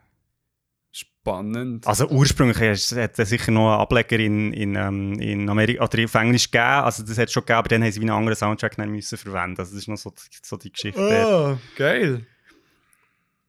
Spannend. 0.96 1.87
Also 1.87 2.06
ursprünglich 2.08 2.56
hat 2.92 3.18
es 3.18 3.28
sicher 3.28 3.50
noch 3.50 3.72
einen 3.72 3.80
Ableger 3.80 4.18
in, 4.20 4.52
in, 4.52 4.76
ähm, 4.76 5.14
in 5.18 5.48
Amerika 5.48 5.82
oder 5.84 6.04
auf 6.04 6.14
Englisch 6.14 6.50
gegeben, 6.50 6.64
also 6.84 7.02
das 7.02 7.18
hat 7.18 7.26
es 7.26 7.32
schon 7.32 7.40
gegeben, 7.42 7.58
aber 7.58 7.68
dann 7.70 7.82
haben 7.82 7.90
sie 7.90 8.00
wie 8.00 8.04
einen 8.04 8.16
anderen 8.16 8.37
Soundtrack 8.37 8.78
müssen 8.78 9.18
verwenden. 9.18 9.58
Also 9.58 9.72
das 9.72 9.80
ist 9.80 9.88
noch 9.88 9.96
so, 9.96 10.12
so 10.42 10.56
die 10.56 10.70
Geschichte. 10.70 11.00
Oh, 11.00 11.58
geil. 11.76 12.24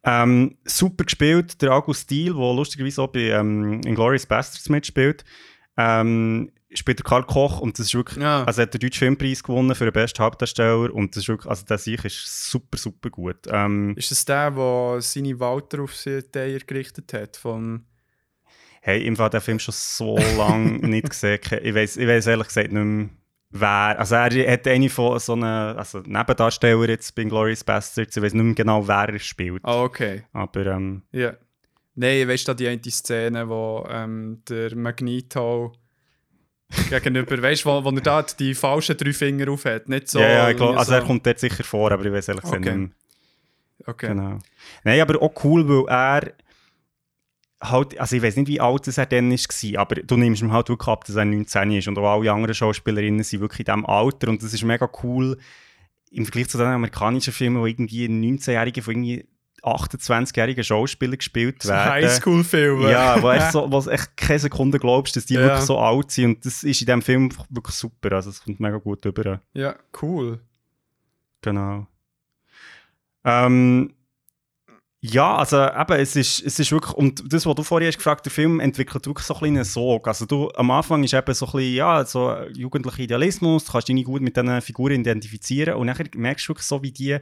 Ähm, 0.06 0.58
super 0.66 1.04
gespielt, 1.06 1.62
der 1.62 1.74
August 1.74 2.10
Diel, 2.12 2.34
der 2.34 2.54
lustigerweise 2.54 3.02
auch 3.02 3.08
bei 3.08 3.22
ähm, 3.32 3.82
Inglourious 3.86 4.26
Bastards 4.26 4.70
mitspielt. 4.70 5.26
Ähm, 5.78 6.52
spielt 6.74 7.00
der 7.00 7.06
Karl 7.06 7.24
Koch 7.24 7.60
und 7.60 7.80
das 7.80 7.88
ist 7.88 7.96
wirklich, 7.96 8.22
Ja. 8.22 8.44
also 8.44 8.62
er 8.62 8.68
hat 8.68 8.74
den 8.74 8.82
Deutschen 8.82 9.00
Filmpreis 9.00 9.42
gewonnen 9.44 9.74
für 9.76 9.86
den 9.86 9.94
besten 9.94 10.22
Hauptdarsteller 10.24 10.94
und 10.94 11.16
das 11.16 11.24
ist 11.24 11.30
wirklich, 11.30 11.50
also 11.50 11.66
der 11.66 11.78
Sieg 11.78 12.04
ist 12.06 12.50
super, 12.52 12.78
super 12.78 13.10
gut. 13.10 13.38
Ähm, 13.48 13.94
Ist 13.98 14.12
das 14.12 14.26
der, 14.26 14.52
der 14.52 14.98
seine 15.02 15.40
Walter 15.40 15.82
auf 15.84 15.96
sie 15.96 16.22
Teier 16.22 16.60
gerichtet 16.60 17.12
hat? 17.14 17.38
Von 17.38 17.86
hey, 18.82 19.06
im 19.06 19.16
Fall 19.16 19.30
den 19.32 19.42
Film 19.42 19.58
schon 19.60 19.74
so 19.76 20.18
lange 20.38 20.88
nicht 20.88 21.10
gesehen. 21.10 21.40
Ich 21.64 21.74
weiß 21.74 21.98
ich 21.98 22.08
weiss 22.08 22.28
ehrlich 22.28 22.48
gesagt 22.48 22.72
nicht 22.72 22.84
mehr, 22.84 23.10
wer. 23.60 24.00
Also 24.00 24.16
er 24.16 24.52
hat 24.52 24.68
eine 24.68 24.90
von 24.90 25.20
so 25.20 25.34
einer, 25.34 25.76
also 25.78 26.00
Nebendarsteller 26.00 26.90
jetzt 26.90 27.16
bei 27.16 27.24
Inglourious 27.24 27.64
Bastards, 27.64 28.16
ich 28.16 28.24
weiß 28.24 28.34
nicht 28.34 28.44
mehr 28.44 28.54
genau, 28.56 28.88
wer 28.88 29.10
er 29.10 29.20
spielt. 29.20 29.64
Ah, 29.64 29.84
okay. 29.84 30.24
Aber 30.34 30.66
ähm, 30.66 31.02
Ja. 31.12 31.34
Nein, 31.98 32.28
weißt 32.28 32.48
du, 32.50 32.54
die 32.54 32.68
eine 32.68 32.82
Szene, 32.90 33.48
wo 33.48 33.88
ähm, 33.90 34.42
der 34.50 34.76
Magneto 34.76 35.72
gegenüber, 36.90 37.42
weißt 37.42 37.64
du, 37.64 37.70
wo, 37.70 37.86
wo 37.86 37.90
er 37.90 38.02
da 38.02 38.22
die 38.22 38.54
falschen 38.54 38.98
drei 38.98 39.14
Finger 39.14 39.50
auf 39.52 39.64
hat. 39.66 39.88
Nicht 39.88 40.10
so. 40.10 40.20
ja, 40.20 40.28
ja, 40.30 40.50
ich 40.50 40.58
glaub, 40.58 40.76
also 40.78 40.92
so. 40.92 40.98
er 40.98 41.04
kommt 41.04 41.26
dort 41.26 41.40
sicher 41.40 41.64
vor, 41.64 41.92
aber 41.92 42.06
ich 42.06 42.12
weiß 42.12 42.28
ehrlich 42.28 42.44
gesagt 42.44 42.62
Okay. 42.66 42.76
nicht 42.76 42.90
mehr. 42.90 43.88
Okay. 43.88 44.08
Genau. 44.08 44.40
Nein, 44.84 45.02
aber 45.02 45.22
auch 45.22 45.32
cool, 45.44 45.68
weil 45.68 45.86
er 45.88 46.34
halt, 47.62 48.00
also 48.00 48.16
ich 48.16 48.22
weiß 48.22 48.36
nicht, 48.38 48.48
wie 48.48 48.60
alt 48.60 48.88
er 48.98 49.06
dann 49.06 49.32
war, 49.32 49.80
aber 49.82 49.96
du 49.96 50.18
nimmst 50.18 50.42
ihm 50.42 50.52
halt 50.52 50.70
wirklich 50.70 50.88
ab, 50.88 51.06
dass 51.06 51.16
er 51.16 51.26
19 51.26 51.72
ist 51.72 51.88
und 51.88 51.98
auch 51.98 52.20
alle 52.20 52.32
anderen 52.32 52.54
Schauspielerinnen 52.54 53.24
sind 53.24 53.42
wirklich 53.42 53.60
in 53.62 53.66
diesem 53.66 53.86
Alter 53.86 54.30
und 54.30 54.44
das 54.44 54.54
ist 54.54 54.64
mega 54.64 54.90
cool 55.04 55.38
im 56.12 56.26
Vergleich 56.26 56.50
zu 56.50 56.58
den 56.58 56.68
amerikanischen 56.68 57.34
Filmen, 57.34 57.62
wo 57.62 57.66
irgendwie 57.66 58.06
19-Jährige 58.08 58.82
von 58.82 58.94
irgendwie 58.94 59.28
28-jährigen 59.64 60.64
Schauspielern 60.64 61.18
gespielt 61.18 61.66
werden. 61.66 61.92
Highschool-Filme. 61.92 62.92
Ja, 62.92 63.22
wo 63.22 63.32
echt 63.32 63.52
so, 63.52 63.72
wo 63.72 63.82
du 63.82 63.90
echt 63.90 64.16
keine 64.16 64.40
Sekunde 64.40 64.78
glaubst, 64.78 65.16
dass 65.16 65.26
die 65.26 65.34
Ja. 65.34 65.42
wirklich 65.42 65.62
so 65.64 65.80
alt 65.80 66.12
sind 66.12 66.26
und 66.36 66.46
das 66.46 66.64
ist 66.64 66.82
in 66.82 66.86
diesem 66.86 67.02
Film 67.02 67.32
wirklich 67.50 67.76
super, 67.76 68.12
also 68.14 68.30
es 68.30 68.44
kommt 68.44 68.60
mega 68.60 68.78
gut 68.78 69.04
rüber. 69.06 69.42
Ja, 69.54 69.76
cool. 70.02 70.40
Genau. 71.42 71.88
Ähm, 73.24 73.94
ja, 75.12 75.36
also 75.38 75.64
eben, 75.66 76.00
es 76.00 76.16
ist, 76.16 76.42
es 76.44 76.60
ist 76.60 76.72
wirklich, 76.72 76.94
und 76.94 77.32
das, 77.32 77.46
was 77.46 77.56
du 77.56 77.64
vorhin 77.64 77.88
hast 77.88 77.98
gefragt, 77.98 78.26
der 78.26 78.32
Film 78.32 78.60
entwickelt 78.60 79.06
wirklich 79.06 79.26
so 79.28 79.34
ein 79.36 79.40
bisschen 79.42 79.56
einen 79.58 79.66
Sog. 79.66 80.08
Also 80.08 80.26
du, 80.26 80.50
am 80.56 80.72
Anfang 80.72 81.04
ist 81.04 81.14
eben 81.14 81.34
so 81.34 81.46
ein 81.46 81.52
bisschen, 81.52 81.74
ja, 81.76 82.06
so 82.06 82.36
jugendlicher 82.54 83.00
Idealismus, 83.00 83.66
du 83.66 83.72
kannst 83.72 83.88
dich 83.88 83.94
nicht 83.94 84.06
gut 84.06 84.22
mit 84.22 84.36
diesen 84.36 84.62
Figuren 84.62 85.02
identifizieren 85.02 85.76
und 85.76 85.88
nachher 85.88 86.06
merkst 86.16 86.46
du 86.48 86.50
wirklich 86.52 86.66
so, 86.68 86.82
wie 86.82 86.92
die 86.92 87.18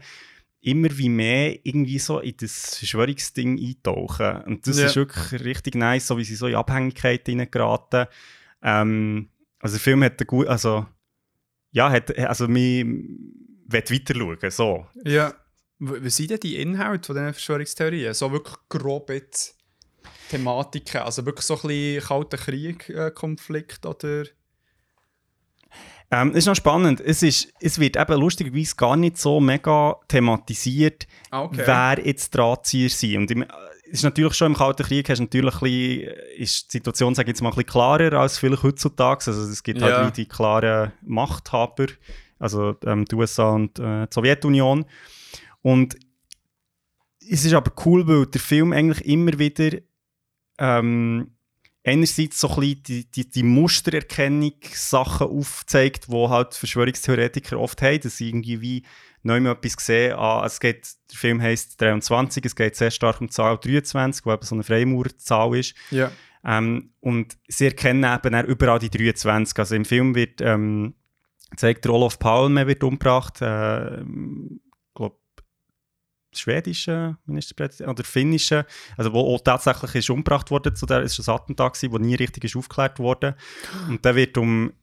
immer 0.62 0.88
wie 0.98 1.10
mehr 1.10 1.60
irgendwie 1.66 2.00
so 2.00 2.20
in 2.20 2.36
das 2.40 2.78
Verschwörungsding 2.78 3.60
eintauchen. 3.60 4.42
Und 4.46 4.66
das 4.66 4.80
Ja. 4.80 4.86
ist 4.86 4.96
wirklich 4.96 5.44
richtig 5.44 5.76
nice, 5.76 6.08
so 6.08 6.18
wie 6.18 6.24
sie 6.24 6.36
so 6.36 6.48
in 6.48 6.56
Abhängigkeit 6.56 7.26
hineingeraten. 7.26 8.06
Ähm, 8.62 9.30
also 9.60 9.76
der 9.76 9.82
Film 9.82 10.04
hat 10.04 10.26
gut, 10.26 10.48
also 10.48 10.86
ja, 11.72 11.90
hat, 11.92 12.18
also 12.18 12.48
mir 12.48 12.86
will 12.86 13.84
weiter 13.90 14.16
schauen, 14.16 14.52
so. 14.52 14.86
Ja. 15.04 15.34
Was 15.86 16.16
sind 16.16 16.30
denn 16.32 16.40
die 16.40 16.56
Inhalte 16.62 17.08
von 17.08 17.16
diesen 17.16 17.34
Verschwörungstheorien? 17.34 18.14
So 18.14 18.32
wirklich 18.32 18.56
grob 18.70 19.10
jetzt 19.10 19.58
Thematiken. 20.30 21.02
Also 21.02 21.26
wirklich 21.26 21.46
so 21.46 21.56
ein 21.56 21.62
bisschen 21.68 22.08
Kalter 22.08 22.38
Krieg-Konflikt 22.38 23.86
oder. 23.86 24.24
Ähm, 26.12 26.30
es 26.30 26.38
ist 26.38 26.46
noch 26.46 26.56
spannend. 26.56 27.02
Es, 27.02 27.24
ist, 27.24 27.52
es 27.60 27.80
wird 27.80 27.98
eben 27.98 28.20
lustigerweise 28.20 28.76
gar 28.76 28.96
nicht 28.96 29.18
so 29.18 29.40
mega 29.40 29.96
thematisiert, 30.08 31.08
Ah, 31.32 31.44
okay. 31.44 31.64
wer 31.66 32.06
jetzt 32.06 32.36
Drahtzieher 32.36 32.90
sind. 32.90 33.18
Und 33.18 33.32
im, 33.32 33.42
äh, 33.42 33.48
es 33.88 34.00
ist 34.00 34.04
natürlich 34.04 34.34
schon 34.36 34.52
im 34.52 34.58
Kalten 34.58 34.84
Krieg 34.86 35.10
hast 35.10 35.20
natürlich 35.20 35.54
ein 35.56 35.60
bisschen, 35.60 36.14
ist 36.38 36.68
die 36.74 36.78
Situation, 36.78 37.16
sage 37.16 37.30
ich 37.30 37.34
jetzt 37.36 37.42
mal, 37.42 37.50
ein 37.50 37.56
bisschen 37.56 37.70
klarer 37.72 38.14
als 38.14 38.38
vielleicht 38.38 38.62
heutzutage. 38.64 39.24
Also 39.28 39.42
es 39.44 39.64
gibt 39.64 39.82
Ja. 39.82 39.88
halt 39.88 40.08
wie 40.08 40.22
die 40.24 40.28
klaren 40.28 40.92
Machthaber, 41.02 41.88
also 42.40 42.76
ähm, 42.86 43.06
die 43.06 43.16
USA 43.16 43.50
und 43.52 43.80
äh, 43.80 44.06
die 44.08 44.14
Sowjetunion. 44.14 44.86
Und 45.64 45.98
es 47.20 47.46
ist 47.46 47.54
aber 47.54 47.72
cool, 47.86 48.08
weil 48.08 48.28
der 48.28 48.42
Film 48.42 48.72
eigentlich 48.72 49.06
immer 49.06 49.40
wieder 49.40 49.80
ähm, 50.60 51.32
einerseits 51.84 52.40
so 52.40 52.50
ein 52.50 52.60
bisschen 52.60 52.84
die, 52.84 53.12
die, 53.12 53.30
die 53.30 53.44
Mustererkennungssachen 53.44 55.28
aufzeigt, 55.28 56.08
die 56.10 56.30
halt 56.30 56.54
Verschwörungstheoretiker 56.54 57.60
oft 57.60 57.82
haben, 57.82 58.02
dass 58.02 58.18
sie 58.18 58.30
irgendwie 58.30 58.62
wie 58.62 58.84
neu 59.24 59.40
mal 59.40 59.54
etwas 59.54 59.86
sehen, 59.86 60.14
ah, 60.18 60.44
es 60.46 60.60
geht, 60.60 60.88
der 61.12 61.18
Film 61.18 61.42
heisst 61.42 61.82
23, 61.82 62.46
es 62.46 62.56
geht 62.56 62.76
sehr 62.76 62.92
stark 62.92 63.22
um 63.22 63.28
die 63.28 63.34
Zahl 63.34 63.58
23, 63.58 64.24
die 64.24 64.30
eben 64.30 64.44
so 64.44 64.56
eine 64.56 64.64
Freimaurerzahl 64.64 65.58
ist. 65.58 65.76
Ja. 65.92 66.12
Ähm, 66.46 66.92
und 67.00 67.38
sie 67.48 67.66
erkennen 67.66 68.04
eben 68.04 68.36
auch 68.36 68.44
überall 68.44 68.80
die 68.80 68.90
23. 68.90 69.58
Also 69.58 69.76
im 69.76 69.86
Film 69.86 70.14
wird 70.14 70.42
ähm, 70.42 70.96
zeigt 71.56 71.86
der 71.86 71.94
Olof 71.94 72.20
Palme 72.20 72.68
wird 72.68 72.84
umgebracht. 72.84 73.42
Äh, 73.42 74.04
schwedischen 76.40 77.18
Ministerpräsident 77.26 77.90
oder 77.90 78.04
finnischen, 78.04 78.64
also 78.98 79.14
wo 79.14 79.20
auch 79.20 79.42
tatsächlich 79.42 79.96
ist 79.96 80.10
umgebracht 80.10 80.52
wurde 80.52 80.74
zu 80.74 80.86
der, 80.86 81.02
ist 81.02 81.20
ein 81.20 81.34
Attentat 81.34 81.74
gewesen, 81.74 81.92
wo 81.94 81.98
nie 81.98 82.16
richtig 82.16 82.44
ist 82.46 82.56
aufgeklärt 82.56 83.00
wurde. 83.00 83.36
Und 83.90 84.04
der 84.04 84.16
wird 84.16 84.38
um 84.38 84.74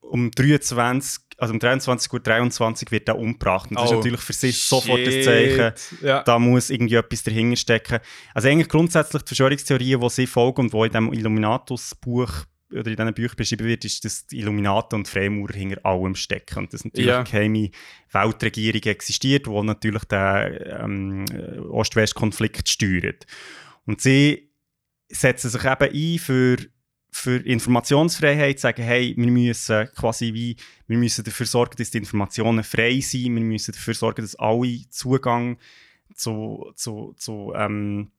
um 0.00 0.30
23, 0.30 1.22
also 1.38 1.54
um 1.54 1.58
23 1.58 2.12
Uhr 2.12 2.20
23 2.20 2.90
wird 2.92 3.08
er 3.08 3.18
umgebracht. 3.18 3.70
Und 3.70 3.78
das 3.78 3.86
Oh, 3.86 3.92
ist 3.94 3.96
natürlich 3.96 4.20
für 4.20 4.32
sich 4.34 4.62
sofort 4.62 5.00
das 5.04 5.14
shit. 5.14 5.24
Zeichen, 5.24 5.72
Ja. 6.06 6.22
da 6.22 6.38
muss 6.38 6.68
irgendwie 6.68 6.96
etwas 6.96 7.22
dahinter 7.22 7.56
stecken. 7.56 7.98
Also 8.34 8.48
eigentlich 8.48 8.68
grundsätzlich 8.68 9.22
die 9.22 9.28
Verschwörungstheorien, 9.28 9.98
die 10.00 10.10
sie 10.10 10.26
folgen 10.26 10.60
und 10.60 10.72
wo 10.74 10.84
in 10.84 10.92
dem 10.92 11.10
Illuminatus-Buch 11.12 12.30
oder 12.74 12.90
in 12.90 12.96
diesen 12.96 13.14
Büchern 13.14 13.36
beschrieben 13.36 13.66
wird, 13.66 13.84
ist, 13.84 14.04
dass 14.04 14.26
die 14.26 14.38
Illuminaten 14.38 14.98
und 14.98 15.08
Freimaurer 15.08 15.54
hinter 15.54 15.84
allem 15.86 16.14
stecken. 16.14 16.60
Und 16.60 16.72
dass 16.72 16.84
natürlich 16.84 17.06
Ja. 17.06 17.18
eine 17.20 17.24
geheime 17.30 17.70
Weltregierung 18.12 18.82
existiert, 18.82 19.46
die 19.46 19.62
natürlich 19.62 20.04
den 20.04 20.58
ähm, 20.80 21.24
Ost-West-Konflikt 21.70 22.68
steuert. 22.68 23.26
Und 23.86 24.00
sie 24.00 24.50
setzen 25.08 25.50
sich 25.50 25.64
eben 25.64 25.90
ein 25.92 26.18
für, 26.18 26.56
für 27.10 27.36
Informationsfreiheit, 27.36 28.58
sagen, 28.58 28.82
hey, 28.82 29.14
wir 29.16 29.30
müssen 29.30 29.88
quasi 29.94 30.34
wie, 30.34 30.56
wir 30.86 30.98
müssen 30.98 31.24
dafür 31.24 31.46
sorgen, 31.46 31.76
dass 31.78 31.90
die 31.90 31.98
Informationen 31.98 32.64
frei 32.64 32.98
sind, 33.00 33.34
wir 33.34 33.42
müssen 33.42 33.72
dafür 33.72 33.94
sorgen, 33.94 34.22
dass 34.22 34.34
alle 34.36 34.88
Zugang 34.90 35.58
zu, 36.14 36.72
zu, 36.74 37.14
zu, 37.16 37.52
ähm, 37.56 38.10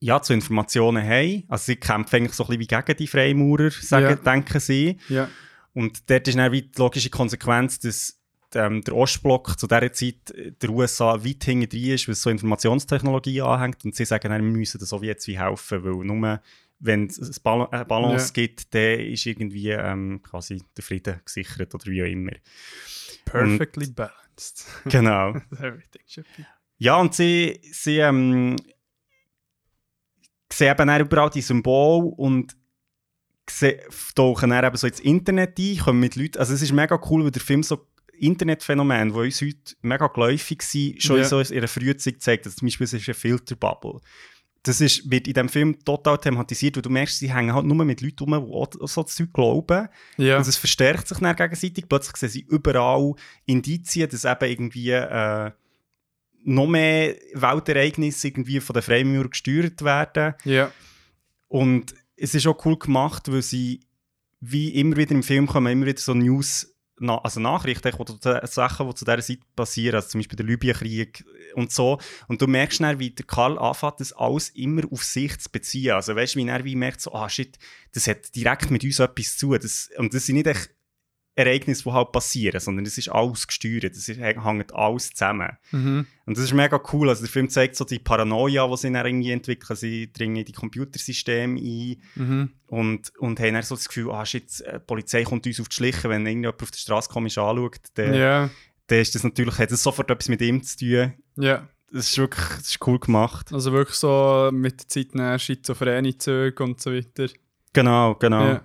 ja, 0.00 0.20
zu 0.20 0.32
Informationen 0.34 1.02
haben. 1.02 1.44
Also 1.48 1.64
sie 1.66 1.76
kämpfen 1.76 2.16
eigentlich 2.16 2.32
so 2.34 2.44
ein 2.44 2.58
bisschen 2.58 2.60
wie 2.60 2.66
gegen 2.86 2.96
die 2.98 3.06
Freimaurer, 3.06 3.70
sagen, 3.70 4.06
Ja. 4.10 4.14
denken 4.16 4.60
sie. 4.60 4.98
ja. 5.08 5.28
Und 5.74 6.08
dort 6.10 6.26
ist 6.28 6.38
dann 6.38 6.52
wie 6.52 6.62
die 6.62 6.78
logische 6.78 7.10
Konsequenz, 7.10 7.78
dass 7.78 8.18
ähm, 8.54 8.82
der 8.82 8.94
Ostblock 8.96 9.58
zu 9.58 9.66
dieser 9.66 9.92
Zeit 9.92 10.30
äh, 10.30 10.52
der 10.52 10.70
USA 10.70 11.22
weit 11.22 11.44
hinten 11.44 11.68
drin 11.68 11.90
ist, 11.94 12.08
was 12.08 12.22
so 12.22 12.30
Informationstechnologie 12.30 13.42
anhängt. 13.42 13.84
Und 13.84 13.94
sie 13.94 14.04
sagen, 14.06 14.30
dann, 14.30 14.42
wir 14.42 14.50
müssen 14.58 14.78
den 14.78 14.86
Sowjets 14.86 15.26
wie 15.26 15.38
helfen, 15.38 15.84
weil 15.84 16.04
nur 16.06 16.40
wenn 16.78 17.06
es 17.06 17.20
eine 17.20 17.30
Bal- 17.42 17.68
eine 17.70 17.84
Balance 17.84 18.28
Ja. 18.28 18.32
gibt, 18.32 18.74
dann 18.74 19.00
ist 19.00 19.26
irgendwie 19.26 19.70
ähm, 19.70 20.22
quasi 20.22 20.62
der 20.76 20.84
Frieden 20.84 21.20
gesichert 21.24 21.74
oder 21.74 21.86
wie 21.86 22.02
auch 22.02 22.06
immer. 22.06 22.32
Perfectly 23.24 23.88
balanced. 23.88 24.66
Genau. 24.86 25.30
Everything 25.58 26.02
should 26.06 26.26
be. 26.36 26.46
Ja, 26.78 26.96
und 26.96 27.14
sie, 27.14 27.58
sie 27.72 27.98
ähm, 27.98 28.56
sehen 30.52 30.70
eben 30.72 30.88
dann 30.88 31.00
überall 31.00 31.30
die 31.30 31.42
Symbole 31.42 32.04
und 32.06 32.56
tauchen 34.14 34.50
dann 34.50 34.64
eben 34.64 34.76
so 34.76 34.86
ins 34.86 35.00
Internet 35.00 35.58
ein, 35.58 35.78
kommen 35.78 36.00
mit 36.00 36.16
Leuten, 36.16 36.38
also 36.38 36.52
es 36.52 36.62
ist 36.62 36.72
mega 36.72 37.00
cool, 37.10 37.24
weil 37.24 37.30
der 37.30 37.42
Film 37.42 37.62
so 37.62 37.86
Internetphänomen, 38.18 39.12
die 39.12 39.18
uns 39.18 39.40
heute 39.42 39.74
mega 39.82 40.06
geläufig 40.08 40.62
sind, 40.62 41.02
schon 41.02 41.16
Ja. 41.16 41.22
in 41.22 41.28
so 41.28 41.40
in 41.40 41.52
ihrer 41.54 41.68
Frühzeit 41.68 42.20
zeigt. 42.22 42.46
Also 42.46 42.56
zum 42.58 42.66
Beispiel 42.66 42.84
es 42.86 42.94
ist 42.94 43.06
eine 43.08 43.14
Filterbubble. 43.14 44.00
Das 44.62 44.80
ist, 44.80 45.08
wird 45.08 45.28
in 45.28 45.34
diesem 45.34 45.48
Film 45.48 45.78
total 45.84 46.18
thematisiert, 46.18 46.74
weil 46.74 46.82
du 46.82 46.90
merkst, 46.90 47.18
sie 47.18 47.32
hängen 47.32 47.54
halt 47.54 47.66
nur 47.66 47.84
mit 47.84 48.00
Leuten 48.00 48.24
rum, 48.24 48.46
die 48.46 48.52
auch 48.80 48.88
so 48.88 49.02
Zeug 49.04 49.32
glauben. 49.32 49.88
Ja. 50.16 50.38
Und 50.38 50.46
es 50.48 50.56
verstärkt 50.56 51.06
sich 51.06 51.18
dann 51.18 51.36
gegenseitig. 51.36 51.88
Plötzlich 51.88 52.16
sehen 52.16 52.30
sie 52.30 52.46
überall 52.48 53.12
Indizien, 53.44 54.08
dass 54.08 54.24
eben 54.24 54.50
irgendwie 54.50 54.90
äh, 54.90 55.50
noch 56.46 56.68
mehr 56.68 57.16
Weltereignisse 57.34 58.28
irgendwie 58.28 58.60
von 58.60 58.74
den 58.74 58.82
Freimaurern 58.82 59.30
gesteuert 59.30 59.82
werden. 59.82 60.34
ja. 60.44 60.72
Und 61.48 61.94
es 62.16 62.34
ist 62.34 62.46
auch 62.46 62.64
cool 62.64 62.78
gemacht, 62.78 63.30
weil 63.30 63.42
sie, 63.42 63.80
wie 64.40 64.70
immer 64.70 64.96
wieder 64.96 65.12
im 65.12 65.22
Film 65.22 65.46
kommen, 65.46 65.70
immer 65.70 65.86
wieder 65.86 66.00
so 66.00 66.14
News, 66.14 66.74
also 66.98 67.40
Nachrichten, 67.40 67.92
du, 67.92 68.46
Sachen, 68.46 68.88
die 68.88 68.94
zu 68.94 69.04
dieser 69.04 69.20
Zeit 69.20 69.38
passieren, 69.54 69.96
also 69.96 70.08
zum 70.08 70.20
Beispiel 70.20 70.36
der 70.36 70.46
Libyenkrieg 70.46 71.24
und 71.54 71.70
so. 71.70 71.98
Und 72.26 72.40
du 72.40 72.46
merkst 72.46 72.80
dann, 72.80 72.98
wie 72.98 73.10
der 73.10 73.26
Karl 73.26 73.58
anfängt, 73.58 74.00
das 74.00 74.12
alles 74.14 74.48
immer 74.50 74.82
auf 74.90 75.04
sich 75.04 75.38
zu 75.38 75.50
beziehen. 75.50 75.92
Also 75.92 76.16
weißt 76.16 76.34
du, 76.34 76.38
wie 76.38 76.48
er 76.48 76.64
wie 76.64 76.74
merkt, 76.74 77.00
so, 77.00 77.12
ah 77.12 77.28
shit, 77.28 77.58
das 77.92 78.06
hat 78.06 78.34
direkt 78.34 78.70
mit 78.70 78.82
uns 78.82 78.98
etwas 78.98 79.36
zu 79.36 79.48
tun. 79.48 79.58
Das, 79.60 79.90
und 79.98 80.14
das 80.14 80.26
sind 80.26 80.36
nicht 80.36 80.46
echt 80.46 80.70
Ereignisse, 81.36 81.84
die 81.84 81.92
halt 81.92 82.12
passieren, 82.12 82.58
sondern 82.60 82.86
es 82.86 82.96
ist 82.98 83.08
alles 83.10 83.46
gesteuert, 83.46 83.84
es 83.94 84.08
ist- 84.08 84.18
hängt 84.18 84.74
alles 84.74 85.10
zusammen. 85.10 85.50
Mhm. 85.70 86.06
Und 86.24 86.36
das 86.36 86.44
ist 86.44 86.54
mega 86.54 86.80
cool. 86.92 87.08
Also 87.10 87.22
der 87.22 87.30
Film 87.30 87.48
zeigt 87.50 87.76
so 87.76 87.84
die 87.84 87.98
Paranoia, 87.98 88.66
die 88.66 88.76
sie 88.78 88.90
dann 88.92 89.06
irgendwie 89.06 89.30
entwickeln. 89.30 89.76
Sie 89.76 90.10
dringen 90.12 90.36
in 90.36 90.44
die 90.46 90.52
Computersysteme 90.52 91.60
ein 91.60 91.96
Mhm. 92.14 92.50
und, 92.68 93.12
und 93.18 93.38
haben 93.38 93.54
dann 93.54 93.62
so 93.62 93.74
das 93.74 93.86
Gefühl, 93.86 94.10
ah 94.10 94.24
shit, 94.24 94.60
äh, 94.62 94.74
die 94.80 94.84
Polizei 94.86 95.24
kommt 95.24 95.46
uns 95.46 95.60
auf 95.60 95.68
die 95.68 95.76
Schliche. 95.76 96.08
Wenn 96.08 96.26
irgendjemand 96.26 96.62
auf 96.62 96.70
der 96.70 96.78
Straße 96.78 97.10
komisch 97.10 97.38
anschaut, 97.38 97.80
dann, 97.94 98.14
Ja. 98.14 98.50
dann 98.86 98.98
ist 98.98 99.14
das 99.14 99.22
natürlich, 99.22 99.58
hat 99.58 99.70
das 99.70 99.82
sofort 99.82 100.10
etwas 100.10 100.28
mit 100.28 100.40
ihm 100.40 100.62
zu 100.62 100.78
tun. 100.78 101.12
Ja. 101.36 101.68
Das 101.92 102.08
ist 102.10 102.18
wirklich 102.18 102.44
das 102.48 102.70
ist 102.70 102.86
cool 102.86 102.98
gemacht. 102.98 103.52
Also 103.52 103.72
wirklich 103.72 103.96
so 103.96 104.50
mit 104.52 104.80
der 104.80 104.88
Zeit 104.88 105.14
nach 105.14 105.38
schizophrene 105.38 106.16
Züge 106.18 106.64
und 106.64 106.80
so 106.80 106.92
weiter. 106.92 107.28
Genau, 107.72 108.14
genau. 108.16 108.44
Ja. 108.44 108.64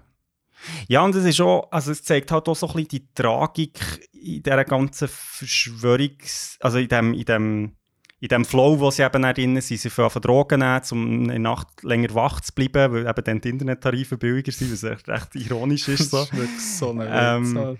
Ja, 0.88 1.01
und 1.03 1.16
es 1.16 1.26
ist 1.26 1.41
auch, 1.41 1.72
also 1.72 1.91
es 1.91 2.03
zeigt 2.03 2.32
halt 2.32 2.47
auch 2.47 2.55
so 2.55 2.68
ein 2.68 2.74
bisschen 2.74 2.88
die 2.89 3.07
Tragik 3.14 3.80
in 4.14 4.43
dieser 4.43 4.66
ganzen 4.66 5.07
Verschwörungs-, 5.07 6.57
also 6.59 6.78
in 6.78 6.88
dem, 6.88 7.14
in 7.14 7.26
dem, 7.26 7.76
in 8.20 8.28
dem 8.28 8.45
Flow, 8.45 8.80
wo 8.80 8.91
sie 8.91 9.03
eben 9.03 9.22
drin 9.24 9.59
sind. 9.62 9.80
Sie 9.80 9.89
fangen 9.89 10.12
an 10.14 10.22
Drogen 10.22 10.59
nehmen, 10.59 10.82
um 10.91 11.22
in 11.24 11.28
der 11.28 11.39
Nacht 11.39 11.68
länger 11.84 12.14
wach 12.14 12.39
zu 12.41 12.53
bleiben, 12.53 12.93
weil 12.93 13.07
eben 13.07 13.24
dann 13.24 13.41
die 13.41 13.49
Internettarife 13.49 14.18
billiger 14.18 14.51
sind, 14.51 14.72
was 14.72 14.84
echt, 14.84 15.09
echt 15.09 15.36
ironisch 15.36 15.88
ist. 15.88 16.12
So. 16.12 16.18
Das 16.18 16.32
ist 16.32 16.38
wirklich 16.38 16.62
so 16.62 16.91
eine 16.91 17.07
Ähm. 17.09 17.78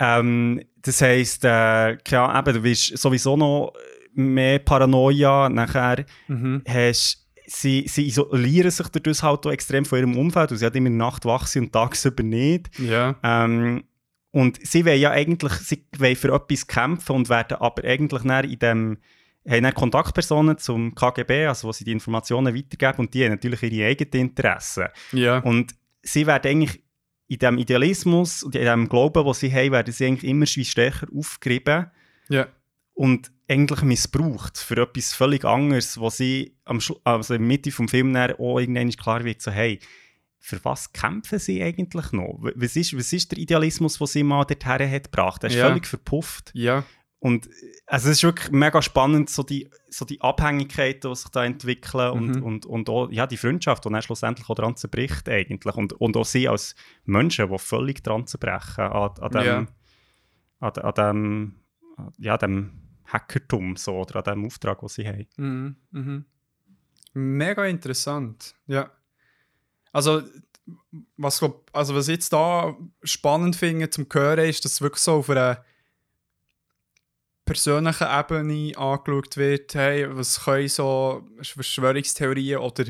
Ähm, 0.00 0.62
das 0.80 1.02
heisst, 1.02 1.44
äh, 1.44 1.98
ja, 2.08 2.38
eben, 2.38 2.54
du 2.54 2.62
wirst 2.62 2.96
sowieso 2.96 3.36
noch 3.36 3.72
mehr 4.14 4.60
Paranoia, 4.60 5.48
nachher 5.48 6.04
Mhm. 6.28 6.62
hast 6.68 7.27
Sie, 7.50 7.86
sie 7.88 8.06
isolieren 8.06 8.70
sich 8.70 8.88
dadurch 8.88 9.22
halt 9.22 9.46
auch 9.46 9.50
extrem 9.50 9.84
von 9.86 9.98
ihrem 9.98 10.16
Umfeld, 10.18 10.50
sie 10.50 10.64
halt 10.64 10.76
immer 10.76 10.90
Nacht 10.90 11.24
wach 11.24 11.46
sind 11.46 11.64
und 11.64 11.72
tagsüber 11.72 12.22
nicht. 12.22 12.68
Ja. 12.78 13.16
Ähm, 13.22 13.84
und 14.30 14.58
sie 14.62 14.84
wollen 14.84 15.00
ja 15.00 15.10
eigentlich 15.10 15.52
sie 15.54 15.84
wollen 15.96 16.14
für 16.14 16.34
etwas 16.34 16.66
kämpfen 16.66 17.16
und 17.16 17.28
werden 17.30 17.56
aber 17.58 17.84
eigentlich 17.84 18.22
dann 18.24 18.44
in 18.44 18.58
dem 18.58 18.98
haben 19.48 19.62
dann 19.62 19.74
Kontaktpersonen 19.74 20.58
zum 20.58 20.94
KGB, 20.94 21.46
also 21.46 21.68
wo 21.68 21.72
sie 21.72 21.84
die 21.84 21.92
Informationen 21.92 22.54
weitergeben 22.54 22.98
und 22.98 23.14
die 23.14 23.24
haben 23.24 23.30
natürlich 23.30 23.62
ihre 23.62 23.88
eigenen 23.88 24.28
Interessen. 24.28 24.88
Ja. 25.12 25.38
Und 25.38 25.74
sie 26.02 26.26
werden 26.26 26.50
eigentlich 26.50 26.82
in 27.28 27.38
dem 27.38 27.56
Idealismus 27.58 28.42
und 28.42 28.54
in 28.54 28.64
dem 28.66 28.88
Glauben, 28.90 29.24
den 29.24 29.32
sie 29.32 29.52
haben, 29.52 29.72
werden 29.72 29.92
sie 29.92 30.04
eigentlich 30.06 30.30
immer 30.30 30.44
stärker 30.46 31.06
aufgerieben 31.16 31.86
Ja. 32.28 32.46
und 32.92 33.30
eigentlich 33.48 33.82
missbraucht 33.82 34.58
für 34.58 34.76
etwas 34.82 35.14
völlig 35.14 35.44
anderes, 35.44 35.98
wo 35.98 36.10
sie 36.10 36.56
am 36.64 36.80
Schlu 36.80 36.96
also 37.04 37.34
in 37.34 37.40
der 37.40 37.48
Mitte 37.48 37.70
vom 37.72 37.88
Film 37.88 38.12
dann 38.12 38.32
auch 38.32 38.58
irgendwann 38.58 38.90
klar 38.90 39.24
wird, 39.24 39.40
so 39.40 39.50
hey, 39.50 39.80
für 40.38 40.62
was 40.64 40.92
kämpfen 40.92 41.38
sie 41.38 41.62
eigentlich 41.62 42.12
noch? 42.12 42.38
Was 42.54 42.76
ist, 42.76 42.96
was 42.96 43.12
ist 43.12 43.32
der 43.32 43.38
Idealismus, 43.38 43.98
den 43.98 44.06
sie 44.06 44.22
mal 44.22 44.44
dorthin 44.44 44.90
hat 44.90 45.04
gebracht? 45.10 45.42
Der 45.42 45.50
ist 45.50 45.56
Ja. 45.56 45.66
völlig 45.68 45.86
verpufft. 45.86 46.50
Ja. 46.54 46.84
Und 47.20 47.48
äh, 47.48 47.50
also 47.86 48.08
es 48.10 48.18
ist 48.18 48.22
wirklich 48.22 48.50
mega 48.52 48.80
spannend, 48.80 49.30
so 49.30 49.42
die, 49.42 49.68
so 49.88 50.04
die 50.04 50.20
Abhängigkeiten, 50.20 51.10
die 51.10 51.16
sich 51.16 51.28
da 51.30 51.44
entwickeln 51.44 52.10
und, 52.12 52.36
Mhm. 52.36 52.42
und, 52.44 52.66
und 52.66 52.88
auch 52.88 53.10
ja, 53.10 53.26
die 53.26 53.36
Freundschaft, 53.36 53.84
die 53.84 53.88
dann 53.90 54.00
schlussendlich 54.02 54.48
auch 54.48 54.54
daran 54.54 54.76
zerbricht 54.76 55.28
eigentlich. 55.28 55.74
Und, 55.74 55.94
und 55.94 56.16
auch 56.16 56.24
sie 56.24 56.48
als 56.48 56.76
Menschen, 57.04 57.50
die 57.50 57.58
völlig 57.58 58.04
dran 58.04 58.26
zerbrechen 58.26 58.84
an, 58.84 59.10
an 59.20 59.30
dem, 59.32 59.42
Ja. 59.44 59.66
an, 60.60 60.72
an 60.76 60.94
dem, 60.94 61.54
ja, 62.18 62.36
dem 62.38 62.87
Hackertum 63.12 63.76
so, 63.76 63.96
oder 63.96 64.16
an 64.16 64.24
dem 64.24 64.46
Auftrag, 64.46 64.80
den 64.80 64.88
sie 64.88 65.06
haben. 65.08 65.26
Mhm. 65.36 65.76
Mhm. 65.90 66.24
Mega 67.14 67.64
interessant. 67.66 68.54
Ja. 68.66 68.90
Also, 69.92 70.22
was, 71.16 71.38
glaub- 71.38 71.68
also 71.72 71.94
was 71.94 72.08
ich 72.08 72.14
jetzt 72.16 72.32
da 72.32 72.76
spannend 73.02 73.56
finde 73.56 73.88
zum 73.90 74.06
Hören, 74.12 74.48
ist, 74.48 74.64
dass 74.64 74.72
es 74.72 74.80
wirklich 74.82 75.02
so 75.02 75.14
auf 75.14 75.30
einer 75.30 75.64
persönlichen 77.44 78.06
Ebene 78.06 78.76
angeschaut 78.76 79.36
wird, 79.38 79.74
hey, 79.74 80.06
was 80.14 80.44
können 80.44 80.68
so 80.68 81.26
Verschwörungstheorien 81.40 82.58
oder 82.58 82.84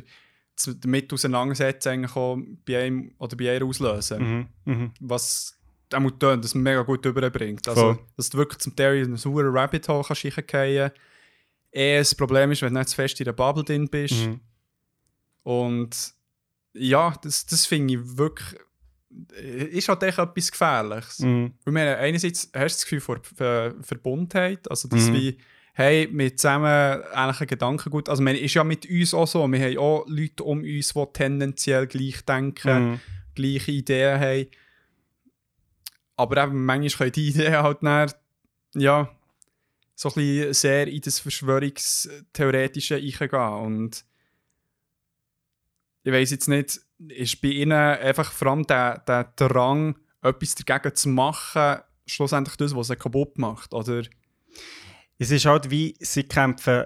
damit 0.80 1.12
auseinandersetzen 1.12 1.90
eigentlich 1.90 2.16
auch 2.16 2.36
bei 2.66 2.82
einem 2.86 3.14
oder 3.18 3.36
bei 3.36 3.44
ihr 3.44 3.64
auslösen. 3.64 4.48
Mhm. 4.64 4.72
Mhm. 4.74 4.90
was 4.98 5.57
der 5.90 6.00
muss 6.00 6.12
das 6.18 6.54
mega 6.54 6.82
gut 6.82 7.04
überbringt. 7.06 7.66
Also, 7.68 7.80
Voll. 7.94 7.98
dass 8.16 8.30
du 8.30 8.38
wirklich 8.38 8.58
zum 8.58 8.74
Teil 8.76 8.98
in 8.98 9.04
einen 9.06 9.16
sauren 9.16 9.48
Rabbit 9.56 9.88
Hole 9.88 10.04
kannst 10.06 10.24
reingehen 10.24 10.90
Eh, 11.70 11.98
das 11.98 12.14
Problem 12.14 12.50
ist, 12.50 12.62
wenn 12.62 12.72
du 12.72 12.78
nicht 12.80 12.88
zu 12.88 12.96
fest 12.96 13.20
in 13.20 13.24
der 13.24 13.32
Bubble 13.34 13.62
drin 13.62 13.88
bist. 13.88 14.14
Mhm. 14.26 14.40
Und 15.42 16.12
ja, 16.74 17.14
das, 17.22 17.46
das 17.46 17.66
finde 17.66 17.94
ich 17.94 18.16
wirklich. 18.18 18.58
äh, 19.36 19.64
Ist 19.64 19.88
halt 19.88 20.02
echt 20.02 20.18
etwas 20.18 20.50
Gefährliches. 20.50 21.18
Mhm. 21.20 21.52
Weil 21.64 21.74
wir 21.74 21.98
einerseits 21.98 22.44
hast 22.54 22.54
du 22.54 22.60
das 22.78 22.82
Gefühl 22.84 23.00
von 23.00 23.22
Ver 23.22 23.74
Verbundenheit, 23.82 24.70
also 24.70 24.88
dass 24.88 25.08
Mhm. 25.08 25.14
wie, 25.14 25.38
hey, 25.74 26.08
wir 26.12 26.36
zusammen 26.36 27.02
ähnliche 27.14 27.46
Gedankengut, 27.46 28.08
also 28.08 28.22
man 28.22 28.34
ist 28.36 28.54
ja 28.54 28.64
mit 28.64 28.88
uns 28.88 29.14
auch 29.14 29.26
so, 29.26 29.46
wir 29.50 29.60
haben 29.60 29.78
auch 29.78 30.04
Leute 30.08 30.44
um 30.44 30.60
uns, 30.62 30.92
die 30.94 31.04
tendenziell 31.12 31.86
gleich 31.86 32.22
denken 32.24 32.92
Mhm. 32.92 33.00
gleiche 33.34 33.72
Ideen 33.72 34.20
haben. 34.20 34.46
Aber 36.18 36.42
eben, 36.42 36.64
manchmal 36.64 37.10
können 37.10 37.12
die 37.12 37.28
Ideen 37.28 37.62
halt 37.62 37.78
dann, 37.80 38.12
ja, 38.74 39.08
so 39.94 40.08
ein 40.10 40.14
bisschen 40.14 40.52
sehr 40.52 40.88
in 40.88 41.00
das 41.00 41.20
Verschwörungstheoretische 41.20 42.96
eingehen. 42.96 43.64
Und 43.64 44.04
ich 46.02 46.12
weiß 46.12 46.30
jetzt 46.32 46.48
nicht, 46.48 46.80
ist 47.08 47.40
bei 47.40 47.48
ihnen 47.48 47.72
einfach 47.72 48.32
vor 48.32 48.48
allem 48.48 48.66
der, 48.66 48.98
der 48.98 49.32
Drang, 49.36 49.96
etwas 50.20 50.56
dagegen 50.56 50.94
zu 50.94 51.08
machen, 51.08 51.80
schlussendlich 52.04 52.56
das, 52.56 52.74
was 52.74 52.88
sie 52.88 52.96
kaputt 52.96 53.38
macht? 53.38 53.72
Oder? 53.72 54.02
Es 55.18 55.30
ist 55.30 55.46
halt 55.46 55.70
wie, 55.70 55.94
sie 56.00 56.24
kämpfen 56.24 56.84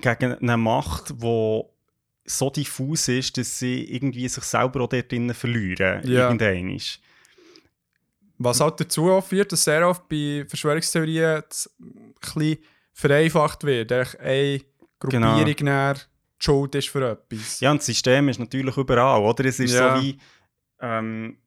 gegen 0.00 0.34
eine 0.34 0.56
Macht, 0.56 1.10
die 1.22 1.62
so 2.24 2.50
diffus 2.50 3.08
ist, 3.08 3.36
dass 3.36 3.58
sie 3.58 3.84
irgendwie 3.84 4.28
sich 4.28 4.44
selber 4.44 4.82
auch 4.82 4.88
dort 4.88 5.12
drinnen 5.12 5.34
verlieren. 5.34 6.06
Ja. 6.08 6.30
Irgendwann. 6.30 6.80
Was 8.44 8.60
halt 8.60 8.80
dazu 8.80 9.20
führt, 9.20 9.52
dass 9.52 9.64
sehr 9.64 9.86
oft 9.88 10.08
bei 10.08 10.44
Verschwörungstheorien 10.48 11.42
ein 11.42 12.14
bisschen 12.20 12.58
vereinfacht 12.92 13.64
wird. 13.64 13.92
Eine 13.92 14.60
Gruppierung 14.98 15.54
Genau. 15.56 15.92
die 15.94 16.00
Schuld 16.38 16.74
ist 16.74 16.88
für 16.88 17.10
etwas. 17.12 17.60
Ja, 17.60 17.70
und 17.70 17.78
das 17.78 17.86
System 17.86 18.28
ist 18.28 18.40
natürlich 18.40 18.76
überall, 18.76 19.20
oder? 19.22 19.44
Es 19.44 19.60
ist 19.60 19.74
Ja. 19.74 19.96
so 19.96 20.02
wie. 20.02 20.18
Ähm, 20.80 21.38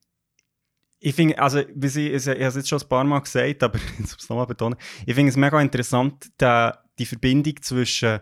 ich 0.99 1.13
finde, 1.13 1.37
also, 1.37 1.61
wie 1.75 1.87
sie, 1.89 2.07
ich, 2.09 2.25
ich 2.25 2.29
habe 2.29 2.39
es 2.45 2.55
jetzt 2.55 2.69
schon 2.69 2.81
ein 2.81 2.87
paar 2.87 3.03
Mal 3.03 3.19
gesagt, 3.19 3.61
aber 3.63 3.75
ich 3.93 3.99
muss 3.99 4.15
es 4.17 4.29
nochmal 4.29 4.47
betonen. 4.47 4.77
Ich 5.05 5.13
finde 5.13 5.29
es 5.29 5.35
mega 5.35 5.59
interessant, 5.61 6.31
der, 6.39 6.83
die 6.97 7.05
Verbindung 7.05 7.61
zwischen 7.61 8.19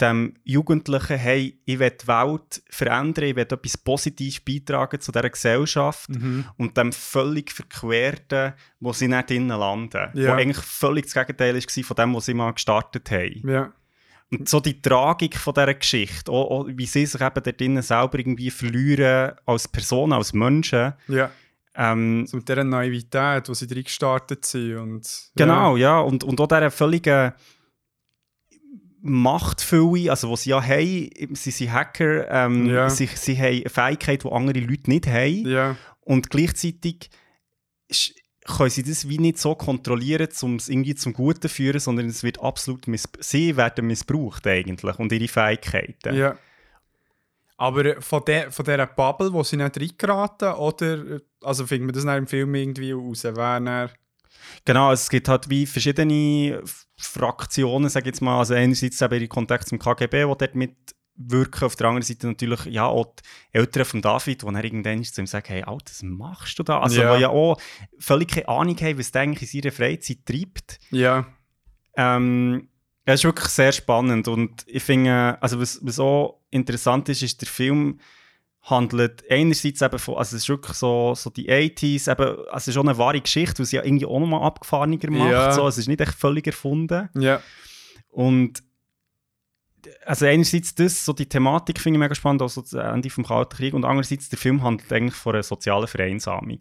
dem 0.00 0.34
Jugendlichen, 0.44 1.16
hey, 1.16 1.58
ich 1.64 1.78
will 1.78 1.90
die 1.90 2.06
Welt 2.06 2.62
verändern, 2.68 3.24
ich 3.24 3.36
will 3.36 3.42
etwas 3.44 3.78
Positives 3.78 4.40
beitragen 4.40 5.00
zu 5.00 5.10
dieser 5.12 5.30
Gesellschaft 5.30 6.08
Mhm. 6.10 6.44
und 6.58 6.76
dem 6.76 6.92
völlig 6.92 7.50
Verquerten, 7.52 8.52
wo 8.80 8.92
sie 8.92 9.08
nicht 9.08 9.30
drinnen 9.30 9.58
landen. 9.58 10.10
Ja. 10.14 10.28
Wo 10.28 10.32
eigentlich 10.34 10.58
völlig 10.64 11.04
das 11.06 11.14
Gegenteil 11.14 11.54
war 11.54 11.84
von 11.84 11.96
dem, 11.96 12.14
was 12.14 12.26
sie 12.26 12.34
mal 12.34 12.52
gestartet 12.52 13.10
haben. 13.10 13.48
Ja. 13.48 13.72
Und 14.32 14.48
so 14.48 14.58
die 14.60 14.82
Tragik 14.82 15.36
von 15.36 15.54
dieser 15.54 15.72
Geschichte, 15.74 16.30
auch, 16.32 16.50
auch 16.50 16.66
wie 16.68 16.86
sie 16.86 17.06
sich 17.06 17.20
eben 17.20 17.42
dort 17.42 17.60
drinnen 17.60 17.82
selber 17.82 18.18
irgendwie 18.18 18.50
verlieren 18.50 19.32
als 19.46 19.68
Person, 19.68 20.12
als 20.12 20.32
Menschen. 20.32 20.92
ja. 21.08 21.30
Ähm, 21.78 22.26
So 22.26 22.38
mit 22.38 22.48
dieser 22.48 22.64
Naivität, 22.64 23.48
wo 23.50 23.54
sie 23.54 23.66
drin 23.66 23.84
gestartet 23.84 24.44
sind. 24.46 24.78
Und, 24.78 25.30
Genau, 25.36 25.76
ja. 25.76 26.00
Und, 26.00 26.24
und 26.24 26.40
auch 26.40 26.48
dieser 26.48 26.70
völligen 26.70 27.32
Machtfülle, 29.08 30.10
also 30.10 30.30
was 30.30 30.42
sie 30.42 30.50
ja 30.50 30.62
haben, 30.62 31.34
sie 31.34 31.50
sind 31.50 31.72
Hacker, 31.72 32.28
ähm, 32.30 32.66
Ja. 32.66 32.90
sie, 32.90 33.06
sie 33.06 33.36
haben 33.36 33.62
eine 33.62 33.70
Fähigkeit, 33.70 34.24
die 34.24 34.30
andere 34.30 34.60
Leute 34.60 34.90
nicht 34.90 35.06
haben. 35.06 35.48
Ja. 35.48 35.76
Und 36.00 36.30
gleichzeitig 36.30 37.10
können 38.46 38.70
sie 38.70 38.82
das 38.82 39.08
wie 39.08 39.18
nicht 39.18 39.38
so 39.38 39.54
kontrollieren, 39.54 40.28
um 40.42 40.56
es 40.56 40.68
irgendwie 40.68 40.94
zum 40.94 41.12
Guten 41.12 41.42
zu 41.42 41.48
führen, 41.48 41.80
sondern 41.80 42.06
es 42.06 42.22
wird 42.22 42.40
absolut 42.40 42.84
sie 43.20 43.56
werden 43.56 43.86
missbraucht 43.86 44.46
eigentlich 44.46 44.98
und 44.98 45.12
ihre 45.12 45.28
Fähigkeiten. 45.28 46.14
Ja. 46.14 46.36
Aber 47.56 48.00
von, 48.02 48.22
der, 48.26 48.52
von 48.52 48.64
dieser 48.64 48.86
Bubble, 48.86 49.32
wo 49.32 49.42
sie 49.42 49.56
nicht 49.56 49.80
reingeraten, 49.80 50.52
oder 50.54 51.20
also 51.42 51.66
findet 51.66 51.86
man 51.86 51.94
das 51.94 52.04
nach 52.04 52.16
im 52.16 52.26
Film 52.26 52.54
irgendwie 52.54 52.92
raus? 52.92 53.24
Wer 53.24 53.32
dann, 53.60 53.90
Genau, 54.64 54.92
es 54.92 55.08
gibt 55.08 55.28
halt 55.28 55.48
wie 55.48 55.66
verschiedene 55.66 56.62
Fraktionen, 56.98 57.88
sage 57.88 58.04
ich 58.04 58.14
jetzt 58.14 58.22
mal. 58.22 58.38
Also 58.38 58.54
einerseits 58.54 59.00
eben 59.02 59.14
ihre 59.14 59.28
Kontakte 59.28 59.66
zum 59.66 59.78
KGB, 59.78 60.22
die 60.24 60.34
dort 60.38 60.54
mitwirken. 60.54 61.64
Auf 61.64 61.76
der 61.76 61.88
anderen 61.88 62.02
Seite 62.02 62.26
natürlich 62.26 62.64
ja 62.66 62.84
auch 62.86 63.06
die 63.16 63.22
Eltern 63.58 63.84
von 63.84 64.02
David, 64.02 64.42
die 64.42 64.46
dann 64.46 64.56
irgendwann 64.56 65.04
zu 65.04 65.20
ihm 65.20 65.26
sagen, 65.26 65.46
hey, 65.48 65.62
Alter, 65.62 65.90
was 65.90 66.02
machst 66.02 66.58
du 66.58 66.62
da? 66.62 66.80
Also 66.80 67.00
Ja. 67.00 67.16
die 67.16 67.22
ja 67.22 67.28
auch 67.30 67.60
völlig 67.98 68.28
keine 68.28 68.48
Ahnung 68.48 68.76
haben, 68.80 68.98
was 68.98 69.10
der 69.12 69.22
eigentlich 69.22 69.54
in 69.54 69.62
seiner 69.62 69.72
Freizeit 69.72 70.18
treibt. 70.26 70.78
ja. 70.90 71.26
Ähm, 71.98 72.68
ja, 73.06 73.14
es 73.14 73.20
ist 73.20 73.24
wirklich 73.24 73.48
sehr 73.48 73.72
spannend 73.72 74.28
und 74.28 74.64
ich 74.66 74.82
finde, 74.82 75.38
also 75.40 75.58
was, 75.60 75.78
was 75.82 75.98
auch 76.00 76.42
interessant 76.50 77.08
ist, 77.08 77.22
ist, 77.22 77.40
der 77.40 77.48
Film 77.48 78.00
handelt 78.68 79.24
einerseits 79.30 79.80
eben 79.80 79.98
von, 79.98 80.16
also 80.16 80.36
es 80.36 80.42
ist 80.42 80.48
wirklich 80.48 80.76
so, 80.76 81.14
so 81.14 81.30
die 81.30 81.48
80s, 81.50 82.10
eben, 82.10 82.36
also 82.48 82.56
es 82.56 82.68
ist 82.68 82.74
schon 82.74 82.88
eine 82.88 82.98
wahre 82.98 83.20
Geschichte, 83.20 83.62
was 83.62 83.70
sie 83.70 83.76
ja 83.76 83.84
irgendwie 83.84 84.06
auch 84.06 84.18
nochmal 84.20 84.42
abgefahrener 84.42 84.98
macht, 85.10 85.30
Ja. 85.30 85.52
so, 85.52 85.66
es 85.68 85.78
ist 85.78 85.86
nicht 85.88 86.00
echt 86.00 86.14
völlig 86.14 86.46
erfunden 86.46 87.08
Ja. 87.14 87.40
und 88.10 88.62
also 90.04 90.26
einerseits 90.26 90.74
das, 90.74 91.04
so 91.04 91.12
die 91.12 91.28
Thematik 91.28 91.78
finde 91.80 91.96
ich 91.98 92.00
mega 92.00 92.14
spannend, 92.16 92.42
auch 92.42 92.48
so 92.48 92.60
das 92.60 92.72
Ende 92.72 93.08
vom 93.08 93.24
Kalten 93.24 93.56
Krieg 93.56 93.72
und 93.74 93.84
andererseits 93.84 94.28
der 94.28 94.38
Film 94.38 94.62
handelt 94.62 94.92
eigentlich 94.92 95.14
von 95.14 95.34
einer 95.34 95.42
sozialen 95.44 95.86
Vereinsamung. 95.86 96.58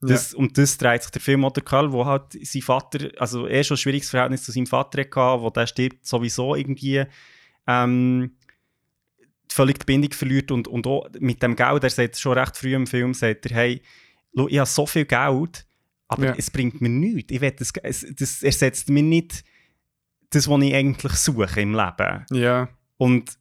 Das, 0.00 0.34
Und 0.34 0.58
das 0.58 0.76
dreht 0.76 1.02
sich 1.02 1.12
der 1.12 1.22
Film 1.22 1.44
oder 1.44 1.60
Karl, 1.62 1.92
wo 1.92 2.04
halt 2.04 2.32
sein 2.42 2.60
Vater, 2.62 3.10
also 3.18 3.46
er 3.46 3.62
schon 3.64 3.76
ein 3.76 3.78
schwieriges 3.78 4.10
Verhältnis 4.10 4.42
zu 4.42 4.52
seinem 4.52 4.66
Vater 4.66 5.00
hatte, 5.02 5.40
wo 5.42 5.48
der 5.50 5.66
stirbt 5.66 6.04
sowieso 6.04 6.54
irgendwie 6.56 7.04
ähm, 7.66 8.32
völlig 9.54 9.78
die 9.78 9.84
Bindung 9.86 10.12
verliert 10.12 10.50
und, 10.50 10.66
und 10.68 10.86
auch 10.86 11.08
mit 11.20 11.42
dem 11.42 11.54
Geld, 11.54 11.84
er 11.84 11.90
sagt 11.90 12.18
schon 12.18 12.36
recht 12.36 12.56
früh 12.56 12.74
im 12.74 12.86
Film, 12.86 13.14
sagt 13.14 13.46
er, 13.46 13.56
hey, 13.56 13.82
schau, 14.36 14.48
ich 14.48 14.58
habe 14.58 14.66
so 14.68 14.84
viel 14.86 15.04
Geld, 15.04 15.66
aber 16.08 16.26
Ja. 16.26 16.34
es 16.36 16.50
bringt 16.50 16.80
mir 16.80 16.88
nichts. 16.88 17.32
Ich 17.32 17.40
will 17.40 17.52
das, 17.52 17.72
es, 17.82 18.06
das 18.18 18.42
ersetzt 18.42 18.88
mir 18.88 19.02
nicht 19.02 19.44
das, 20.30 20.48
was 20.48 20.62
ich 20.62 20.74
eigentlich 20.74 21.12
suche 21.12 21.60
im 21.60 21.74
Leben. 21.74 22.26
Ja. 22.32 22.68
Und, 22.96 23.38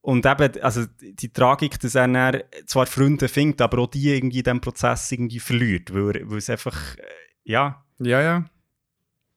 und 0.00 0.24
eben, 0.26 0.62
also 0.62 0.84
die 1.00 1.32
Tragik, 1.32 1.78
dass 1.80 1.94
er 1.94 2.08
dann 2.08 2.42
zwar 2.66 2.86
Freunde 2.86 3.28
findet, 3.28 3.60
aber 3.60 3.78
auch 3.80 3.86
die 3.88 4.08
irgendwie 4.08 4.38
in 4.38 4.44
diesem 4.44 4.60
Prozess 4.60 5.12
irgendwie 5.12 5.40
verliert, 5.40 5.92
weil, 5.92 6.22
weil 6.28 6.38
es 6.38 6.48
einfach, 6.50 6.96
äh, 6.96 7.02
ja, 7.44 7.84
Ja, 7.98 8.20
ja. 8.22 8.44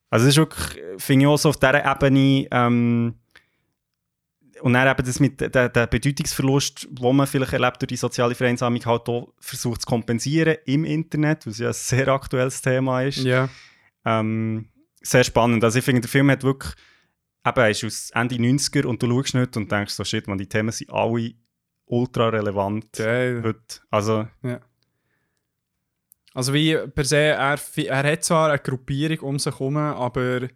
also 0.09 0.26
es 0.26 0.32
ist 0.34 0.38
wirklich, 0.38 0.82
finde 0.97 1.26
ich 1.26 1.28
auch 1.28 1.38
so 1.38 1.49
auf 1.49 1.57
dieser 1.59 1.86
Ebene, 1.86 2.47
ähm, 2.51 3.15
und 4.62 4.74
dann 4.74 4.88
eben 4.88 5.06
das 5.06 5.20
mit 5.20 5.39
der, 5.41 5.70
der 5.70 5.88
Bedeutungsverlust, 5.88 6.88
wo 6.91 7.12
man 7.14 7.28
vielleicht 7.28 7.53
erlebt 7.53 7.82
durch 7.82 7.88
die 7.88 7.95
soziale 7.97 8.36
Vereinsamung, 8.36 8.84
halt 8.86 9.08
auch 9.10 9.34
versucht 9.39 9.82
zu 9.82 9.88
kompensieren 9.88 10.58
im 10.66 10.86
Internet, 10.86 11.45
was 11.45 11.60
ja 11.60 11.68
ein 11.68 11.74
sehr 11.74 12.08
aktuelles 12.08 12.62
Thema 12.62 13.01
ist. 13.03 13.18
Ja. 13.18 13.49
Ähm, 14.06 14.70
sehr 15.01 15.24
spannend. 15.24 15.64
Also 15.64 15.80
ich 15.80 15.86
finde, 15.86 16.01
der 16.01 16.10
Film 16.10 16.32
hat 16.32 16.43
wirklich, 16.43 16.74
eben, 17.45 17.60
er 17.60 17.70
ist 17.70 17.84
aus 17.84 18.10
Ende 18.12 18.36
90er 18.36 18.86
und 18.86 19.01
du 19.03 19.08
schaust 19.10 19.36
nicht 19.36 19.58
und 19.58 19.72
denkst 19.72 19.93
so, 19.93 20.03
shit, 20.03 20.28
man, 20.28 20.38
die 20.38 20.47
Themen 20.47 20.72
sind 20.72 20.91
alle 20.91 21.34
ultra 21.86 22.30
relevant 22.30 22.93
Geil. 22.93 23.41
heute. 23.43 23.82
Also, 23.89 24.28
Also 26.34 26.53
wie 26.53 26.76
per 26.76 27.06
se, 27.06 27.18
er, 27.18 27.58
er 27.78 28.12
hat 28.12 28.24
zwar 28.24 28.49
eine 28.49 28.60
Gruppierung 28.60 29.20
um 29.20 29.39
sich 29.39 29.53
herum, 29.53 29.78
aber 29.78 30.49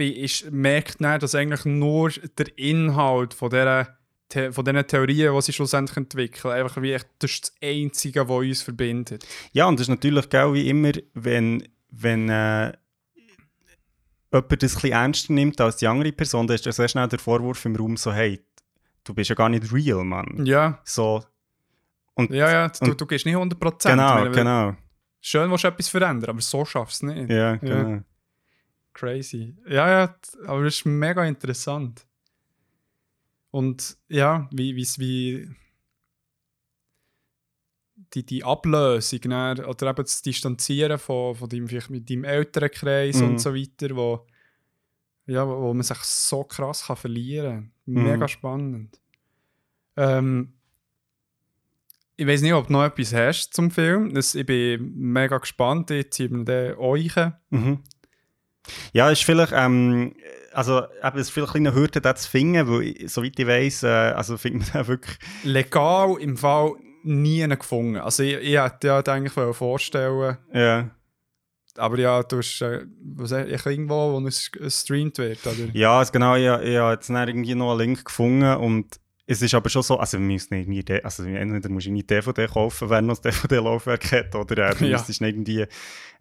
ist, 0.00 0.50
merkt 0.50 1.00
nicht, 1.00 1.22
dass 1.22 1.34
eigentlich 1.34 1.64
nur 1.64 2.10
der 2.38 2.58
Inhalt 2.58 3.34
von 3.34 3.50
dieser 3.50 3.96
von 4.52 4.64
diesen 4.64 4.86
Theorien, 4.88 5.32
die 5.34 5.42
sie 5.42 5.52
schlussendlich 5.52 5.96
entwickeln, 5.96 6.52
einfach 6.54 6.82
wie 6.82 6.92
echt, 6.92 7.06
das 7.20 7.30
ist 7.30 7.42
das 7.44 7.52
Einzige, 7.62 8.28
was 8.28 8.38
uns 8.38 8.62
verbindet. 8.62 9.24
ja, 9.52 9.66
und 9.66 9.78
das 9.78 9.84
ist 9.84 9.90
natürlich, 9.90 10.28
gell, 10.28 10.52
wie 10.54 10.68
immer, 10.68 10.90
wenn, 11.12 11.68
wenn 11.90 12.28
äh, 12.30 12.72
jemand 14.32 14.32
das 14.32 14.42
ein 14.42 14.58
bisschen 14.58 14.92
ernster 14.92 15.32
nimmt 15.32 15.60
als 15.60 15.76
die 15.76 15.86
andere 15.86 16.10
Person, 16.12 16.46
dann 16.46 16.56
ist 16.56 16.66
ja 16.66 16.72
sehr 16.72 16.88
schnell 16.88 17.06
der 17.08 17.18
Vorwurf 17.20 17.64
im 17.64 17.76
Raum 17.76 17.96
so, 17.96 18.12
hey, 18.12 18.40
du 19.04 19.14
bist 19.14 19.30
ja 19.30 19.36
gar 19.36 19.48
nicht 19.48 19.72
real, 19.72 20.02
Mann. 20.04 20.44
Ja, 20.46 20.80
So, 20.84 21.22
und 22.14 22.30
ja, 22.30 22.50
ja, 22.50 22.68
du, 22.68 22.90
Und- 22.90 23.00
du 23.00 23.06
gehst 23.06 23.26
nicht 23.26 23.36
100%. 23.36 23.88
genau, 23.90 24.14
Weil- 24.16 24.30
genau. 24.32 24.74
Schön, 25.20 25.50
willst 25.50 25.64
du 25.64 25.68
etwas 25.68 25.88
verändern, 25.88 26.30
aber 26.30 26.40
so 26.40 26.64
schaffst 26.64 27.02
du 27.02 27.06
es 27.08 27.14
nicht. 27.14 27.30
Ja, 27.30 27.56
genau. 27.56 28.02
Crazy. 28.94 29.54
Ja, 29.68 29.88
ja, 29.88 30.14
aber 30.46 30.64
das 30.64 30.74
ist 30.76 30.86
mega 30.86 31.24
interessant. 31.24 32.06
Und 33.50 33.96
ja, 34.08 34.48
wie, 34.52 34.74
wie's 34.74 34.98
wie 34.98 35.48
die, 38.14 38.24
die 38.24 38.44
Ablösung 38.44 39.20
dann, 39.22 39.64
oder 39.64 39.90
eben 39.90 40.02
das 40.04 40.22
Distanzieren 40.22 40.98
von, 40.98 41.34
von 41.34 41.48
deinem, 41.48 41.68
vielleicht 41.68 41.90
mit 41.90 42.08
deinem 42.08 42.24
älteren 42.24 42.70
Kreis 42.70 43.16
Mhm. 43.20 43.30
und 43.30 43.38
so 43.38 43.54
weiter, 43.54 43.94
wo, 43.96 44.26
ja, 45.26 45.46
wo 45.46 45.72
man 45.74 45.82
sich 45.82 45.98
so 45.98 46.44
krass 46.44 46.86
kann 46.86 46.96
verlieren 46.96 47.72
kann. 47.86 47.94
Mhm. 47.94 48.02
Mega 48.04 48.28
spannend. 48.28 49.00
Ähm, 49.96 50.52
ich 52.16 52.26
weiß 52.26 52.42
nicht, 52.42 52.52
ob 52.52 52.68
du 52.68 52.72
noch 52.72 52.84
etwas 52.84 53.12
hast 53.12 53.54
zum 53.54 53.70
Film. 53.70 54.14
Das, 54.14 54.34
ich 54.34 54.46
bin 54.46 54.92
mega 54.96 55.38
gespannt. 55.38 55.90
Ich 55.90 56.10
ziehe 56.12 56.28
mir 56.28 56.44
den 56.44 56.76
euch. 56.76 57.14
Mhm. 57.50 57.82
Ja, 58.92 59.10
ist 59.10 59.24
vielleicht, 59.24 59.52
ähm, 59.54 60.14
also 60.52 60.82
eben, 60.82 61.18
es 61.18 61.28
ist 61.28 61.30
vielleicht 61.30 61.54
eine 61.56 61.74
Hürde, 61.74 62.00
das 62.00 62.22
zu 62.22 62.30
finden, 62.30 62.68
weil, 62.68 62.94
soweit 63.08 63.38
ich 63.38 63.46
weiss, 63.46 63.82
äh, 63.82 63.88
also 63.88 64.36
findet 64.36 64.72
man 64.74 64.82
den 64.82 64.88
wirklich, 64.88 65.18
legal 65.42 66.16
im 66.20 66.36
Fall 66.36 66.72
nie 67.02 67.46
gefunden. 67.46 67.98
Also 67.98 68.22
ich, 68.22 68.36
ich 68.36 68.58
hätte 68.58 68.86
ja 68.86 69.00
eigentlich 69.00 69.32
vorstellen, 69.32 70.38
ja. 70.52 70.90
aber 71.76 71.98
ja, 71.98 72.22
du 72.22 72.38
hast 72.38 72.62
äh, 72.62 72.86
was, 73.16 73.32
ich, 73.32 73.66
irgendwo, 73.66 74.12
wo 74.12 74.26
es 74.26 74.50
gestreamt 74.50 75.18
wird, 75.18 75.46
oder? 75.46 75.68
Ja, 75.74 75.98
also 75.98 76.12
genau, 76.12 76.36
ich, 76.36 76.44
ich 76.44 76.76
habe 76.78 76.92
jetzt 76.94 77.10
irgendwie 77.10 77.54
noch 77.54 77.72
einen 77.72 77.80
Link 77.80 78.04
gefunden 78.04 78.56
und 78.56 78.98
es 79.26 79.40
ist 79.40 79.54
aber 79.54 79.70
schon 79.70 79.82
so, 79.82 79.98
also 79.98 80.18
wir 80.18 80.24
müssen 80.26 80.52
irgendwie, 80.54 80.84
also 81.02 81.22
entweder 81.24 81.68
musst 81.70 81.86
du 81.86 81.90
nie 81.92 82.02
DVD 82.02 82.46
kaufen, 82.46 82.90
wenn 82.90 83.06
noch 83.06 83.18
das 83.18 83.40
DVD-Laufwerk 83.42 84.12
hat, 84.12 84.34
oder 84.34 84.68
äh, 84.70 84.74
du 84.74 84.84
Ja. 84.84 84.98
müsstest 84.98 85.20
irgendwie 85.22 85.66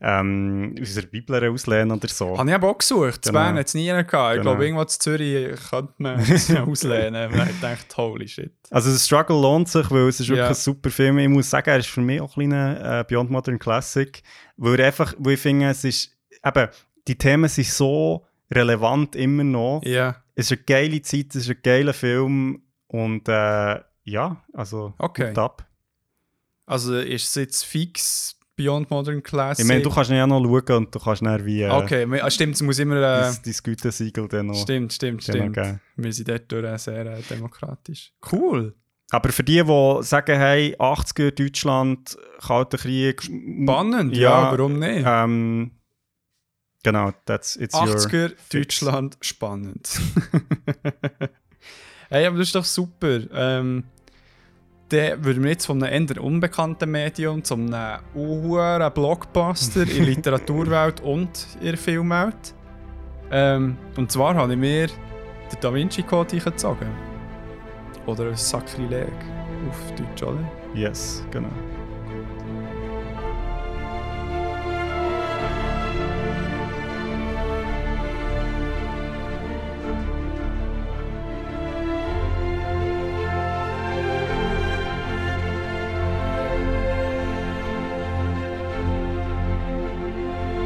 ähm, 0.01 0.76
aus 0.82 0.95
der 0.95 1.04
Bibel 1.04 1.49
auslehnen 1.49 1.91
oder 1.91 2.08
so. 2.08 2.38
Habe 2.38 2.49
ich 2.49 2.56
aber 2.56 2.70
auch 2.70 2.78
gesucht. 2.78 3.22
Genau. 3.22 3.34
Bern 3.39 3.58
hat 3.58 3.68
es 3.68 3.74
nie 3.74 3.88
gehabt. 3.88 4.12
Ich 4.12 4.12
Genau. 4.39 4.41
glaube, 4.41 4.66
irgendwo 4.66 4.82
in 4.84 4.88
Zürich 4.89 5.60
könnte 5.70 5.93
man 5.97 6.20
es 6.30 6.54
auslehnen. 6.56 7.32
Und 7.34 7.49
ich 7.49 7.60
dachte, 7.62 7.97
holy 7.97 8.28
shit. 8.28 8.51
Also 8.70 8.89
der 8.91 8.99
Struggle 8.99 9.39
lohnt 9.41 9.70
sich, 9.70 9.89
weil 9.91 10.08
es 10.08 10.20
ist 10.20 10.28
wirklich 10.30 10.39
Ja. 10.43 10.49
ein 10.49 10.56
super 10.56 10.89
Film. 10.89 11.18
Ich 11.20 11.30
muss 11.30 11.49
sagen, 11.49 11.70
er 11.70 11.78
ist 11.80 11.88
für 11.89 12.01
mich 12.01 12.20
auch 12.22 12.36
ein 12.38 12.49
kleiner 12.49 12.99
äh, 12.99 13.04
Beyond 13.08 13.30
Modern 13.32 13.60
Classic, 13.60 14.22
weil 14.58 14.82
einfach, 14.82 15.14
weil 15.20 15.34
ich 15.34 15.39
finde, 15.39 15.68
es 15.70 15.84
ist, 15.84 16.12
eben, 16.45 16.68
die 17.08 17.18
Themen 17.18 17.49
sind 17.49 17.68
so 17.68 18.26
relevant 18.51 19.16
immer 19.16 19.43
noch. 19.43 19.82
Ja, 19.86 20.18
Es 20.36 20.51
ist 20.51 20.58
eine 20.58 20.64
geile 20.64 21.01
Zeit, 21.01 21.28
es 21.30 21.36
ist 21.47 21.49
ein 21.49 21.58
geiler 21.64 21.93
Film 21.93 22.62
und 22.94 23.28
äh, 23.28 23.80
ja, 24.04 24.44
also 24.54 24.94
Okay. 25.00 25.34
Ab. 25.36 25.68
also 26.66 26.96
ist 26.98 27.28
es 27.28 27.36
jetzt 27.36 27.66
fix 27.66 28.38
Beyond 28.56 28.91
Modern 28.91 29.24
Classic? 29.24 29.66
Ich 29.66 29.68
meine, 29.68 29.82
du 29.82 29.89
kannst 29.89 30.12
ja 30.12 30.28
noch 30.28 30.44
schauen 30.44 30.78
und 30.78 30.94
du 30.94 31.00
kannst 31.00 31.26
dann 31.26 31.44
wie 31.44 31.64
äh, 31.64 31.72
Okay, 31.72 32.08
ah, 32.22 32.30
stimmt, 32.30 32.54
es 32.54 32.62
muss 32.62 32.78
immer... 32.78 32.98
Äh, 32.98 33.00
dein, 33.02 33.38
dein 33.44 33.54
Gütesiegel 33.64 34.28
dann 34.28 34.46
noch, 34.46 34.62
stimmt, 34.62 34.94
stimmt, 34.94 35.24
stimmt. 35.24 35.56
geben. 35.56 35.82
Wir 35.96 36.14
sind 36.14 36.30
dort 36.30 36.52
durch 36.52 36.82
sehr 36.82 37.06
äh, 37.06 37.22
demokratisch. 37.24 38.14
Cool. 38.32 38.76
Aber 39.10 39.32
für 39.32 39.44
die, 39.44 39.64
die 39.64 40.04
sagen, 40.04 40.38
hey, 40.38 40.76
80er 40.78 41.32
Deutschland, 41.32 42.16
Kalter 42.39 42.78
Krieg, 42.78 43.24
Spannend, 43.24 44.16
ja, 44.16 44.52
warum 44.52 44.78
nicht? 44.78 45.04
Ähm, 45.08 45.72
genau, 46.84 47.12
that's 47.26 47.56
it's 47.56 47.74
your 47.74 47.88
80er, 47.88 48.30
fix. 48.30 48.50
Deutschland, 48.50 49.18
spannend. 49.22 50.00
hey, 52.14 52.28
aber 52.28 52.38
das 52.38 52.47
ist 52.47 52.55
doch 52.55 52.66
super. 52.66 53.22
Ähm, 53.34 53.84
dann 54.89 55.26
würden 55.26 55.43
wir 55.43 55.51
jetzt 55.51 55.66
von 55.66 55.82
einem 55.82 56.07
eher 56.07 56.24
unbekannten 56.24 56.91
Medium 56.91 57.43
zu 57.43 57.55
einem 57.55 57.99
hohen 58.14 58.93
Blockbuster 58.93 59.82
in 59.82 59.88
der 59.88 60.05
Literaturwelt 60.05 61.01
und 61.01 61.47
in 61.59 61.68
der 61.68 61.78
Filmwelt. 61.78 62.53
Ähm, 63.32 63.78
und 63.97 64.11
zwar 64.11 64.36
habe 64.36 64.53
ich 64.53 64.59
mir 64.59 64.88
den 64.88 65.59
Da 65.59 65.74
Vinci 65.74 66.03
Code 66.03 66.34
eingezogen. 66.34 66.89
Oder 68.05 68.28
ein 68.28 68.36
Sakrileg 68.36 69.07
auf 69.70 69.95
Deutsch, 69.95 70.22
oder? 70.22 70.51
Yes, 70.76 71.26
genau. 71.32 71.49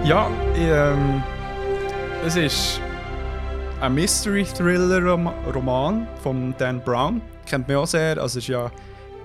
Ja, 0.08 0.30
ähm, 0.56 1.22
es 2.26 2.36
ist 2.36 2.82
ein 3.82 3.94
Mystery-Thriller-Roman 3.94 6.08
von 6.24 6.56
Dan 6.58 6.84
Brown. 6.84 7.22
Kennt 7.46 7.68
man 7.68 7.78
auch 7.78 7.88
sehr. 7.88 8.18
Also, 8.18 8.40
es 8.40 8.46
ist 8.46 8.48
ja 8.48 8.72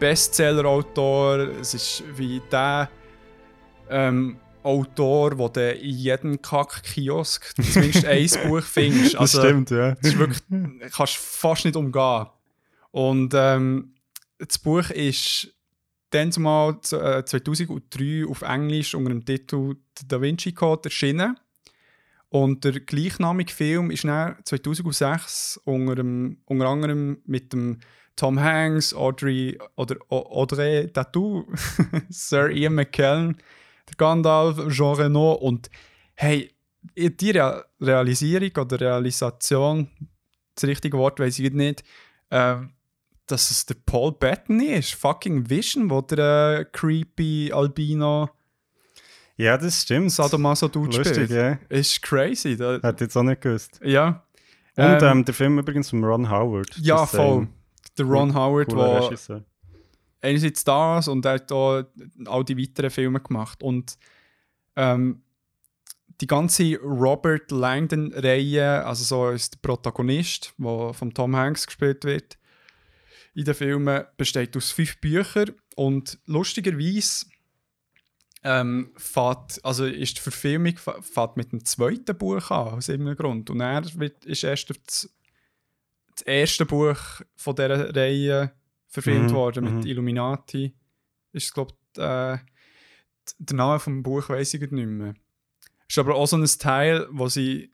Bestseller-Autor. 0.00 1.38
Es 1.60 1.74
ist 1.74 2.02
wie 2.16 2.42
der 2.50 2.88
ähm, 3.90 4.36
Autor, 4.62 5.38
wo 5.38 5.48
du 5.48 5.72
in 5.72 5.96
jedem 5.96 6.42
Kack-Kiosk 6.42 7.54
zumindest 7.72 8.04
ein 8.04 8.28
Buch 8.48 8.62
findest. 8.62 9.14
Das 9.14 9.20
Also, 9.20 9.40
stimmt, 9.40 9.70
ja. 9.70 9.92
das 9.94 10.12
ist 10.12 10.18
wirklich, 10.18 10.40
kannst 10.92 11.16
fast 11.16 11.64
nicht 11.64 11.76
umgehen. 11.76 12.26
Und 12.90 13.32
ähm, 13.34 13.94
das 14.38 14.58
Buch 14.58 14.90
ist 14.90 15.48
dann 16.10 16.30
zumal 16.30 16.78
z- 16.82 17.00
äh, 17.00 17.24
2003 17.24 18.26
auf 18.28 18.42
Englisch 18.42 18.94
unter 18.94 19.08
dem 19.10 19.24
Titel 19.24 19.74
«Der 19.74 19.81
Da 20.08 20.20
Vinci 20.20 20.52
Code» 20.52 20.84
erschienen. 20.84 21.38
Und 22.28 22.64
der 22.64 22.80
gleichnamige 22.80 23.52
Film 23.52 23.90
ist 23.90 24.04
dann 24.04 24.36
2006 24.44 25.60
unter, 25.64 25.96
dem, 25.96 26.38
unter 26.46 26.66
anderem 26.66 27.20
mit 27.26 27.52
dem 27.52 27.80
Tom 28.16 28.40
Hanks, 28.40 28.94
Audrey, 28.94 29.58
oder 29.76 29.96
Audrey 30.08 30.90
Tautou, 30.92 31.46
Sir 32.08 32.50
Ian 32.50 32.74
McKellen, 32.74 33.36
der 33.88 33.94
Gandalf, 33.96 34.68
Jean 34.68 34.94
Reno 34.94 35.32
und 35.32 35.70
hey, 36.14 36.50
die 36.96 37.30
Re 37.30 37.64
Realisierung 37.80 38.50
oder 38.64 38.80
Realisation, 38.80 39.90
das 40.54 40.64
richtige 40.64 40.98
Wort 40.98 41.20
weiß 41.20 41.38
ich 41.38 41.52
nicht, 41.52 41.84
äh, 42.30 42.56
dass 43.26 43.50
es 43.50 43.66
der 43.66 43.76
Paul 43.86 44.12
Bettany 44.12 44.66
ist, 44.66 44.94
fucking 44.94 45.48
Vision, 45.48 45.90
wo 45.90 46.00
der 46.00 46.60
äh, 46.60 46.64
creepy 46.64 47.52
Albino 47.52 48.30
Ja, 49.42 49.58
das 49.58 49.82
stimmt. 49.82 50.10
Sadomaso 50.12 50.68
Dude 50.68 50.96
Lustig, 50.98 51.24
spielt. 51.24 51.30
ja. 51.30 51.58
Ist 51.68 52.00
crazy. 52.02 52.56
Da, 52.56 52.76
ich 52.76 53.00
jetzt 53.00 53.16
auch 53.16 53.22
nicht 53.22 53.40
gewusst. 53.40 53.80
ja. 53.84 54.24
Und 54.74 54.84
Ähm, 54.84 54.98
ähm, 55.02 55.24
der 55.26 55.34
Film 55.34 55.58
übrigens 55.58 55.90
von 55.90 56.02
Ron 56.02 56.30
Howard. 56.30 56.74
Ja, 56.78 56.96
Das, 56.96 57.10
voll. 57.10 57.42
ähm, 57.42 57.48
Der 57.98 58.06
Ron 58.06 58.34
Howard, 58.34 58.72
der 58.72 59.02
Regisseur. 59.04 59.44
einerseits 60.22 60.64
das 60.64 61.08
und 61.08 61.24
er 61.26 61.32
hat 61.34 61.52
auch 61.52 61.82
all 62.26 62.44
die 62.44 62.56
weiteren 62.56 62.88
Filme 62.90 63.20
gemacht. 63.20 63.62
Und 63.62 63.98
ähm, 64.76 65.22
die 66.22 66.26
ganze 66.26 66.76
Robert 66.78 67.50
Langdon-Reihe, 67.50 68.84
also 68.86 69.04
so 69.04 69.28
ist 69.30 69.54
der 69.54 69.58
Protagonist, 69.60 70.54
der 70.56 70.94
von 70.94 71.12
Tom 71.12 71.36
Hanks 71.36 71.66
gespielt 71.66 72.04
wird, 72.04 72.38
in 73.34 73.44
den 73.44 73.54
Filmen 73.54 74.04
besteht 74.16 74.56
aus 74.56 74.70
fünf 74.70 74.98
Büchern 75.00 75.50
und 75.76 76.18
lustigerweise 76.26 77.26
ähm, 78.44 78.90
fährt, 78.96 79.64
also 79.64 79.86
ist 79.86 80.16
die 80.16 80.20
Verfilmung 80.20 80.76
fährt 80.76 81.36
mit 81.36 81.52
dem 81.52 81.64
zweiten 81.64 82.16
Buch 82.16 82.50
an, 82.50 82.74
aus 82.74 82.88
irgendeinem 82.88 83.16
Grund. 83.16 83.50
Und 83.50 83.60
er 83.60 83.82
wird, 83.94 84.24
ist 84.24 84.44
erst 84.44 84.70
das, 84.70 85.10
das 86.14 86.22
erste 86.22 86.66
Buch 86.66 86.98
von 87.36 87.54
dieser 87.54 87.94
Reihe 87.94 88.52
verfilmt 88.88 89.30
Mhm, 89.30 89.34
worden 89.34 89.64
mit 89.64 89.84
mhm. 89.84 89.90
Illuminati. 89.90 90.74
Ist, 91.32 91.54
glaube 91.54 91.74
äh, 91.96 92.38
der 93.38 93.56
Name 93.56 93.78
vom 93.78 94.02
Buch 94.02 94.28
weiß 94.28 94.54
ich 94.54 94.60
nicht 94.70 94.72
mehr. 94.72 95.14
Ist 95.88 95.98
aber 95.98 96.14
auch 96.14 96.26
so 96.26 96.36
ein 96.36 96.44
Teil, 96.44 97.06
wo 97.10 97.28
sie, 97.28 97.71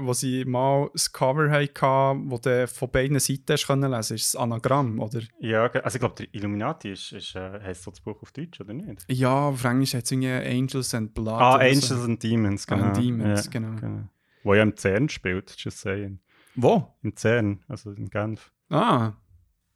wo 0.00 0.12
sie 0.12 0.44
mal 0.44 0.88
das 0.92 1.12
Cover 1.12 1.50
hatten, 1.50 2.30
wo 2.30 2.38
du 2.38 2.68
von 2.68 2.90
beiden 2.90 3.18
Seiten 3.18 3.56
können 3.56 3.90
lesen 3.90 4.14
Ist 4.14 4.34
das 4.34 4.40
Anagramm, 4.40 5.00
oder? 5.00 5.20
Ja, 5.40 5.66
also 5.66 5.96
ich 5.96 6.00
glaube, 6.00 6.14
der 6.14 6.32
Illuminati 6.32 6.92
ist, 6.92 7.12
ist, 7.12 7.34
äh, 7.34 7.60
heisst 7.62 7.82
so 7.82 7.90
das 7.90 8.00
Buch 8.00 8.22
auf 8.22 8.30
Deutsch, 8.32 8.60
oder 8.60 8.72
nicht? 8.72 9.04
Ja, 9.10 9.48
auf 9.48 9.64
Englisch 9.64 9.94
hat 9.94 10.04
es 10.04 10.12
irgendwie 10.12 10.30
Angels 10.32 10.94
and 10.94 11.12
Blood. 11.12 11.40
Ah, 11.40 11.56
Angels 11.56 11.88
so. 11.88 11.96
and 12.02 12.22
Demons, 12.22 12.66
Ah, 12.68 12.74
genau. 12.76 12.86
and 12.86 12.96
Demons, 12.96 13.44
ja, 13.44 13.50
genau. 13.50 14.08
Wo 14.44 14.54
ja 14.54 14.62
im 14.62 14.76
CERN 14.76 15.08
spielt, 15.08 15.54
just 15.58 15.78
saying. 15.80 16.20
Wo? 16.54 16.94
Im 17.02 17.16
CERN, 17.16 17.64
also 17.68 17.90
in 17.90 18.08
Genf. 18.10 18.52
Ah, 18.70 19.12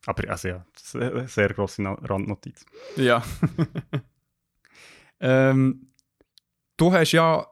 Aber 0.06 0.30
also 0.30 0.48
ja, 0.48 0.64
sehr, 0.76 1.26
sehr 1.26 1.48
grosse 1.54 1.82
Randnotiz. 1.84 2.64
ja. 2.96 3.22
ähm, 5.20 5.88
du 6.76 6.92
hast 6.92 7.12
ja 7.12 7.46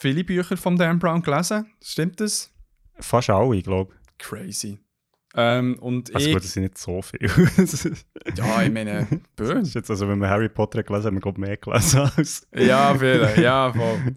viele 0.00 0.24
Bücher 0.24 0.56
von 0.56 0.76
Dan 0.76 0.98
Brown 0.98 1.22
gelesen, 1.22 1.70
stimmt 1.82 2.20
das? 2.20 2.50
Fast 2.98 3.30
alle, 3.30 3.62
glaube 3.62 3.92
ich. 3.94 4.18
Crazy. 4.18 4.78
Ähm, 5.34 5.78
und 5.78 6.12
Also 6.14 6.26
ich, 6.26 6.34
gut, 6.34 6.42
das 6.42 6.52
sind 6.52 6.64
nicht 6.64 6.78
so 6.78 7.00
viele. 7.02 7.28
ist 7.56 7.84
ja, 8.36 8.62
ich 8.62 8.72
meine, 8.72 9.06
böse. 9.36 9.78
jetzt, 9.78 9.88
also 9.90 10.08
wenn 10.08 10.18
wir 10.18 10.28
Harry 10.28 10.48
Potter 10.48 10.82
gelesen 10.82 11.06
haben, 11.06 11.14
wir 11.14 11.20
glaube 11.20 11.40
mehr 11.40 11.56
gelesen 11.56 12.00
als... 12.16 12.48
Ja, 12.54 12.94
viele, 12.98 13.40
ja, 13.40 13.72
voll. 13.72 14.16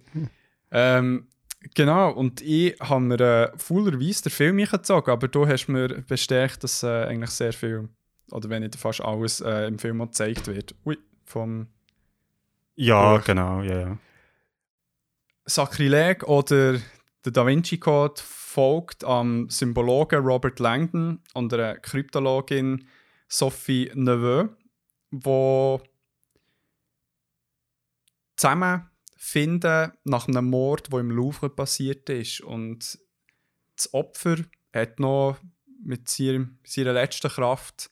ähm, 0.72 1.28
genau, 1.76 2.12
und 2.14 2.42
ich 2.42 2.76
habe 2.80 3.02
mir 3.02 3.20
äh, 3.20 3.52
faulerweise 3.58 4.24
den 4.24 4.32
Film 4.32 4.58
eingezogen, 4.60 5.12
aber 5.12 5.28
du 5.28 5.48
hast 5.48 5.68
mir 5.68 5.88
bestätigt, 6.08 6.64
dass 6.64 6.82
äh, 6.82 6.88
eigentlich 7.06 7.30
sehr 7.30 7.54
viel, 7.54 7.90
oder 8.32 8.50
wenn 8.50 8.64
nicht 8.64 8.76
fast 8.76 9.02
alles 9.02 9.40
äh, 9.42 9.68
im 9.68 9.78
Film 9.78 10.00
gezeigt 10.00 10.48
wird. 10.48 10.74
Ui, 10.86 10.98
vom 11.26 11.68
Ja, 12.76 13.18
Buch. 13.18 13.24
genau, 13.24 13.62
ja, 13.62 13.80
ja. 13.80 13.98
Sakrileg 15.46 16.24
oder 16.24 16.80
der 17.26 17.32
Da 17.32 17.46
Vinci 17.46 17.78
Code 17.78 18.22
folgt 18.22 19.04
am 19.04 19.50
Symbologen 19.50 20.26
Robert 20.26 20.60
Langdon 20.60 21.22
und 21.34 21.52
der 21.52 21.80
Kryptologin 21.80 22.88
Sophie 23.28 23.92
Neveu, 23.96 24.50
wo 25.12 25.82
zusammenfinden 28.36 29.94
nach 30.04 30.28
einem 30.28 30.50
Mord, 30.50 30.92
der 30.92 31.00
im 31.00 31.12
Louvre 31.12 31.50
passiert 31.50 32.10
ist. 32.10 32.42
Und 32.42 33.00
das 33.76 33.94
Opfer 33.94 34.38
hat 34.74 35.00
noch 35.00 35.38
mit 35.84 36.08
seiner 36.10 36.94
letzten 36.94 37.30
Kraft 37.30 37.90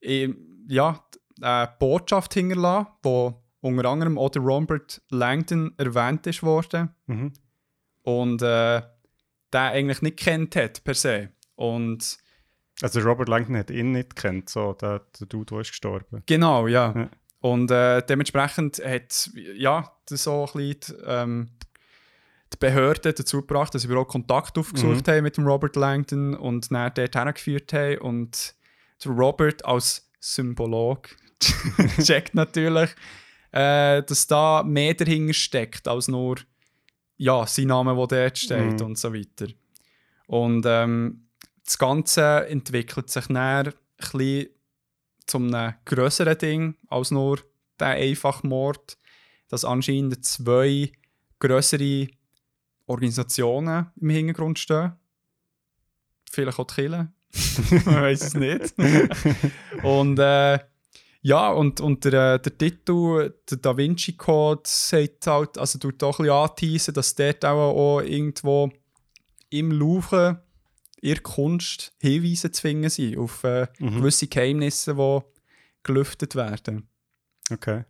ähm, 0.00 0.66
ja, 0.68 1.04
eine 1.40 1.74
Botschaft 1.78 2.34
hinterlassen, 2.34 2.88
die 3.04 3.32
unter 3.60 3.84
anderem 3.88 4.18
auch 4.18 4.30
der 4.30 4.42
Robert 4.42 5.02
Langdon 5.10 5.72
erwähnt 5.76 6.26
ist 6.26 6.42
worden 6.42 6.90
Mhm. 7.06 7.32
und 8.02 8.42
äh, 8.42 8.82
der 9.52 9.60
eigentlich 9.72 10.02
nicht 10.02 10.16
kennt 10.18 10.56
hat 10.56 10.82
per 10.84 10.94
se. 10.94 11.30
Und 11.56 12.18
Also 12.82 13.00
Robert 13.00 13.28
Langdon 13.28 13.56
hat 13.56 13.70
ihn 13.70 13.92
nicht 13.92 14.16
gekannt, 14.16 14.48
so, 14.48 14.72
der, 14.74 15.00
der 15.18 15.26
Dude, 15.26 15.46
der 15.46 15.60
ist 15.60 15.70
gestorben. 15.70 16.22
Genau, 16.26 16.66
ja. 16.68 16.94
Ja. 16.96 17.10
Und 17.40 17.70
äh, 17.70 18.02
dementsprechend 18.02 18.78
hat 18.84 19.30
ja, 19.56 19.90
das 20.06 20.24
so 20.24 20.46
ein 20.46 20.52
bisschen 20.52 20.96
die, 20.98 21.04
ähm, 21.06 21.48
die 22.52 22.56
Behörden 22.58 23.14
dazu 23.16 23.40
gebracht, 23.40 23.74
dass 23.74 23.82
sie 23.82 23.88
überhaupt 23.88 24.10
Kontakt 24.10 24.56
aufgesucht 24.58 25.06
haben 25.08 25.22
mit 25.22 25.36
dem 25.36 25.46
Robert 25.46 25.76
Langdon 25.76 26.34
und 26.34 26.70
dann 26.72 26.92
dort 26.94 27.14
hergeführt 27.14 27.72
haben. 27.72 27.98
Und 27.98 28.54
Robert 29.06 29.64
als 29.64 30.10
Symbolog 30.20 31.08
checkt 32.02 32.34
natürlich, 32.34 32.90
äh, 33.52 34.02
dass 34.02 34.26
da 34.26 34.62
mehr 34.62 34.94
dahinter 34.94 35.34
steckt 35.34 35.88
als 35.88 36.08
nur 36.08 36.36
ja, 37.16 37.46
sein 37.46 37.66
Name, 37.66 37.94
der 37.94 38.24
dort 38.24 38.38
steht 38.38 38.80
Mhm. 38.80 38.86
und 38.86 38.98
so 38.98 39.12
weiter. 39.12 39.48
Und 40.26 40.64
ähm, 40.66 41.26
das 41.64 41.76
Ganze 41.76 42.46
entwickelt 42.48 43.10
sich 43.10 43.26
dann 43.26 43.36
ein 43.66 43.72
bisschen 43.98 44.46
zu 45.26 45.36
einem 45.38 45.74
grösseren 45.84 46.38
Ding 46.38 46.76
als 46.88 47.10
nur 47.10 47.40
der 47.78 47.88
einfache 47.88 48.46
Mord, 48.46 48.96
dass 49.48 49.64
anscheinend 49.64 50.24
zwei 50.24 50.92
grössere 51.38 52.08
Organisationen 52.86 53.90
im 54.00 54.10
Hintergrund 54.10 54.58
stehen. 54.58 54.92
Vielleicht 56.30 56.58
auch 56.58 56.66
die 56.66 56.74
Kirche. 56.74 57.08
Man 57.84 58.02
weiß 58.02 58.22
es 58.22 58.34
nicht. 58.34 58.74
und 59.82 60.18
äh, 60.18 60.58
ja, 61.22 61.50
und, 61.52 61.80
und 61.80 62.04
der, 62.04 62.34
äh, 62.34 62.40
der 62.40 62.56
Titel, 62.56 63.34
der 63.50 63.58
Da 63.58 63.76
Vinci 63.76 64.12
Code, 64.16 64.62
sagt 64.64 65.26
halt, 65.26 65.58
also 65.58 65.78
tut 65.78 66.02
auch 66.02 66.18
ein 66.18 66.24
bisschen 66.24 66.34
anteasen, 66.36 66.94
dass 66.94 67.14
dort 67.14 67.44
auch, 67.44 67.74
auch 67.74 68.00
irgendwo 68.00 68.70
im 69.50 69.70
Louvre 69.72 70.42
ihre 71.02 71.20
Kunst 71.20 71.92
Hinweise 71.98 72.50
zu 72.52 72.60
finden 72.62 72.90
sind 72.90 73.18
auf 73.18 73.44
äh, 73.44 73.66
Mhm. 73.78 73.96
gewisse 73.98 74.26
Geheimnisse, 74.28 74.94
die 74.94 75.20
gelüftet 75.82 76.34
werden. 76.36 76.88
Okay. 77.50 77.84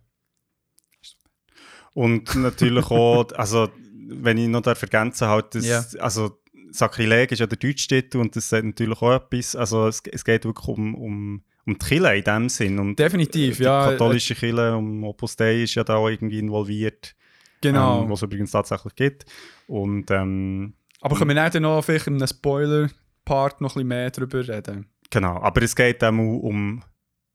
Und 1.93 2.35
natürlich 2.35 2.85
auch, 2.91 3.31
also 3.33 3.69
wenn 4.07 4.37
ich 4.37 4.47
noch 4.47 4.65
ergänzen 4.65 5.27
halt, 5.27 5.55
das, 5.55 5.65
Ja. 5.65 5.83
also 5.99 6.37
Sakrileg 6.71 7.31
ist 7.33 7.39
ja 7.39 7.47
der 7.47 7.57
deutsche 7.57 7.87
Titel 7.87 8.17
und 8.19 8.35
das 8.35 8.47
sagt 8.49 8.65
natürlich 8.65 9.01
auch 9.01 9.11
etwas, 9.13 9.55
also 9.55 9.87
es, 9.87 10.01
es 10.09 10.23
geht 10.23 10.45
wirklich 10.45 10.67
um, 10.69 10.95
um, 10.95 11.43
um 11.65 11.77
die 11.77 11.85
Kirche 11.85 12.15
in 12.15 12.23
dem 12.23 12.49
Sinn. 12.49 12.79
Und 12.79 12.97
Definitiv, 12.97 13.57
die 13.57 13.63
ja. 13.63 13.91
katholische 13.91 14.35
Kirche, 14.35 14.75
um 14.75 15.03
Opus 15.03 15.35
Dei 15.35 15.63
ist 15.63 15.75
ja 15.75 15.83
da 15.83 15.95
auch 15.95 16.09
irgendwie 16.09 16.39
involviert, 16.39 17.15
Genau. 17.61 18.03
ähm, 18.03 18.09
was 18.09 18.19
es 18.19 18.23
übrigens 18.23 18.51
tatsächlich 18.51 18.95
gibt. 18.95 19.25
Und 19.67 20.09
ähm, 20.11 20.73
Aber 20.99 21.17
können 21.17 21.35
wir 21.35 21.49
dann 21.49 21.61
noch 21.63 21.81
vielleicht 21.83 22.07
in 22.07 22.15
einem 22.15 22.27
Spoiler-Part 22.27 23.61
noch 23.61 23.71
ein 23.71 23.73
bisschen 23.75 23.87
mehr 23.87 24.11
darüber 24.11 24.47
reden? 24.47 24.87
genau, 25.09 25.41
aber 25.41 25.61
es 25.61 25.75
geht 25.75 26.03
auch 26.03 26.09
um, 26.11 26.83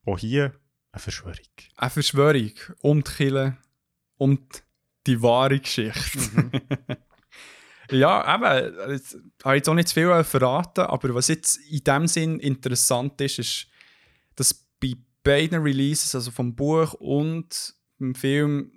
auch 0.07 0.18
hier, 0.18 0.53
eine 0.93 1.01
Verschwörung. 1.01 1.37
Eine 1.77 1.91
Verschwörung 1.91 2.53
um 2.81 3.05
die 3.05 3.11
Kirche, 3.12 3.57
um 4.16 4.37
die, 4.37 4.59
die 5.07 5.22
wahre 5.22 5.61
Geschichte. 5.61 6.51
ja, 7.91 8.35
eben, 8.35 8.91
jetzt 8.93 9.18
habe 9.45 9.57
ich 9.57 9.61
jetzt 9.61 9.68
auch 9.68 9.74
nicht 9.74 9.89
zu 9.89 9.95
viel 9.95 10.24
verraten, 10.24 10.87
aber 10.87 11.14
was 11.14 11.29
jetzt 11.29 11.59
in 11.70 11.85
dem 11.85 12.07
Sinn 12.07 12.41
interessant 12.41 13.20
ist, 13.20 13.39
ist, 13.39 13.66
beiden 15.27 15.61
Releases, 15.61 16.14
also 16.14 16.31
vom 16.31 16.55
Buch 16.55 16.95
und 16.95 17.74
dem 17.99 18.14
Film, 18.14 18.70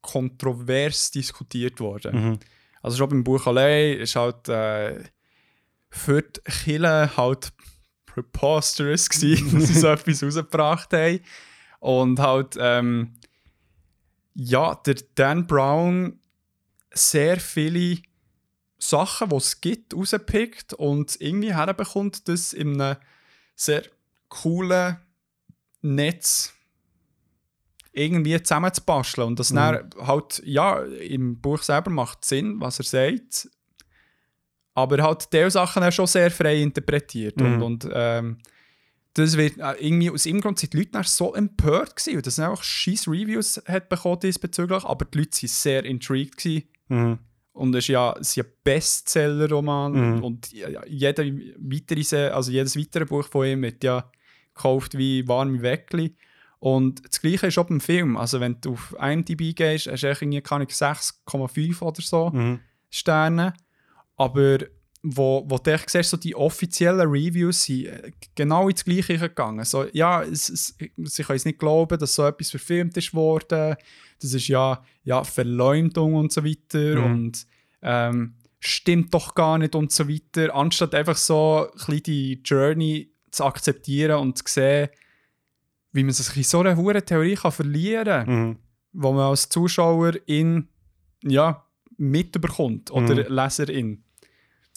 kontrovers 0.00 1.10
diskutiert 1.10 1.80
wurde. 1.80 2.12
Mhm. 2.12 2.38
Also 2.82 2.96
schon 2.96 3.10
beim 3.10 3.24
Buch 3.24 3.46
allein 3.46 3.98
ist 3.98 4.16
halt 4.16 4.48
äh, 4.48 5.04
für 5.90 6.22
die 6.22 6.40
Kirche 6.40 7.16
halt 7.16 7.52
preposterous 8.06 9.08
gewesen, 9.08 9.52
dass 9.52 9.68
sie 9.68 9.78
so 9.78 9.88
etwas 9.92 10.22
rausgebracht 10.22 10.92
haben. 10.92 11.20
Und 11.80 12.18
halt, 12.18 12.56
ähm, 12.58 13.14
ja, 14.34 14.74
der 14.74 14.96
Dan 15.14 15.46
Brown 15.46 16.18
sehr 16.92 17.38
viele 17.38 17.98
Sachen, 18.78 19.28
die 19.28 19.36
es 19.36 19.60
gibt, 19.60 19.94
rauspickt 19.94 20.72
und 20.72 21.20
irgendwie 21.20 21.54
herbekommt, 21.54 22.28
das 22.28 22.54
in 22.54 22.80
einem 22.80 22.96
sehr 23.54 23.82
coolen 24.28 24.96
Netz 25.82 26.52
irgendwie 27.92 28.40
zusammenzubasteln. 28.42 29.28
Und 29.28 29.38
das 29.38 29.48
dann 29.48 29.90
halt, 29.98 30.42
ja, 30.44 30.80
im 30.80 31.40
Buch 31.40 31.62
selber 31.62 31.90
macht 31.90 32.24
Sinn, 32.24 32.60
was 32.60 32.78
er 32.78 32.84
sagt. 32.84 33.48
Aber 34.74 35.02
halt 35.02 35.32
diese 35.32 35.50
Sachen 35.50 35.82
auch 35.82 35.92
schon 35.92 36.06
sehr 36.06 36.30
frei 36.30 36.60
interpretiert. 36.60 37.36
Mhm. 37.40 37.46
Und, 37.46 37.62
und 37.84 37.88
ähm, 37.92 38.38
das 39.14 39.36
wird 39.36 39.58
äh, 39.58 39.72
irgendwie, 39.80 40.10
aus 40.10 40.24
irgendeinem 40.24 40.42
Grund 40.42 40.58
sind 40.60 40.72
die 40.72 40.78
Leute 40.78 41.02
so 41.04 41.34
empört 41.34 41.96
gewesen, 41.96 42.14
weil 42.14 42.22
das 42.22 42.38
einfach 42.38 42.62
scheiß 42.62 43.08
Reviews 43.08 43.60
hat 43.66 43.88
bekommen 43.88 44.20
diesbezüglich, 44.20 44.84
aber 44.84 45.04
die 45.04 45.18
Leute 45.18 45.42
waren 45.42 45.48
sehr 45.48 45.84
intrigued 45.84 46.36
gewesen. 46.36 46.68
Mhm. 46.88 47.18
Und 47.52 47.74
es 47.74 47.84
ist 47.84 47.88
ja, 47.88 48.14
es 48.20 48.28
ist 48.28 48.36
ja 48.36 48.44
Bestseller-Roman 48.62 49.92
Mhm. 50.18 50.24
und 50.24 50.52
ja, 50.52 50.86
jeder 50.86 51.24
weitere, 51.24 52.28
also 52.28 52.52
jedes 52.52 52.78
weitere 52.78 53.04
Buch 53.04 53.26
von 53.26 53.46
ihm 53.46 53.62
wird 53.62 53.82
ja 53.82 54.10
gekauft 54.60 54.96
wie 54.98 55.26
warme 55.26 55.62
Weckli. 55.62 56.14
Und 56.58 57.02
das 57.08 57.22
Gleiche 57.22 57.46
ist 57.46 57.58
auch 57.58 57.66
beim 57.66 57.80
Film. 57.80 58.16
Also 58.16 58.38
wenn 58.38 58.60
du 58.60 58.72
auf 58.72 58.94
IMDb 59.00 59.56
gehst, 59.56 59.86
hast 59.86 60.02
du 60.02 60.06
eigentlich 60.08 60.22
irgendwie, 60.22 60.40
keine 60.42 60.56
Ahnung, 60.62 60.68
6,5 60.68 61.82
oder 61.82 62.02
so 62.02 62.30
Mhm. 62.30 62.60
Sterne. 62.90 63.54
Aber 64.16 64.58
wo, 65.02 65.44
wo 65.48 65.56
du 65.56 65.78
siehst, 65.86 66.10
so 66.10 66.16
die 66.18 66.34
offiziellen 66.34 67.08
Reviews 67.08 67.64
sind 67.64 67.86
äh, 67.86 68.12
genau 68.34 68.68
ins 68.68 68.84
Gleiche 68.84 69.18
gegangen. 69.18 69.64
So, 69.64 69.86
ja, 69.92 70.22
es, 70.22 70.50
es, 70.50 70.76
sie 71.04 71.22
können 71.22 71.36
es 71.36 71.46
nicht 71.46 71.58
glauben, 71.58 71.98
dass 71.98 72.14
so 72.14 72.26
etwas 72.26 72.50
verfilmt 72.50 72.96
ist 72.98 73.14
worden. 73.14 73.76
Das 74.20 74.34
ist 74.34 74.48
ja, 74.48 74.84
ja 75.04 75.24
Verleumdung 75.24 76.14
und 76.14 76.32
so 76.32 76.44
weiter. 76.44 76.96
Mhm. 76.96 77.04
Und 77.04 77.46
ähm, 77.80 78.34
stimmt 78.58 79.14
doch 79.14 79.34
gar 79.34 79.56
nicht 79.56 79.74
und 79.74 79.90
so 79.90 80.06
weiter. 80.06 80.54
Anstatt 80.54 80.94
einfach 80.94 81.16
so 81.16 81.68
ein 81.70 81.76
bisschen 81.78 82.02
die 82.02 82.40
Journey 82.44 83.09
zu 83.30 83.44
akzeptieren 83.44 84.18
und 84.20 84.38
zu 84.38 84.44
sehen, 84.46 84.88
wie 85.92 86.04
man 86.04 86.12
sich 86.12 86.36
in 86.36 86.42
so 86.44 86.60
einer 86.60 86.76
hohen 86.76 87.04
Theorie 87.04 87.34
kann 87.34 87.52
verlieren 87.52 88.26
kann 88.26 88.28
Mhm. 88.48 88.56
wo 88.92 89.12
man 89.12 89.30
als 89.30 89.48
Zuschauer 89.48 90.12
in 90.26 90.68
ja, 91.22 91.64
mitbekommt 91.96 92.90
oder 92.90 93.14
Mhm. 93.28 93.34
Leserin. 93.34 94.04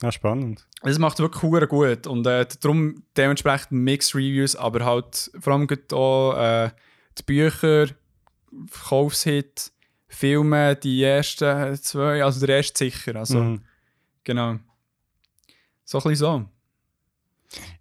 Ja, 0.02 0.12
spannend. 0.12 0.68
Das 0.82 1.00
macht 1.00 1.20
wirklich 1.20 1.42
hure 1.44 1.68
gut 1.68 2.08
und 2.08 2.28
äh, 2.28 2.46
darum 2.62 3.04
dementsprechend 3.16 3.72
Mixed 3.72 4.14
Reviews, 4.16 4.56
aber 4.56 4.84
halt 4.86 5.32
vor 5.40 5.54
allem 5.54 5.68
auch 5.94 6.38
äh, 6.38 6.72
die 7.18 7.24
Bücher, 7.24 7.88
Verkaufshit, 8.68 9.72
Filme, 10.08 10.76
die 10.76 11.04
ersten 11.04 11.76
zwei, 11.78 12.24
also 12.24 12.46
der 12.46 12.58
erste 12.58 12.78
sicher, 12.86 13.16
also 13.16 13.40
Mhm. 13.40 13.62
genau. 14.24 14.60
So 15.86 15.98
ein 16.00 16.04
bisschen 16.04 16.16
so. 16.16 16.46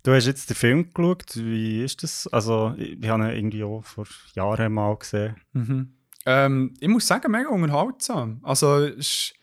Du 0.03 0.13
hast 0.13 0.27
jetzt 0.27 0.51
den 0.51 0.57
Film 0.57 0.93
geschaut, 0.93 1.37
wie 1.37 1.83
ist 1.83 2.03
das? 2.03 2.27
Also, 2.29 2.75
ich, 2.77 3.03
ich 3.03 3.09
habe 3.09 3.25
ihn 3.25 3.37
irgendwie 3.37 3.65
auch 3.65 3.83
vor 3.85 4.07
Jahren 4.35 4.73
mal 4.73 4.97
gesehen. 4.97 5.37
Mhm. 5.53 5.95
Ähm, 6.27 6.75
ich 6.81 6.89
muss 6.89 7.07
sagen, 7.07 7.31
mega 7.33 7.49
unterhaltsam. 7.49 8.41
Also, 8.43 8.85
ist, 8.85 9.35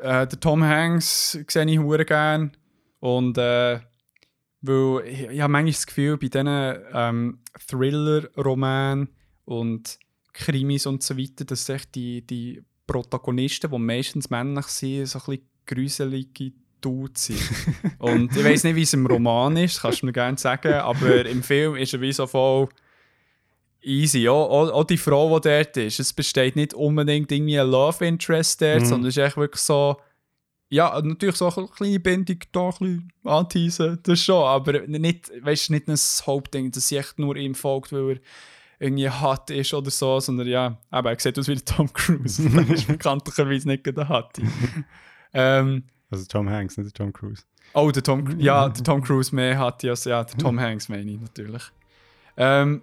äh, 0.00 0.26
der 0.26 0.40
Tom 0.40 0.62
Hanks 0.62 1.38
sehe 1.48 1.66
ich 1.66 1.78
hure 1.78 2.04
gern. 2.04 2.56
Und 3.00 3.38
äh, 3.38 3.80
weil 4.62 5.06
ich, 5.06 5.20
ich 5.22 5.40
habe 5.40 5.52
manchmal 5.52 5.72
das 5.72 5.86
Gefühl, 5.86 6.16
bei 6.16 6.28
diesen 6.28 6.48
ähm, 6.92 7.38
Thriller-Romanen 7.68 9.08
und 9.44 9.98
Krimis 10.32 10.86
und 10.86 11.02
so 11.02 11.16
weiter, 11.16 11.44
dass 11.44 11.70
die, 11.94 12.26
die 12.26 12.62
Protagonisten, 12.86 13.70
die 13.70 13.78
meistens 13.78 14.30
männlich 14.30 14.66
sind, 14.66 15.06
so 15.06 15.18
ein 15.18 15.24
bisschen 15.24 15.48
gruselige 15.66 16.52
Sind. 17.14 17.40
und 17.98 18.36
ich 18.36 18.44
weiß 18.44 18.64
nicht, 18.64 18.76
wie 18.76 18.82
es 18.82 18.92
im 18.92 19.06
Roman 19.06 19.56
ist, 19.56 19.82
kannst 19.82 20.02
du 20.02 20.06
mir 20.06 20.12
gerne 20.12 20.38
sagen, 20.38 20.72
aber 20.74 21.24
im 21.26 21.42
Film 21.42 21.76
ist 21.76 21.92
er 21.94 22.00
wie 22.00 22.12
so 22.12 22.26
voll 22.26 22.68
easy. 23.82 24.28
Auch, 24.28 24.48
auch, 24.50 24.70
auch 24.72 24.84
die 24.84 24.96
Frau, 24.96 25.38
die 25.38 25.48
dort 25.48 25.76
ist. 25.76 26.00
Es 26.00 26.12
besteht 26.12 26.56
nicht 26.56 26.74
unbedingt 26.74 27.30
irgendwie 27.30 27.58
ein 27.60 27.68
Love 27.70 28.04
Interest 28.04 28.60
dort, 28.60 28.80
Mhm. 28.80 28.84
sondern 28.86 29.08
es 29.08 29.16
ist 29.16 29.22
echt 29.22 29.36
wirklich 29.36 29.62
so. 29.62 29.96
Ja, 30.68 31.00
natürlich 31.00 31.36
so 31.36 31.48
eine 31.54 31.68
kleine 31.68 32.00
Bindung 32.00 32.38
da 32.50 32.60
ein 32.64 32.70
bisschen 32.70 33.12
anteasen, 33.22 34.00
das 34.02 34.20
schon, 34.20 34.42
aber 34.44 34.80
nicht, 34.88 35.30
weißt, 35.40 35.70
nicht 35.70 35.86
ein 35.86 35.94
Hauptding, 36.26 36.72
dass 36.72 36.88
sie 36.88 36.96
echt 36.96 37.20
nur 37.20 37.36
ihm 37.36 37.54
folgt, 37.54 37.92
weil 37.92 38.10
er 38.10 38.16
irgendwie 38.80 39.08
hart 39.08 39.48
ist 39.50 39.72
oder 39.72 39.92
so, 39.92 40.18
sondern 40.18 40.48
ja, 40.48 40.76
aber 40.90 41.12
er 41.12 41.20
sieht 41.20 41.38
aus 41.38 41.46
wie 41.46 41.54
Tom 41.54 41.92
Cruise. 41.92 42.42
das 42.54 42.68
ist 42.80 42.88
bekanntlicherweise 42.88 43.68
nicht 43.68 43.86
der 43.86 44.08
Hatti. 44.08 44.42
ähm, 45.32 45.84
Also 46.10 46.24
Tom 46.26 46.48
Hanks, 46.48 46.76
nicht 46.76 46.96
der 46.96 47.04
Tom 47.04 47.12
Cruise. 47.12 47.42
Oh, 47.74 47.90
der 47.90 48.02
Tom, 48.02 48.38
ja, 48.38 48.68
der 48.68 48.84
Tom 48.84 49.02
Cruise 49.02 49.34
mehr 49.34 49.58
hat 49.58 49.82
ja, 49.82 49.94
ja, 50.04 50.24
der 50.24 50.38
Tom 50.38 50.60
Hanks 50.60 50.88
meine 50.88 51.10
ich 51.10 51.20
natürlich. 51.20 51.62
Ähm, 52.36 52.82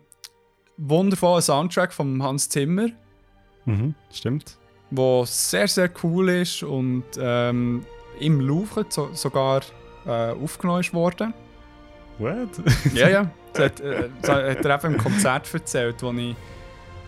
wundervoller 0.78 1.42
Soundtrack 1.42 1.94
von 1.94 2.22
Hans 2.22 2.50
Zimmer, 2.50 2.88
Mhm, 3.66 3.96
stimmt. 4.12 4.58
wo 4.92 5.24
sehr, 5.26 5.68
sehr 5.70 5.90
cool 6.04 6.30
ist 6.30 6.64
und 6.64 7.06
ähm, 7.18 7.86
im 8.20 8.42
Louvre 8.42 8.86
so, 8.90 9.10
sogar 9.14 9.62
äh, 10.06 10.32
aufgenommen 10.32 10.84
worden. 10.92 11.34
What? 12.20 12.50
Ja, 12.94 13.08
ja. 13.10 13.32
Das 13.54 13.66
hat, 13.66 13.80
äh, 13.80 14.10
das 14.22 14.30
hat 14.32 14.66
er 14.66 14.76
eben 14.84 14.94
im 14.96 15.00
Konzert 15.00 15.52
erzählt, 15.54 16.02
wo 16.04 16.12
ich 16.12 16.36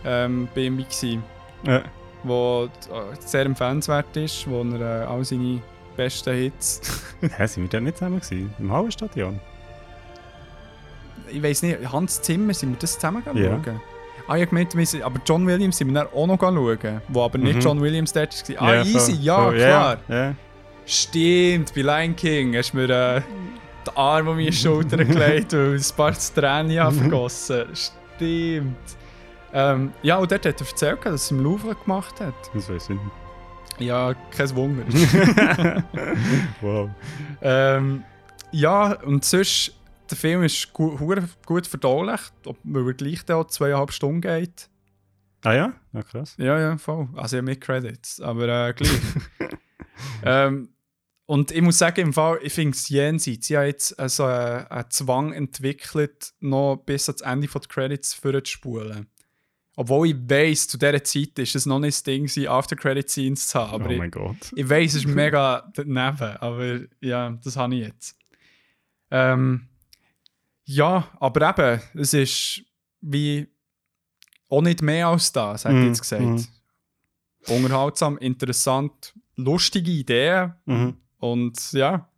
ähm, 0.04 0.48
bei 0.54 0.62
ihm 0.62 0.78
war. 0.78 1.22
ja. 1.64 1.82
Wo 2.22 2.64
äh, 2.90 3.16
sehr 3.20 3.44
empfehlenswert 3.44 4.16
ist, 4.16 4.48
wo 4.48 4.62
er 4.62 5.02
äh, 5.02 5.04
all 5.06 5.24
seine 5.24 5.60
besten 5.96 6.34
Hits. 6.34 6.80
Hä, 7.20 7.46
sind 7.46 7.64
wir 7.64 7.68
da 7.70 7.80
nicht 7.80 7.98
zusammen 7.98 8.20
gewesen? 8.20 8.54
Im 8.58 8.72
Hallenstadion? 8.72 9.40
Ich 11.30 11.42
weiß 11.42 11.62
nicht, 11.62 11.92
Hans 11.92 12.22
Zimmer, 12.22 12.54
sind 12.54 12.70
wir 12.72 12.78
das 12.78 12.94
zusammen 12.94 13.22
Ja. 13.34 13.60
schauen? 13.64 13.80
Ah, 14.28 14.36
ich 14.36 14.48
sind, 14.88 15.02
aber 15.02 15.20
John 15.24 15.46
Williams 15.46 15.78
sind 15.78 15.88
wir 15.88 15.94
dann 15.94 16.08
auch 16.12 16.26
noch 16.26 16.38
schauen, 16.40 17.00
wo 17.08 17.22
aber 17.24 17.38
nicht 17.38 17.56
Mhm. 17.56 17.60
John 17.60 17.80
Williams 17.80 18.12
dort 18.12 18.48
war. 18.48 18.62
Ah, 18.62 18.82
voll, 18.82 18.86
easy, 18.92 19.12
ja, 19.20 19.42
voll, 19.44 19.56
klar. 19.56 19.98
Ja. 20.08 20.34
Stimmt, 20.84 21.72
bei 21.74 21.82
Lion 21.82 22.16
King 22.16 22.56
hast 22.56 22.72
du 22.72 22.78
mir 22.78 22.90
äh, 22.90 23.20
den 23.86 23.96
Arm 23.96 24.28
um 24.28 24.36
meine 24.36 24.52
Schulter 24.52 24.96
gelegt 25.04 25.52
und 25.54 25.74
ein 25.76 25.96
paar 25.96 26.12
Tränen 26.34 26.78
habe 26.80 26.94
vergossen. 26.96 27.66
Stimmt. 28.16 28.76
Ähm, 29.52 29.92
ja, 30.02 30.16
und 30.16 30.30
dort 30.30 30.44
hat 30.44 30.60
er 30.60 30.66
erzählt, 30.66 30.98
dass 31.04 31.30
er 31.30 31.36
im 31.36 31.44
Louvre 31.44 31.74
gemacht 31.76 32.20
hat. 32.20 32.34
Das 32.52 32.68
weiß 32.68 32.84
ich 32.84 32.88
nicht. 32.90 33.00
Ja, 33.78 34.14
kein 34.30 34.54
Wunder. 34.56 34.84
Wow. 36.60 36.90
ähm, 37.42 38.04
ja, 38.52 38.92
und 39.02 39.24
sonst, 39.24 39.72
der 40.10 40.16
Film 40.16 40.42
ist 40.44 40.72
gut, 40.72 40.98
gut 41.44 41.66
verdaulich, 41.66 42.20
ob- 42.46 42.58
weil 42.64 42.86
er 42.88 42.94
gleich 42.94 43.30
auch 43.30 43.46
zweieinhalb 43.48 43.92
Stunden 43.92 44.20
geht. 44.20 44.68
Ah 45.42 45.52
ja? 45.52 45.72
Ja, 45.92 46.02
krass. 46.02 46.34
Ja, 46.38 46.58
ja, 46.58 46.78
voll. 46.78 47.08
Also 47.14 47.36
ja, 47.36 47.42
mit 47.42 47.60
Credits, 47.60 48.20
aber 48.20 48.68
äh, 48.68 48.72
gleich. 48.72 48.90
ähm, 50.24 50.70
und 51.26 51.50
ich 51.50 51.60
muss 51.60 51.78
sagen, 51.78 52.00
im 52.00 52.12
Fall, 52.12 52.38
ich 52.42 52.52
finde 52.52 52.76
es 52.76 52.88
jenseits. 52.88 53.50
Ich 53.50 53.56
habe 53.56 53.66
jetzt 53.66 53.98
also, 53.98 54.24
äh, 54.28 54.64
einen 54.68 54.90
Zwang 54.90 55.32
entwickelt, 55.32 56.32
noch 56.40 56.76
bis 56.76 57.08
ans 57.08 57.20
Ende 57.20 57.48
der 57.48 57.60
Credits 57.62 58.14
vorzuspulen. 58.14 59.08
Obwohl 59.78 60.08
ich 60.08 60.16
weiss, 60.26 60.66
zu 60.68 60.78
dieser 60.78 61.04
Zeit 61.04 61.38
ist 61.38 61.54
es 61.54 61.66
noch 61.66 61.78
nicht 61.78 61.94
das 61.96 62.02
Ding, 62.02 62.48
After-Credit-Scenes 62.48 63.48
zu 63.48 63.58
haben. 63.60 63.74
Aber 63.74 63.88
oh 63.88 63.92
ich, 63.92 63.98
mein 63.98 64.10
Gott. 64.10 64.52
ich 64.54 64.68
weiss, 64.68 64.94
es 64.94 65.04
ist 65.04 65.06
mega 65.06 65.70
daneben, 65.74 66.36
aber 66.38 66.80
ja, 67.02 67.30
das 67.44 67.56
habe 67.58 67.74
ich 67.74 67.86
jetzt. 67.86 68.16
Ähm, 69.10 69.68
ja, 70.64 71.08
aber 71.20 71.50
eben, 71.50 71.82
es 72.00 72.14
ist 72.14 72.62
wie 73.02 73.46
auch 74.48 74.62
nicht 74.62 74.80
mehr 74.82 75.08
als 75.08 75.30
das, 75.32 75.64
hätte 75.64 75.74
ich 75.76 75.80
Mhm, 75.82 75.86
jetzt 75.88 76.00
gesagt. 76.00 76.22
mhm. 76.22 76.46
Unterhaltsam, 77.48 78.18
interessant, 78.18 79.14
lustige 79.36 79.90
Ideen 79.90 80.54
Mhm. 80.64 80.96
und 81.18 81.72
ja. 81.72 82.08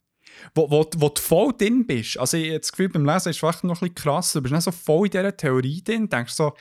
Wo, 0.55 0.71
wo, 0.71 0.89
wo 0.97 1.09
du 1.09 1.21
voll 1.21 1.53
drin 1.59 1.85
bist, 1.87 2.17
also 2.19 2.37
ich 2.37 2.51
habe 2.51 2.61
das 2.61 2.71
Gefühl, 2.71 2.89
beim 2.91 3.05
Lesen 3.05 3.31
ist 3.31 3.43
es 3.43 3.43
noch 3.43 3.55
ein 3.63 3.69
bisschen 3.81 3.95
krass, 3.97 4.33
du 4.33 4.41
bist 4.41 4.55
dann 4.55 4.61
so 4.61 4.71
voll 4.71 5.07
in 5.07 5.11
dieser 5.11 5.37
Theorie 5.37 5.83
drin, 5.83 6.09
denkst 6.09 6.33
so, 6.33 6.55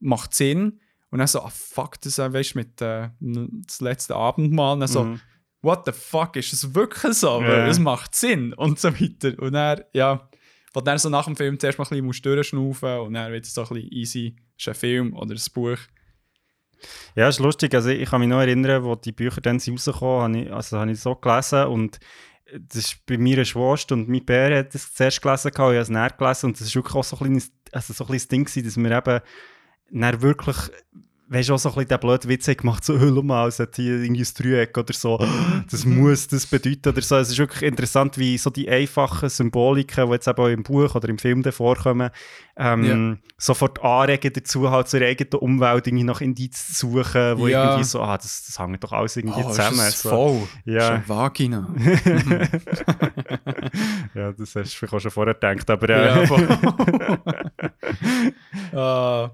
macht 0.00 0.34
Sinn. 0.34 0.80
Und 1.10 1.18
dann 1.18 1.26
so, 1.26 1.40
ah 1.42 1.50
fuck, 1.50 2.00
das 2.02 2.18
äh, 2.18 2.32
weißt 2.32 2.54
du, 2.54 2.58
mit 2.58 2.80
äh, 2.82 3.08
das 3.20 3.80
letzte 3.80 4.14
Abendmahl. 4.14 4.74
Und 4.74 4.80
dann 4.80 4.88
so, 4.88 5.04
Mhm. 5.04 5.20
what 5.62 5.82
the 5.86 5.92
fuck, 5.92 6.36
ist 6.36 6.52
das 6.52 6.74
wirklich 6.74 7.14
so? 7.14 7.40
Weil 7.40 7.68
Es 7.68 7.78
macht 7.78 8.14
Sinn 8.14 8.52
und 8.52 8.78
so 8.78 8.92
weiter. 9.00 9.32
Und 9.42 9.52
dann, 9.54 9.82
ja, 9.92 10.28
du 10.74 10.80
dann 10.82 10.98
so 10.98 11.08
nach 11.08 11.24
dem 11.24 11.34
Film 11.34 11.58
zuerst 11.58 11.78
mal 11.78 11.86
ein 11.90 12.06
bisschen 12.06 12.22
durchschnaufen 12.34 12.98
und 13.00 13.14
dann 13.14 13.32
wird 13.32 13.44
es 13.46 13.54
so 13.54 13.62
ein 13.62 13.68
bisschen 13.68 13.90
easy, 13.92 14.36
ist 14.56 14.68
ein 14.68 14.74
Film 14.74 15.14
oder 15.16 15.34
ein 15.34 15.40
Buch. 15.54 15.78
Ja, 17.16 17.28
ist 17.28 17.40
lustig. 17.40 17.74
Also 17.74 17.88
ich 17.88 18.08
kann 18.08 18.20
mich 18.20 18.28
noch 18.28 18.38
erinnern, 18.40 18.84
wo 18.84 18.94
die 18.94 19.10
Bücher 19.12 19.40
dann 19.40 19.56
rausgekommen 19.56 20.34
sind, 20.34 20.52
also 20.52 20.78
habe 20.78 20.92
ich 20.92 21.00
so 21.00 21.14
gelesen 21.16 21.64
und 21.64 21.98
das 22.60 22.76
ist 22.76 23.04
bei 23.06 23.18
mir 23.18 23.36
eine 23.38 23.44
Schwester 23.44 23.94
und 23.94 24.08
mein 24.08 24.24
Bär 24.24 24.58
hat 24.58 24.74
das 24.74 24.94
zuerst 24.94 25.20
gelesen 25.20 25.50
gehabt, 25.50 25.58
ich 25.72 25.76
habe 25.76 25.76
es 25.78 25.88
näher 25.90 26.10
gelesen 26.10 26.46
und 26.46 26.60
das 26.60 26.68
war 26.68 26.74
wirklich 26.82 26.94
auch 26.94 27.04
so 27.04 27.16
ein 27.16 27.18
kleines, 27.24 27.52
also 27.72 27.92
so 27.92 28.04
ein 28.04 28.06
kleines 28.06 28.28
Ding 28.28 28.44
gewesen, 28.44 28.64
dass 28.64 28.76
wir 28.76 28.90
eben 28.96 29.20
dann 29.90 30.22
wirklich, 30.22 30.56
weißt 31.30 31.48
du, 31.50 31.54
auch 31.54 31.58
so 31.58 31.68
ein 31.70 31.74
bisschen 31.74 31.88
den 31.88 32.00
blöden 32.00 32.28
Witz 32.30 32.46
gemacht, 32.46 32.84
so, 32.84 32.98
hör 32.98 33.22
mal, 33.22 33.48
es 33.48 33.58
hat 33.58 33.76
hier 33.76 34.00
irgendwie 34.02 34.22
ein 34.22 34.28
Dreieck 34.34 34.76
oder 34.78 34.94
so, 34.94 35.18
das 35.70 35.84
muss 35.84 36.28
das 36.28 36.46
bedeuten 36.46 36.88
oder 36.88 37.02
so. 37.02 37.16
Es 37.16 37.30
ist 37.30 37.38
wirklich 37.38 37.62
interessant, 37.62 38.16
wie 38.18 38.38
so 38.38 38.50
die 38.50 38.68
einfachen 38.68 39.28
Symboliken, 39.28 40.06
die 40.06 40.12
jetzt 40.12 40.28
eben 40.28 40.38
auch 40.42 40.48
im 40.48 40.62
Buch 40.62 40.94
oder 40.94 41.08
im 41.08 41.18
Film 41.18 41.42
vorkommen, 41.44 42.10
ähm, 42.60 43.18
sofort 43.36 43.80
anregen 43.84 44.32
dazu, 44.32 44.68
halt 44.70 44.88
zur 44.88 45.00
eigenen 45.02 45.34
Umwelt 45.34 45.86
irgendwie 45.86 46.04
nach 46.04 46.20
Indizien 46.20 46.74
zu 46.74 46.86
suchen, 47.04 47.38
wo 47.38 47.46
Ja. 47.46 47.64
irgendwie 47.66 47.84
so, 47.84 48.00
ah, 48.00 48.16
das, 48.16 48.46
das 48.46 48.58
hängt 48.58 48.82
doch 48.82 48.92
alles 48.92 49.16
irgendwie 49.16 49.40
Oh, 49.44 49.48
zusammen. 49.48 49.78
ist 49.78 49.92
das 49.92 50.02
so. 50.02 50.08
voll? 50.10 50.48
Ja. 50.64 50.78
Ist 50.78 50.90
eine 50.90 51.08
Vagina. 51.08 51.68
ja, 54.14 54.32
das 54.32 54.54
hast 54.56 54.72
du 54.72 54.76
vielleicht 54.76 54.94
auch 54.94 55.00
schon 55.00 55.10
vorher 55.10 55.34
gedacht, 55.34 55.68
aber 55.70 55.88
ja, 55.90 56.22
äh. 56.22 56.28
Ah. 58.76 59.30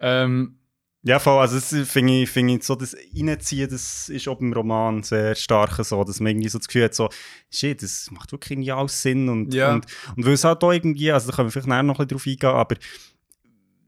Ähm, 0.00 0.58
Ja, 1.02 1.18
voll. 1.18 1.40
Also, 1.40 1.56
das 1.56 1.90
finde 1.90 2.22
ich, 2.22 2.30
finde 2.30 2.54
ich 2.54 2.64
so, 2.64 2.74
das 2.74 2.94
Reinziehen, 3.16 3.70
das 3.70 4.08
ist 4.08 4.28
auch 4.28 4.40
im 4.40 4.52
Roman 4.52 5.02
sehr 5.02 5.34
stark 5.34 5.82
so, 5.84 6.04
dass 6.04 6.20
man 6.20 6.32
irgendwie 6.32 6.48
so 6.48 6.58
das 6.58 6.66
Gefühl 6.68 6.84
hat, 6.84 6.94
so, 6.94 7.08
shit, 7.50 7.82
das 7.82 8.10
macht 8.10 8.32
wirklich 8.32 8.50
irgendwie 8.52 8.72
alles 8.72 9.00
Sinn. 9.00 9.28
Und, 9.28 9.54
Ja. 9.54 9.72
und, 9.72 9.86
und 10.16 10.26
weil 10.26 10.34
es 10.34 10.44
halt 10.44 10.62
auch 10.62 10.72
irgendwie, 10.72 11.10
also 11.12 11.30
da 11.30 11.36
können 11.36 11.48
wir 11.48 11.52
vielleicht 11.52 11.68
nachher 11.68 11.82
noch 11.84 11.98
ein 11.98 12.06
bisschen 12.06 12.18
drauf 12.18 12.26
eingehen, 12.26 12.60
aber 12.60 12.76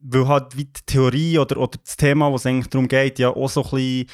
weil 0.05 0.29
halt 0.29 0.57
wie 0.57 0.65
die 0.65 0.81
Theorie 0.87 1.39
oder, 1.39 1.59
oder 1.59 1.79
das 1.85 1.97
Thema, 1.97 2.31
wo 2.31 2.37
es 2.37 2.47
eigentlich 2.47 2.69
darum 2.69 2.89
geht, 2.89 3.19
ja 3.19 3.29
auch 3.31 3.49
so 3.49 3.63
ein 3.63 3.71
bisschen 3.71 4.07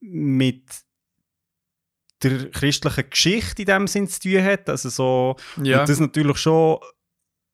mit 0.00 0.64
der 2.22 2.50
christlichen 2.50 3.08
Geschichte 3.08 3.62
in 3.62 3.66
dem 3.66 3.86
Sinn 3.86 4.08
zu 4.08 4.20
tun 4.20 4.42
hat. 4.44 4.68
Also 4.68 4.88
so, 4.90 5.36
ja. 5.62 5.80
und 5.80 5.88
das 5.88 6.00
natürlich 6.00 6.36
schon, 6.38 6.78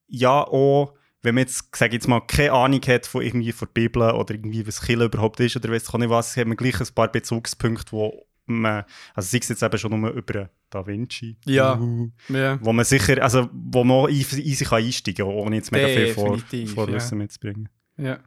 ja, 0.09 0.43
auch, 0.43 0.95
wenn 1.27 1.35
man 1.35 1.43
jetzt, 1.43 1.75
sag 1.75 1.89
ich 1.89 1.95
jetzt 1.95 2.07
mal, 2.07 2.21
keine 2.21 2.53
Ahnung 2.53 2.81
hat 2.87 3.05
von 3.05 3.21
irgendwie 3.21 3.51
von 3.51 3.67
der 3.67 3.81
Bibel 3.81 4.03
oder 4.03 4.33
irgendwie, 4.33 4.65
was 4.65 4.81
Kirche 4.81 5.05
überhaupt 5.05 5.41
ist 5.41 5.57
oder 5.57 5.71
weiss 5.71 5.83
ich 5.83 5.93
auch 5.93 5.99
nicht 5.99 6.09
was, 6.09 6.37
hat 6.37 6.47
man 6.47 6.57
gleich 6.57 6.81
ein 6.81 6.95
paar 6.95 7.11
Bezugspunkte, 7.11 7.91
wo 7.91 8.27
man, 8.47 8.85
also 9.13 9.29
sei 9.29 9.39
es 9.39 9.49
jetzt 9.49 9.63
eben 9.65 9.77
schon 9.77 10.01
nur 10.01 10.11
über 10.11 10.51
Da 10.71 10.87
Vinci, 10.87 11.37
Ja. 11.45 11.77
uh, 11.81 12.09
ja. 12.29 12.61
wo 12.63 12.73
man 12.73 12.85
sicher, 12.85 13.21
also 13.21 13.49
wo 13.53 13.83
man 13.83 14.09
easy, 14.09 14.65
kann 14.65 14.85
einsteigen 14.85 15.27
kann, 15.27 15.35
ohne 15.35 15.57
jetzt 15.57 15.73
mega 15.73 15.89
viel 15.89 16.15
vor, 16.15 16.39
Vorwissen 16.73 17.19
mitzubringen. 17.19 17.69
Ja. 17.97 18.21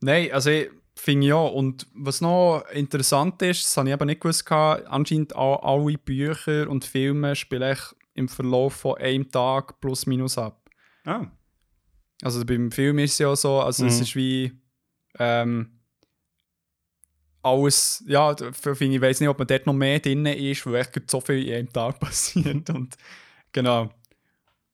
Nein, 0.00 0.30
also 0.30 0.50
ich 0.50 0.70
finde 0.94 1.26
ja, 1.26 1.34
und 1.34 1.88
was 1.94 2.20
noch 2.20 2.64
interessant 2.72 3.42
ist, 3.42 3.64
das 3.64 3.76
habe 3.76 3.88
ich 3.88 3.94
eben 3.94 4.06
nicht 4.06 4.20
gewusst, 4.20 4.50
anscheinend 4.52 5.34
auch 5.34 5.64
alle 5.64 5.98
Bücher 5.98 6.70
und 6.70 6.84
Filme 6.84 7.34
spielen 7.34 7.76
im 8.14 8.28
Verlauf 8.28 8.74
von 8.74 8.98
einem 8.98 9.28
Tag 9.32 9.80
plus 9.80 10.06
minus 10.06 10.38
ab. 10.38 10.70
Ah, 11.04 11.26
Also 12.22 12.44
beim 12.44 12.70
Film 12.70 12.98
ist 12.98 13.12
es 13.12 13.18
ja 13.18 13.34
so, 13.34 13.60
also 13.60 13.86
es 13.86 13.96
Mhm. 13.98 14.02
ist 14.02 14.16
wie 14.16 14.52
ähm, 15.18 15.80
alles, 17.42 18.04
ja, 18.06 18.34
finde 18.52 18.94
ich 18.96 19.00
weiß 19.00 19.20
nicht, 19.20 19.28
ob 19.28 19.38
man 19.38 19.48
dort 19.48 19.66
noch 19.66 19.72
mehr 19.72 19.98
drin 19.98 20.26
ist, 20.26 20.66
weil 20.66 20.74
echt 20.76 21.10
so 21.10 21.20
viel 21.20 21.48
in 21.48 21.54
einem 21.54 21.72
Tag 21.72 21.98
passiert 22.00 22.68
und 22.70 22.96
genau, 23.52 23.90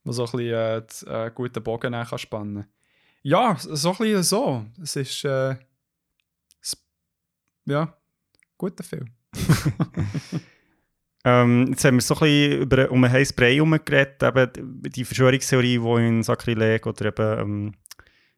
was 0.04 0.16
so 0.16 0.24
ein 0.24 0.32
bisschen 0.32 0.54
äh, 0.54 0.82
d- 0.82 1.06
äh, 1.26 1.30
guten 1.34 1.62
Bogen 1.62 1.92
kann 1.92 2.18
spannen 2.18 2.66
Ja, 3.22 3.56
so 3.58 3.90
ein 3.92 3.96
bisschen 3.98 4.22
so. 4.24 4.66
Es 4.82 4.96
ist 4.96 5.24
äh, 5.24 5.56
ja, 7.66 7.96
guter 8.58 8.84
Film. 8.84 9.12
Ähm, 11.28 11.66
jetzt 11.70 11.84
haben 11.84 11.96
wir 11.96 12.02
so 12.02 12.14
ein 12.14 12.20
bisschen 12.20 12.62
über, 12.62 12.88
um 12.92 13.02
einen 13.02 13.12
heißen 13.12 13.34
Brei 13.34 13.56
herumgeredet, 13.56 14.22
eben 14.22 14.80
die 14.82 15.04
Verschwörungstheorie, 15.04 15.80
die 15.80 16.06
in 16.06 16.22
Sakrileg 16.22 16.86
oder 16.86 17.06
eben 17.06 17.40
ähm, 17.40 17.74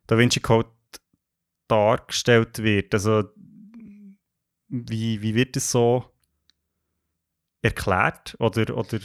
Da 0.06 0.16
Vinci 0.16 0.40
Code 0.40 0.70
dargestellt 1.68 2.62
wird. 2.62 2.94
Also, 2.94 3.24
wie, 4.68 5.20
wie 5.20 5.34
wird 5.34 5.54
das 5.54 5.70
so 5.70 6.06
erklärt? 7.60 8.34
Oder, 8.38 8.74
oder 8.74 9.00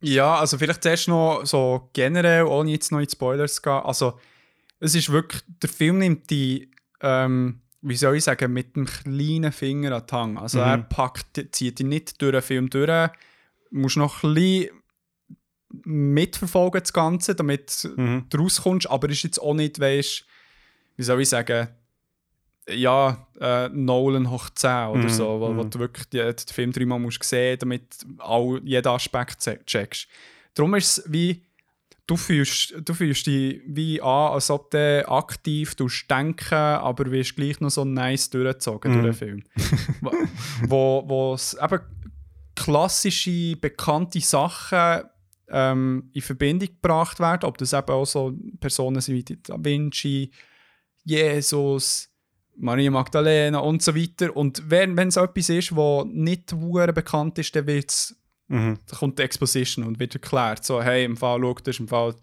Ja, 0.00 0.34
also 0.34 0.58
vielleicht 0.58 0.82
zuerst 0.82 1.06
noch 1.06 1.46
so 1.46 1.90
generell, 1.92 2.42
ohne 2.42 2.72
jetzt 2.72 2.90
noch 2.90 2.98
in 2.98 3.08
Spoilers 3.08 3.54
zu 3.54 3.62
gehen. 3.62 3.72
Also, 3.84 4.18
es 4.80 4.96
ist 4.96 5.12
wirklich, 5.12 5.42
der 5.62 5.70
Film 5.70 5.98
nimmt 5.98 6.28
die, 6.28 6.72
ähm, 7.00 7.60
wie 7.86 7.96
soll 7.96 8.16
ich 8.16 8.24
sagen, 8.24 8.52
mit 8.52 8.76
dem 8.76 8.86
kleinen 8.86 9.52
Finger 9.52 9.92
an 9.92 10.04
die 10.08 10.14
Hand. 10.14 10.38
Also, 10.38 10.58
Mhm. 10.58 10.64
er 10.64 10.78
packt, 10.78 11.46
zieht 11.52 11.78
dich 11.78 11.86
nicht 11.86 12.20
durch 12.20 12.32
den 12.32 12.42
Film 12.42 12.70
durch. 12.70 12.88
Du 12.88 13.10
musst 13.70 13.96
noch 13.96 14.22
ein 14.22 14.34
bisschen 14.34 14.70
mitverfolgen, 15.84 16.80
das 16.80 16.92
Ganze, 16.92 17.34
damit 17.34 17.88
mhm. 17.96 18.26
du 18.30 18.38
rauskommst. 18.38 18.88
Aber 18.88 19.08
ist 19.08 19.22
jetzt 19.22 19.40
auch 19.40 19.54
nicht, 19.54 19.80
weißt 19.80 20.24
wie 20.96 21.02
soll 21.02 21.20
ich 21.22 21.28
sagen, 21.28 21.68
ja, 22.68 23.26
äh, 23.40 23.68
Nolan 23.68 24.30
hoch 24.30 24.48
10 24.48 24.86
oder 24.88 25.02
Mhm, 25.02 25.08
so, 25.08 25.40
wo, 25.40 25.56
wo 25.56 25.64
mhm. 25.64 25.70
du 25.70 25.78
wirklich 25.80 26.06
die, 26.08 26.18
den 26.18 26.36
Film 26.38 26.72
dreimal 26.72 26.98
musst 27.00 27.22
sehen, 27.24 27.58
damit 27.58 27.82
all, 28.18 28.60
jeden 28.64 28.88
Aspekt 28.88 29.40
checkst. 29.66 30.06
Darum 30.54 30.74
ist 30.76 30.98
es 30.98 31.12
wie, 31.12 31.42
du 32.06 32.16
fühlst, 32.16 32.74
du 32.84 32.94
fühlst 32.94 33.26
dich 33.26 33.62
wie 33.66 34.00
an, 34.00 34.32
als 34.32 34.50
ob 34.50 34.70
du 34.70 35.08
aktiv 35.08 35.74
denken, 36.10 36.54
aber 36.54 37.10
wirst 37.10 37.36
gleich 37.36 37.60
noch 37.60 37.70
so 37.70 37.84
nice 37.84 38.30
durchgezogen 38.30 38.92
Mhm. 38.92 39.02
durch 39.02 39.18
den 39.18 39.28
Film. 39.28 39.44
wo, 40.00 40.10
wo 40.68 41.04
wo 41.08 41.34
es 41.34 41.56
eben 41.60 41.80
klassische, 42.54 43.56
bekannte 43.56 44.20
Sachen 44.20 45.04
ähm, 45.48 46.10
in 46.12 46.22
Verbindung 46.22 46.68
gebracht 46.68 47.20
werden. 47.20 47.44
Ob 47.44 47.58
das 47.58 47.72
eben 47.72 47.90
auch 47.90 48.06
so 48.06 48.32
Personen 48.60 49.00
sind 49.00 49.14
wie 49.16 49.38
Da 49.42 49.56
Vinci, 49.58 50.30
Jesus, 51.04 52.08
Maria 52.56 52.90
Magdalena 52.90 53.58
und 53.58 53.82
so 53.82 53.94
weiter. 53.94 54.34
Und 54.36 54.70
wenn 54.70 54.96
es 54.96 55.16
etwas 55.16 55.48
ist, 55.48 55.76
was 55.76 56.06
nicht 56.06 56.54
bekannt 56.94 57.38
ist, 57.38 57.54
dann 57.56 57.66
wird's, 57.66 58.16
Mhm. 58.54 58.78
da 58.86 58.96
kommt 58.96 59.18
die 59.18 59.22
Exposition 59.22 59.84
und 59.84 59.98
wird 59.98 60.14
erklärt. 60.14 60.64
So, 60.64 60.82
hey, 60.82 61.04
im 61.04 61.16
Fall, 61.16 61.40
schau, 61.40 61.54
das 61.54 61.74
ist 61.74 61.80
im 61.80 61.88
Fall 61.88 62.14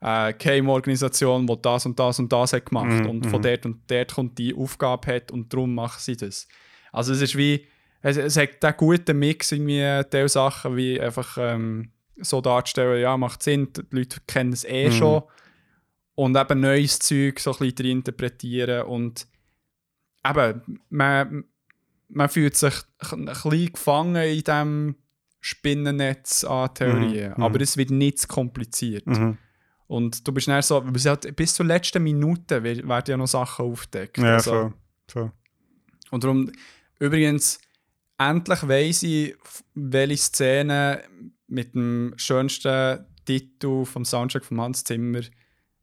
äh, 0.00 0.32
keine 0.34 0.70
Organisation, 0.70 1.46
die 1.46 1.56
das 1.62 1.86
und 1.86 1.98
das 1.98 2.18
und 2.18 2.32
das 2.32 2.52
hat 2.52 2.66
gemacht 2.66 2.86
Mhm, 3.00 3.06
und 3.10 3.26
von 3.26 3.40
mhm. 3.40 3.44
dort 3.44 3.66
und 3.66 3.90
dort 3.90 4.14
kommt 4.14 4.38
die 4.38 4.54
Aufgabe 4.54 5.14
hat 5.14 5.30
und 5.30 5.52
darum 5.52 5.74
macht 5.74 6.00
sie 6.00 6.16
das. 6.16 6.48
Also 6.92 7.12
es 7.12 7.20
ist 7.20 7.36
wie, 7.36 7.66
es, 8.02 8.16
es 8.16 8.36
hat 8.36 8.62
den 8.62 8.74
guten 8.76 9.18
Mix 9.18 9.52
irgendwie, 9.52 10.02
diese 10.10 10.28
Sachen 10.28 10.76
wie 10.76 11.00
einfach 11.00 11.36
ähm, 11.38 11.90
so 12.16 12.40
darzustellen, 12.40 13.00
ja, 13.00 13.16
macht 13.16 13.42
Sinn, 13.42 13.68
die 13.74 13.82
Leute 13.90 14.20
kennen 14.26 14.52
es 14.52 14.64
eh 14.64 14.88
Mhm. 14.88 14.92
schon 14.92 15.22
und 16.14 16.36
eben 16.36 16.60
neues 16.60 16.98
Zeug 16.98 17.38
so 17.40 17.52
ein 17.52 17.58
bisschen 17.58 17.74
drin 17.76 17.98
interpretieren 17.98 18.82
und 18.86 19.26
eben, 20.26 20.80
man, 20.90 21.44
man 22.08 22.28
fühlt 22.28 22.56
sich 22.56 22.74
ein 23.10 23.26
bisschen 23.26 23.72
gefangen 23.72 24.16
in 24.16 24.44
diesem 24.44 24.96
Spinnennetz 25.40 26.44
an 26.44 26.72
Theorien, 26.74 27.34
Mhm, 27.36 27.42
aber 27.42 27.58
mhm. 27.58 27.62
es 27.62 27.76
wird 27.76 27.90
nicht 27.90 28.18
zu 28.20 28.28
kompliziert. 28.28 29.06
Mhm. 29.06 29.38
Und 29.86 30.26
du 30.26 30.32
bist 30.32 30.46
dann 30.48 30.62
so, 30.62 30.84
es 30.94 31.06
halt 31.06 31.34
bis 31.34 31.54
zur 31.54 31.66
letzten 31.66 32.02
Minute 32.02 32.62
wer- 32.62 32.86
werden 32.86 33.10
ja 33.10 33.16
noch 33.16 33.26
Sachen 33.26 33.64
aufgedeckt. 33.64 34.18
Ja, 34.18 34.34
Also- 34.34 34.50
voll. 34.50 34.72
voll. 35.08 35.32
und 36.10 36.24
darum, 36.24 36.50
übrigens, 36.98 37.60
endlich 38.18 38.68
weiss 38.68 39.02
ich, 39.02 39.34
welche 39.74 40.16
Szene 40.16 41.02
mit 41.48 41.74
dem 41.74 42.12
schönsten 42.16 43.04
Titel 43.24 43.84
vom 43.84 44.04
Soundtrack 44.04 44.44
von 44.44 44.60
Hans 44.60 44.84
Zimmer 44.84 45.20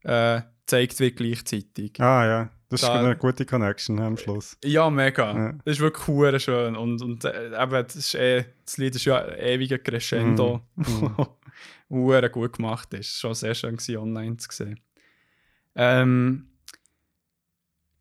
äh, 0.04 0.42
zeigt 0.66 1.00
wird 1.00 1.18
gleichzeitig. 1.18 2.00
Ah 2.00 2.26
ja, 2.26 2.50
das 2.70 2.82
ist 2.82 2.88
Da- 2.88 3.00
eine 3.00 3.16
gute 3.16 3.46
Connection 3.46 4.00
am 4.00 4.18
Schluss. 4.18 4.58
Ja, 4.64 4.90
mega. 4.90 5.34
Ja. 5.36 5.52
Das 5.66 5.76
ist 5.78 5.80
wirklich 5.82 6.08
hure 6.08 6.40
schön. 6.40 6.76
Und, 6.76 7.02
und 7.02 7.24
äh, 7.26 7.48
eben, 7.48 7.72
das, 7.72 7.96
ist 7.96 8.16
eh, 8.16 8.46
das 8.66 8.78
Lied 8.78 8.96
ist 8.96 9.06
ja 9.06 9.24
ein 9.24 9.40
ewiger 9.40 9.78
Crescendo, 9.80 10.62
Mhm. 10.76 11.16
hure 11.90 12.30
gut 12.30 12.54
gemacht 12.58 12.94
ist. 12.94 13.18
Schon 13.20 13.34
sehr 13.34 13.56
schön 13.56 13.78
gewesen, 13.78 13.98
online 13.98 14.38
zu 14.38 14.48
sehen. 14.52 14.80
Ähm, 15.76 16.48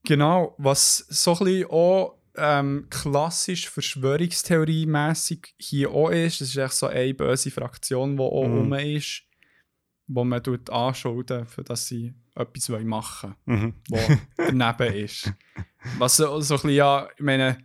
genau, 0.04 0.54
was 0.58 0.98
so 1.08 1.32
ein 1.32 1.38
bisschen 1.44 1.70
auch 1.70 2.18
ähm, 2.38 2.86
klassisch 2.90 3.68
Verschwörungstheorie-mässig 3.70 5.54
hier 5.58 5.90
auch 5.90 6.10
ist, 6.10 6.40
das 6.40 6.48
ist 6.48 6.56
echt 6.56 6.72
so 6.74 6.86
eine 6.86 7.14
böse 7.14 7.50
Fraktion, 7.50 8.16
die 8.16 8.22
auch 8.22 8.46
Mhm. 8.46 8.56
rum 8.58 8.72
ist, 8.74 9.22
wo 10.06 10.24
man 10.24 10.42
tut 10.42 10.68
anschulden, 10.70 11.46
für 11.46 11.64
dass 11.64 11.86
sie 11.86 12.14
etwas 12.36 12.68
machen 12.84 13.34
wollen 13.46 13.60
Mhm. 13.60 13.74
wo 13.88 13.98
daneben 14.36 14.94
ist. 14.94 15.32
Was 15.98 16.16
so, 16.16 16.40
so 16.40 16.54
ein 16.54 16.56
bisschen, 16.58 16.70
ja, 16.70 17.08
ich 17.16 17.22
meine, 17.22 17.58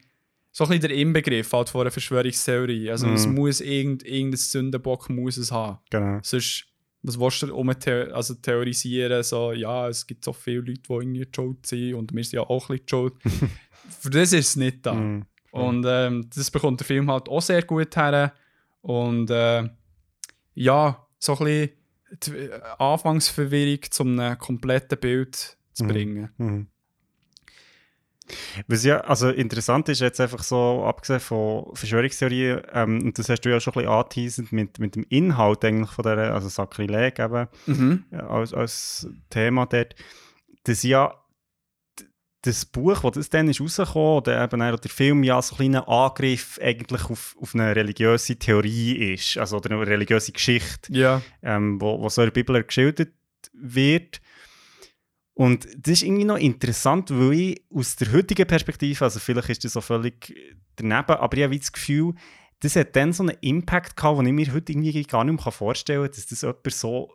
so 0.52 0.64
ein 0.66 0.70
bisschen 0.70 0.82
der 0.90 0.92
Inbegriff 0.98 1.52
halt 1.54 1.70
von 1.70 1.82
einer 1.82 1.92
Verschwörungstheorie. 1.92 2.90
Also 2.92 3.08
es 3.10 3.26
Mhm. 3.28 3.36
muss 3.36 3.62
irgend, 3.62 4.04
irgendein 4.04 4.38
Sündenbock 4.38 5.10
muss 5.10 5.38
es 5.38 5.52
haben. 5.52 5.80
Genau. 5.90 6.20
Sonst, 6.24 6.66
was 7.04 7.20
willst 7.20 7.42
du 7.44 7.56
um 7.56 7.70
also 7.70 8.34
theorisieren, 8.36 9.24
so, 9.24 9.54
ja, 9.54 9.88
es 9.88 10.06
gibt 10.06 10.24
so 10.24 10.34
viele 10.34 10.60
Leute, 10.62 10.82
die 10.88 10.94
irgendwie 10.94 11.26
die 11.26 11.32
schuld 11.36 11.66
sind 11.66 11.94
und 11.96 12.14
wir 12.14 12.24
sind 12.24 12.34
ja 12.34 12.42
auch 12.42 12.70
ein 12.70 12.76
bisschen 12.78 12.88
schuld. 12.90 13.14
Für 14.02 14.10
das 14.10 14.34
ist 14.34 14.50
es 14.50 14.56
nicht 14.56 14.86
da. 14.86 14.94
Mhm. 14.94 15.26
Und 15.52 15.86
ähm, 15.88 16.30
das 16.34 16.50
bekommt 16.52 16.80
der 16.80 16.88
Film 16.88 17.10
halt 17.12 17.28
auch 17.28 17.42
sehr 17.42 17.64
gut 17.64 17.96
her. 17.98 18.34
Und 18.82 19.30
äh, 19.32 19.68
ja, 20.54 21.08
so 21.20 21.34
ein 21.38 21.46
bisschen 21.46 21.70
die 22.24 22.32
äh, 22.38 22.62
Anfangsverwirrung 22.78 23.80
zum 23.90 24.20
einem 24.20 24.38
kompletten 24.38 25.00
Bild 25.00 25.58
zu 25.74 25.84
Mhm. 25.84 25.88
bringen. 25.88 26.30
Mhm. 26.38 26.68
Was 28.68 28.86
ja 28.86 29.02
also 29.02 29.30
interessant 29.30 29.90
ist, 29.90 30.00
jetzt 30.00 30.22
einfach 30.22 30.44
so, 30.44 30.86
abgesehen 30.86 31.20
von 31.20 31.66
Verschwörungstheorien, 31.76 32.62
ähm, 32.74 33.02
und 33.04 33.20
das 33.20 33.28
hast 33.28 33.42
du 33.42 33.50
ja 33.50 33.60
schon 33.60 33.74
ein 33.74 33.82
bisschen 33.82 33.92
angeteasert 33.92 34.52
mit, 34.54 34.80
mit 34.80 34.96
dem 34.96 35.06
Inhalt 35.10 35.66
eigentlich 35.66 35.90
von 35.92 36.04
der, 36.04 36.34
also 36.34 36.48
Sakrileg 36.48 37.20
eben, 37.20 37.48
Mhm. 37.66 38.06
ja, 38.12 38.28
als, 38.28 38.54
als 38.54 39.10
Thema 39.30 39.66
dort, 39.66 39.96
dass 40.64 40.84
ja 40.84 41.14
das 42.44 42.66
Buch, 42.66 43.10
das 43.12 43.30
dann 43.30 43.50
ist 43.50 43.62
rausgekommen, 43.62 44.18
oder 44.18 44.44
eben 44.44 44.62
auch 44.62 44.80
der 44.80 44.90
Film 44.90 45.24
ja 45.24 45.42
so 45.42 45.54
ein 45.54 45.58
kleiner 45.58 45.88
Angriff 45.88 46.60
eigentlich 46.62 47.04
auf, 47.10 47.36
auf 47.40 47.54
eine 47.54 47.76
religiöse 47.76 48.36
Theorie 48.36 49.14
ist, 49.14 49.38
also 49.38 49.58
oder 49.58 49.72
eine 49.72 49.86
religiöse 49.86 50.32
Geschichte 50.32 50.92
Ja. 50.92 51.22
ähm, 51.44 51.80
wo, 51.80 52.02
wo 52.02 52.10
so 52.10 52.22
in 52.22 52.28
der 52.28 52.32
Bibel 52.32 52.64
geschildert 52.64 53.10
wird. 53.54 54.22
Und 55.34 55.66
das 55.78 55.94
ist 55.94 56.04
irgendwie 56.04 56.26
noch 56.26 56.38
interessant, 56.38 57.10
weil 57.12 57.34
ich 57.34 57.62
aus 57.74 57.96
der 57.96 58.12
heutigen 58.12 58.48
Perspektive, 58.48 59.04
also 59.06 59.20
vielleicht 59.20 59.50
ist 59.50 59.64
das 59.66 59.74
so 59.74 59.82
völlig 59.82 60.36
daneben, 60.76 61.12
aber 61.12 61.38
ich 61.38 61.44
habe 61.44 61.58
das 61.58 61.72
Gefühl, 61.72 62.14
das 62.60 62.76
hat 62.76 62.96
dann 62.96 63.14
so 63.14 63.24
einen 63.24 63.38
Impact 63.42 63.96
gehabt, 63.96 64.20
den 64.20 64.28
ich 64.28 64.34
mir 64.34 64.54
heute 64.54 64.72
irgendwie 64.72 65.04
gar 65.04 65.24
nicht 65.24 65.44
mehr 65.44 65.52
vorstellen 65.52 66.04
kann, 66.04 66.12
dass 66.12 66.26
das 66.28 66.42
jemand 66.42 66.72
so 66.72 67.14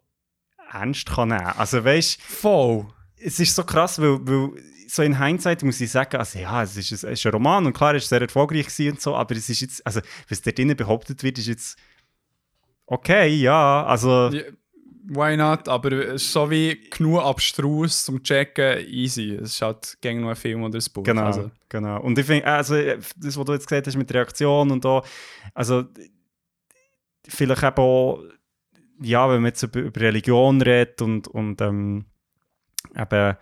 ernst 0.72 1.06
kann 1.06 1.28
nehmen 1.28 1.40
kann. 1.40 1.58
Also 1.58 1.84
weißt 1.84 2.20
Voll. 2.22 2.86
Es 3.20 3.40
ist 3.40 3.54
so 3.54 3.64
krass, 3.64 3.98
weil, 4.00 4.18
weil 4.26 4.50
so 4.88 5.02
in 5.02 5.18
Hindsight 5.22 5.62
muss 5.62 5.80
ich 5.80 5.90
sagen, 5.90 6.16
also 6.16 6.38
ja, 6.38 6.62
es 6.62 6.76
ist, 6.76 6.90
ein- 6.92 7.12
es 7.12 7.18
ist 7.20 7.26
ein 7.26 7.32
Roman 7.32 7.66
und 7.66 7.72
klar, 7.72 7.94
es 7.94 8.04
ist 8.04 8.08
sehr 8.10 8.20
erfolgreich 8.22 8.66
und 8.88 9.00
so, 9.00 9.14
aber 9.16 9.34
es 9.34 9.48
ist 9.48 9.60
jetzt, 9.60 9.86
also 9.86 10.00
was 10.28 10.40
da 10.42 10.50
drinnen 10.52 10.76
behauptet 10.76 11.22
wird, 11.22 11.38
ist 11.38 11.48
jetzt 11.48 11.78
okay, 12.86 13.28
ja, 13.28 13.84
also 13.84 14.28
Ja, 14.28 14.42
Why 15.08 15.36
not? 15.36 15.68
Aber 15.68 15.92
es 15.92 16.22
ist 16.24 16.32
so 16.32 16.50
wie 16.50 16.80
genug 16.90 17.20
abstrus 17.22 18.04
zum 18.04 18.20
Checken, 18.24 18.84
easy. 18.88 19.34
Es 19.40 19.52
ist 19.52 19.62
halt 19.62 19.96
gegen 20.00 20.20
nur 20.20 20.30
ein 20.30 20.36
Film 20.36 20.64
oder 20.64 20.76
ein 20.80 20.84
Buch. 20.92 21.04
Genau, 21.04 21.22
Also, 21.26 21.50
genau. 21.68 22.00
Und 22.02 22.18
ich 22.18 22.26
finde, 22.26 22.44
also 22.44 22.74
das, 22.74 23.36
was 23.36 23.44
du 23.44 23.52
jetzt 23.52 23.68
gesagt 23.68 23.86
hast 23.86 23.96
mit 23.96 24.12
Reaktion 24.12 24.68
und 24.72 24.84
da, 24.84 25.02
also 25.54 25.84
vielleicht 27.28 27.62
eben 27.62 27.76
auch, 27.76 28.20
ja, 29.00 29.28
wenn 29.28 29.42
man 29.42 29.46
jetzt 29.50 29.62
über, 29.62 29.78
über 29.80 30.00
Religion 30.00 30.60
redet 30.60 31.00
und, 31.02 31.28
und 31.28 31.60
ähm, 31.60 32.06
eben 32.98 33.36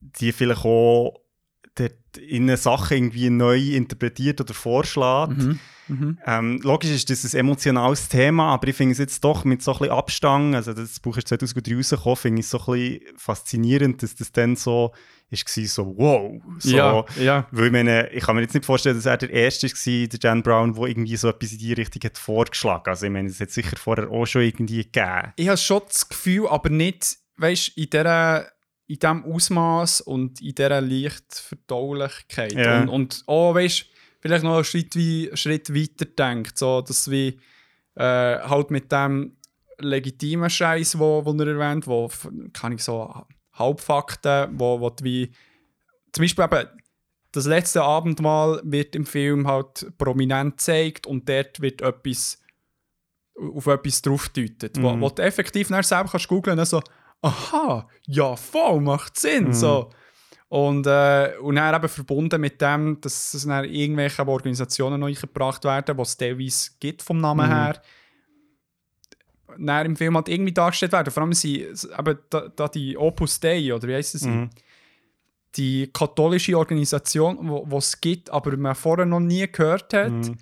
die 0.00 0.32
vielleicht 0.32 0.64
auch 0.64 1.20
dort 1.74 1.92
in 2.18 2.44
eine 2.44 2.56
Sache 2.56 2.96
irgendwie 2.96 3.30
neu 3.30 3.58
interpretiert 3.58 4.40
oder 4.40 4.54
vorschlägt. 4.54 5.38
mhm. 5.38 5.58
Mhm. 5.88 6.18
Ähm, 6.26 6.60
logisch 6.62 6.90
ist 6.90 7.10
das 7.10 7.32
ein 7.32 7.40
emotionales 7.40 8.08
Thema, 8.08 8.52
aber 8.52 8.68
ich 8.68 8.76
finde 8.76 8.92
es 8.92 8.98
jetzt 8.98 9.22
doch 9.22 9.44
mit 9.44 9.62
so 9.62 9.72
ein 9.72 9.78
bisschen 9.78 9.94
Abstand, 9.94 10.54
also 10.54 10.72
das 10.72 10.98
Buch 10.98 11.16
ist 11.16 11.28
2003 11.28 11.76
rausgekommen, 11.76 12.16
finde 12.16 12.40
ich 12.40 12.46
es 12.46 12.50
so 12.50 12.58
ein 12.58 12.72
bisschen 12.72 13.18
faszinierend, 13.18 14.02
dass 14.02 14.16
das 14.16 14.32
dann 14.32 14.56
so 14.56 14.92
ist, 15.30 15.56
war, 15.56 15.64
so 15.64 15.94
wow. 15.96 16.42
So, 16.58 16.76
Ja, 16.76 17.04
ja. 17.20 17.46
Weil 17.50 17.66
ich 17.66 17.72
meine, 17.72 18.10
ich 18.10 18.24
kann 18.24 18.36
mir 18.36 18.42
jetzt 18.42 18.54
nicht 18.54 18.66
vorstellen, 18.66 18.96
dass 18.96 19.06
er 19.06 19.16
der 19.16 19.30
Erste 19.30 19.68
war, 19.68 20.06
der 20.08 20.20
Jan 20.20 20.42
Brown, 20.42 20.74
der 20.74 20.84
irgendwie 20.86 21.16
so 21.16 21.28
etwas 21.28 21.52
in 21.52 21.58
die 21.58 21.72
Richtung 21.72 22.02
hat 22.04 22.18
vorgeschlagen 22.18 22.88
Also 22.88 23.06
ich 23.06 23.12
meine, 23.12 23.28
es 23.28 23.40
hat 23.40 23.50
sicher 23.50 23.76
vorher 23.76 24.10
auch 24.10 24.26
schon 24.26 24.42
irgendwie 24.42 24.84
gegeben. 24.84 25.32
Ich 25.36 25.48
habe 25.48 25.56
schon 25.56 25.82
das 25.86 26.08
Gefühl, 26.08 26.48
aber 26.48 26.68
nicht, 26.68 27.18
weißt 27.36 27.76
in 27.76 27.90
dieser 27.90 28.48
in 28.88 29.00
diesem 29.00 29.24
Ausmaß 29.24 30.02
und 30.02 30.40
in 30.40 30.54
dieser 30.54 30.80
leicht 30.80 31.34
Verdaulichkeit. 31.34 32.52
Ja. 32.52 32.82
Und, 32.82 32.88
und 32.88 33.22
auch, 33.26 33.54
weißt 33.54 33.84
vielleicht 34.20 34.44
noch 34.44 34.54
einen 34.54 34.64
Schritt, 34.64 34.94
wie, 34.94 35.28
Schritt 35.34 35.74
weiter 35.74 36.04
denkt, 36.04 36.56
so, 36.56 36.82
dass 36.82 37.10
wie 37.10 37.40
äh, 37.96 38.38
halt 38.38 38.70
mit 38.70 38.92
dem 38.92 39.36
legitimen 39.78 40.48
Scheiß, 40.48 40.98
wo, 40.98 41.24
wo 41.24 41.32
er 41.32 41.48
erwähnt, 41.48 41.86
wo 41.86 42.08
kann 42.52 42.72
ich 42.72 42.82
so 42.84 43.12
Halbfakten, 43.54 44.50
wo, 44.58 44.80
wo 44.80 44.94
wie 45.02 45.32
zum 46.12 46.22
Beispiel 46.22 46.44
eben 46.44 46.68
das 47.32 47.46
letzte 47.46 47.82
Abendmahl 47.82 48.60
wird 48.64 48.94
im 48.96 49.04
Film 49.04 49.46
halt 49.46 49.86
prominent 49.98 50.58
gezeigt 50.58 51.06
und 51.06 51.28
dort 51.28 51.60
wird 51.60 51.82
etwas 51.82 52.38
auf 53.38 53.66
etwas 53.66 54.00
drauf 54.00 54.28
deutet, 54.30 54.80
wo, 54.80 54.92
Mhm. 54.92 55.00
wo 55.02 55.10
du 55.10 55.22
effektiv 55.22 55.68
dann 55.68 55.82
selber 55.82 56.08
kannst 56.10 56.28
googeln 56.28 56.58
und 56.58 56.64
so, 56.64 56.80
aha, 57.22 57.88
ja 58.06 58.36
voll, 58.36 58.80
macht 58.80 59.18
Sinn, 59.18 59.48
Mhm. 59.48 59.52
so. 59.52 59.90
Und, 60.48 60.86
äh, 60.86 61.32
und 61.40 61.56
dann 61.56 61.74
eben 61.74 61.88
verbunden 61.88 62.40
mit 62.40 62.60
dem, 62.60 63.00
dass 63.00 63.34
es 63.34 63.44
dann 63.46 63.64
irgendwelche 63.64 64.26
Organisationen 64.26 65.00
neu 65.00 65.12
gebracht 65.12 65.64
werden, 65.64 65.98
was 65.98 66.10
es 66.10 66.16
teilweise 66.18 66.70
gibt 66.78 67.02
vom 67.02 67.20
Namen 67.20 67.48
Mhm. 67.48 67.52
her, 67.52 67.82
dann 69.58 69.86
im 69.86 69.96
Film 69.96 70.14
halt 70.16 70.28
irgendwie 70.28 70.52
dargestellt 70.52 70.92
werden. 70.92 71.10
Vor 71.12 71.22
allem 71.22 71.32
sie, 71.32 71.62
eben 71.62 72.18
da, 72.30 72.48
da 72.54 72.68
die 72.68 72.96
Opus 72.96 73.40
Dei, 73.40 73.74
oder 73.74 73.88
wie 73.88 73.94
heisst 73.94 74.14
es? 74.14 74.22
Mhm. 74.22 74.50
Die 75.56 75.90
katholische 75.92 76.56
Organisation, 76.58 77.38
die 77.68 77.76
es 77.76 78.00
gibt, 78.00 78.30
aber 78.30 78.56
man 78.56 78.74
vorher 78.74 79.06
noch 79.06 79.20
nie 79.20 79.50
gehört 79.50 79.92
hat, 79.94 80.10
Mhm. 80.12 80.36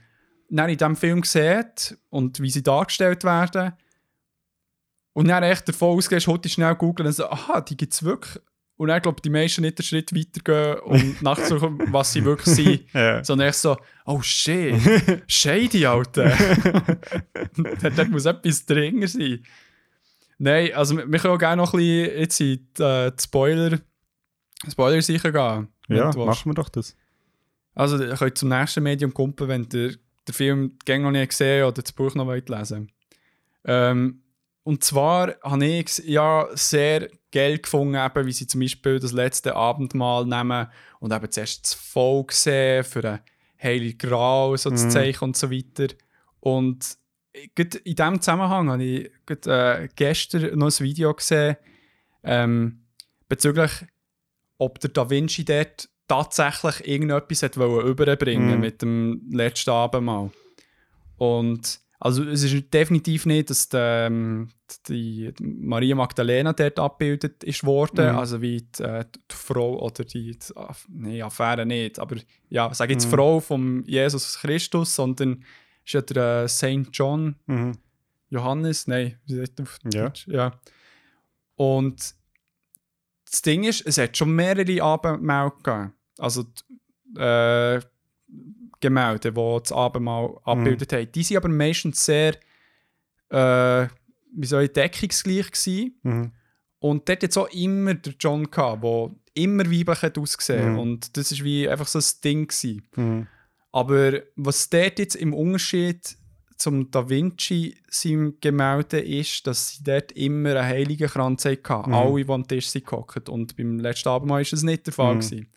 dann 0.51 0.69
in 0.69 0.77
diesem 0.79 0.97
Film 0.97 1.23
sieht 1.23 1.97
und 2.11 2.41
wie 2.41 2.51
sie 2.51 2.63
dargestellt 2.63 3.23
werden. 3.25 3.73
Und 5.15 5.29
dann 5.29 5.45
echt 5.45 5.69
davon 5.69 5.97
ausgehst, 5.97 6.27
heute 6.27 6.49
schnell 6.49 6.75
googeln 6.75 7.07
und 7.07 7.13
so, 7.13 7.27
aha, 7.31 7.61
die 7.61 7.77
gibt 7.77 7.95
es 7.95 8.03
wirklich 8.03 8.43
Und 8.77 8.89
dann, 8.89 9.01
glaube 9.01 9.23
die 9.23 9.31
meisten 9.31 9.63
nicht 9.63 9.79
den 9.79 9.85
Schritt 9.85 10.15
weitergehen 10.15 10.81
und 10.81 11.23
nachzusuchen, 11.23 11.81
was 11.93 12.13
sie 12.13 12.25
wirklich 12.25 12.55
sind. 12.55 12.85
Ja. 12.93 13.23
Sondern 13.23 13.49
echt 13.49 13.59
so, 13.59 13.77
oh 14.05 14.21
shit, 14.21 14.75
shady, 15.29 15.87
Alter. 15.87 16.33
dort, 17.97 18.11
muss 18.11 18.27
etwas 18.27 18.67
dringender 18.67 19.09
sein. 19.09 19.45
Nein, 20.39 20.75
also 20.75 20.97
wir 20.97 21.19
können 21.19 21.35
auch 21.35 21.39
gerne 21.39 21.63
noch 21.63 21.73
ein 21.73 21.79
bisschen 21.79 22.19
jetzt 22.19 22.41
in 22.41 22.69
die, 22.77 22.83
äh, 22.83 23.13
die 23.13 23.23
Spoiler, 23.23 23.79
Spoiler 24.69 25.01
sicher 25.01 25.31
gehen. 25.31 25.69
Ja, 25.89 26.11
machen 26.13 26.51
wir 26.51 26.55
doch 26.55 26.69
das. 26.69 26.97
Also, 27.75 28.03
ihr 28.03 28.17
könnt 28.17 28.39
zum 28.39 28.49
nächsten 28.49 28.83
Medium 28.83 29.15
kumpeln, 29.15 29.49
wenn 29.49 29.69
ihr 29.73 29.97
den 30.27 30.35
Film 30.35 30.79
Gänge 30.85 31.05
noch 31.05 31.11
nicht 31.13 31.31
gesehen 31.31 31.65
oder 31.65 31.83
das 31.83 31.93
Buch 31.93 32.15
noch 32.15 32.27
wollt 32.27 32.49
lesen 32.49 32.91
ähm, 33.65 34.23
Und 34.65 34.83
zwar 34.83 35.35
habe 35.43 35.65
ich 35.67 35.87
es 35.87 36.03
ja 36.07 36.49
sehr 36.55 37.11
geil 37.31 37.59
gefunden, 37.59 37.95
eben, 37.97 38.27
wie 38.27 38.33
sie 38.33 38.47
zum 38.47 38.61
Beispiel 38.61 38.99
das 38.99 39.13
letzte 39.13 39.55
Abendmahl 39.55 40.25
nehmen 40.25 40.67
und 41.01 41.13
eben 41.13 41.31
zuerst 41.31 41.65
das 41.65 41.75
Volk 41.75 42.33
sehen 42.33 42.83
für 42.83 43.05
einen 43.05 43.21
Heiligen 43.63 43.99
Gral, 43.99 44.57
so 44.57 44.71
zu 44.71 44.87
Mhm. 44.87 44.91
Zeichen 44.91 45.25
und 45.25 45.37
so 45.37 45.51
weiter. 45.51 45.95
Und 46.41 46.97
in 47.33 47.95
diesem 47.95 48.21
Zusammenhang 48.21 48.71
habe 48.71 48.85
ich 48.85 49.11
gerade, 49.27 49.83
äh, 49.85 49.89
gestern 49.97 50.59
noch 50.59 50.69
ein 50.69 50.85
Video 50.85 51.13
gesehen 51.15 51.57
ähm, 52.23 52.81
bezüglich, 53.29 53.71
ob 54.57 54.81
der 54.81 54.91
Da 54.91 55.11
Vinci 55.11 55.45
dort 55.45 55.89
tatsächlich 56.09 56.87
irgendetwas 56.89 57.43
hat 57.43 57.57
überbringen 57.57 58.55
Mhm. 58.55 58.61
mit 58.61 58.81
dem 58.83 59.23
letzten 59.31 59.71
Abendmahl. 59.71 60.31
Und 61.17 61.81
also 62.05 62.23
es 62.25 62.43
ist 62.43 62.73
definitiv 62.73 63.25
nicht, 63.25 63.49
dass 63.49 63.69
die, 63.71 63.79
ähm, 63.79 64.49
die 64.89 65.33
Maria 65.41 65.95
Magdalena 65.95 66.53
dort 66.53 66.79
abgebildet 66.79 67.43
ist 67.45 67.65
worden, 67.65 68.13
Mhm. 68.13 68.19
also 68.19 68.43
wie 68.43 68.61
die, 68.61 68.83
äh, 68.83 69.05
die 69.31 69.35
Frau 69.35 69.81
oder 69.81 70.05
die, 70.05 70.33
die 70.39 70.53
nee, 70.89 71.23
Affäre 71.23 71.65
nicht, 71.65 71.99
aber 71.99 72.17
ja, 72.51 72.73
sage 72.75 72.93
jetzt 72.93 73.07
Mhm. 73.07 73.11
Frau 73.11 73.41
von 73.41 73.85
Jesus 73.87 74.39
Christus, 74.39 74.95
sondern 74.95 75.45
ist 75.83 75.95
ja 75.95 76.03
der 76.03 76.43
äh, 76.43 76.49
Saint 76.49 76.91
John 76.93 77.37
Mhm. 77.47 77.73
Johannes, 78.29 78.87
nein, 78.87 79.19
Ja. 79.93 80.13
Ja. 80.27 80.61
Und 81.57 82.15
das 83.31 83.43
Ding 83.43 83.65
ist, 83.65 83.81
es 83.87 83.97
hat 83.97 84.17
schon 84.17 84.31
mehrere 84.35 84.83
Abendmahl 84.83 85.51
gegeben. 85.63 85.95
Also 86.19 86.45
äh, 87.17 87.81
Gemälde, 88.89 89.33
die 89.33 89.59
das 89.63 89.73
Abendmahl 89.73 90.39
abgebildet 90.45 90.93
haben. 90.93 91.13
Die 91.13 91.23
sind 91.23 91.37
aber 91.37 91.49
meistens 91.49 92.05
sehr, 92.05 92.35
äh, 93.31 93.89
wie 94.35 94.47
soll 94.47 94.65
ich, 94.65 94.73
deckungsgleich 94.73 95.51
gewesen. 95.51 95.99
Mhm. 96.03 96.33
Und 96.79 97.09
dort 97.09 97.23
es 97.23 97.37
auch 97.39 97.49
immer 97.51 97.95
der 97.95 98.15
John 98.21 98.51
gehabt, 98.51 98.85
der 98.85 99.11
immer 99.35 99.65
weiblich 99.65 100.03
hat 100.03 100.19
ausgesehen. 100.19 100.73
Mhm. 100.73 100.79
Und 100.79 101.17
das 101.17 101.33
war 101.33 101.45
wie 101.45 101.69
einfach 101.69 101.87
so 101.87 101.99
ein 101.99 102.21
Ding. 102.23 102.47
Gewesen. 102.47 102.83
Mhm. 102.97 103.27
Aber 103.73 104.21
was 104.37 104.69
dort 104.71 104.99
jetzt 104.99 105.17
im 105.17 105.33
Unterschied 105.33 106.17
zum 106.57 106.91
Da 106.91 107.09
Vinci 107.09 107.77
seinem 107.89 108.39
Gemälde 108.41 109.01
ist, 109.01 109.47
dass 109.47 109.71
sie 109.71 109.85
dort 109.85 110.13
immer 110.13 110.51
einen 110.51 110.69
heiligen 110.69 111.09
Kranz 111.09 111.45
hatten. 111.45 111.91
Mhm. 111.91 111.95
Alle, 111.95 112.25
die 112.25 112.31
am 112.31 112.47
Tisch 112.47 112.69
sind 112.69 112.87
gehockt. 112.87 113.29
Und 113.29 113.57
beim 113.57 113.79
letzten 113.79 114.11
Abendmahl 114.11 114.43
war 114.43 114.51
das 114.51 114.63
nicht 114.63 114.87
der 114.87 114.93
Fall. 114.93 115.15
Mhm. 115.15 115.21
Gewesen. 115.21 115.49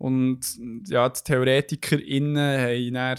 Und 0.00 0.40
ja, 0.88 1.06
die 1.10 1.20
TheoretikerInnen 1.22 2.58
haben 2.58 2.94
dann 2.94 3.18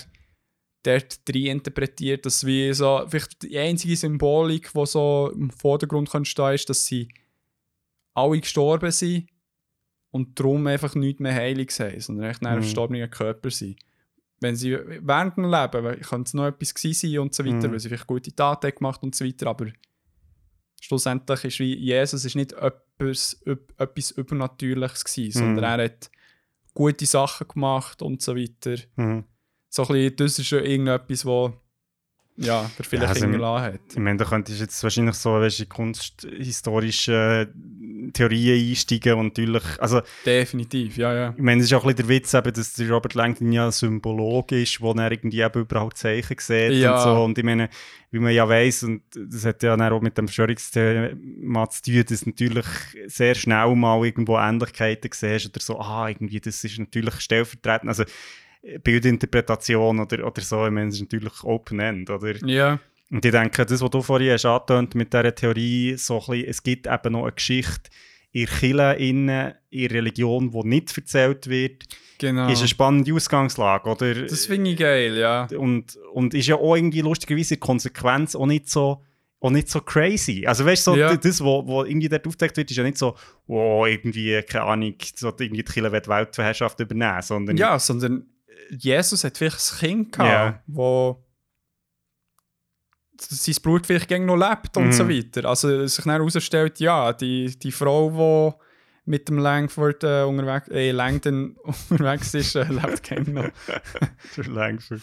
dort 0.82 1.20
rein 1.30 1.46
interpretiert, 1.46 2.26
dass 2.26 2.44
wie 2.44 2.74
so, 2.74 3.06
vielleicht 3.08 3.44
die 3.44 3.56
einzige 3.56 3.96
Symbolik, 3.96 4.72
die 4.74 4.86
so 4.88 5.32
im 5.36 5.52
Vordergrund 5.52 6.10
kann 6.10 6.26
stehen 6.26 6.56
ist, 6.56 6.70
dass 6.72 6.88
sie 6.88 7.08
alle 8.16 8.40
gestorben 8.40 8.90
sind 8.90 9.28
und 10.10 10.40
darum 10.40 10.66
einfach 10.66 10.96
nichts 10.96 11.20
mehr 11.22 11.36
Heiliges 11.36 11.80
haben, 11.80 12.00
sondern 12.00 12.32
echt 12.32 12.42
Mhm. 12.42 12.48
verstorbener 12.48 13.08
Körper 13.08 13.52
sind. 13.52 13.78
Wenn 14.40 14.56
sie 14.56 14.72
während 14.74 15.38
dem 15.38 15.46
Leben, 15.52 16.02
könnte 16.02 16.28
es 16.30 16.34
noch 16.34 16.48
etwas 16.48 16.74
gewesen 16.74 17.12
sein 17.12 17.20
und 17.20 17.36
so 17.36 17.46
weiter, 17.46 17.68
Mhm. 17.68 17.74
weil 17.74 17.80
sie 17.80 17.90
vielleicht 17.90 18.08
gute 18.08 18.36
Taten 18.36 18.72
gemacht 18.74 19.04
und 19.04 19.14
so 19.14 19.24
weiter, 19.24 19.46
aber 19.48 19.68
schlussendlich 20.82 21.44
ist 21.46 21.60
wie 21.60 21.76
Jesus 21.76 22.26
ist 22.26 22.36
nicht 22.36 22.54
etwas, 22.54 23.40
etwas 23.78 24.10
Übernatürliches 24.12 25.04
gewesen, 25.06 25.28
Mhm. 25.28 25.46
sondern 25.56 25.80
er 25.80 25.86
hat 25.86 26.10
gute 26.74 27.06
Sachen 27.06 27.48
gemacht 27.48 28.02
und 28.02 28.22
so 28.22 28.36
weiter. 28.36 28.76
Mhm. 28.96 29.26
So 29.70 29.84
ein 29.84 29.88
bisschen, 29.88 30.16
das 30.18 30.40
ist 30.40 30.50
ja 30.52 30.60
irgendetwas, 30.60 31.26
wo 31.26 31.54
ja, 32.38 32.70
der 32.78 32.86
vielleicht 32.86 33.04
Ja, 33.04 33.10
also 33.10 33.26
hingelassen 33.26 33.66
hat. 33.74 33.80
Ich 33.92 33.98
meine, 34.00 34.18
da 34.18 34.26
könntest 34.26 34.60
du 34.60 34.64
jetzt 34.64 34.82
wahrscheinlich 34.84 35.16
so 35.16 35.34
weißt, 35.34 35.70
kunsthistorische 35.70 37.52
Theorien 38.14 38.70
einsteigen 38.70 39.14
und 39.14 39.26
natürlich, 39.28 39.64
also 39.80 40.02
Definitiv, 40.26 40.98
ja, 40.98 41.14
ja. 41.14 41.34
ich 41.38 41.44
meine, 41.44 41.62
es 41.62 41.68
ist 41.68 41.74
auch 41.74 41.84
ein 41.86 41.94
bisschen 41.96 42.08
der 42.08 42.16
Witz, 42.16 42.34
eben, 42.34 42.54
dass 42.54 42.74
der 42.74 42.90
Robert 42.90 43.14
Langdon 43.14 43.52
ja 43.52 43.66
ein 43.66 43.72
Symbolog 43.72 44.52
ist, 44.54 44.82
wo 44.82 44.92
er 44.94 45.12
irgendwie 45.12 45.42
eben 45.42 45.62
überall 45.62 45.90
Zeichen 45.94 46.36
sieht 46.40 46.74
Ja. 46.74 46.96
und 46.96 47.02
so. 47.04 47.24
Und 47.24 47.38
ich 47.38 47.44
meine, 47.44 47.70
wie 48.10 48.20
man 48.20 48.34
ja 48.34 48.48
weiß 48.48 48.84
und 48.84 49.04
das 49.16 49.46
hat 49.46 49.62
ja 49.64 49.78
dann 49.78 49.94
auch 49.94 50.02
mit 50.02 50.18
dem 50.18 50.28
Verschwörungsthema 50.28 51.70
zu 51.70 51.82
tun, 51.84 52.04
dass 52.10 52.26
natürlich 52.26 52.66
sehr 53.08 53.36
schnell 53.36 53.76
mal 53.76 54.04
irgendwo 54.04 54.38
Ähnlichkeiten 54.38 55.12
siehst 55.14 55.48
oder 55.48 55.62
so, 55.62 55.80
ah, 55.80 56.10
irgendwie, 56.10 56.40
das 56.40 56.64
ist 56.64 56.80
natürlich 56.80 57.20
stellvertretend, 57.20 57.90
also 57.90 58.04
äh, 58.04 58.08
Bildinterpretation 58.84 60.00
oder, 60.00 60.26
oder 60.26 60.42
so, 60.42 60.66
ich 60.66 60.72
meine, 60.72 60.90
es 60.90 60.96
ist 60.96 61.02
natürlich 61.02 61.44
Open-End, 61.44 62.10
oder? 62.10 62.36
Ja, 62.46 62.80
Und 63.10 63.26
ich 63.26 63.32
denke, 63.32 63.66
das, 63.66 63.82
was 63.82 63.90
du 63.90 64.02
vorhin 64.02 64.32
hast 64.34 64.46
angetönt 64.46 64.96
mit 64.96 65.12
dieser 65.12 65.34
Theorie, 65.34 65.96
so 65.98 66.20
ein 66.20 66.26
bisschen, 66.28 66.46
es 66.50 66.64
gibt 66.64 66.88
eben 66.88 67.14
noch 67.14 67.24
eine 67.24 67.32
Geschichte 67.32 67.90
in 68.34 68.46
Kirche, 68.46 68.94
innen, 68.94 69.54
in 69.72 69.90
der 69.90 69.92
Religion, 69.98 70.52
die 70.52 70.68
nicht 70.68 70.96
erzählt 70.98 71.48
wird, 71.48 71.84
genau. 72.18 72.50
ist 72.50 72.60
eine 72.60 72.68
spannende 72.68 73.14
Ausgangslage, 73.14 73.90
oder? 73.90 74.14
das 74.26 74.46
finde 74.46 74.72
ich 74.72 74.78
geil, 74.78 75.18
ja. 75.18 75.48
und, 75.58 75.98
und 76.14 76.34
ist 76.34 76.48
ja 76.48 76.56
auch 76.56 76.76
irgendwie 76.76 77.02
lustigerweise 77.02 77.56
in 77.56 77.60
Konsequenz 77.60 78.36
auch 78.36 78.46
nicht 78.46 78.70
so 78.70 79.02
auch 79.44 79.50
nicht 79.50 79.70
so 79.70 79.82
crazy. 79.82 80.46
Also 80.46 80.66
weißt 80.66 80.86
du, 80.86 80.92
so, 80.92 80.98
Ja. 80.98 81.16
das, 81.16 81.42
was 81.42 81.48
wo 81.48 81.84
irgendwie 81.84 82.08
dort 82.08 82.28
aufgedeckt 82.28 82.58
wird, 82.58 82.70
ist 82.70 82.78
ja 82.78 82.84
nicht 82.84 83.00
so, 83.00 83.16
oh, 83.48 83.88
irgendwie, 83.88 84.40
keine 84.44 84.66
Ahnung, 84.66 84.94
so, 85.16 85.30
irgendwie 85.30 85.64
die 85.64 85.72
Kirche 85.72 86.02
die 86.02 86.10
Weltherrschaft 86.10 86.80
übernehmen, 86.80 87.22
sondern 87.24 87.58
Ja, 87.58 87.80
sondern 87.80 88.28
Jesus 88.70 89.24
hat 89.24 89.38
vielleicht 89.38 89.60
ein 89.74 89.80
Kind 89.80 90.12
gehabt, 90.12 90.30
Ja. 90.56 90.64
wo 90.68 91.24
sein 93.20 93.56
Blut 93.62 93.86
vielleicht 93.86 94.08
gegen 94.08 94.26
noch 94.26 94.36
lebt 94.36 94.76
und 94.78 94.88
Mhm. 94.88 94.92
so 94.94 95.08
weiter. 95.08 95.46
Also 95.48 95.86
sich 95.86 96.04
dann 96.04 96.14
herausstellt, 96.14 96.80
ja, 96.80 97.14
die, 97.14 97.58
die 97.60 97.72
Frau, 97.72 98.56
die 98.58 99.10
mit 99.12 99.28
dem 99.30 99.38
Langford 99.38 100.04
äh, 100.04 100.24
unterwegs, 100.24 100.68
äh, 100.70 100.92
Langdon 100.92 101.56
unterwegs 101.90 102.34
ist, 102.34 102.56
äh, 102.56 102.64
lebt 102.64 103.04
gegen 103.04 103.34
noch. 103.34 103.50
Zu 104.34 104.42
lang 104.44 104.80
für. 104.80 105.00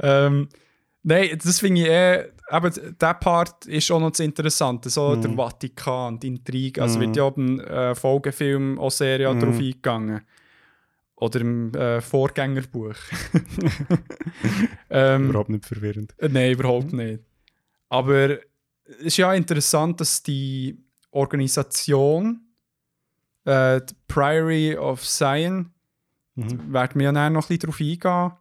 ähm, 0.00 0.48
Nein, 1.02 1.38
das 1.42 1.60
finde 1.60 1.80
ich 1.80 1.86
eh, 1.88 2.24
aber 2.48 2.68
der 2.68 3.14
Part 3.14 3.64
ist 3.64 3.90
auch 3.90 4.00
noch 4.00 4.10
das 4.10 4.20
Interessante, 4.20 4.90
so 4.90 5.16
Mhm. 5.16 5.22
der 5.22 5.30
Vatikan, 5.30 6.20
die 6.20 6.26
Intrige, 6.28 6.82
also 6.82 6.98
Mhm. 6.98 7.02
wird 7.02 7.16
ja 7.16 7.22
auch 7.22 7.36
im 7.38 7.58
äh, 7.60 7.94
Folgefilm 7.94 8.78
auch 8.78 8.90
Serie 8.90 9.32
Mhm. 9.32 9.40
darauf 9.40 9.58
eingegangen. 9.58 10.20
Oder 11.20 11.40
im 11.40 11.74
äh, 11.74 12.00
Vorgängerbuch. 12.00 12.94
ähm, 14.90 15.30
Überhaupt 15.30 15.50
nicht 15.50 15.66
verwirrend. 15.66 16.14
äh, 16.18 16.28
Nein, 16.28 16.52
überhaupt 16.52 16.92
nicht. 16.92 17.22
Aber 17.88 18.38
es 18.84 18.98
ist 19.00 19.16
ja 19.18 19.32
interessant, 19.34 20.00
dass 20.00 20.22
die 20.22 20.78
Organisation, 21.10 22.40
äh, 23.44 23.80
die 23.82 23.94
Priory 24.08 24.76
of 24.76 25.02
Zion, 25.06 25.72
Mhm. 26.36 26.72
werden 26.72 26.94
wir 27.00 27.04
ja 27.06 27.12
nachher 27.12 27.30
noch 27.30 27.44
ein 27.50 27.58
bisschen 27.58 27.70
darauf 27.70 27.80
eingehen. 27.80 28.38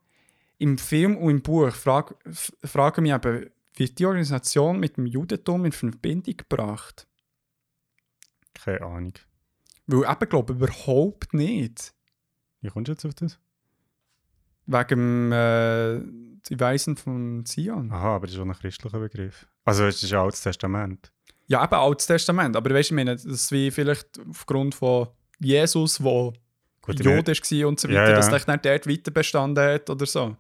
Im 0.59 0.77
Film 0.77 1.17
und 1.17 1.31
im 1.31 1.41
Buch 1.41 1.71
frage 1.71 2.15
f- 2.25 2.53
frage 2.63 3.01
mich 3.01 3.11
eben, 3.11 3.49
wird 3.75 3.97
die 3.97 4.05
Organisation 4.05 4.79
mit 4.79 4.95
dem 4.97 5.07
Judentum 5.07 5.65
in 5.65 5.71
Verbindung 5.71 6.37
gebracht? 6.37 7.07
Keine 8.53 8.81
Ahnung. 8.83 9.13
Weil 9.87 10.09
eben, 10.09 10.29
glaube 10.29 10.53
ich, 10.53 10.59
überhaupt 10.59 11.33
nicht. 11.33 11.93
Wie 12.61 12.69
kommst 12.69 12.87
du 12.87 12.91
jetzt 12.93 13.05
auf 13.05 13.13
das? 13.15 13.39
Wegen 14.65 15.31
äh, 15.31 15.99
die 16.49 16.59
Weisen 16.59 16.95
von 16.95 17.45
Zion. 17.45 17.91
Aha, 17.91 18.15
aber 18.15 18.27
das 18.27 18.33
ist 18.33 18.37
schon 18.39 18.49
ein 18.51 18.57
christlicher 18.57 18.99
Begriff. 18.99 19.47
Also 19.65 19.85
es 19.85 20.03
ist 20.03 20.13
ein 20.13 20.19
altes 20.19 20.41
Testament. 20.41 21.11
Ja, 21.47 21.63
eben 21.63 21.73
Altes 21.73 22.05
Testament. 22.05 22.55
Aber 22.55 22.69
weißt 22.69 22.91
du, 22.91 22.93
ich 22.93 22.95
meine, 22.95 23.15
das 23.15 23.25
ist 23.25 23.51
wie 23.51 23.71
vielleicht 23.71 24.19
aufgrund 24.29 24.75
von 24.75 25.07
Jesus, 25.39 25.97
der 25.97 26.03
Gut, 26.81 27.03
meine- 27.03 27.61
war 27.61 27.67
und 27.67 27.79
so 27.79 27.87
Ja, 27.87 28.01
weiter, 28.01 28.09
ja. 28.11 28.15
dass 28.17 28.29
der 28.29 28.39
dann 28.41 28.59
dort 28.61 28.87
weiter 28.87 29.11
bestanden 29.11 29.63
hat 29.63 29.89
oder 29.89 30.05
so. 30.05 30.35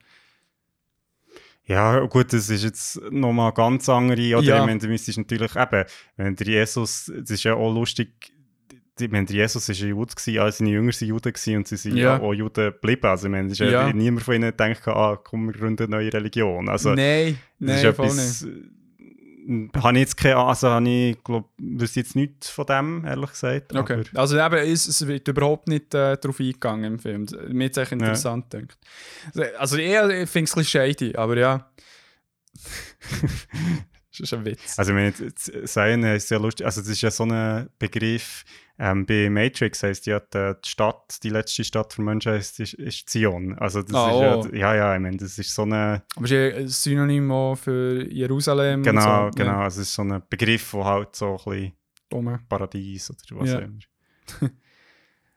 Ja, 1.65 1.99
gut, 2.05 2.33
das 2.33 2.49
ist 2.49 2.63
jetzt 2.63 2.99
nochmal 3.11 3.51
ganz 3.53 3.87
andere. 3.89 4.37
Oder 4.37 4.41
Ja. 4.45 4.59
ich 4.59 4.65
meine, 4.65 4.79
du 4.79 4.87
müsstest 4.87 5.17
natürlich 5.19 5.55
eben, 5.55 5.85
wenn 6.17 6.35
der 6.35 6.47
Jesus, 6.47 7.11
das 7.15 7.29
ist 7.29 7.43
ja 7.43 7.53
auch 7.53 7.71
lustig, 7.73 8.31
meine, 9.07 9.25
der 9.25 9.35
Jesus 9.35 9.69
war 9.69 9.75
ein 9.75 9.89
Jude, 9.89 10.13
gewesen, 10.13 10.39
alle 10.39 10.51
seine 10.51 10.69
Jünger 10.69 10.91
waren 10.91 11.07
Juden 11.07 11.33
gewesen 11.33 11.55
und 11.57 11.67
sie 11.67 11.77
sind 11.77 11.97
Ja. 11.97 12.17
ja. 12.17 12.21
auch 12.21 12.33
Juden 12.33 12.71
geblieben. 12.71 13.05
Also 13.07 13.27
ich 13.27 13.31
meine, 13.31 13.51
ist 13.51 13.59
ja. 13.59 13.69
Ja. 13.69 13.93
niemand 13.93 14.23
von 14.23 14.35
ihnen 14.35 14.51
gedacht, 14.51 14.87
ah, 14.87 15.17
komm, 15.23 15.47
wir 15.47 15.53
gründen 15.53 15.83
eine 15.83 15.95
neue 15.95 16.13
Religion. 16.13 16.67
Also 16.69 16.93
nein, 16.93 17.37
das 17.59 17.67
nein, 17.67 17.77
ist 17.77 17.83
etwas, 17.83 18.41
nicht. 18.41 19.75
habe 19.83 19.93
ich 19.93 19.99
jetzt 20.01 20.17
keine 20.17 20.37
also 20.37 20.69
habe 20.69 20.89
ich 20.89 21.23
glaub, 21.23 21.49
wüsste 21.57 22.01
jetzt 22.01 22.15
nichts 22.15 22.49
von 22.49 22.65
dem, 22.65 23.05
ehrlich 23.05 23.31
gesagt. 23.31 23.75
Okay. 23.75 24.03
Also 24.15 24.37
eben, 24.37 24.55
es, 24.55 24.87
es 24.87 25.07
wird 25.07 25.27
überhaupt 25.27 25.67
nicht 25.67 25.93
äh, 25.93 26.17
darauf 26.17 26.39
eingegangen 26.39 26.93
im 26.93 26.99
Film. 26.99 27.25
Mir 27.49 27.65
hat 27.65 27.71
es 27.71 27.77
echt 27.77 27.91
interessant 27.93 28.49
gedacht. 28.49 28.77
Also 29.57 29.77
ich, 29.77 29.89
ich 29.89 30.29
finde 30.29 30.49
es 30.49 30.55
ein 30.55 30.59
bisschen 30.59 30.63
shady, 30.65 31.15
aber 31.15 31.37
ja. 31.37 31.69
das 34.11 34.19
ist 34.19 34.33
ein 34.33 34.45
Witz. 34.45 34.77
Also, 34.77 34.91
ich 34.91 34.95
meine, 34.95 35.13
Sein 35.65 36.03
ist 36.03 36.29
ja 36.29 36.37
lustig. 36.37 36.65
Also, 36.65 36.81
das 36.81 36.89
ist 36.89 37.01
ja 37.01 37.11
so 37.11 37.23
ein 37.23 37.69
Begriff. 37.77 38.43
Ähm, 38.81 39.05
bei 39.05 39.29
Matrix 39.29 39.83
heisst 39.83 40.05
ja, 40.05 40.21
die, 40.21 40.53
Stadt, 40.65 41.17
die 41.23 41.29
letzte 41.29 41.65
Stadt 41.65 41.91
für 41.91 42.01
Menschen 42.01 42.33
ist, 42.33 42.61
ist, 42.61 42.75
ist 42.75 43.09
Zion. 43.09 43.57
Also, 43.59 43.81
das 43.81 43.93
Ah, 43.93 44.09
ist 44.39 44.47
oh. 44.47 44.55
ja, 44.55 44.57
ja, 44.57 44.75
ja, 44.75 44.95
ich 44.95 45.01
meine, 45.01 45.17
das 45.17 45.37
ist 45.37 45.53
so 45.53 45.63
eine. 45.63 46.01
aber 46.15 46.23
es 46.25 46.31
ist 46.31 46.37
ja 46.53 46.57
ein 46.57 46.67
Synonym 46.69 47.29
auch 47.29 47.55
für 47.55 48.07
Jerusalem. 48.09 48.81
Genau, 48.83 49.29
so. 49.29 49.35
genau. 49.35 49.59
Also, 49.59 49.81
es 49.81 49.89
ist 49.89 49.95
so 49.95 50.03
ein 50.03 50.21
Begriff, 50.29 50.71
wo 50.73 50.85
halt 50.85 51.13
so 51.13 51.37
ein 51.45 51.73
bisschen 52.09 52.25
Ja, 52.25 52.39
Paradies 52.47 53.09
oder 53.11 53.39
was 53.41 53.49
Ja. 53.49 53.57
auch 53.57 53.61
immer. 53.63 53.79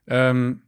Ähm, 0.09 0.62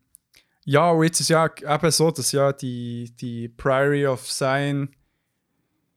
ja, 0.65 0.91
und 0.91 1.03
jetzt 1.05 1.21
ist 1.21 1.29
ja 1.29 1.47
eben 1.47 1.91
so, 1.91 2.11
dass 2.13 2.31
ja 2.33 2.53
die, 2.53 3.13
die 3.21 3.49
Priory 3.49 4.07
of 4.07 4.25
Zion 4.31 4.91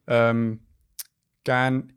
ähm, 0.08 0.60
gern. 1.44 1.94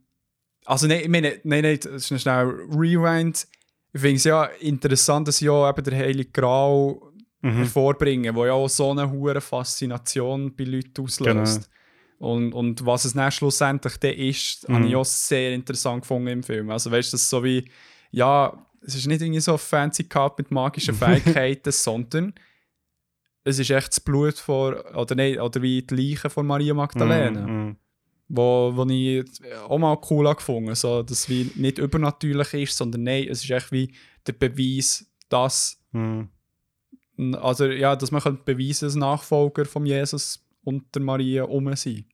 Also, 0.67 0.87
nein, 0.87 1.01
ich 1.01 1.09
meine, 1.09 1.41
nein, 1.45 1.63
nein, 1.63 1.79
das 1.83 2.11
ist 2.11 2.23
schnell 2.23 2.45
Rewind. 2.71 3.47
Ich 3.93 4.01
finde 4.01 4.17
es 4.17 4.25
ja 4.25 4.45
interessant, 4.45 5.29
dass 5.29 5.41
ja 5.41 5.69
eben 5.69 5.85
der 5.85 5.99
Heilige 5.99 6.31
Gral 6.31 6.97
Mhm. 7.43 7.57
hervorbringen, 7.57 8.35
wo 8.35 8.45
ja 8.45 8.53
auch 8.53 8.69
so 8.69 8.91
eine 8.91 9.11
hohe 9.11 9.41
Faszination 9.41 10.55
bei 10.55 10.65
Leuten 10.65 11.03
auslöst. 11.03 11.71
Und, 12.19 12.53
und 12.53 12.85
was 12.85 13.07
es 13.07 13.15
dann 13.15 13.33
schlussendlich 13.33 13.97
dann 13.97 14.13
ist, 14.13 14.69
habe 14.69 14.87
ich 14.87 14.95
auch 14.95 15.07
sehr 15.07 15.55
interessant 15.55 16.03
gefunden 16.03 16.29
im 16.29 16.43
Film. 16.43 16.69
Also 16.71 16.91
weißt 16.91 17.11
du, 17.11 17.15
das 17.15 17.23
ist 17.23 17.31
so 17.31 17.43
wie, 17.43 17.65
ja, 18.11 18.67
es 18.83 18.95
ist 18.95 19.07
nicht 19.07 19.23
irgendwie 19.23 19.41
so 19.41 19.57
fancy 19.57 20.05
gehabt 20.05 20.39
mit 20.39 20.51
magischen 20.51 20.95
Fähigkeiten, 20.95 21.73
sondern 21.73 22.35
es 23.43 23.59
ist 23.59 23.71
echt 23.71 23.89
das 23.89 24.01
Blut 24.01 24.35
von, 24.39 24.75
oder 24.75 25.15
nein, 25.15 25.41
oder 25.41 25.63
wie 25.63 25.81
die 25.81 25.95
Leiche 25.95 26.29
von 26.29 26.47
Maria 26.47 26.75
Magdalena, 26.75 27.47
Mhm. 27.47 27.77
Wo, 28.31 28.73
wo 28.75 28.87
ich 28.87 29.25
auch 29.69 29.79
mal 29.79 29.99
cool 30.09 30.33
gefunden 30.35 30.75
so 30.75 31.03
dass 31.03 31.29
wie 31.29 31.51
nicht 31.57 31.79
übernatürlich 31.79 32.55
ist, 32.55 32.77
sondern 32.77 33.03
nein, 33.03 33.27
es 33.29 33.43
ist 33.45 33.51
echt 33.51 33.73
wie 33.73 33.93
der 34.27 34.33
Beweis, 34.33 35.07
dass 35.29 35.81
Mhm. 35.93 36.29
also 37.35 37.67
ja, 37.67 37.97
dass 37.97 38.11
man 38.11 38.23
könnte 38.23 38.45
beweisen, 38.45 38.87
dass 38.87 38.95
Nachfolger 38.95 39.65
von 39.65 39.85
Jesus 39.85 40.47
und 40.63 40.95
der 40.95 41.03
Maria 41.03 41.45
um 41.45 41.75
sind. 41.75 42.07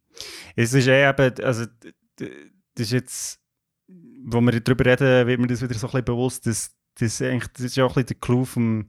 Es 0.55 0.73
ist 0.73 0.87
eh 0.87 1.09
eben, 1.09 1.45
also, 1.45 1.67
das 2.17 2.29
ist 2.77 2.93
jetzt, 2.93 3.41
wo 4.25 4.41
wir 4.41 4.61
darüber 4.61 4.87
reden, 4.87 5.27
wird 5.27 5.41
mir 5.41 5.47
das 5.47 5.63
wieder 5.63 5.75
so 5.75 5.87
ein 5.87 5.91
bisschen 5.91 6.05
bewusst, 6.07 6.47
dass 6.47 6.75
das, 6.99 7.21
eigentlich, 7.21 7.53
das 7.53 7.67
ist 7.67 7.77
ja 7.77 7.85
auch 7.85 7.91
ein 7.91 8.05
bisschen 8.05 8.07
der 8.07 8.17
Clou 8.17 8.45
vom 8.45 8.89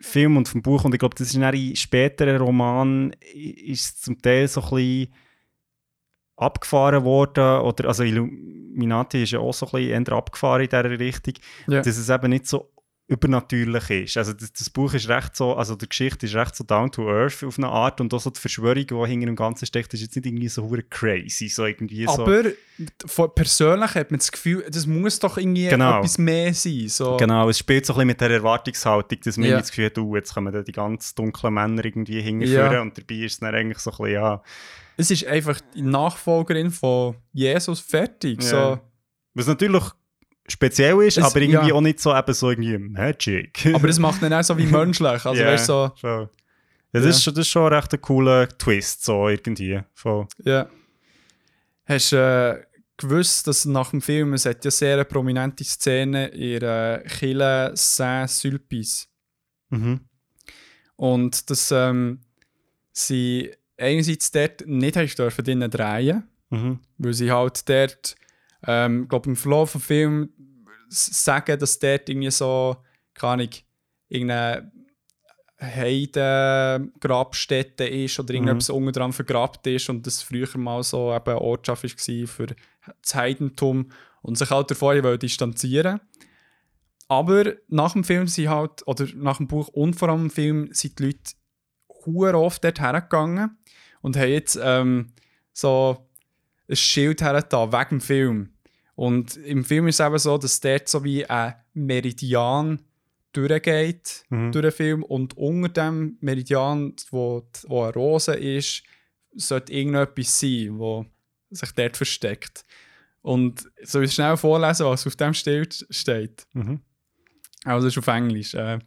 Film 0.00 0.36
und 0.36 0.48
vom 0.48 0.62
Buch 0.62 0.84
und 0.84 0.94
ich 0.94 1.00
glaube, 1.00 1.16
das 1.16 1.34
ist 1.34 1.34
in 1.34 1.76
späteren 1.76 2.40
Romanen 2.40 3.12
ist 3.34 4.02
zum 4.02 4.22
Teil 4.22 4.46
so 4.48 4.62
ein 4.62 4.70
bisschen 4.70 5.14
abgefahren 6.40 7.04
worden, 7.04 7.60
oder, 7.60 7.88
also 7.88 8.02
Illuminati 8.02 9.22
ist 9.22 9.32
ja 9.32 9.38
auch 9.40 9.52
so 9.54 9.66
ein 9.66 9.72
bisschen 9.72 10.08
abgefahren 10.08 10.62
in 10.62 10.68
dieser 10.68 10.98
Richtung, 10.98 11.34
Ja. 11.66 11.82
dass 11.82 11.96
es 11.96 12.08
eben 12.08 12.30
nicht 12.30 12.46
so 12.46 12.70
übernatürlich 13.08 13.90
ist. 13.90 14.16
Also 14.16 14.32
das, 14.32 14.52
das 14.52 14.70
Buch 14.70 14.94
ist 14.94 15.08
recht 15.08 15.34
so, 15.34 15.56
also 15.56 15.74
die 15.74 15.88
Geschichte 15.88 16.26
ist 16.26 16.36
recht 16.36 16.54
so 16.54 16.62
down 16.62 16.92
to 16.92 17.08
earth 17.10 17.42
auf 17.42 17.58
eine 17.58 17.66
Art 17.68 18.00
und 18.00 18.14
auch 18.14 18.20
so 18.20 18.30
die 18.30 18.38
Verschwörung, 18.38 18.86
die 18.86 18.94
hinter 19.10 19.26
dem 19.26 19.34
Ganzen 19.34 19.66
steckt, 19.66 19.92
ist 19.94 20.00
jetzt 20.02 20.14
nicht 20.14 20.26
irgendwie 20.26 20.46
so 20.46 20.62
hure 20.62 20.84
crazy, 20.84 21.48
so 21.48 21.66
irgendwie 21.66 22.04
so. 22.06 22.22
Aber 22.22 22.44
von, 23.06 23.34
persönlich 23.34 23.96
hat 23.96 24.12
man 24.12 24.18
das 24.18 24.30
Gefühl, 24.30 24.64
das 24.70 24.86
muss 24.86 25.18
doch 25.18 25.38
irgendwie 25.38 25.66
Genau. 25.66 25.98
etwas 25.98 26.18
mehr 26.18 26.54
sein. 26.54 26.84
So. 26.86 27.16
Genau, 27.16 27.48
es 27.48 27.58
spielt 27.58 27.84
so 27.84 27.94
ein 27.94 27.96
bisschen 27.96 28.06
mit 28.06 28.20
der 28.20 28.30
Erwartungshaltung, 28.30 29.18
dass 29.24 29.36
man 29.36 29.46
irgendwie 29.46 29.60
das 29.62 29.70
Gefühl 29.70 29.86
hat, 29.86 29.98
oh, 29.98 30.14
jetzt 30.14 30.32
kommen 30.32 30.52
da 30.52 30.62
die 30.62 30.70
ganz 30.70 31.12
dunklen 31.16 31.52
Männer 31.52 31.84
irgendwie 31.84 32.20
hingeführen 32.22 32.72
Ja. 32.72 32.80
und 32.80 32.96
dabei 32.96 33.16
ist 33.24 33.32
es 33.32 33.40
dann 33.40 33.56
eigentlich 33.56 33.78
so 33.80 33.90
ein 33.90 33.96
bisschen, 33.96 34.12
ja, 34.12 34.40
Es 35.00 35.10
ist 35.10 35.26
einfach 35.26 35.60
die 35.74 35.82
Nachfolgerin 35.82 36.70
von 36.70 37.16
Jesus 37.32 37.80
fertig. 37.80 38.42
Ja. 38.42 38.48
So. 38.48 38.80
was 39.34 39.46
natürlich 39.46 39.84
speziell 40.48 41.00
ist, 41.02 41.18
Es- 41.18 41.24
aber 41.24 41.40
irgendwie 41.40 41.68
ja. 41.68 41.74
auch 41.74 41.80
nicht 41.80 42.00
so 42.00 42.14
eben 42.16 42.34
so 42.34 42.50
irgendwie 42.50 42.76
Magic. 42.78 43.66
Aber 43.72 43.86
das 43.86 43.98
macht 43.98 44.20
ihn 44.22 44.32
auch 44.32 44.42
so 44.42 44.56
wie 44.58 44.66
menschlich. 44.66 45.24
Also 45.24 45.34
Ja, 45.34 45.46
weißt 45.46 45.68
du, 45.68 45.72
so, 45.72 45.92
schon. 45.96 46.28
Das, 46.92 47.04
Ja. 47.04 47.10
Ist 47.10 47.22
schon, 47.22 47.34
das 47.34 47.40
ist 47.46 47.48
schon 47.50 47.72
recht 47.72 47.92
ein 47.94 48.00
cooler 48.00 48.48
Twist, 48.48 49.04
so 49.04 49.28
irgendwie. 49.28 49.80
Voll. 49.94 50.26
ja. 50.44 50.68
Hast 51.86 52.12
du 52.12 52.16
äh, 52.16 52.64
gewusst, 52.96 53.46
dass 53.46 53.64
nach 53.64 53.90
dem 53.90 54.00
Film, 54.02 54.34
es 54.34 54.44
hat 54.46 54.64
ja 54.64 54.70
sehr 54.70 54.94
eine 54.94 55.04
prominente 55.04 55.64
Szene 55.64 56.28
in 56.28 56.60
der 56.60 57.02
Kille 57.04 57.72
Saint-Sulpice. 57.74 59.06
Mhm. 59.70 60.00
Und 60.96 61.48
dass 61.50 61.70
ähm, 61.72 62.20
sie 62.92 63.50
einerseits 63.80 64.30
dort 64.30 64.66
nicht 64.66 64.96
haben 64.96 65.08
dürfen 65.08 65.44
drinnen 65.44 65.70
drehen, 65.70 66.24
Mhm. 66.50 66.80
weil 66.98 67.14
sie 67.14 67.30
halt 67.30 67.68
dort, 67.68 68.16
ähm, 68.66 69.06
glaube 69.08 69.30
im 69.30 69.36
Verlauf 69.36 69.72
des 69.72 69.84
Films 69.84 70.28
sagen, 70.88 71.58
dass 71.58 71.78
dort 71.78 72.08
irgendwie 72.08 72.30
so, 72.30 72.76
keine 73.14 73.32
Ahnung, 73.44 73.50
irgendeine 74.08 74.72
Heidengrabstätte 76.50 77.84
ist 77.86 78.18
oder 78.18 78.34
irgendetwas 78.34 78.70
unten 78.70 78.92
dran 78.92 79.12
vergrabt 79.12 79.66
ist 79.66 79.88
und 79.90 80.06
das 80.06 80.22
früher 80.22 80.48
mal 80.56 80.82
so 80.82 81.14
eben 81.14 81.24
eine 81.30 81.40
Ortschaft 81.40 81.84
war 81.84 82.26
für 82.26 82.46
das 83.02 83.14
Heidentum 83.14 83.90
und 84.22 84.38
sich 84.38 84.50
halt 84.50 84.70
davon 84.70 85.18
distanzieren. 85.18 86.00
Aber 87.08 87.54
nach 87.68 87.92
dem 87.92 88.04
Film 88.04 88.26
sind 88.28 88.48
halt, 88.48 88.86
oder 88.86 89.06
nach 89.14 89.38
dem 89.38 89.48
Buch 89.48 89.68
und 89.68 89.94
vor 89.94 90.08
allem 90.08 90.24
im 90.24 90.30
Film, 90.30 90.68
sind 90.72 90.98
die 90.98 91.06
Leute 91.06 91.32
hure 92.06 92.38
oft 92.38 92.62
dort 92.64 92.80
hergegangen 92.80 93.58
und 94.02 94.16
haben 94.16 94.30
jetzt 94.30 94.58
ähm, 94.62 95.12
so 95.52 96.06
ein 96.68 96.76
Schild 96.76 97.22
hergetan, 97.22 97.72
wegen 97.72 97.88
dem 97.90 98.00
Film. 98.00 98.50
Und 98.94 99.36
im 99.38 99.64
Film 99.64 99.88
ist 99.88 99.98
es 100.00 100.06
eben 100.06 100.18
so, 100.18 100.36
dass 100.38 100.60
dort 100.60 100.88
so 100.88 101.02
wie 101.04 101.24
ein 101.26 101.54
Meridian 101.74 102.80
durchgeht 103.32 104.24
Mhm. 104.30 104.52
durch 104.52 104.62
den 104.64 104.72
Film 104.72 105.02
und 105.04 105.36
unter 105.36 105.68
dem 105.68 106.16
Meridian, 106.20 106.94
wo, 107.10 107.40
die- 107.40 107.68
wo 107.68 107.82
eine 107.84 107.92
Rose 107.94 108.34
ist, 108.34 108.82
sollte 109.34 109.72
irgendetwas 109.72 110.38
sein, 110.40 110.78
wo 110.78 111.06
sich 111.50 111.70
dort 111.72 111.96
versteckt. 111.96 112.64
Und 113.22 113.70
soll 113.82 114.04
ich 114.04 114.12
schnell 114.14 114.36
vorlesen, 114.36 114.86
was 114.86 115.06
auf 115.06 115.14
dem 115.16 115.34
Schild 115.34 115.86
steht? 115.90 116.46
Mhm. 116.52 116.80
Also 117.64 117.86
es 117.86 117.94
ist 117.94 117.98
auf 117.98 118.06
Englisch. 118.08 118.54
Äh, 118.54 118.78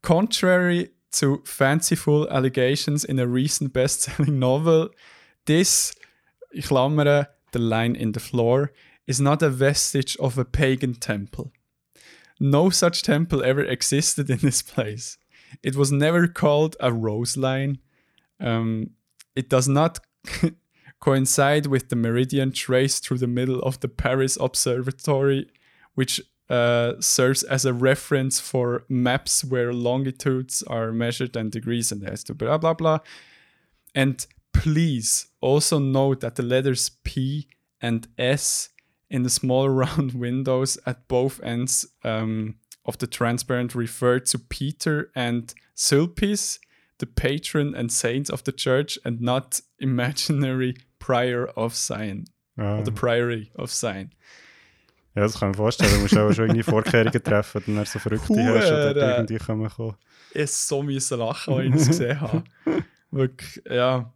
Contrary 0.00 0.90
to 1.12 1.42
fanciful 1.44 2.28
allegations 2.30 3.04
in 3.04 3.18
a 3.18 3.26
recent 3.26 3.72
best-selling 3.72 4.38
novel, 4.38 4.90
this, 5.46 5.94
klammere, 6.56 7.26
the 7.52 7.58
line 7.58 7.94
in 7.96 8.12
the 8.12 8.20
floor, 8.20 8.72
is 9.06 9.20
not 9.20 9.42
a 9.42 9.50
vestige 9.50 10.16
of 10.16 10.38
a 10.38 10.44
pagan 10.44 10.94
temple. 10.94 11.52
No 12.40 12.70
such 12.70 13.02
temple 13.02 13.42
ever 13.44 13.62
existed 13.62 14.30
in 14.30 14.38
this 14.38 14.62
place. 14.62 15.18
It 15.62 15.76
was 15.76 15.92
never 15.92 16.26
called 16.26 16.76
a 16.80 16.92
rose 16.92 17.36
line. 17.36 17.78
Um, 18.40 18.90
it 19.36 19.48
does 19.48 19.68
not 19.68 20.00
coincide 21.00 21.66
with 21.66 21.88
the 21.88 21.96
meridian 21.96 22.52
traced 22.52 23.04
through 23.06 23.18
the 23.18 23.26
middle 23.26 23.60
of 23.60 23.80
the 23.80 23.88
Paris 23.88 24.38
Observatory, 24.40 25.48
which 25.94 26.20
uh, 26.52 27.00
serves 27.00 27.42
as 27.42 27.64
a 27.64 27.72
reference 27.72 28.38
for 28.38 28.84
maps 28.88 29.42
where 29.42 29.72
longitudes 29.72 30.62
are 30.64 30.92
measured 30.92 31.34
and 31.34 31.50
degrees 31.50 31.90
and 31.90 32.02
has 32.02 32.22
to 32.24 32.34
blah 32.34 32.58
blah 32.58 32.74
blah. 32.74 32.98
And 33.94 34.26
please 34.52 35.28
also 35.40 35.78
note 35.78 36.20
that 36.20 36.36
the 36.36 36.42
letters 36.42 36.90
P 37.04 37.48
and 37.80 38.06
S 38.18 38.68
in 39.08 39.22
the 39.22 39.30
small 39.30 39.68
round 39.82 40.12
windows 40.12 40.78
at 40.84 41.08
both 41.08 41.42
ends 41.42 41.86
um, 42.04 42.56
of 42.84 42.98
the 42.98 43.06
transparent 43.06 43.74
refer 43.74 44.18
to 44.18 44.38
Peter 44.38 45.10
and 45.14 45.54
Sulpice, 45.74 46.58
the 46.98 47.06
patron 47.06 47.74
and 47.74 47.90
saint 47.90 48.28
of 48.28 48.44
the 48.44 48.52
church, 48.52 48.98
and 49.04 49.20
not 49.20 49.60
imaginary 49.78 50.76
prior 50.98 51.46
of 51.56 51.74
Zion, 51.74 52.26
Ja. 52.58 52.78
or 52.78 52.82
the 52.82 52.92
priory 52.92 53.50
of 53.56 53.70
Zion. 53.70 54.12
Ja, 55.14 55.22
das 55.22 55.38
kann 55.38 55.50
ich 55.50 55.58
mir 55.58 55.62
vorstellen. 55.62 55.92
Du 55.92 56.00
musst 56.00 56.16
auch 56.16 56.32
schon 56.32 56.46
irgendwie 56.46 56.62
Vorkehrungen 56.62 57.12
treffen, 57.24 57.62
dann 57.66 57.84
so 57.84 57.98
Verrückte 57.98 58.44
hast 58.44 58.66
oder 58.66 59.18
irgendwie 59.18 59.38
kommen 59.38 59.68
kommen. 59.68 59.96
Ich 60.32 60.50
so 60.50 60.82
müssen 60.82 61.18
lachen, 61.18 61.54
als 61.54 61.66
ich 61.66 61.72
das 61.72 61.86
gesehen 61.88 62.20
habe. 62.20 62.44
Wirklich, 63.10 63.62
ja. 63.68 64.12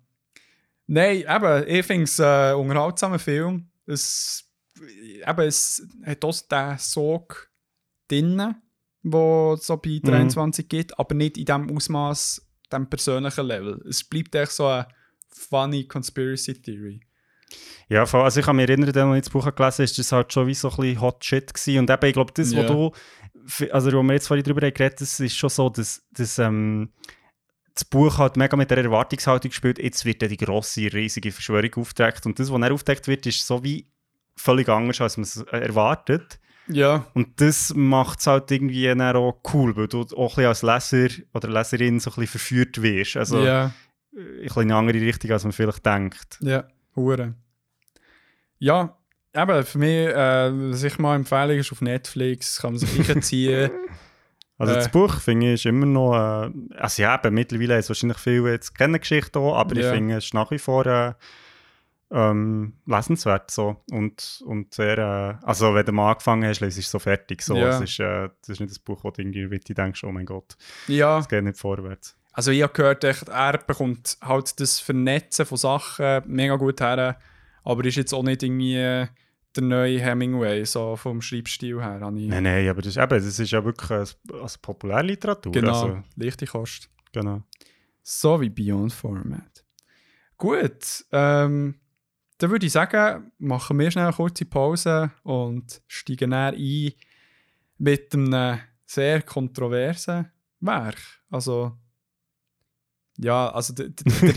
Nein, 0.87 1.25
eben, 1.29 1.69
ich 1.69 1.85
finde 1.85 2.05
es 2.05 2.19
äh, 2.19 2.25
ein 2.25 2.57
unterhaltsamer 2.57 3.19
Film. 3.19 3.69
Es, 3.87 4.45
eben, 4.81 5.41
es 5.41 5.87
hat 6.05 6.25
auch 6.25 6.41
den 6.41 6.79
Sog 6.79 7.51
drin, 8.09 8.55
wo 9.03 9.55
es 9.55 9.67
so 9.67 9.77
bei 9.77 10.01
23 10.03 10.69
gibt, 10.69 10.99
aber 10.99 11.15
nicht 11.15 11.37
in 11.37 11.45
dem 11.45 11.77
Ausmaß, 11.77 12.47
dem 12.73 12.89
persönlichen 12.89 13.47
Level. 13.47 13.85
Es 13.89 14.03
bleibt 14.03 14.35
echt 14.35 14.53
so 14.53 14.67
eine 14.67 14.89
funny 15.29 15.87
Conspiracy 15.87 16.55
Theory. 16.55 17.06
Ja, 17.89 18.05
voll. 18.07 18.23
also 18.23 18.41
ich 18.41 18.47
kann 18.47 18.57
mich 18.57 18.69
erinnern, 18.69 18.89
als 19.11 19.17
ich 19.19 19.25
das 19.25 19.31
Buch 19.31 19.45
gelesen 19.55 19.75
habe, 19.75 19.83
ist 19.85 19.99
das 19.99 20.13
halt 20.13 20.33
schon 20.33 20.47
wie 20.49 20.55
so 20.55 20.69
ein 20.71 20.77
bisschen 20.77 21.01
Hot 21.01 21.25
Shit 21.25 21.55
gewesen. 21.55 21.79
Und 21.79 21.91
eben, 21.91 22.07
ich 22.07 22.13
glaube, 22.15 22.33
das, 22.35 22.53
Ja. 22.53 22.59
was 22.61 22.67
du, 22.67 22.93
also 23.73 23.93
wo 23.93 24.03
wir 24.03 24.15
jetzt 24.15 24.27
vorhin 24.27 24.45
drüber 24.45 24.67
haben 24.67 24.75
geredet 24.75 25.01
das 25.01 25.21
ist 25.21 25.37
schon 25.37 25.51
so, 25.51 25.69
dass, 25.71 26.03
dass 26.11 26.39
ähm, 26.41 26.91
das 27.75 27.85
Buch 27.85 28.19
halt 28.19 28.37
mega 28.37 28.57
mit 28.57 28.71
der 28.71 28.79
Erwartungshaltung 28.79 29.51
gespielt, 29.51 29.79
jetzt 29.79 30.05
wird 30.05 30.21
dann 30.23 30.31
die 30.31 30.37
grosse, 30.37 30.93
riesige 30.93 31.31
Verschwörung 31.31 31.73
aufgedeckt. 31.77 32.27
Und 32.27 32.39
das, 32.41 32.51
was 32.51 32.61
dann 32.61 32.73
aufgedeckt 32.73 33.07
wird, 33.07 33.27
ist 33.27 33.47
so 33.47 33.63
wie 33.63 33.87
völlig 34.35 34.69
anders, 34.69 35.01
als 35.01 35.17
man 35.17 35.23
es 35.25 35.37
äh, 35.37 35.59
erwartet. 35.59 36.41
Ja, 36.69 37.07
Und 37.15 37.41
das 37.41 37.73
macht 37.77 38.19
es 38.19 38.27
halt 38.27 38.51
irgendwie 38.51 38.85
dann 38.87 39.01
auch 39.01 39.41
cool, 39.55 39.77
weil 39.77 39.87
du 39.87 40.01
auch 40.17 40.37
ein 40.37 40.49
bisschen 40.51 40.73
als 40.73 40.91
Leser 40.91 41.23
oder 41.33 41.49
Leserin 41.49 42.01
so 42.01 42.11
ein 42.11 42.15
bisschen 42.15 42.27
verführt 42.27 42.83
wirst. 42.83 43.17
Also 43.17 43.45
ja, 43.45 43.67
äh, 44.17 44.19
ein 44.19 44.43
bisschen 44.43 44.63
in 44.63 44.71
eine 44.73 44.77
andere 44.77 45.01
Richtung, 45.01 45.31
als 45.31 45.45
man 45.45 45.53
vielleicht 45.53 45.87
denkt. 45.87 46.39
ja, 46.41 46.65
hure. 46.97 47.35
Ja, 48.59 48.97
eben, 49.35 49.65
für 49.65 49.79
mich, 49.79 50.09
äh, 50.09 50.51
was 50.73 50.83
ich 50.83 50.99
mal 50.99 51.15
empfehle, 51.17 51.57
ist 51.57 51.73
auf 51.73 51.83
Netflix, 51.83 52.61
kann 52.61 52.73
man 52.73 52.79
sich 52.81 53.09
reinziehen. 53.09 53.71
Also 54.59 54.73
Äh. 54.73 54.77
das 54.77 54.91
Buch, 54.91 55.21
finde 55.21 55.49
ich, 55.49 55.53
ist 55.55 55.67
immer 55.67 55.85
noch, 55.85 56.15
äh, 56.15 56.51
also 56.79 57.03
ja, 57.03 57.15
eben, 57.23 57.35
mittlerweile 57.35 57.77
ist 57.79 57.91
wahrscheinlich 57.91 58.17
viel 58.17 58.43
jetzt 58.47 58.75
keine 58.75 58.99
Geschichte 58.99 59.39
auch, 59.39 59.55
aber 59.55 59.77
Ja. 59.77 59.83
ich 59.91 59.95
finde, 59.95 60.17
es 60.17 60.25
ist 60.25 60.33
nach 60.33 60.51
wie 60.51 60.57
vor 60.59 60.87
äh, 60.87 61.13
ähm, 62.11 62.73
lesenswert 62.87 63.51
so 63.51 63.83
und, 63.91 64.43
und 64.47 64.73
sehr, 64.73 64.97
äh, 65.43 65.45
also 65.47 65.75
wenn 65.75 65.85
du 65.85 65.93
mal 65.93 66.13
angefangen 66.13 66.49
hast, 66.49 66.61
du 66.63 66.67
es 66.67 66.91
so 66.91 66.99
fertig, 66.99 67.43
so, 67.43 67.55
Ja. 67.55 67.69
es 67.69 67.83
ist, 67.83 68.01
äh, 68.01 68.31
das 68.41 68.49
ist 68.49 68.61
nicht 68.61 68.71
das 68.71 68.79
Buch, 68.79 69.05
wo 69.05 69.11
du 69.11 69.21
irgendwie 69.21 69.59
denkst, 69.75 70.03
oh 70.05 70.11
mein 70.13 70.25
Gott, 70.25 70.57
ja, 70.89 71.19
es 71.19 71.29
geht 71.29 71.45
nicht 71.45 71.59
vorwärts. 71.59 72.17
Also 72.37 72.51
ich 72.51 72.63
habe 72.63 72.73
gehört, 72.75 73.03
er 73.03 73.59
bekommt 73.67 74.19
halt 74.21 74.61
das 74.61 74.79
Vernetzen 74.79 75.47
von 75.47 75.57
Sachen 75.57 76.23
mega 76.27 76.57
gut 76.57 76.83
her, 76.83 77.19
aber 77.65 77.85
ist 77.87 77.97
jetzt 77.97 78.13
auch 78.13 78.23
nicht 78.23 78.43
irgendwie 78.43 78.75
der 78.75 79.63
neue 79.63 79.99
Hemingway, 80.01 80.63
so 80.67 80.97
vom 80.97 81.23
Schreibstil 81.23 81.81
her. 81.81 81.99
Nein, 81.99 82.43
nein, 82.43 82.69
aber 82.69 82.83
das 82.83 82.91
ist, 82.91 83.03
eben, 83.03 83.09
das 83.09 83.39
ist 83.39 83.51
ja 83.51 83.65
wirklich 83.65 83.91
also 83.91 84.59
Populärliteratur, 84.61 85.51
genau, 85.51 85.83
also, 85.83 86.03
leichte 86.17 86.45
Kost. 86.45 86.91
genau. 87.11 87.43
So 88.03 88.39
wie 88.39 88.51
Beyond 88.51 88.93
Format. 88.93 89.65
Gut, 90.37 91.07
ähm, 91.13 91.77
dann 92.37 92.51
würde 92.51 92.67
ich 92.67 92.73
sagen, 92.73 93.33
machen 93.39 93.79
wir 93.79 93.91
schnell 93.91 94.05
eine 94.05 94.15
kurze 94.15 94.45
Pause 94.45 95.11
und 95.23 95.81
steigen 95.87 96.33
dann 96.33 96.55
ein 96.55 96.93
mit 97.79 98.13
einem 98.13 98.59
sehr 98.85 99.23
kontroversen 99.23 100.31
Werk. 100.61 100.99
Also, 101.31 101.79
ja, 103.19 103.51
also 103.51 103.73
der, 103.73 103.89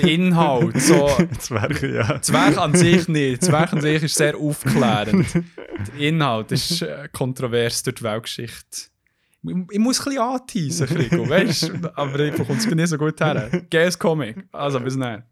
Inhalt, 0.03 0.80
so, 0.81 1.10
Das 1.35 1.49
ja. 1.49 2.18
das 2.18 2.31
Werk 2.34 2.57
an 2.57 2.76
sich 2.76 3.07
nicht. 3.07 3.41
Das 3.41 3.51
Werk 3.51 3.73
an 3.73 3.81
sich 3.81 4.03
ist 4.03 4.15
sehr 4.15 4.38
aufklärend. 4.38 5.27
Der 5.88 6.07
Inhalt 6.07 6.51
ist 6.51 6.81
äh, 6.81 7.07
kontrovers 7.11 7.84
durch 7.84 7.95
die 7.95 8.03
Weltgeschichte. 8.03 8.89
Ich, 9.43 9.56
ich 9.72 9.80
muss 9.80 9.99
ein 9.99 10.06
bisschen 10.06 10.22
anteasen, 10.22 10.88
Krigo, 10.88 11.30
weißt 11.30 11.69
du? 11.69 11.97
Aber 11.97 12.19
ich 12.19 12.35
bekomme 12.35 12.60
es 12.60 12.65
nicht 12.65 12.88
so 12.88 12.97
gut 12.97 13.19
her. 13.22 13.49
Geiles 13.69 13.97
Comic. 13.97 14.45
Also, 14.51 14.80
bis 14.81 14.97
dann. 14.97 15.23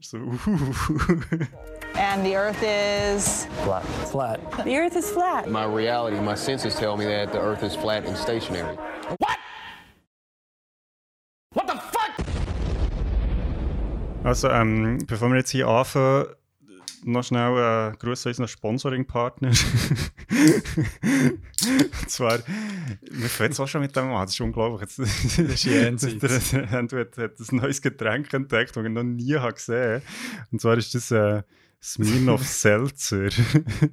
so, 0.00 0.18
uh, 0.18 0.36
And 1.98 2.24
the 2.24 2.36
Earth 2.36 2.62
is. 2.62 3.46
Flat. 3.64 3.82
Flat. 4.10 4.40
The 4.64 4.76
Earth 4.76 4.96
is 4.96 5.10
flat. 5.10 5.48
My 5.48 5.64
reality, 5.64 6.20
my 6.20 6.34
senses 6.34 6.74
tell 6.74 6.94
me 6.96 7.06
that 7.06 7.32
the 7.32 7.40
earth 7.40 7.62
is 7.62 7.74
flat 7.74 8.04
and 8.04 8.14
stationary. 8.16 8.76
What? 9.18 9.38
What 11.54 11.66
the 11.66 11.80
fuck? 11.80 12.12
Also, 14.24 14.50
ähm, 14.50 14.98
bevor 15.06 15.30
wir 15.30 15.38
jetzt 15.38 15.52
hier 15.52 15.68
anfangen, 15.68 16.26
noch 17.04 17.24
schnell 17.24 17.92
äh, 17.92 17.96
Gruß 17.96 18.26
an 18.26 18.30
unseren 18.30 18.48
Sponsoring-Partner. 18.48 19.48
Und 21.88 22.10
zwar, 22.10 22.40
wir 23.00 23.28
fangen 23.28 23.50
jetzt 23.50 23.60
auch 23.60 23.68
schon 23.68 23.80
mit 23.80 23.96
dem 23.96 24.12
an, 24.12 24.26
das 24.26 24.32
ist 24.32 24.40
unglaublich. 24.40 24.82
Jetzt, 24.82 24.98
das 24.98 25.28
ist 25.38 25.64
jenseits. 25.64 26.18
Der, 26.18 26.66
der 26.66 26.78
Andrew 26.78 26.98
hat, 26.98 27.16
hat 27.16 27.40
ein 27.40 27.56
neues 27.56 27.80
Getränk 27.80 28.34
entdeckt, 28.34 28.76
das 28.76 28.84
ich 28.84 28.90
noch 28.90 29.02
nie 29.02 29.34
habe 29.36 29.54
gesehen 29.54 29.94
habe. 29.94 30.02
Und 30.52 30.60
zwar 30.60 30.76
ist 30.76 30.94
das 30.94 31.10
äh, 31.10 31.42
Smirnoff 31.82 32.42
Seltzer. 32.46 33.28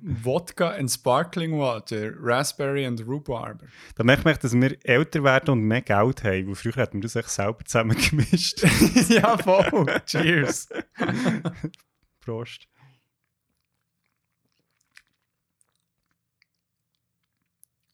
Wodka 0.02 0.72
and 0.78 0.90
Sparkling 0.90 1.58
Water, 1.58 2.14
Raspberry 2.20 2.86
and 2.86 3.00
Rhubarb. 3.06 3.62
da 3.96 4.04
merkt 4.04 4.26
man, 4.26 4.36
dass 4.42 4.54
wir 4.54 4.78
älter 4.84 5.24
werden 5.24 5.52
und 5.52 5.62
mehr 5.62 5.82
Geld 5.82 6.24
haben, 6.24 6.48
weil 6.48 6.56
früher 6.56 6.76
hätten 6.76 6.98
wir 6.98 7.02
das 7.02 7.16
echt 7.16 7.30
selber 7.30 7.64
zusammengemischt. 7.66 8.64
ja, 9.10 9.38
voll. 9.38 9.86
Cheers. 10.06 10.70
Prost. 12.22 12.68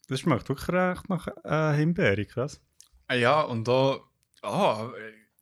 Das 0.08 0.22
schmeckt 0.22 0.50
wirklich 0.50 0.70
recht 0.70 1.10
nach 1.10 1.28
äh, 1.44 1.76
Himbeere, 1.78 2.26
krass. 2.26 2.62
Ja, 3.12 3.42
und 3.42 3.68
da. 3.68 4.00
Ah, 4.42 4.90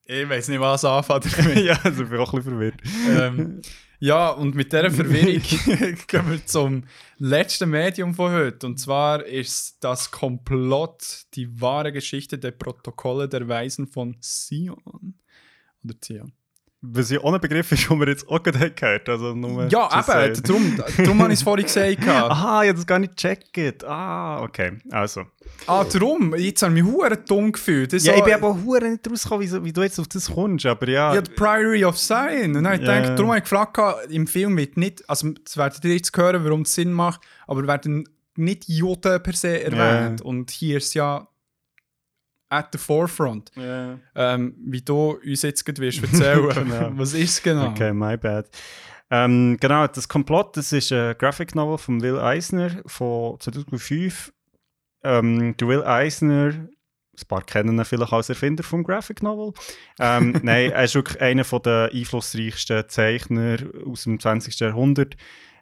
ich 0.05 0.27
weiß 0.27 0.47
nicht, 0.49 0.59
was 0.59 0.83
anfangen 0.85 1.57
ja, 1.63 1.77
also 1.83 2.03
ich 2.03 2.09
bin 2.09 2.19
auch 2.19 2.33
ein 2.33 2.37
bisschen 2.37 2.53
verwirrt. 2.53 2.81
ähm, 3.09 3.61
ja, 3.99 4.29
und 4.29 4.55
mit 4.55 4.71
dieser 4.71 4.91
Verwirrung 4.91 5.41
gehen 6.07 6.29
wir 6.29 6.45
zum 6.45 6.83
letzten 7.17 7.69
Medium 7.69 8.13
von 8.13 8.31
heute. 8.31 8.67
Und 8.67 8.79
zwar 8.79 9.25
ist 9.25 9.77
das 9.83 10.11
Komplott, 10.11 11.25
die 11.33 11.61
wahre 11.61 11.91
Geschichte 11.91 12.37
der 12.37 12.51
Protokolle 12.51 13.27
der 13.27 13.47
Weisen 13.47 13.87
von 13.87 14.15
Sion. 14.21 15.15
Oder 15.83 16.01
Zion. 16.01 16.36
Was 16.81 17.09
ja 17.09 17.19
auch 17.21 17.33
ein 17.33 17.41
Begriff 17.41 17.71
ist, 17.71 17.89
den 17.89 17.99
wir 17.99 18.07
jetzt 18.07 18.27
auch 18.29 18.41
gerade 18.41 18.69
gehört. 18.71 19.09
Also 19.09 19.33
nur 19.33 19.67
Ja, 19.67 19.89
eben, 19.99 20.43
darum, 20.43 20.77
darum 20.97 21.21
habe 21.23 21.33
ich 21.33 21.39
es 21.39 21.43
vorhin 21.43 21.65
gesagt. 21.65 21.97
Aha, 22.07 22.63
ich 22.63 22.69
habe 22.69 22.75
das 22.77 22.85
gar 22.85 22.99
nicht 22.99 23.15
gecheckt. 23.17 23.83
Ah, 23.83 24.41
okay. 24.43 24.77
Also. 24.91 25.23
Ah, 25.65 25.83
darum, 25.85 26.35
jetzt 26.35 26.61
habe 26.61 26.77
ich 26.77 26.83
mich 26.83 26.93
hure 26.93 27.17
dumm 27.17 27.51
gefühlt. 27.51 27.91
Das 27.93 28.05
Ja, 28.05 28.13
so- 28.13 28.19
ich 28.19 28.25
bin 28.25 28.33
aber 28.35 28.63
hure 28.63 28.89
nicht 28.91 29.09
rausgekommen, 29.09 29.65
wie, 29.65 29.73
du 29.73 29.81
jetzt 29.81 29.99
auf 29.99 30.07
das 30.07 30.31
kommst, 30.31 30.65
aber 30.67 30.87
ja. 30.87 31.15
Ja, 31.15 31.21
die 31.21 31.31
Priory 31.31 31.83
of 31.83 31.97
Zion. 31.97 32.55
Und 32.55 32.63
dann 32.63 32.65
Ja. 32.65 32.77
gedacht, 32.77 33.17
darum 33.17 33.29
habe 33.31 33.37
ich 33.39 33.43
gefragt, 33.43 33.77
im 34.09 34.27
Film 34.27 34.55
wird 34.55 34.77
nicht, 34.77 35.09
also 35.09 35.29
das 35.43 35.57
werdet 35.57 35.83
ihr 35.83 35.93
jetzt 35.95 36.15
hören, 36.15 36.43
warum 36.43 36.61
es 36.61 36.75
Sinn 36.75 36.93
macht, 36.93 37.21
aber 37.47 37.65
werden 37.65 38.07
nicht 38.35 38.69
Juden 38.69 39.23
per 39.23 39.33
se 39.33 39.63
erwähnt. 39.63 40.21
Und 40.21 40.51
hier 40.51 40.77
ist 40.77 40.87
es 40.89 40.93
ja 40.93 41.27
at 42.49 42.69
the 42.71 42.77
forefront. 42.77 43.51
Ja. 43.55 43.99
Ähm, 44.15 44.55
wie 44.65 44.81
du 44.81 45.19
uns 45.23 45.41
jetzt 45.41 45.65
gerade 45.65 45.81
wirst 45.81 46.01
erzählen. 46.01 46.47
Genau. 46.53 46.91
Was 46.93 47.13
ist 47.13 47.31
es 47.31 47.43
genau? 47.43 47.69
Okay, 47.69 47.93
my 47.93 48.17
bad. 48.17 48.47
Ähm, 49.09 49.57
genau, 49.59 49.87
das 49.87 50.07
Komplott, 50.07 50.57
das 50.57 50.73
ist 50.73 50.91
ein 50.91 51.15
Graphic 51.17 51.55
Novel 51.55 51.77
von 51.77 52.01
Will 52.01 52.19
Eisner 52.19 52.81
von 52.85 53.39
2005. 53.39 54.33
Ähm, 55.03 55.55
der 55.55 55.67
Will 55.67 55.83
Eisner, 55.83 56.47
ein 56.49 57.27
paar 57.27 57.41
kennen 57.43 57.79
ihn 57.79 57.85
vielleicht 57.85 58.11
als 58.11 58.29
Erfinder 58.29 58.63
vom 58.63 58.83
Graphic 58.83 59.23
Novel. 59.23 59.53
Ähm, 59.99 60.33
nein, 60.43 60.71
er 60.71 60.83
ist 60.83 60.95
wirklich 60.95 61.21
einer 61.21 61.43
der 61.43 61.89
einflussreichsten 61.93 62.89
Zeichner 62.89 63.57
aus 63.85 64.03
dem 64.03 64.19
20. 64.19 64.59
Jahrhundert. 64.59 65.15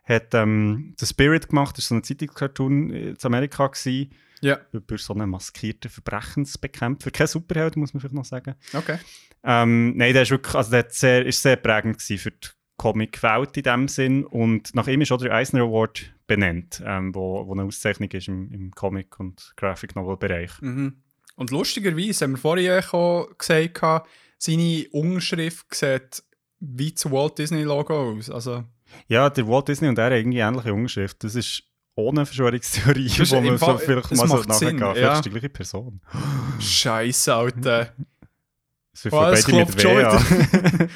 Hat 0.03 0.34
ähm, 0.34 0.94
The 0.99 1.06
Spirit 1.06 1.49
gemacht, 1.49 1.78
das 1.78 1.86
war 1.86 1.95
so 1.95 1.95
ein 1.95 2.03
Zeitungscartoon 2.03 2.90
in 2.91 3.18
Amerika. 3.24 3.68
Gewesen, 3.68 4.12
Ja, 4.46 4.60
über 4.72 4.98
so 4.98 5.14
einen 5.14 5.30
maskierten 5.30 5.90
Verbrechensbekämpfer. 5.90 7.12
Kein 7.12 7.28
Superheld, 7.28 7.76
muss 7.78 7.94
man 7.94 8.02
vielleicht 8.02 8.16
noch 8.16 8.26
sagen. 8.26 8.56
okay. 8.74 9.00
Ähm, 9.44 9.96
nein, 9.96 10.14
der 10.14 10.24
ist 10.24 10.32
wirklich, 10.32 10.56
also 10.56 10.72
der 10.72 10.80
hat 10.80 10.94
sehr, 10.94 11.26
ist 11.26 11.42
sehr 11.42 11.56
prägend 11.56 12.02
für 12.02 12.32
die 12.32 12.48
Comic-Welt 12.78 13.58
in 13.58 13.64
dem 13.64 13.88
Sinn 13.88 14.26
und 14.26 14.74
nach 14.76 14.88
ihm 14.88 15.02
ist 15.02 15.12
auch 15.12 15.18
der 15.22 15.34
Eisner 15.34 15.62
Award 15.62 16.14
benannt, 16.28 16.82
ähm, 16.86 17.14
wo, 17.14 17.46
wo 17.48 17.54
eine 17.54 17.64
Auszeichnung 17.64 18.10
ist 18.12 18.28
im, 18.28 18.52
im 18.52 18.72
Comic- 18.72 19.20
und 19.20 19.54
Graphic-Novel-Bereich. 19.56 20.62
Mhm. 20.62 21.02
Und 21.36 21.52
lustigerweise 21.52 22.26
haben 22.26 22.34
wir 22.34 22.38
vorhin 22.38 22.84
auch 22.92 23.38
gesagt, 23.38 24.08
seine 24.38 24.86
Unterschrift 24.92 25.74
sieht 25.74 26.24
wie 26.60 26.92
das 26.92 27.10
Walt 27.12 27.38
Disney 27.38 27.64
Logo 27.64 28.18
aus. 28.18 28.30
Also, 28.30 28.64
Ja, 29.08 29.30
der 29.30 29.48
Walt 29.48 29.68
Disney 29.68 29.88
und 29.88 29.98
er 29.98 30.06
haben 30.06 30.14
irgendwie 30.14 30.40
ähnliche 30.40 30.74
Unterschrift. 30.74 31.24
Das 31.24 31.36
ist 31.36 31.64
ohne 31.96 32.26
Verschwörungstheorie, 32.26 33.08
Das 33.08 33.20
ist 33.20 33.32
wo 33.32 33.42
man 33.42 33.58
so 33.58 33.78
vielleicht 33.78 34.12
es 34.12 34.18
mal 34.18 34.28
so 34.28 34.42
nachgehen. 34.44 34.78
ja. 34.80 34.94
Das 34.94 35.18
ist 35.20 35.26
die 35.26 35.30
gleiche 35.30 35.50
Person. 35.50 36.02
Scheiße, 36.60 37.34
Alter. 37.34 37.94
Das 38.92 39.06
Oh, 39.12 39.24
es 39.30 39.44
beide 39.44 39.58
mit 39.58 39.68
klopft 39.76 39.82
schon 39.82 39.98
W 39.98 40.04
an. 40.04 40.90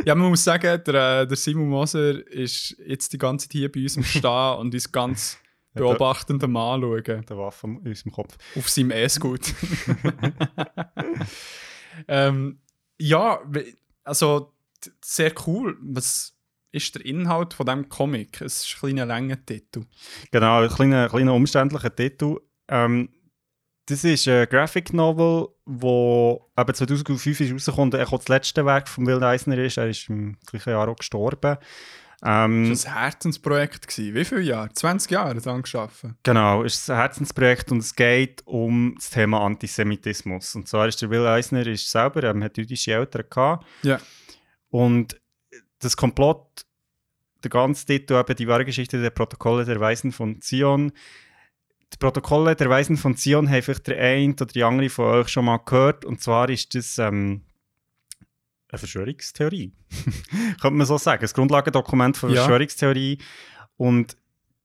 Ja, 0.06 0.14
man 0.14 0.30
muss 0.30 0.42
sagen, 0.42 0.82
der, 0.86 1.20
äh, 1.22 1.26
der 1.26 1.36
Simon 1.36 1.68
Moser 1.68 2.26
ist 2.28 2.76
jetzt 2.86 3.12
die 3.12 3.18
ganze 3.18 3.46
Zeit 3.46 3.52
hier 3.52 3.70
bei 3.72 3.82
uns 3.82 3.96
am 3.98 4.04
Stehen 4.04 4.58
und 4.58 4.72
uns 4.74 4.90
ganz 4.90 5.38
beobachtend 5.74 6.42
am 6.44 6.56
Anschauen. 6.56 7.02
Der 7.04 7.36
Waffe 7.36 7.66
in 7.66 7.76
unserem 7.78 8.12
Kopf. 8.12 8.36
Auf 8.56 8.68
seinem 8.70 8.90
E-Scoot. 8.90 9.52
ähm, 12.08 12.58
ja, 12.98 13.40
also 14.04 14.52
sehr 15.02 15.32
cool. 15.46 15.76
Was 15.82 16.34
ist 16.72 16.94
der 16.94 17.04
Inhalt 17.04 17.54
von 17.54 17.66
diesem 17.66 17.88
Comic? 17.88 18.40
Es 18.40 18.62
ist 18.62 18.74
ein 18.74 18.78
kleiner 18.80 19.06
langer 19.06 19.44
Titel. 19.44 19.84
Genau, 20.30 20.62
ein 20.62 20.68
kleiner, 20.68 21.08
kleiner 21.08 21.34
umständlicher 21.34 21.94
Titel. 21.94 22.36
Ähm, 22.68 23.08
Das 23.86 24.04
ist 24.04 24.28
ein 24.28 24.48
Graphic 24.48 24.92
Novel, 24.92 25.48
wo 25.64 26.50
eben 26.56 26.74
2005 26.74 27.40
ist 27.40 27.52
rausgekommen 27.52 27.92
und 27.92 28.00
auch 28.00 28.16
das 28.18 28.28
letzte 28.28 28.64
Werk 28.64 28.88
von 28.88 29.06
Will 29.06 29.22
Eisner 29.22 29.58
ist. 29.58 29.78
Er 29.78 29.88
ist 29.88 30.08
im 30.08 30.36
gleichen 30.46 30.70
Jahr 30.70 30.88
auch 30.88 30.96
gestorben. 30.96 31.56
Ähm, 32.22 32.68
Das 32.70 32.84
war 32.86 32.96
ein 32.96 33.02
Herzensprojekt. 33.02 33.88
Gewesen. 33.88 34.14
Wie 34.14 34.24
viele 34.24 34.42
Jahre? 34.42 34.72
20 34.72 35.10
Jahre 35.10 35.40
daran 35.40 35.62
gearbeitet. 35.62 36.14
Genau, 36.22 36.62
es 36.62 36.74
ist 36.74 36.90
ein 36.90 36.96
Herzensprojekt 36.98 37.72
und 37.72 37.78
es 37.78 37.96
geht 37.96 38.42
um 38.46 38.94
das 38.96 39.10
Thema 39.10 39.40
Antisemitismus. 39.44 40.54
Und 40.54 40.68
zwar 40.68 40.86
ist 40.86 41.00
der 41.02 41.10
Will 41.10 41.26
Eisner 41.26 41.66
ist 41.66 41.90
selber, 41.90 42.22
er 42.22 42.38
hat 42.38 42.58
jüdische 42.58 42.92
Eltern 42.92 43.24
gehabt. 43.28 43.66
Ja. 43.82 43.98
Und 44.68 45.19
das 45.80 45.96
Komplott, 45.96 46.64
der 47.42 47.50
ganze 47.50 47.86
Titel, 47.86 48.14
eben 48.14 48.36
die 48.36 48.48
wahre 48.48 48.64
Geschichte 48.64 49.00
der 49.00 49.10
Protokolle 49.10 49.64
der 49.64 49.80
Weisen 49.80 50.12
von 50.12 50.40
Zion. 50.40 50.92
Die 51.92 51.96
Protokolle 51.98 52.54
der 52.54 52.70
Weisen 52.70 52.96
von 52.96 53.16
Zion 53.16 53.48
haben 53.50 53.62
vielleicht 53.62 53.88
der 53.88 53.98
eine 53.98 54.32
oder 54.34 54.46
die 54.46 54.62
andere 54.62 54.88
von 54.90 55.06
euch 55.06 55.28
schon 55.28 55.46
mal 55.46 55.58
gehört. 55.58 56.04
Und 56.04 56.20
zwar 56.20 56.48
ist 56.48 56.74
das 56.74 56.98
ähm, 56.98 57.42
eine 58.68 58.78
Verschwörungstheorie. 58.78 59.72
Könnte 60.60 60.76
man 60.76 60.86
so 60.86 60.98
sagen. 60.98 61.22
Das 61.22 61.34
Grundlagendokument 61.34 62.16
von 62.16 62.30
Ja. 62.30 62.42
Verschwörungstheorie. 62.42 63.18
Und 63.76 64.16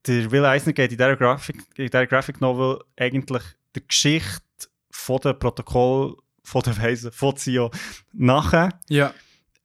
der 0.06 0.30
Will 0.30 0.46
Eisner 0.46 0.74
geht 0.74 0.92
in 0.92 0.98
dieser 0.98 1.16
Graphic, 1.16 1.56
in 1.78 1.86
dieser 1.86 2.06
Graphic 2.06 2.42
Novel 2.42 2.80
eigentlich 2.98 3.44
der 3.74 3.82
Geschichte 3.88 4.42
von 4.92 5.20
den 5.22 5.40
Protokoll 5.40 6.18
von 6.44 6.62
der 6.62 6.78
Weisen 6.78 7.12
von 7.12 7.36
Zion 7.38 7.72
nachher. 8.14 8.70
Ja. 8.88 9.14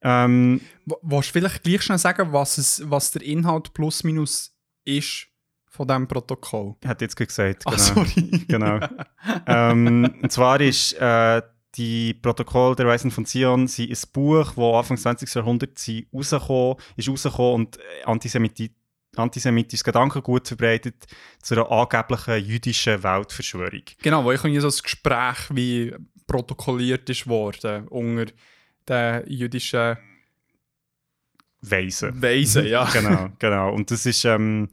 Ähm, 0.03 0.61
Willst 1.03 1.29
du 1.29 1.33
vielleicht 1.33 1.63
gleich 1.63 1.83
schnell 1.83 1.99
sagen, 1.99 2.33
was, 2.33 2.59
es, 2.59 2.83
was 2.89 3.11
der 3.11 3.23
Inhalt 3.23 3.73
plus 3.75 4.03
minus 4.05 4.57
ist 4.85 5.27
von 5.69 5.87
diesem 5.87 6.09
Protokoll? 6.09 6.77
hat 6.85 7.01
jetzt 7.01 7.17
gesagt. 7.17 7.63
Ah, 7.67 7.71
Genau. 7.71 7.83
sorry. 7.83 8.45
genau. 8.49 8.81
ähm, 9.47 10.15
und 10.23 10.33
zwar 10.33 10.61
ist 10.61 10.95
äh, 10.95 11.43
die 11.77 12.15
Protokoll 12.15 12.75
der 12.75 12.87
Weisen 12.87 13.11
von 13.11 13.25
Zion 13.27 13.69
sind 13.69 13.91
ein 13.91 14.11
Buch, 14.13 14.53
das 14.55 14.59
Anfang 14.59 14.97
des 14.97 15.03
20. 15.03 15.35
Jahrhunderts 15.35 15.91
rausgekommen, 16.13 16.77
ist 16.97 17.09
rausgekommen 17.09 17.55
und 17.55 17.77
äh, 17.79 18.05
Antisemiti 18.05 18.75
antisemitisches 19.17 19.83
Gedankengut 19.83 20.47
verbreitet 20.47 21.05
zu 21.43 21.55
einer 21.55 21.71
angeblichen 21.71 22.45
jüdischen 22.45 23.03
Weltverschwörung. 23.03 23.83
Genau, 24.03 24.25
wo 24.25 24.31
ich 24.31 24.41
so 24.41 24.47
ein 24.49 24.83
Gespräch 24.83 25.37
wie 25.51 25.93
protokolliert 26.29 27.11
ist 27.11 27.27
worden 27.27 27.89
unter 27.89 28.27
den 28.91 29.23
jüdischen 29.27 29.97
Weisen. 31.63 32.21
Weisen, 32.23 32.67
ja. 32.67 32.85
genau, 32.93 33.29
genau. 33.39 33.73
Und 33.75 33.91
das 33.91 34.07
ist, 34.07 34.25
ähm, 34.25 34.69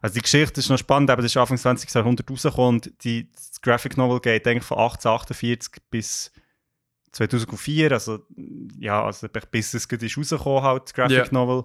also 0.00 0.14
die 0.14 0.22
Geschichte 0.22 0.60
ist 0.60 0.70
noch 0.70 0.78
spannend, 0.78 1.10
aber 1.10 1.22
das 1.22 1.32
ist 1.32 1.36
Anfang 1.36 1.56
des 1.56 1.62
20. 1.62 1.92
Jahrhunderts 1.94 2.30
rausgekommen 2.30 2.80
und 2.80 3.04
die, 3.04 3.30
das 3.32 3.60
Graphic 3.60 3.96
Novel 3.96 4.20
geht 4.20 4.46
eigentlich 4.46 4.64
von 4.64 4.78
1848 4.78 5.82
bis 5.90 6.32
2004, 7.12 7.92
also 7.92 8.24
ja, 8.78 9.04
also 9.04 9.26
bis 9.50 9.74
es 9.74 9.88
gerade 9.88 10.06
ist 10.06 10.16
rausgekommen 10.16 10.62
halt, 10.62 10.84
das 10.84 10.94
Graphic 10.94 11.16
Ja. 11.16 11.32
Novel. 11.32 11.64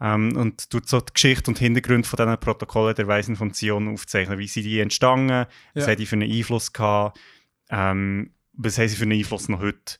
Ähm, 0.00 0.36
und 0.36 0.70
tut 0.70 0.88
so 0.88 1.00
die 1.00 1.12
Geschichte 1.12 1.50
und 1.50 1.58
Hintergründe 1.58 2.06
von 2.08 2.16
diesen 2.16 2.38
Protokollen 2.38 2.94
der 2.94 3.08
Weisen 3.08 3.34
von 3.34 3.52
Zion 3.52 3.92
aufzeichnen. 3.92 4.38
Wie 4.38 4.46
sind 4.46 4.62
die 4.62 4.78
entstanden? 4.78 5.46
Was 5.74 5.84
Ja. 5.84 5.90
haben 5.90 5.96
die 5.98 6.06
für 6.06 6.14
einen 6.14 6.30
Einfluss 6.30 6.72
gehabt? 6.72 7.18
Ähm, 7.68 8.30
was 8.52 8.78
haben 8.78 8.88
sie 8.88 8.96
für 8.96 9.02
einen 9.02 9.18
Einfluss 9.18 9.48
noch 9.48 9.58
heute? 9.58 9.98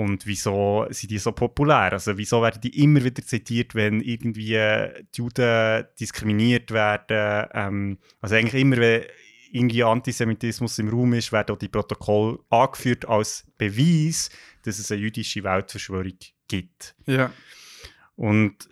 Und 0.00 0.26
wieso 0.26 0.86
sind 0.88 1.10
die 1.10 1.18
so 1.18 1.32
populär? 1.32 1.92
Also 1.92 2.16
wieso 2.16 2.40
werden 2.40 2.62
die 2.62 2.82
immer 2.82 3.04
wieder 3.04 3.22
zitiert, 3.22 3.74
wenn 3.74 4.00
irgendwie 4.00 4.54
äh, 4.54 5.04
die 5.14 5.18
Juden 5.18 5.84
diskriminiert 6.00 6.70
werden? 6.70 7.46
Ähm, 7.52 7.98
also 8.22 8.34
eigentlich 8.34 8.62
immer, 8.62 8.78
wenn 8.78 9.02
irgendwie 9.52 9.84
Antisemitismus 9.84 10.78
im 10.78 10.88
Raum 10.88 11.12
ist, 11.12 11.32
werden 11.32 11.54
auch 11.54 11.58
die 11.58 11.68
Protokolle 11.68 12.38
angeführt 12.48 13.06
als 13.06 13.44
Beweis, 13.58 14.30
dass 14.62 14.78
es 14.78 14.90
eine 14.90 15.02
jüdische 15.02 15.44
Weltverschwörung 15.44 16.16
gibt. 16.48 16.94
Ja. 17.04 17.30
Und 18.16 18.70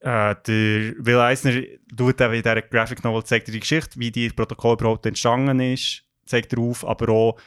äh, 0.00 0.34
der 0.46 0.94
Will 0.96 1.18
Eisner 1.18 1.60
tut 1.94 2.22
eben 2.22 2.32
in 2.32 2.42
dieser 2.42 2.62
Graphic 2.62 3.04
Novel 3.04 3.24
zeigt 3.24 3.48
die 3.48 3.60
Geschichte, 3.60 4.00
wie 4.00 4.10
die 4.10 4.30
Protokoll 4.30 4.78
überhaupt 4.80 5.04
entstanden 5.04 5.60
ist, 5.60 6.04
zeigt 6.24 6.54
er 6.54 6.60
auf, 6.60 6.86
aber 6.86 7.10
auch, 7.10 7.38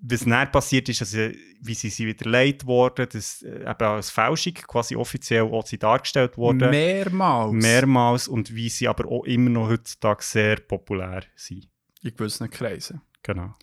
was 0.00 0.24
dann 0.24 0.50
passiert 0.52 0.88
ist, 0.88 1.00
also, 1.00 1.30
wie 1.60 1.74
sie, 1.74 1.90
sie 1.90 2.06
widerlegt 2.06 2.66
wurden, 2.66 3.08
dass 3.08 3.42
äh, 3.42 3.62
eben 3.62 3.82
als 3.82 4.10
Fälschung 4.10 4.54
quasi 4.54 4.94
offiziell 4.96 5.42
auch 5.42 5.66
sie 5.66 5.78
dargestellt 5.78 6.36
wurden. 6.36 6.70
Mehrmals. 6.70 7.52
Mehrmals 7.52 8.28
und 8.28 8.54
wie 8.54 8.68
sie 8.68 8.88
aber 8.88 9.10
auch 9.10 9.24
immer 9.24 9.50
noch 9.50 9.68
heutzutage 9.68 10.22
sehr 10.22 10.56
populär 10.56 11.24
sind. 11.34 11.68
In 12.02 12.14
gewissen 12.14 12.50
Kreisen. 12.50 13.00
Genau. 13.22 13.54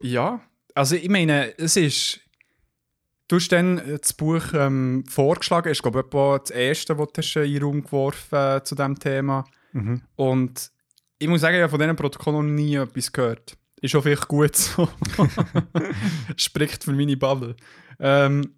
Ja, 0.00 0.40
also 0.74 0.96
ich 0.96 1.08
meine, 1.08 1.58
es 1.58 1.76
ist. 1.76 2.20
Du 3.26 3.36
hast 3.36 3.52
dann 3.52 3.76
das 4.00 4.14
Buch 4.14 4.54
ähm, 4.54 5.04
vorgeschlagen, 5.06 5.68
ist 5.70 5.82
glaube 5.82 6.00
ich 6.00 6.06
etwa 6.06 6.38
das 6.38 6.50
erste, 6.50 6.96
das 6.96 7.12
du 7.12 7.20
hast 7.20 7.36
in 7.36 7.52
den 7.52 7.62
Raum 7.62 7.84
geworfen 7.84 8.38
äh, 8.38 8.64
zu 8.64 8.74
diesem 8.74 8.98
Thema. 8.98 9.44
Mhm. 9.72 10.00
Und 10.16 10.70
ich 11.18 11.28
muss 11.28 11.42
sagen, 11.42 11.56
ich 11.56 11.62
habe 11.62 11.70
von 11.70 11.78
diesem 11.78 11.96
Protokoll 11.96 12.32
noch 12.32 12.42
nie 12.42 12.76
etwas 12.76 13.12
gehört. 13.12 13.58
Ist 13.80 13.94
auch 13.94 14.02
vielleicht 14.02 14.28
gut 14.28 14.56
so. 14.56 14.88
Spricht 16.36 16.84
für 16.84 16.92
meine 16.92 17.16
Bubble. 17.16 17.56
Ähm, 17.98 18.54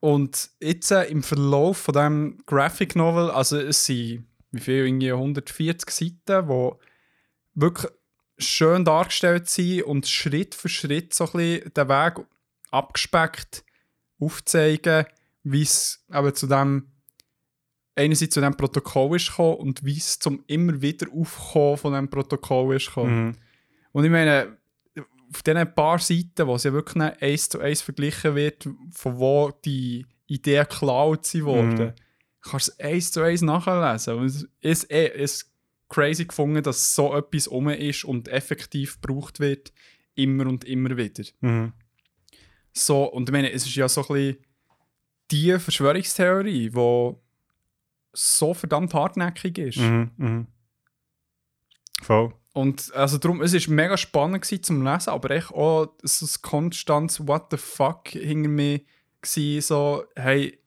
und 0.00 0.50
jetzt 0.60 0.90
äh, 0.90 1.04
im 1.04 1.22
Verlauf 1.22 1.78
von 1.78 1.94
diesem 1.94 2.38
Graphic 2.46 2.96
Novel, 2.96 3.30
also 3.30 3.58
es 3.58 3.84
sind 3.84 4.26
wie 4.52 4.60
viel, 4.60 4.86
irgendwie 4.86 5.12
140 5.12 5.90
Seiten, 5.90 6.48
die 6.48 6.70
wirklich 7.54 7.92
schön 8.38 8.84
dargestellt 8.84 9.48
sind 9.48 9.82
und 9.82 10.06
Schritt 10.06 10.54
für 10.54 10.68
Schritt 10.68 11.14
so 11.14 11.24
ein 11.24 11.32
bisschen 11.32 11.74
den 11.74 11.88
Weg 11.88 12.26
abgespeckt 12.70 13.64
aufzeigen, 14.18 15.06
wie 15.42 15.62
es 15.62 16.04
eben 16.12 16.34
zu 16.34 16.46
dem 16.46 16.90
einerseits 17.94 18.34
zu 18.34 18.40
dem 18.40 18.56
Protokoll 18.56 19.16
ist 19.16 19.28
gekommen 19.28 19.56
und 19.56 19.84
wie 19.84 19.96
es 19.96 20.18
zum 20.18 20.44
immer 20.46 20.82
wieder 20.82 21.06
Aufkommen 21.12 21.78
von 21.78 21.94
dem 21.94 22.10
Protokoll 22.10 22.76
ist 22.76 22.88
gekommen. 22.88 23.26
Mhm. 23.26 23.36
Und 23.96 24.04
ich 24.04 24.10
meine, 24.10 24.58
auf 25.32 25.42
diesen 25.42 25.74
paar 25.74 25.98
Seiten, 25.98 26.46
wo 26.46 26.56
es 26.56 26.64
ja 26.64 26.72
wirklich 26.74 27.02
eins 27.02 27.48
zu 27.48 27.60
eins 27.60 27.80
verglichen 27.80 28.34
wird, 28.34 28.68
von 28.90 29.18
wo 29.18 29.50
die 29.64 30.04
Idee 30.26 30.58
geklaut 30.68 31.24
sie 31.24 31.42
worden, 31.42 31.94
kannst 32.42 32.68
du 32.68 32.72
es 32.72 32.80
eins 32.80 33.12
zu 33.12 33.22
eins 33.22 33.40
nachlesen. 33.40 34.16
Und 34.16 34.26
es 34.26 34.46
ist 34.60 34.90
eh 34.90 35.06
ist 35.06 35.50
crazy 35.88 36.26
gefunden, 36.26 36.62
dass 36.62 36.94
so 36.94 37.16
etwas 37.16 37.48
um 37.48 37.70
ist 37.70 38.04
und 38.04 38.28
effektiv 38.28 39.00
gebraucht 39.00 39.40
wird, 39.40 39.72
immer 40.14 40.46
und 40.46 40.66
immer 40.66 40.94
wieder. 40.98 41.24
Mhm. 41.40 41.72
So, 42.74 43.04
und 43.04 43.30
ich 43.30 43.32
meine, 43.32 43.50
es 43.50 43.64
ist 43.64 43.76
ja 43.76 43.88
so 43.88 44.02
ein 44.02 44.08
bisschen 44.08 44.36
die 45.30 45.58
Verschwörungstheorie, 45.58 46.68
die 46.68 47.12
so 48.12 48.52
verdammt 48.52 48.92
hartnäckig 48.92 49.56
ist. 49.56 49.78
Mhm. 49.78 50.10
Mhm. 50.18 50.46
Voll. 52.02 52.34
Und 52.56 52.94
also 52.94 53.18
darum, 53.18 53.42
es 53.42 53.52
war 53.52 53.74
mega 53.74 53.98
spannend 53.98 54.40
gewesen 54.40 54.62
zum 54.62 54.82
Lesen, 54.82 55.10
aber 55.10 55.30
echt 55.32 55.50
auch 55.50 55.92
so 56.02 56.24
ein 56.24 56.40
konstantes 56.40 57.28
What 57.28 57.48
the 57.50 57.58
fuck 57.58 58.08
hinter 58.08 58.48
mir 58.48 58.80
gewesen, 59.20 59.60
so, 59.60 60.04
hey, 60.16 60.58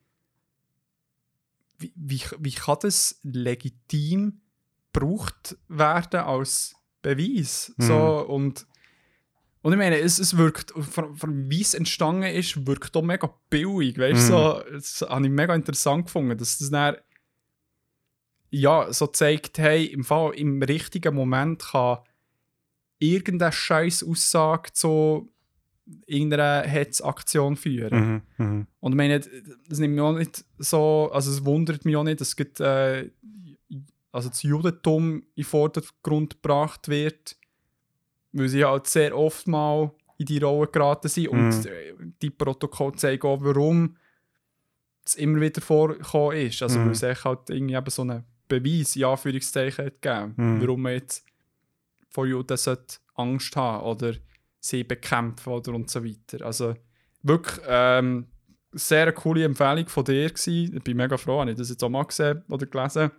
wie, 1.80 1.92
wie, 1.96 2.22
wie 2.38 2.52
kann 2.52 2.78
das 2.82 3.20
legitim 3.24 4.40
gebraucht 4.94 5.58
werden 5.68 6.20
als 6.20 6.76
Beweis? 7.02 7.74
Mhm. 7.78 7.84
So, 7.84 8.20
und, 8.28 8.68
und 9.64 9.72
ich 9.74 9.78
meine, 9.80 9.98
es, 9.98 10.20
es 10.20 10.38
wirkt, 10.38 10.70
von, 10.72 11.16
von 11.16 11.50
wie 11.50 11.62
es 11.62 11.74
entstanden 11.74 12.22
ist, 12.22 12.68
wirkt 12.68 12.96
auch 12.96 13.02
mega 13.02 13.34
billig, 13.50 13.98
weißt 13.98 14.30
du, 14.30 14.34
Mhm. 14.36 14.38
so, 14.38 14.64
das 14.74 15.02
habe 15.10 15.26
ich 15.26 15.32
mega 15.32 15.56
interessant 15.56 16.06
gefunden, 16.06 16.38
dass 16.38 16.60
das 16.60 16.70
dann 16.70 16.98
ja, 18.52 18.92
so 18.92 19.08
zeigt, 19.08 19.58
hey, 19.60 19.86
im 19.86 20.04
Fall 20.04 20.34
im 20.36 20.62
richtigen 20.62 21.14
Moment 21.16 21.60
kann 21.64 22.00
irgendeine 23.00 23.52
scheiß 23.52 24.04
Aussage 24.04 24.74
zu 24.74 25.32
irgendeiner 26.06 26.64
Hetzaktion 26.68 27.56
führen. 27.56 28.22
Mhm. 28.38 28.46
Mhm. 28.46 28.68
Und 28.80 28.92
ich 28.92 28.98
meine, 28.98 29.20
das 29.68 29.80
nimmt 29.80 29.96
mich 29.96 30.02
auch 30.04 30.14
nicht 30.14 30.44
so, 30.58 31.10
also 31.12 31.32
es 31.32 31.44
wundert 31.46 31.86
mich 31.86 31.96
auch 31.96 32.04
nicht, 32.04 32.22
dass 32.22 32.36
gerade, 32.36 33.12
äh, 33.72 33.76
also 34.12 34.30
das 34.30 34.44
Judentum 34.44 35.24
in 35.36 35.44
Vordergrund 35.44 36.42
gebracht 36.42 36.90
wird, 36.90 37.36
weil 38.34 38.50
sie 38.50 38.66
halt 38.66 38.88
sehr 38.88 39.18
oft 39.18 39.48
mal 39.48 39.92
in 40.18 40.26
die 40.26 40.38
Rolle 40.40 40.68
geraten 40.68 41.08
sind 41.08 41.30
und 41.30 41.50
Mhm. 41.50 41.66
äh, 41.68 41.94
die 42.22 42.30
Protokolle 42.30 42.96
zeigen 42.98 43.26
auch, 43.26 43.42
warum 43.42 43.96
es 45.06 45.16
immer 45.16 45.40
wieder 45.42 45.62
vorgekommen 45.62 46.38
ist. 46.38 46.62
Also 46.62 46.78
Mhm. 46.80 46.86
weil 46.86 46.92
es 46.92 47.04
echt 47.04 47.24
halt 47.26 47.50
irgendwie 47.50 47.76
eben 47.76 47.90
so 47.90 48.02
einen 48.04 48.24
Beweis, 48.50 48.96
in 48.98 49.06
Anführungszeichen, 49.06 49.86
hat 49.86 50.02
gegeben, 50.02 50.34
Mhm. 50.36 50.62
warum 50.62 50.82
man 50.82 50.94
jetzt 50.94 51.26
vor 52.10 52.26
Juden 52.28 52.58
Angst 53.16 53.56
haben 53.56 53.86
oder 53.86 54.14
sie 54.60 54.84
bekämpfen 54.84 55.54
oder 55.54 55.74
und 55.74 55.90
so 55.90 56.04
weiter. 56.04 56.46
Also 56.46 56.76
wirklich 57.24 57.60
ähm, 57.68 58.28
sehr 58.72 59.04
eine 59.04 59.14
coole 59.14 59.44
Empfehlung 59.46 59.88
von 59.88 60.04
dir 60.04 60.30
gewesen. 60.30 60.76
Ich 60.76 60.84
bin 60.84 60.98
mega 60.98 61.18
froh, 61.18 61.40
habe 61.40 61.52
ich 61.52 61.58
das 61.58 61.70
jetzt 61.70 61.84
auch 61.84 61.90
mal 61.90 62.04
gesehen 62.04 62.44
oder 62.50 62.66
gelesen. 62.66 63.12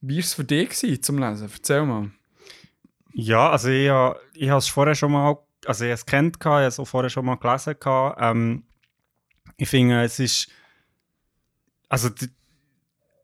Wie 0.00 0.14
war 0.16 0.20
es 0.20 0.34
für 0.34 0.44
dich 0.44 0.68
gewesen, 0.70 1.02
zum 1.02 1.18
Lesen? 1.18 1.50
Erzähl 1.52 1.84
mal. 1.84 2.10
Ja, 3.14 3.50
also 3.50 3.68
ich, 3.68 3.90
ich 4.40 4.48
habe 4.48 4.58
es 4.58 4.68
vorher 4.68 4.94
schon 4.94 5.12
mal, 5.12 5.38
also 5.66 5.84
ich 5.84 5.90
es 5.90 6.06
kennt, 6.06 6.36
ich 6.38 6.44
habe 6.44 6.64
es 6.64 6.78
auch 6.78 6.84
vorher 6.86 7.10
schon 7.10 7.24
mal 7.24 7.34
gelesen. 7.36 7.74
Ähm, 7.84 8.62
ich 9.56 9.68
finde, 9.68 10.02
es 10.02 10.20
ist, 10.20 10.48
also 11.88 12.10
die, 12.10 12.28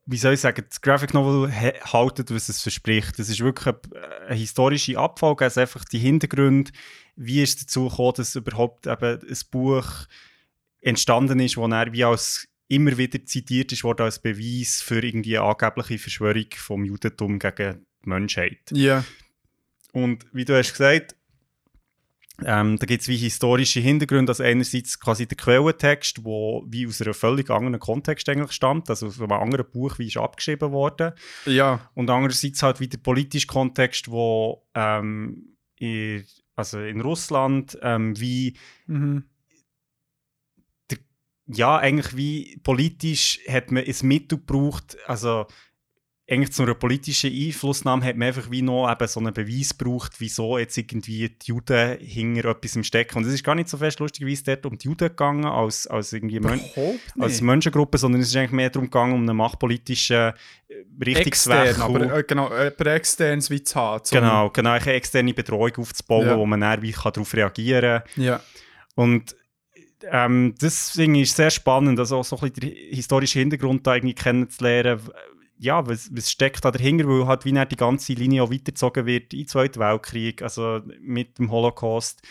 wie 0.06 0.16
soll 0.18 0.34
ich 0.34 0.40
sagen, 0.40 0.64
das 0.68 0.80
Graphic 0.80 1.14
Novel 1.14 1.50
haltet, 1.52 2.34
was 2.34 2.48
es 2.48 2.62
verspricht. 2.62 3.18
Es 3.18 3.28
ist 3.28 3.40
wirklich 3.40 3.74
eine, 3.74 4.26
eine 4.26 4.36
historische 4.36 4.98
Abfolge, 4.98 5.44
also 5.44 5.60
einfach 5.60 5.84
die 5.84 5.98
Hintergründe, 5.98 6.72
wie 7.16 7.42
ist 7.42 7.58
es 7.58 7.66
dazu 7.66 7.88
gekommen, 7.88 8.14
dass 8.16 8.36
überhaupt 8.36 8.86
eben 8.86 9.20
ein 9.20 9.38
Buch 9.50 10.06
entstanden 10.80 11.40
ist, 11.40 11.56
wo 11.56 11.66
er 11.66 11.92
wie 11.92 12.04
als 12.04 12.48
immer 12.68 12.96
wieder 12.96 13.24
zitiert 13.24 13.72
ist 13.72 13.84
worden 13.84 14.02
als 14.02 14.18
Beweis 14.18 14.82
für 14.82 15.02
irgendwie 15.02 15.38
eine 15.38 15.46
angebliche 15.46 15.98
Verschwörung 15.98 16.46
vom 16.56 16.84
Judentum 16.84 17.38
gegen 17.38 17.86
die 18.04 18.08
Menschheit. 18.08 18.60
Ja. 18.70 19.04
Und 19.92 20.26
wie 20.32 20.44
du 20.44 20.56
hast 20.56 20.72
gesagt, 20.72 21.14
ähm, 22.42 22.78
da 22.78 22.86
gibt 22.86 23.02
es 23.02 23.08
wie 23.08 23.16
historische 23.16 23.80
Hintergründe. 23.80 24.30
Also 24.30 24.42
einerseits 24.42 24.98
quasi 24.98 25.26
der 25.26 25.36
Quellentext, 25.36 26.24
wo 26.24 26.64
wie 26.66 26.86
aus 26.86 27.00
einem 27.00 27.14
völlig 27.14 27.48
anderen 27.50 27.78
Kontext 27.78 28.28
eigentlich 28.28 28.52
stammt, 28.52 28.90
also 28.90 29.06
aus 29.06 29.20
einem 29.20 29.32
anderen 29.32 29.70
Buch 29.70 29.98
wie 29.98 30.08
ist 30.08 30.16
abgeschrieben 30.16 30.72
worden. 30.72 31.12
Ja. 31.46 31.88
Und 31.94 32.10
andererseits 32.10 32.62
halt 32.62 32.80
wieder 32.80 32.96
der 32.96 33.02
politische 33.02 33.46
Kontext, 33.46 34.10
wo 34.10 34.66
ähm, 34.74 35.56
in, 35.76 36.24
also 36.56 36.80
in 36.80 37.00
Russland 37.00 37.78
ähm, 37.82 38.18
wie 38.18 38.56
Mhm. 38.86 39.24
ja, 41.46 41.76
eigentlich 41.76 42.16
wie 42.16 42.58
politisch 42.62 43.40
hat 43.48 43.70
man 43.70 43.84
ein 43.84 44.08
Mittel 44.08 44.38
gebraucht, 44.38 44.96
also 45.06 45.46
eigentlich 46.26 46.52
zu 46.52 46.62
einer 46.62 46.74
politischen 46.74 47.30
Einflussnahme 47.30 48.02
hat 48.06 48.16
man 48.16 48.28
einfach 48.28 48.50
wie 48.50 48.62
noch 48.62 48.90
eben 48.90 49.06
so 49.06 49.20
einen 49.20 49.34
Beweis 49.34 49.76
gebraucht, 49.76 50.12
wieso 50.18 50.56
jetzt 50.56 50.78
irgendwie 50.78 51.28
die 51.28 51.46
Juden 51.46 51.98
hinter 51.98 52.48
etwas 52.48 52.76
im 52.76 52.82
Stecken. 52.82 53.18
Und 53.18 53.26
es 53.26 53.34
ist 53.34 53.44
gar 53.44 53.54
nicht 53.54 53.68
so 53.68 53.76
fest 53.76 54.00
lustigerweise 54.00 54.42
dort 54.44 54.64
um 54.64 54.78
die 54.78 54.86
Juden 54.88 55.08
gegangen, 55.08 55.44
als, 55.44 55.86
als 55.86 56.14
irgendwie 56.14 56.36
Überhaupt 56.36 56.78
als. 57.18 57.42
Menschengruppe, 57.42 57.98
sondern 57.98 58.22
es 58.22 58.28
ist 58.28 58.36
eigentlich 58.36 58.52
mehr 58.52 58.70
darum 58.70 58.86
gegangen, 58.86 59.12
um 59.12 59.20
einen 59.20 59.36
machtpolitischen 59.36 60.16
äh, 60.16 60.34
Richtungswechsel. 61.04 61.82
Aber 61.82 62.16
äh, 62.18 62.24
genau, 62.26 62.48
jemand 62.50 62.80
externes 62.86 63.50
wie 63.50 63.62
zu 63.62 63.74
haben. 63.74 64.02
genau, 64.10 64.48
genau, 64.48 64.70
eine 64.70 64.92
externe 64.92 65.34
Bedrohung 65.34 65.76
aufzubauen, 65.76 66.26
Ja. 66.26 66.38
wo 66.38 66.46
man 66.46 66.60
dann 66.62 66.80
wie 66.80 66.92
kann 66.92 67.12
darauf 67.12 67.34
reagieren 67.34 68.02
kann. 68.14 68.22
Ja. 68.24 68.40
Und 68.94 69.36
ähm, 70.10 70.54
deswegen 70.60 71.16
ist 71.16 71.30
es 71.30 71.36
sehr 71.36 71.50
spannend, 71.50 71.98
also 71.98 72.18
auch 72.18 72.24
so 72.24 72.36
ein 72.36 72.50
bisschen 72.50 72.70
den 72.76 72.94
historischen 72.94 73.40
Hintergrund 73.40 73.86
da 73.86 73.94
irgendwie 73.94 74.14
kennenzulernen. 74.14 75.00
Ja, 75.64 75.86
was, 75.86 76.10
was 76.14 76.30
steckt 76.30 76.64
da 76.64 76.70
dahinter, 76.70 77.06
weil 77.08 77.26
halt 77.26 77.44
wie 77.44 77.52
die 77.52 77.76
ganze 77.76 78.12
Linie 78.12 78.42
auch 78.42 78.50
weitergezogen 78.50 79.06
wird 79.06 79.34
im 79.34 79.48
Zweiten 79.48 79.80
Weltkrieg, 79.80 80.42
also 80.42 80.80
mit 81.00 81.38
dem 81.38 81.50
Holocaust. 81.50 82.22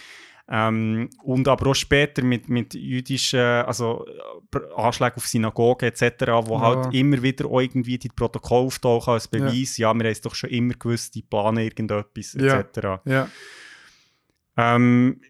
Ähm, 0.49 1.09
und 1.23 1.47
aber 1.47 1.71
auch 1.71 1.73
später 1.73 2.21
mit, 2.21 2.49
mit 2.49 2.73
jüdischen, 2.73 3.39
also 3.39 4.05
äh, 4.53 4.59
Anschlägen 4.75 5.15
auf 5.17 5.25
Synagogen 5.25 5.87
etc., 5.87 6.03
wo 6.45 6.55
Ja. 6.55 6.59
halt 6.61 6.93
immer 6.93 7.21
wieder 7.21 7.45
irgendwie 7.49 7.97
die 7.97 8.09
Protokolle 8.09 8.65
auftauchen 8.67 9.13
als 9.13 9.27
Beweis, 9.29 9.77
ja, 9.77 9.85
wir 9.85 9.89
haben 9.89 10.01
es 10.01 10.19
doch 10.21 10.35
schon 10.35 10.49
immer 10.49 10.73
gewusst, 10.73 11.15
die 11.15 11.21
planen 11.21 11.63
irgendetwas 11.63 12.33
Ja. 12.33 12.59
etc. 12.59 13.01
Ja. 13.05 13.29
Ähm, 14.57 15.21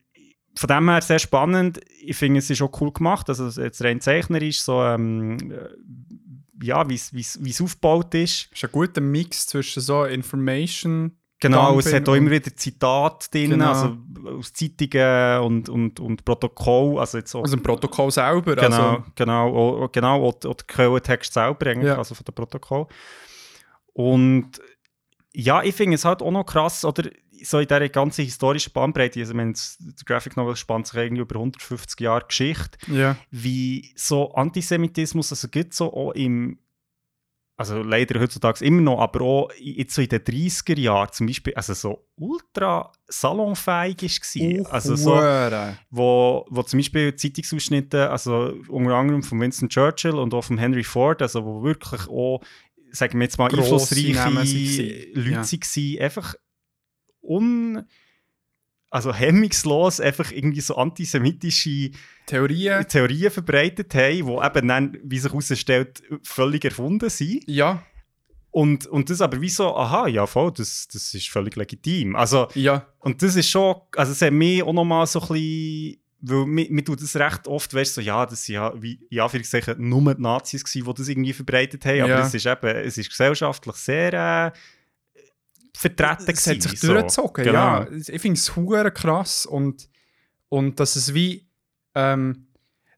von 0.56 0.68
dem 0.68 0.90
her 0.90 1.02
sehr 1.02 1.20
spannend. 1.20 1.80
Ich 2.02 2.18
finde, 2.18 2.40
es 2.40 2.50
ist 2.50 2.62
auch 2.62 2.80
cool 2.82 2.92
gemacht. 2.92 3.28
Also 3.30 3.50
jetzt 3.62 3.84
rein 3.84 4.02
zeichnerisch, 4.02 4.62
so 4.62 4.82
ähm, 4.84 5.38
äh, 5.52 5.70
ja, 6.66 6.88
wie 6.90 6.96
es- 6.96 7.12
es 7.14 7.44
wie 7.44 7.50
es 7.50 7.62
aufgebaut 7.62 8.14
ist. 8.16 8.50
ist 8.52 8.64
ein 8.64 8.72
guter 8.72 9.02
Mix 9.02 9.46
zwischen 9.48 9.82
so 9.82 10.06
Information. 10.06 11.18
Genau, 11.40 11.78
es 11.78 11.86
Dumping 11.86 12.00
hat 12.02 12.10
auch 12.10 12.14
immer 12.16 12.32
wieder 12.32 12.56
Zitate 12.56 13.28
drin, 13.30 13.50
Genau. 13.50 13.68
also 13.68 13.98
aus 14.38 14.54
Zeitungen 14.54 15.40
und, 15.42 15.68
und, 15.68 16.00
und 16.00 16.24
Protokoll. 16.24 17.00
Also 17.00 17.18
jetzt 17.18 17.36
auch, 17.36 17.44
Also 17.44 17.58
ein 17.58 17.64
Protokoll 17.64 18.12
selber. 18.12 18.56
genau, 18.56 18.90
Also, 18.92 19.04
genau, 19.16 19.84
auch, 19.84 19.92
genau, 19.92 20.26
auch, 20.26 20.36
auch 20.36 20.54
der 20.56 20.66
Quellentext 20.68 21.34
selber 21.34 21.68
eigentlich, 21.68 21.88
Ja. 21.90 21.98
also 21.98 22.16
von 22.16 22.24
dem 22.24 22.34
Protokoll. 22.34 22.88
Und 23.94 24.52
ja, 25.34 25.64
ich 25.64 25.76
finde 25.76 25.96
es 25.96 26.06
halt 26.06 26.22
auch 26.22 26.32
noch 26.32 26.46
krass, 26.46 26.86
oder 26.86 27.10
so 27.44 27.60
in 27.60 27.68
dieser 27.68 27.90
ganzen 27.90 28.26
historischen 28.26 28.72
Bandbreite, 28.74 29.20
also 29.20 29.34
das 29.34 29.78
das 29.80 30.06
Graphic 30.06 30.38
Novel 30.38 30.56
spannt 30.56 30.88
sich 30.88 30.98
irgendwie 30.98 31.22
über 31.22 31.36
150 31.36 32.00
Jahre 32.00 32.26
Geschichte, 32.28 32.78
ja. 32.88 33.16
wie 33.32 33.92
so 33.96 34.34
Antisemitismus, 34.34 35.32
also 35.32 35.48
gibt 35.48 35.74
so 35.74 35.94
auch 35.94 36.12
im, 36.12 36.60
also 37.58 37.82
leider 37.82 38.20
heutzutage 38.20 38.64
immer 38.66 38.82
noch, 38.82 39.00
aber 39.00 39.22
auch 39.22 39.52
jetzt 39.60 39.96
so 39.96 40.02
in 40.02 40.10
den 40.10 40.20
30er 40.22 40.80
Jahren 40.80 41.12
zum 41.12 41.28
Beispiel, 41.28 41.54
also 41.56 41.74
so 41.74 42.06
ultra 42.16 42.92
salonfähig 43.08 44.02
war. 44.02 44.74
also 44.74 44.96
so, 44.96 45.16
wo, 45.90 46.46
wo 46.50 46.64
zum 46.64 46.80
Beispiel 46.80 47.16
Zeitungsausschnitte, 47.16 48.10
also 48.10 48.54
unter 48.70 48.96
anderem 48.96 49.24
von 49.24 49.40
Winston 49.40 49.70
Churchill 49.70 50.16
und 50.16 50.34
auch 50.34 50.44
von 50.44 50.58
Henry 50.58 50.84
Ford, 50.84 51.22
also 51.22 51.44
wo 51.46 51.64
wirklich 51.64 52.08
auch, 52.08 52.42
sagen 52.92 53.20
wir 53.20 53.26
jetzt 53.26 53.38
mal, 53.38 53.50
Grosse 53.50 53.74
einflussreiche 53.74 54.14
Namen 54.14 54.36
Leute 55.14 55.30
ja. 55.30 55.44
waren, 55.44 56.04
einfach 56.04 56.36
un... 57.24 57.84
Also 58.90 59.12
hemmungslos 59.12 60.00
einfach 60.00 60.32
irgendwie 60.32 60.62
so 60.62 60.76
antisemitische 60.76 61.90
Theorien. 62.28 62.88
Theorien 62.88 63.32
verbreitet 63.32 63.96
haben, 63.96 64.28
die 64.28 64.46
eben 64.46 64.68
dann, 64.68 64.98
wie 65.04 65.18
sich 65.18 65.32
herausstellt, 65.32 66.04
völlig 66.22 66.64
erfunden 66.64 67.10
sind. 67.10 67.44
Ja. 67.48 67.84
Und, 68.52 68.86
und 68.86 69.10
das 69.10 69.20
aber 69.22 69.42
wie 69.42 69.50
so, 69.50 69.76
aha, 69.76 70.08
ja 70.08 70.28
voll, 70.28 70.52
das, 70.56 70.88
das 70.90 71.12
ist 71.16 71.28
völlig 71.30 71.56
legitim. 71.56 72.16
Also, 72.16 72.48
Ja. 72.54 72.86
und 73.00 73.24
das 73.24 73.36
ist 73.36 73.50
schon, 73.50 73.78
also 73.96 74.12
es 74.12 74.22
hat 74.22 74.32
mich 74.32 74.62
auch 74.62 74.74
nochmal 74.74 75.08
so 75.08 75.22
ein 75.22 75.28
bisschen, 75.28 75.98
weil 76.22 76.46
mir, 76.46 76.68
mir 76.70 76.84
tut 76.86 77.02
das 77.02 77.16
recht 77.16 77.48
oft, 77.48 77.74
weißt 77.74 77.98
du, 77.98 78.02
so, 78.02 78.06
ja, 78.06 78.28
das 78.28 78.46
sind 78.46 78.54
ja, 78.56 78.80
wie, 78.80 79.00
in 79.10 79.20
Anführungszeichen, 79.22 79.74
nur 79.90 80.14
die 80.14 80.22
Nazis 80.22 80.64
gewesen, 80.64 80.86
die 80.88 80.94
das 80.94 81.08
irgendwie 81.08 81.34
verbreitet 81.34 81.84
haben, 81.88 82.02
aber 82.02 82.10
Ja. 82.10 82.28
es 82.28 82.34
ist 82.36 82.46
eben, 82.46 82.68
es 82.78 82.96
ist 83.00 83.10
gesellschaftlich 83.10 83.76
sehr 83.78 84.14
äh, 84.14 84.52
vertreten 85.92 86.28
hat 86.28 86.38
sich 86.62 86.80
durchgezogen, 86.80 87.44
Genau. 87.46 87.82
ja. 87.82 87.88
Ich 87.92 88.22
finde 88.22 88.38
es 88.40 88.56
hure 88.56 88.92
krass 88.92 89.46
und, 89.46 89.90
und 90.50 90.80
dass 90.80 90.96
es 90.96 91.14
wie 91.14 91.48
ähm, 91.96 92.48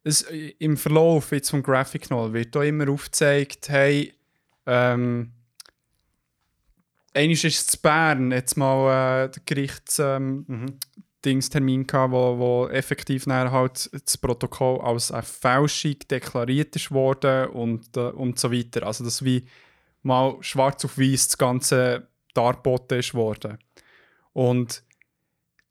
es, 0.03 0.22
im 0.22 0.78
Verlauf 0.78 1.32
jetzt 1.32 1.49
vom 1.49 1.64
Graphic 1.64 2.10
Novel 2.10 2.34
wird 2.34 2.56
da 2.56 2.64
immer 2.64 2.90
aufgezeigt, 2.90 3.70
hey, 3.70 4.14
ähm, 4.68 5.32
einmal 7.14 7.32
ist 7.34 7.45
es 7.45 7.78
Bern 7.78 8.32
jetzt 8.32 8.56
mal 8.57 9.26
äh, 9.26 9.30
der 9.32 9.41
Gerichts 9.45 9.99
ähm, 9.99 10.45
Mhm. 10.48 10.80
Dingstermin 11.26 11.88
gehabt, 11.88 12.14
wo, 12.14 12.38
wo 12.38 12.68
effektiv 12.68 13.26
dann 13.26 13.49
halt 13.49 13.90
das 13.91 14.16
Protokoll 14.16 14.80
als 14.82 15.12
eine 15.12 15.24
Fälschung 15.24 15.95
deklariert 16.12 16.76
ist 16.76 16.91
worden 16.91 17.49
und, 17.49 17.98
äh, 17.98 18.12
und 18.12 18.38
so 18.38 18.52
weiter. 18.52 18.86
Also 18.86 19.03
dass 19.03 19.26
wie 19.26 19.44
mal 20.03 20.38
schwarz 20.41 20.86
auf 20.86 20.99
weiß 20.99 21.30
das 21.30 21.38
Ganze 21.40 22.07
dargeboten 22.36 22.99
ist 22.99 23.14
worden. 23.14 23.57
Und 24.34 24.84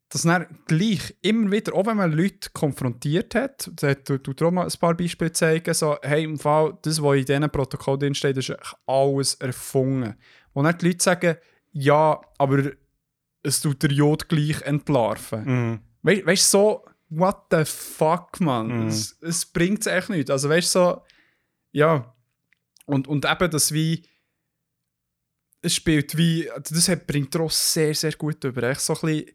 das 0.09 0.21
dann 0.21 0.45
gleich 0.67 1.15
immer 1.21 1.51
wieder, 1.51 1.73
auch 1.73 1.85
wenn 1.87 1.97
man 1.97 2.11
Leute 2.11 2.49
konfrontiert 2.53 3.35
hat, 3.35 3.69
du, 4.05 4.17
du 4.17 4.45
auch 4.45 4.51
mal 4.51 4.65
ein 4.65 4.79
paar 4.79 4.95
Beispiele 4.95 5.31
zeigen, 5.31 5.73
so, 5.73 5.97
hey, 6.01 6.23
im 6.23 6.37
Fall, 6.37 6.77
das, 6.83 7.01
was 7.01 7.17
in 7.17 7.25
diesem 7.25 7.49
Protokoll 7.49 7.97
drin 7.97 8.15
steht, 8.15 8.37
ist 8.37 8.55
alles 8.85 9.35
erfunden. 9.35 10.15
Und 10.53 10.65
dann 10.65 10.77
die 10.77 10.87
Leute 10.87 11.03
sagen, 11.03 11.35
ja, 11.73 12.21
aber 12.37 12.71
es 13.43 13.61
tut 13.61 13.83
der 13.83 13.91
Jod 13.91 14.29
gleich 14.29 14.61
entlarven. 14.61 15.43
Mhm. 15.45 15.79
We 16.03 16.25
weißt 16.25 16.53
du, 16.53 16.57
so, 16.57 16.85
what 17.09 17.47
the 17.51 17.65
fuck, 17.65 18.39
man? 18.39 18.67
Mhm. 18.67 18.87
Es, 18.87 19.17
es 19.21 19.45
bringt 19.45 19.81
es 19.81 19.87
echt 19.87 20.09
nicht. 20.09 20.29
Also, 20.29 20.49
weißt 20.49 20.75
du, 20.75 20.79
so, 20.79 21.01
ja. 21.71 22.15
Und, 22.85 23.07
und 23.07 23.25
eben 23.25 23.51
das 23.51 23.71
wie, 23.73 24.03
es 25.65 25.75
spielt 25.75 26.15
wie, 26.17 26.49
das 26.69 26.91
bringt 27.07 27.35
auch 27.37 27.51
sehr, 27.51 27.93
sehr 27.95 28.13
gut 28.13 28.43
über. 28.43 28.63
Echt 28.63 28.81
so 28.81 28.93
ein 28.93 28.99
bisschen, 29.01 29.25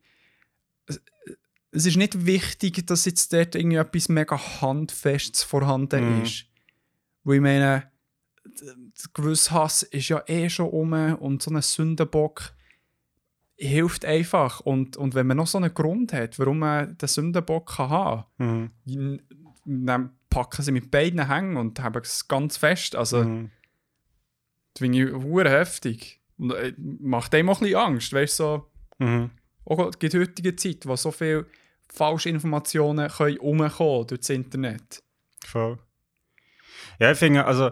es, 1.73 1.87
ist 1.87 1.97
nicht 1.97 2.27
wichtig, 2.27 2.87
dass 2.87 3.05
jetzt 3.05 3.33
dort 3.33 3.55
irgendwie 3.55 3.77
etwas 3.77 4.09
mega 4.09 4.39
Handfestes 4.61 5.43
vorhanden 5.43 6.19
Mhm. 6.19 6.23
ist. 6.23 6.47
Weil 7.25 7.37
ich 7.37 7.41
meine, 7.43 7.91
d- 8.45 8.51
d- 8.75 9.09
gewiss 9.15 9.51
Hass 9.51 9.83
ist 9.83 10.09
ja 10.09 10.23
eh 10.27 10.49
schon 10.49 10.71
um 10.71 10.93
und 11.17 11.43
so 11.43 11.51
ein 11.51 11.61
Sündenbock 11.63 12.53
hilft 13.57 14.05
einfach. 14.05 14.61
Und, 14.61 14.97
und 14.97 15.15
wenn 15.15 15.27
man 15.27 15.37
noch 15.37 15.47
so 15.47 15.59
einen 15.59 15.75
Grund 15.75 16.13
hat, 16.13 16.39
warum 16.39 16.61
man 16.61 16.97
den 16.97 17.09
Sündenbock 17.09 17.77
kann 17.77 17.91
haben 17.91 18.25
Mhm. 18.39 18.71
kann, 18.87 19.23
dann 19.87 20.17
packen 20.31 20.63
sie 20.63 20.73
mit 20.73 20.91
beiden 20.91 21.29
Hängen 21.29 21.57
und 21.57 21.79
haben 21.81 22.01
es 22.03 22.27
ganz 22.27 22.57
fest. 22.57 22.97
Also, 22.97 23.23
Mhm. 23.25 23.51
das 24.75 24.79
finde 24.81 24.99
ich 25.11 25.45
heftig. 25.51 26.20
Und 26.41 26.53
äh, 26.53 26.73
macht 26.79 27.35
einem 27.35 27.51
auch 27.51 27.61
ein 27.61 27.65
bisschen 27.65 27.79
Angst, 27.81 28.13
weißt 28.13 28.39
du, 28.41 28.43
so, 28.45 28.67
Mhm. 28.99 29.31
auch 29.67 29.93
in 30.01 30.09
der 30.11 30.21
heutigen 30.21 30.57
Zeit, 30.59 30.87
wo 30.87 30.97
so 30.97 31.11
viele 31.11 31.47
Falschinformationen 31.93 33.09
können 33.11 33.37
durch 33.39 34.21
das 34.21 34.31
Internet. 34.31 35.03
Voll. 35.45 35.79
Ja, 36.99 37.13
ich 37.13 37.19
finde, 37.19 37.45
also, 37.45 37.71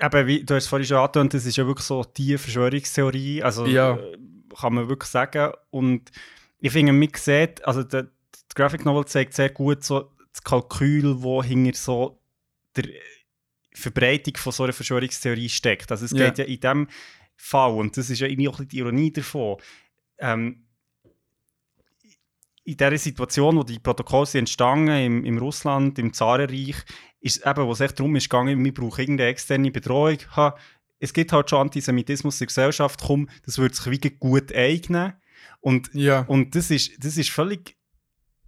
eben, 0.00 0.26
wie, 0.26 0.44
du 0.44 0.54
hast 0.54 0.64
es 0.64 0.68
vorhin 0.68 0.86
schon 0.86 0.98
angetönt, 0.98 1.34
das 1.34 1.46
ist 1.46 1.56
ja 1.56 1.66
wirklich 1.66 1.86
so 1.86 2.04
die 2.04 2.36
Verschwörungstheorie. 2.38 3.42
Also, 3.42 3.66
Ja. 3.66 3.96
äh, 3.96 4.16
kann 4.58 4.74
man 4.74 4.88
wirklich 4.88 5.10
sagen. 5.10 5.52
Und 5.70 6.10
ich 6.58 6.72
finde, 6.72 6.92
man 6.92 7.08
sieht, 7.16 7.64
also 7.66 7.82
der, 7.82 8.04
die 8.04 8.54
Graphic 8.54 8.84
Novel 8.84 9.04
zeigt 9.06 9.34
sehr 9.34 9.50
gut 9.50 9.82
so 9.84 10.10
das 10.32 10.42
Kalkül, 10.44 11.22
wo 11.22 11.42
hinter 11.42 11.76
so 11.76 12.20
der 12.76 12.84
Verbreitung 13.74 14.36
von 14.36 14.52
so 14.52 14.64
einer 14.64 14.72
Verschwörungstheorie 14.72 15.48
steckt. 15.48 15.90
Also 15.90 16.04
es 16.04 16.12
Ja. 16.12 16.26
geht 16.28 16.38
ja 16.38 16.44
in 16.44 16.60
dem 16.60 16.88
Fall, 17.36 17.72
und 17.72 17.96
das 17.96 18.10
ist 18.10 18.20
ja 18.20 18.26
irgendwie 18.26 18.48
auch 18.48 18.60
die 18.64 18.78
Ironie 18.78 19.12
davon, 19.12 19.56
ähm, 20.18 20.66
in 22.64 22.76
dieser 22.76 22.96
Situation, 22.98 23.56
wo 23.56 23.64
die 23.64 23.80
Protokolle 23.80 24.28
entstanden 24.34 24.88
im, 24.94 25.24
im 25.24 25.38
Russland, 25.38 25.98
im 25.98 26.12
Zarenreich, 26.12 26.76
ist 27.20 27.44
eben, 27.44 27.66
wo 27.66 27.72
es 27.72 27.80
echt 27.80 27.98
darum 27.98 28.14
ist 28.16 28.28
gegangen, 28.28 28.64
wir 28.64 28.74
brauchen 28.74 29.00
irgendeine 29.00 29.30
externe 29.30 29.70
Bedrohung. 29.70 30.18
Ha, 30.36 30.56
es 31.00 31.12
gibt 31.12 31.32
halt 31.32 31.50
schon 31.50 31.60
Antisemitismus 31.62 32.36
in 32.36 32.38
der 32.40 32.46
Gesellschaft, 32.48 33.00
komm, 33.04 33.28
das 33.44 33.58
würde 33.58 33.74
sich 33.74 33.86
wie 33.90 34.10
gut 34.10 34.54
eignen. 34.54 35.14
Und, 35.60 35.90
Ja. 35.92 36.20
und 36.28 36.54
das, 36.54 36.70
ist, 36.70 37.04
das 37.04 37.16
ist 37.16 37.30
völlig 37.30 37.76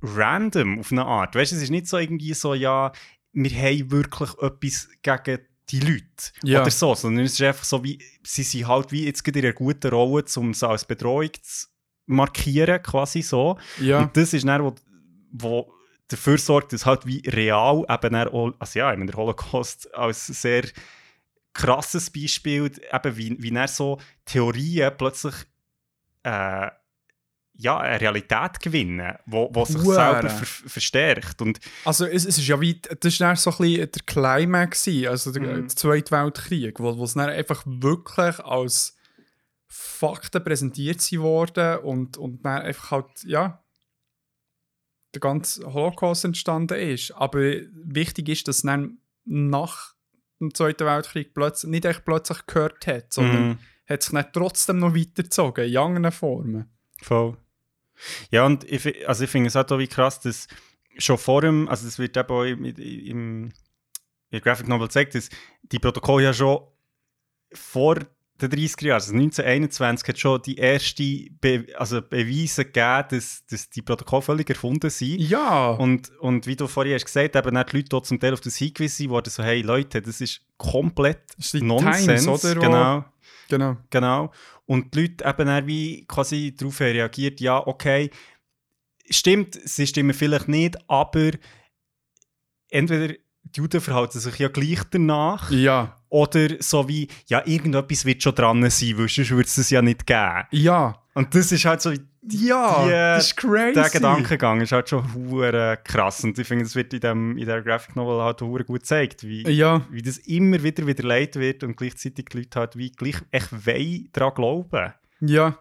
random 0.00 0.78
auf 0.78 0.92
eine 0.92 1.04
Art. 1.04 1.34
Weißt 1.34 1.50
du, 1.52 1.56
es 1.56 1.62
ist 1.62 1.70
nicht 1.70 1.88
so 1.88 1.98
irgendwie 1.98 2.34
so, 2.34 2.54
ja, 2.54 2.92
wir 3.34 3.50
haben 3.50 3.90
wirklich 3.90 4.30
etwas 4.40 4.88
gegen 5.02 5.38
die 5.70 5.80
Leute 5.80 6.04
Ja. 6.42 6.60
oder 6.62 6.70
so, 6.70 6.94
sondern 6.94 7.24
es 7.24 7.32
ist 7.34 7.42
einfach 7.42 7.64
so, 7.64 7.82
wie 7.84 7.98
sie 8.22 8.42
sind 8.42 8.68
halt 8.68 8.92
wie 8.92 9.06
jetzt 9.06 9.26
in 9.26 9.36
einer 9.36 9.52
guten 9.52 9.90
Rolle, 9.90 10.24
um 10.36 10.50
es 10.50 10.62
als 10.62 10.84
Bedrohung 10.84 11.30
zu 11.42 11.66
markieren, 12.06 12.82
quasi 12.82 13.22
so. 13.22 13.58
ja. 13.80 14.00
Und 14.00 14.16
das 14.16 14.34
ist 14.34 14.46
dann, 14.46 14.62
wo, 14.62 14.74
wo 15.32 15.72
dafür 16.08 16.36
sorgt, 16.38 16.72
dass 16.72 16.84
halt 16.84 17.06
wie 17.06 17.22
real 17.26 17.84
eben 17.88 18.14
auch, 18.14 18.52
also 18.58 18.78
ja, 18.78 18.92
ich 18.92 18.98
meine, 18.98 19.10
der 19.10 19.18
Holocaust 19.18 19.92
als 19.94 20.26
sehr 20.26 20.64
krasses 21.54 22.10
Beispiel, 22.10 22.70
eben 22.92 23.16
wie, 23.16 23.36
wie 23.42 23.50
dann 23.50 23.68
so 23.68 23.98
Theorien 24.26 24.92
plötzlich 24.98 25.34
äh, 26.24 26.68
ja, 27.56 27.78
eine 27.78 28.00
Realität 28.00 28.60
gewinnen, 28.60 29.16
wo 29.26 29.64
sich 29.64 29.76
Hure. 29.76 29.94
selber 29.94 30.28
ver 30.28 30.68
verstärkt. 30.68 31.40
Und 31.40 31.60
Also 31.84 32.04
es, 32.04 32.24
es 32.24 32.38
ist 32.38 32.48
ja 32.48 32.60
wie, 32.60 32.80
das 32.80 33.20
war 33.20 33.36
so 33.36 33.50
ein 33.50 33.56
bisschen 33.58 33.90
der 33.92 34.02
Climax, 34.06 34.88
also 35.08 35.30
der, 35.32 35.42
der 35.60 35.68
Zweite 35.68 36.10
Weltkrieg, 36.10 36.80
wo, 36.80 36.96
wo 36.98 37.04
es 37.04 37.14
dann 37.14 37.28
einfach 37.30 37.62
wirklich 37.64 38.40
als 38.40 38.96
Fakten 39.68 40.42
präsentiert 40.42 41.10
worden 41.18 41.78
und, 41.84 42.16
und 42.16 42.44
dann 42.44 42.62
einfach 42.62 42.90
halt, 42.90 43.24
ja, 43.24 43.62
der 45.14 45.20
ganze 45.20 45.72
Holocaust 45.72 46.24
entstanden 46.24 46.78
ist. 46.78 47.12
Aber 47.12 47.38
wichtig 47.40 48.28
ist, 48.28 48.48
dass 48.48 48.62
dann 48.62 48.98
nach 49.24 49.94
dem 50.40 50.52
Zweiten 50.54 50.86
Weltkrieg 50.86 51.34
plötzlich, 51.34 51.70
nicht 51.70 51.84
echt 51.84 52.04
plötzlich 52.04 52.46
gehört 52.46 52.86
hat, 52.88 53.12
sondern 53.12 53.48
Mhm. 53.50 53.58
hat 53.88 54.02
sich 54.02 54.12
dann 54.12 54.26
trotzdem 54.32 54.78
noch 54.80 54.94
weitergezogen, 54.94 55.68
in 55.68 55.76
anderen 55.76 56.10
Formen. 56.12 56.68
Voll. 57.00 57.36
Ja, 58.30 58.44
und 58.46 58.64
ich, 58.64 59.08
also 59.08 59.24
ich 59.24 59.30
finde 59.30 59.48
es 59.48 59.54
halt 59.54 59.70
auch 59.72 59.78
wie 59.78 59.88
krass, 59.88 60.20
dass 60.20 60.46
schon 60.98 61.18
vor 61.18 61.40
dem, 61.42 61.68
also 61.68 61.86
es 61.86 61.98
wird 61.98 62.16
eben 62.16 62.28
auch 62.28 62.44
im, 62.44 62.64
im, 62.64 63.52
im 64.30 64.40
Graphic 64.40 64.68
Novel 64.68 64.88
gezeigt, 64.88 65.14
dass 65.14 65.28
die 65.62 65.78
Protokolle 65.78 66.24
ja 66.24 66.32
schon 66.32 66.60
vor 67.52 67.96
den 68.40 68.50
30er 68.50 68.86
Jahren, 68.86 68.94
also 68.94 69.12
1921, 69.12 70.08
hat 70.08 70.18
schon 70.18 70.42
die 70.42 70.56
erste 70.56 71.02
Be 71.40 71.66
also 71.76 72.02
Beweise 72.02 72.64
gegeben, 72.64 73.04
dass, 73.10 73.44
dass 73.46 73.70
die 73.70 73.82
Protokolle 73.82 74.22
völlig 74.22 74.50
erfunden 74.50 74.90
sind. 74.90 75.20
Ja, 75.20 75.70
Und, 75.70 76.10
und 76.18 76.46
wie 76.46 76.56
du 76.56 76.66
vorhin 76.66 76.94
hast 76.94 77.04
gesagt, 77.04 77.36
eben 77.36 77.56
auch 77.56 77.62
die 77.64 77.76
Leute 77.76 77.88
dort 77.90 78.06
zum 78.06 78.18
Teil 78.18 78.32
auf 78.32 78.40
das 78.40 78.56
hingewiesen 78.56 79.08
worden, 79.10 79.30
so 79.30 79.42
hey 79.42 79.62
Leute, 79.62 80.02
das 80.02 80.20
ist 80.20 80.40
komplett 80.56 81.20
Das 81.36 81.54
ist 81.54 81.62
Nonsens. 81.62 82.24
Times, 82.24 82.44
oder, 82.44 82.54
Genau. 82.60 83.04
genau. 83.48 83.76
Genau. 83.90 84.32
Und 84.66 84.94
die 84.94 85.02
Leute 85.02 85.24
eben 85.24 85.46
dann 85.46 85.66
wie 85.66 86.06
quasi 86.06 86.54
darauf 86.56 86.80
reagiert, 86.80 87.40
ja, 87.40 87.66
okay, 87.66 88.10
stimmt, 89.10 89.54
sie 89.62 89.86
stimmen 89.86 90.14
vielleicht 90.14 90.48
nicht, 90.48 90.78
aber 90.88 91.32
entweder 92.70 93.14
die 93.42 93.60
Juden 93.60 93.80
verhalten 93.80 94.18
sich 94.18 94.38
ja 94.38 94.48
gleich 94.48 94.82
danach, 94.90 95.50
Ja, 95.50 95.96
oder 96.14 96.48
so 96.60 96.88
wie, 96.88 97.08
ja, 97.26 97.42
irgendetwas 97.44 98.04
wird 98.04 98.22
schon 98.22 98.36
dran 98.36 98.70
sein, 98.70 98.96
weil 98.98 99.08
sonst 99.08 99.30
würde 99.30 99.42
es 99.48 99.56
es 99.58 99.70
ja 99.70 99.82
nicht 99.82 100.06
geben. 100.06 100.44
ja. 100.52 100.96
Und 101.16 101.32
das 101.34 101.52
ist 101.52 101.64
halt 101.64 101.80
so, 101.80 101.92
Ja, 102.28 102.84
Die, 102.84 102.90
das 102.90 103.26
ist 103.26 103.36
crazy. 103.36 103.74
der 103.74 103.88
Gedankengang 103.88 104.60
ist 104.62 104.72
halt 104.72 104.88
schon 104.88 105.14
hure 105.14 105.78
krass. 105.84 106.24
Und 106.24 106.36
ich 106.38 106.46
finde, 106.48 106.64
das 106.64 106.74
wird 106.74 106.92
in, 106.92 106.98
dem, 107.00 107.38
in 107.38 107.46
der 107.46 107.62
Graphic 107.62 107.94
Novel 107.94 108.20
halt 108.24 108.40
hure 108.42 108.64
gut 108.64 108.80
gezeigt, 108.80 109.22
wie, 109.22 109.42
Ja, 109.48 109.86
wie 109.90 110.02
das 110.02 110.18
immer 110.18 110.60
wieder 110.64 110.84
widerlegt 110.88 111.36
wird 111.36 111.62
und 111.62 111.76
gleichzeitig 111.76 112.24
die 112.32 112.38
Leute 112.38 112.58
halt 112.58 112.76
wie 112.76 112.90
gleich 112.90 113.16
echt 113.30 113.52
wollen 113.66 114.08
daran 114.12 114.34
glauben. 114.34 114.92
ja. 115.20 115.56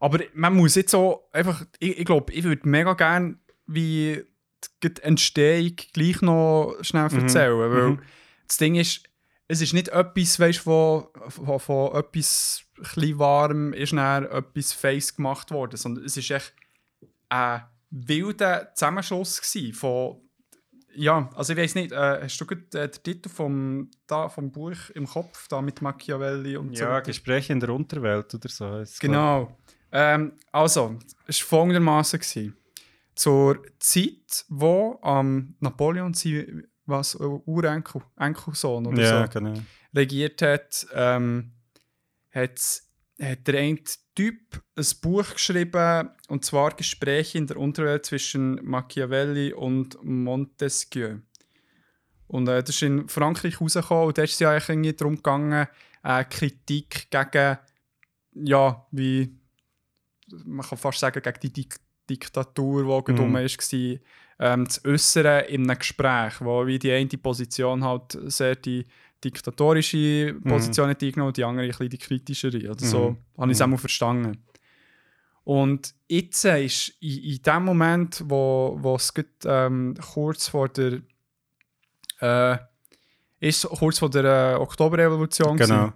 Aber 0.00 0.20
man 0.34 0.54
muss 0.54 0.74
jetzt 0.76 0.90
so 0.92 1.24
einfach, 1.32 1.64
ich, 1.80 1.98
ich 1.98 2.04
glaube, 2.04 2.32
ich 2.32 2.44
würde 2.44 2.68
mega 2.68 2.92
gerne 2.94 3.36
wie 3.66 4.22
die 4.82 4.92
Entstehung 5.02 5.72
gleich 5.92 6.20
noch 6.22 6.76
schnell 6.82 7.08
Mhm. 7.10 7.18
erzählen, 7.20 7.58
weil 7.58 7.88
Mhm. 7.90 7.98
das 8.46 8.56
Ding 8.58 8.74
ist, 8.76 9.02
es 9.48 9.62
ist 9.62 9.72
nicht 9.72 9.88
etwas, 9.88 10.38
weißt, 10.38 10.58
von, 10.60 11.06
von, 11.28 11.58
von 11.58 11.94
etwas 11.94 12.62
ein 12.96 13.18
warm 13.18 13.72
ist 13.72 13.92
dann 13.92 14.26
etwas 14.26 14.72
face 14.72 15.16
gemacht 15.16 15.50
worden, 15.50 15.76
sondern 15.76 16.04
es 16.04 16.16
ist 16.16 16.30
echt 16.30 16.54
ein 17.30 17.62
wilder 17.90 18.72
Zusammenschluss 18.74 19.40
von 19.72 20.20
ja, 20.94 21.30
also 21.34 21.52
ich 21.52 21.58
weiß 21.58 21.76
nicht, 21.76 21.92
äh, 21.92 22.22
hast 22.22 22.40
du 22.40 22.46
gerade 22.46 22.62
äh, 22.74 22.88
den 22.88 23.02
Titel 23.02 23.28
vom, 23.28 23.90
da, 24.08 24.28
vom 24.28 24.50
Buch 24.50 24.90
im 24.94 25.06
Kopf, 25.06 25.46
da 25.46 25.62
mit 25.62 25.80
Machiavelli 25.80 26.56
und 26.56 26.76
so 26.76 26.84
Ja? 26.84 27.00
Gespräche 27.00 27.52
in 27.52 27.60
der 27.60 27.68
Unterwelt 27.70 28.34
oder 28.34 28.48
so. 28.48 28.82
Genau. 28.98 29.56
Ähm, 29.92 30.32
also, 30.50 30.98
es 31.26 31.40
war 31.40 31.48
folgendermaßen. 31.48 32.54
Zur 33.14 33.62
Zeit, 33.78 34.44
wo 34.48 34.98
am 35.02 35.54
Napoleon 35.60 36.14
sein 36.14 36.66
was, 36.88 37.14
äh, 37.14 37.18
Urenkel, 37.22 38.02
Enkelsohn 38.16 38.86
oder. 38.86 39.02
Ja, 39.02 39.26
so 39.26 39.38
genau. 39.38 39.60
regiert 39.94 40.42
hat, 40.42 40.86
ähm, 40.92 41.52
hat, 42.30 42.60
hat 43.20 43.46
der 43.46 43.60
eine 43.60 43.78
Typ 44.14 44.62
ein 44.76 44.86
Buch 45.00 45.32
geschrieben, 45.32 46.10
und 46.28 46.44
zwar 46.44 46.74
Gespräche 46.74 47.38
in 47.38 47.46
der 47.46 47.58
Unterwelt 47.58 48.06
zwischen 48.06 48.64
Machiavelli 48.64 49.52
und 49.52 50.02
Montesquieu. 50.02 51.18
Und 52.26 52.48
äh, 52.48 52.62
das 52.62 52.70
ist 52.70 52.82
in 52.82 53.08
Frankreich 53.08 53.60
rausgekommen 53.60 54.08
und 54.08 54.18
da 54.18 54.22
ist 54.22 54.32
es 54.32 54.38
ja 54.40 54.50
eigentlich 54.50 54.96
darum 54.96 55.16
gegangen, 55.16 55.66
äh, 56.04 56.24
Kritik 56.24 57.10
gegen, 57.10 57.58
ja, 58.34 58.86
wie, 58.90 59.34
man 60.44 60.66
kann 60.66 60.78
fast 60.78 60.98
sagen, 60.98 61.22
gegen 61.22 61.40
die 61.40 61.52
Dik 61.52 61.76
Diktatur, 62.10 63.04
die 63.06 63.12
Mhm. 63.12 63.28
mhm. 63.28 63.34
war, 63.34 63.98
ähm, 64.38 64.68
zu 64.68 64.84
äußern 64.84 65.44
in 65.46 65.68
einem 65.68 65.78
Gespräch, 65.78 66.34
wo 66.40 66.66
wie 66.66 66.78
die 66.78 66.92
eine 66.92 67.08
Position 67.08 67.82
halt 67.84 68.18
sehr 68.26 68.56
die 68.56 68.86
diktatorische 69.24 70.34
Position 70.44 70.88
hat 70.90 71.02
eingenommen 71.02 71.28
und 71.28 71.36
die 71.36 71.44
andere 71.44 71.64
ein 71.66 71.70
bisschen 71.70 71.88
die 71.90 71.98
kritischere. 71.98 72.70
Oder 72.70 72.84
so 72.84 73.10
Mhm. 73.10 73.16
habe 73.40 73.52
ich 73.52 73.58
es 73.60 73.66
Mhm. 73.66 73.74
auch 73.74 73.80
verstanden. 73.80 74.44
Und 75.44 75.94
jetzt 76.08 76.44
ist 76.44 76.90
in, 77.00 77.18
in 77.22 77.42
dem 77.42 77.64
Moment, 77.64 78.22
wo, 78.26 78.76
wo 78.80 78.94
es 78.96 79.12
gerade, 79.12 79.28
ähm, 79.44 79.94
kurz 80.12 80.48
vor 80.48 80.68
der 80.68 81.00
äh, 82.20 82.58
ist 83.40 83.66
kurz 83.68 83.98
vor 84.00 84.10
der 84.10 84.24
äh, 84.24 84.54
Oktoberrevolution 84.56 85.56
Genau. 85.56 85.86
gewesen, 85.86 85.92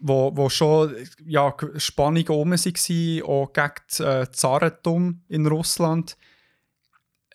wo, 0.00 0.30
wo 0.36 0.48
schon 0.50 0.94
ja, 1.26 1.54
Spannungen 1.76 2.28
um 2.28 2.50
waren, 2.50 3.22
auch 3.24 3.52
gegen 3.52 3.72
das 3.88 4.00
äh, 4.00 4.30
Zarentum 4.30 5.22
in 5.28 5.46
Russland, 5.46 6.16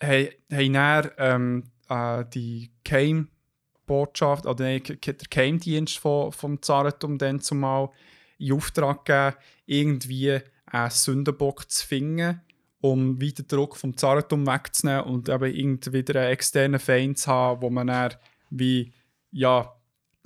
haben 0.02 0.28
dann 0.48 1.10
ähm, 1.18 1.64
äh, 1.88 2.24
die 2.32 2.70
Keimbotschaft, 2.84 4.46
oder 4.46 4.64
nein, 4.64 4.82
der 4.84 5.14
Keimdienst 5.30 5.98
von, 5.98 6.32
vom 6.32 6.60
Zarentum 6.62 7.18
dann 7.18 7.40
zumal 7.40 7.90
in 8.38 8.52
Auftrag 8.52 9.04
gegeben, 9.04 9.36
irgendwie 9.66 10.40
einen 10.66 10.90
Sündenbock 10.90 11.70
zu 11.70 11.86
finden, 11.86 12.40
um 12.80 13.20
wieder 13.20 13.44
Druck 13.44 13.76
vom 13.76 13.96
Zarentum 13.96 14.46
wegzunehmen 14.46 15.04
und 15.04 15.28
eben 15.28 15.54
irgendwie 15.54 15.92
wieder 15.92 16.20
einen 16.20 16.32
externen 16.32 16.80
Feind 16.80 17.18
zu 17.18 17.30
haben, 17.30 17.62
wo 17.62 17.70
man 17.70 17.86
dann 17.86 18.14
wie 18.50 18.92
ja, 19.30 19.74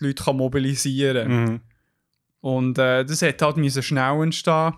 die 0.01 0.07
Leute 0.07 0.24
kann 0.24 0.36
mobilisieren 0.36 1.28
kann. 1.28 1.44
Mhm. 1.44 1.61
Und 2.40 2.78
äh, 2.78 3.05
das 3.05 3.23
hat 3.23 3.43
halt 3.43 3.85
schnell 3.85 4.23
entstehen. 4.23 4.74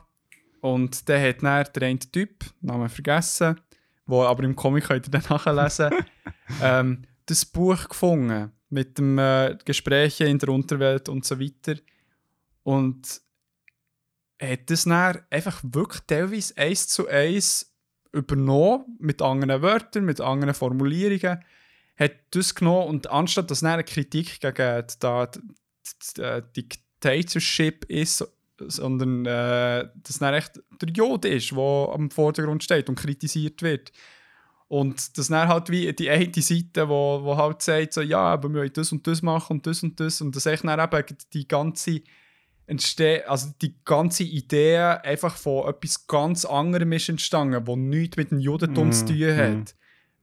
Und 0.60 1.08
der 1.08 1.28
hat 1.28 1.42
dann 1.42 1.66
der 1.74 1.88
eine 1.88 1.98
Typ, 1.98 2.44
Namen 2.60 2.88
vergessen, 2.88 3.60
wo 4.08 4.24
aber 4.24 4.42
im 4.42 4.56
Comic 4.56 4.84
könnt 4.84 5.06
ihr 5.06 5.10
dann 5.12 5.22
nachlesen, 5.28 5.90
ähm, 6.62 7.02
das 7.26 7.44
Buch 7.44 7.88
gefunden 7.88 8.50
mit 8.70 8.98
dem 8.98 9.18
äh, 9.18 9.56
Gespräche 9.64 10.24
in 10.24 10.38
der 10.38 10.48
Unterwelt 10.48 11.08
und 11.08 11.24
so 11.24 11.38
weiter. 11.38 11.76
Und 12.64 13.20
hat 14.40 14.70
das 14.70 14.84
dann 14.84 15.20
einfach 15.30 15.60
wirklich 15.62 16.02
teilweise 16.06 16.56
eins 16.56 16.88
zu 16.88 17.06
eins 17.06 17.74
übernommen, 18.12 18.96
mit 18.98 19.20
anderen 19.20 19.62
Wörtern, 19.62 20.04
mit 20.04 20.20
anderen 20.20 20.54
Formulierungen, 20.54 21.44
hat 21.98 22.12
das 22.30 22.54
genommen 22.54 22.88
und 22.88 23.10
anstatt 23.10 23.50
dass 23.50 23.60
dann 23.60 23.72
eine 23.72 23.84
Kritik 23.84 24.40
gegen 24.40 24.84
da 25.00 25.30
die 26.56 26.68
Dictatorship 27.00 27.84
ist, 27.86 28.26
sondern 28.66 29.26
äh, 29.26 29.88
dass 30.02 30.18
dann 30.18 30.34
echt 30.34 30.60
der 30.80 30.88
Jod 30.90 31.24
ist, 31.24 31.52
der 31.52 31.90
am 31.92 32.10
Vordergrund 32.10 32.64
steht 32.64 32.88
und 32.88 32.98
kritisiert 32.98 33.62
wird. 33.62 33.92
Und 34.68 35.16
das 35.16 35.28
dann 35.28 35.48
halt 35.48 35.70
wie 35.70 35.92
die 35.94 36.10
eine 36.10 36.30
Seite, 36.34 36.88
wo, 36.88 37.20
wo 37.22 37.36
halt 37.36 37.62
sagt, 37.62 37.94
so, 37.94 38.02
ja, 38.02 38.20
aber 38.20 38.50
wir 38.50 38.60
wollen 38.60 38.72
das 38.72 38.92
und 38.92 39.06
das 39.06 39.22
machen 39.22 39.56
und 39.56 39.66
das 39.66 39.82
und 39.82 39.98
das. 39.98 40.20
Und 40.20 40.36
das 40.36 40.44
echt 40.44 40.64
dann 40.64 40.78
eben 40.78 41.16
die 41.32 41.48
ganze 41.48 42.02
entstehen, 42.68 43.22
also 43.26 43.48
die 43.62 43.74
ganze 43.84 44.24
Idee 44.24 44.76
einfach 44.76 45.36
von 45.36 45.68
etwas 45.68 46.06
ganz 46.06 46.44
anderem 46.44 46.92
ist 46.92 47.08
entstanden, 47.08 47.66
wo 47.66 47.76
nichts 47.76 48.18
mit 48.18 48.30
dem 48.30 48.40
Judentum 48.40 48.88
Mm, 48.88 48.92
zu 48.92 49.06
tun 49.06 49.36
hat. 49.36 49.74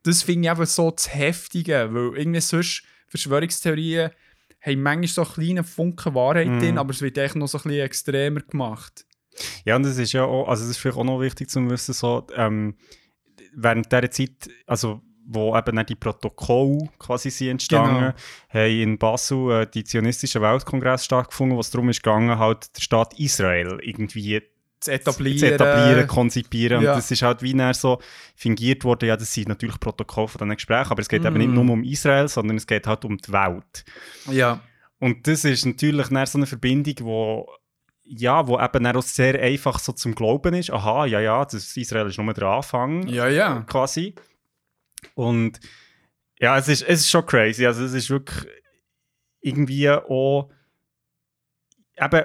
Das 0.03 0.21
finde 0.21 0.47
ich 0.47 0.53
eben 0.53 0.65
so 0.67 0.91
das 0.91 1.13
Heftige, 1.13 1.89
weil 1.91 2.15
irgendwie 2.15 2.41
sonst 2.41 2.83
Verschwörungstheorien 3.07 4.11
haben 4.65 4.81
manchmal 4.81 5.07
so 5.07 5.23
kleine 5.25 5.63
Funken 5.63 6.15
Wahrheit 6.15 6.47
Mm. 6.47 6.59
drin, 6.59 6.77
aber 6.77 6.91
es 6.91 7.01
wird 7.01 7.17
echt 7.17 7.35
noch 7.35 7.47
so 7.47 7.57
ein 7.59 7.63
bisschen 7.63 7.85
extremer 7.85 8.41
gemacht. 8.41 9.05
Ja, 9.65 9.75
und 9.75 9.83
das 9.83 9.97
ist 9.97 10.13
ja 10.13 10.23
auch, 10.23 10.47
also 10.47 10.63
das 10.63 10.71
ist 10.71 10.77
vielleicht 10.77 10.97
auch 10.97 11.03
noch 11.03 11.19
wichtig 11.19 11.49
zu 11.49 11.69
wissen, 11.69 11.93
so, 11.93 12.25
ähm, 12.35 12.75
während 13.53 13.91
dieser 13.91 14.09
Zeit, 14.11 14.49
also 14.65 15.01
wo 15.27 15.57
eben 15.57 15.75
dann 15.75 15.85
die 15.87 15.95
Protokolle 15.95 16.87
quasi 16.99 17.31
sind 17.31 17.49
entstanden, 17.49 18.13
Genau. 18.13 18.13
haben 18.49 18.71
in 18.81 18.97
Basel 18.99 19.51
äh, 19.63 19.67
die 19.67 19.83
zionistischen 19.83 20.41
Weltkongress 20.41 21.03
stattgefunden, 21.05 21.55
wo 21.57 21.61
es 21.61 21.71
darum 21.71 21.89
ist 21.89 22.03
gegangen, 22.03 22.37
halt 22.37 22.75
der 22.77 22.81
Staat 22.81 23.19
Israel 23.19 23.79
irgendwie 23.81 24.41
Zu 24.79 24.91
etablieren. 24.91 25.37
zu 25.39 25.51
etablieren, 25.53 26.07
konzipieren. 26.07 26.81
ja. 26.83 26.91
Und 26.91 26.97
das 26.97 27.09
ist 27.09 27.21
halt 27.21 27.41
wie 27.41 27.53
dann 27.53 27.73
so 27.73 27.99
fingiert 28.35 28.83
worden, 28.83 29.07
ja, 29.09 29.17
das 29.17 29.33
sind 29.33 29.47
natürlich 29.47 29.79
Protokolle 29.79 30.27
von 30.27 30.39
diesen 30.39 30.55
Gesprächen, 30.55 30.91
aber 30.91 31.01
es 31.01 31.09
geht 31.09 31.25
eben 31.25 31.37
nicht 31.37 31.47
Mhm. 31.49 31.55
nur 31.55 31.69
um 31.73 31.83
Israel, 31.83 32.27
sondern 32.27 32.57
es 32.57 32.67
geht 32.67 32.85
halt 32.85 33.03
um 33.05 33.17
die 33.17 33.31
Welt. 33.31 33.85
Ja. 34.29 34.59
Und 34.99 35.27
das 35.27 35.43
ist 35.45 35.65
natürlich 35.65 36.07
dann 36.09 36.25
so 36.25 36.37
eine 36.37 36.45
Verbindung, 36.45 36.95
wo 37.01 37.49
ja, 38.07 38.47
wo 38.47 38.59
eben 38.59 38.85
auch 38.85 39.01
sehr 39.01 39.41
einfach 39.41 39.79
so 39.79 39.91
zum 39.91 40.13
Glauben 40.13 40.53
ist. 40.53 40.69
Aha, 40.71 41.07
ja, 41.07 41.19
ja, 41.19 41.43
das 41.43 41.75
Israel 41.75 42.05
ist 42.07 42.19
nur 42.19 42.31
der 42.35 42.43
Anfang, 42.47 43.07
Ja, 43.07 43.27
ja. 43.27 43.61
quasi. 43.61 44.13
Und 45.15 45.59
ja, 46.39 46.55
es 46.59 46.67
ist, 46.67 46.83
es 46.83 46.99
ist 46.99 47.09
schon 47.09 47.25
crazy. 47.25 47.65
Also 47.65 47.83
es 47.83 47.93
ist 47.93 48.09
wirklich 48.11 48.45
irgendwie 49.41 49.89
auch 49.89 50.51
eben 51.99 52.23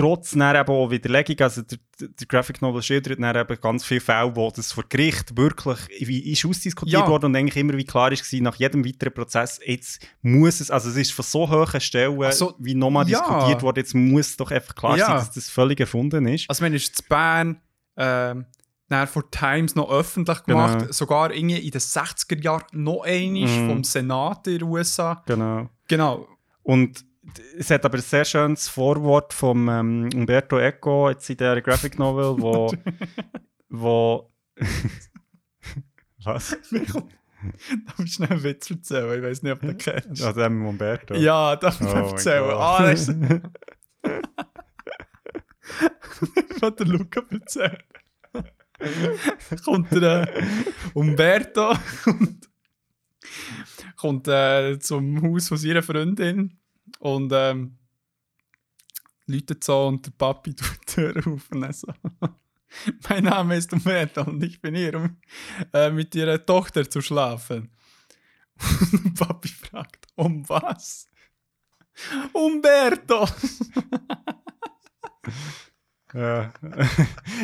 trotz 0.00 0.30
dann 0.30 0.56
eben 0.56 0.68
auch 0.70 0.90
Widerlegung, 0.90 1.36
also 1.40 1.62
der, 1.62 1.78
der 2.00 2.26
Graphic 2.26 2.62
Novel 2.62 2.82
schildert 2.82 3.20
dann 3.20 3.36
eben 3.36 3.60
ganz 3.60 3.84
viele 3.84 4.00
Fälle, 4.00 4.34
wo 4.34 4.50
das 4.50 4.72
vor 4.72 4.84
Gericht 4.88 5.36
wirklich 5.36 5.78
wie 6.00 6.32
ist 6.32 6.44
ausdiskutiert 6.46 7.02
Ja. 7.02 7.08
worden 7.08 7.26
und 7.26 7.36
eigentlich 7.36 7.56
immer 7.56 7.76
wie 7.76 7.84
klar 7.84 8.10
ist 8.10 8.24
gewesen, 8.24 8.44
nach 8.44 8.56
jedem 8.56 8.84
weiteren 8.86 9.12
Prozess, 9.12 9.60
jetzt 9.64 10.06
muss 10.22 10.60
es, 10.60 10.70
also 10.70 10.88
es 10.88 10.96
ist 10.96 11.12
von 11.12 11.24
so 11.24 11.48
hohen 11.50 11.80
Stellen 11.80 12.32
so, 12.32 12.54
wie 12.58 12.74
nochmal 12.74 13.08
ja. 13.08 13.18
diskutiert 13.20 13.62
worden, 13.62 13.78
jetzt 13.78 13.94
muss 13.94 14.36
doch 14.36 14.50
einfach 14.50 14.74
klar 14.74 14.96
Ja. 14.96 15.06
sein, 15.06 15.16
dass 15.16 15.32
das 15.32 15.50
völlig 15.50 15.78
erfunden 15.80 16.26
ist. 16.26 16.46
Also, 16.48 16.64
man 16.64 16.72
ist 16.72 16.98
in 17.00 17.06
Bern 17.08 17.60
ähm, 17.96 18.46
dann 18.88 19.06
vor 19.06 19.30
Times 19.30 19.74
noch 19.74 19.90
öffentlich 19.90 20.42
gemacht, 20.44 20.78
Genau. 20.78 20.92
sogar 20.92 21.30
in 21.32 21.48
den 21.48 21.60
60er 21.72 22.42
Jahren 22.42 22.64
noch 22.72 23.02
einmal 23.02 23.46
Mhm. 23.48 23.68
vom 23.68 23.84
Senat 23.84 24.46
in 24.46 24.58
den 24.58 24.68
USA. 24.68 25.22
Genau. 25.26 25.68
Genau. 25.88 26.26
Und 26.62 27.04
es 27.58 27.70
hat 27.70 27.84
aber 27.84 27.98
ein 27.98 28.02
sehr 28.02 28.24
schönes 28.24 28.68
Vorwort 28.68 29.32
von 29.32 29.68
ähm, 29.68 30.08
Umberto 30.14 30.58
Eco 30.58 31.10
jetzt 31.10 31.28
in 31.30 31.36
der 31.36 31.60
Graphic 31.62 31.98
Novel, 31.98 32.42
wo. 32.42 32.72
wo 33.68 34.30
Was? 36.24 36.56
Darf 36.70 37.98
ich 38.04 38.12
schnell 38.12 38.30
einen 38.30 38.42
Witz 38.42 38.70
erzählen? 38.70 39.18
Ich 39.18 39.24
weiß 39.24 39.42
nicht, 39.42 39.52
ob 39.52 39.60
du 39.60 39.68
den 39.68 39.78
kennst. 39.78 40.22
Also 40.22 40.40
dem 40.40 40.66
Umberto. 40.66 41.14
Ja, 41.14 41.56
darf 41.56 41.80
ich 41.80 41.86
Oh 41.86 41.90
erzählen? 41.90 42.50
Ah, 42.50 42.82
das 42.90 43.08
ist... 43.08 43.16
Ich 46.56 46.60
wollte 46.60 46.84
den 46.84 46.92
Luca 46.92 47.22
erzählen. 47.30 47.78
kommt 49.64 49.90
der 49.92 50.36
äh, 50.36 50.42
Umberto 50.92 51.72
kommt, 52.04 52.50
kommt 53.96 54.28
äh, 54.28 54.78
zum 54.78 55.22
Haus 55.22 55.48
von 55.48 55.56
seiner 55.56 55.82
Freundin 55.82 56.59
und 57.00 57.32
ähm, 57.34 57.78
läutet 59.26 59.64
so 59.64 59.88
und 59.88 60.06
der 60.06 60.12
Papi 60.12 60.54
tut 60.54 60.78
die 60.82 60.94
Tür 60.94 61.16
auf 61.26 61.50
und 61.50 61.74
so 61.74 61.88
Mein 63.08 63.24
Name 63.24 63.56
ist 63.56 63.72
Umberto 63.72 64.22
und 64.22 64.42
ich 64.44 64.60
bin 64.60 64.76
hier, 64.76 64.94
um 64.94 65.16
äh, 65.72 65.90
mit 65.90 66.14
ihrer 66.14 66.44
Tochter 66.44 66.88
zu 66.88 67.00
schlafen. 67.00 67.68
Und 68.92 69.18
Papi 69.18 69.48
fragt, 69.48 70.06
um 70.14 70.48
was? 70.48 71.08
Umberto! 72.32 73.26
Ja. 76.14 76.52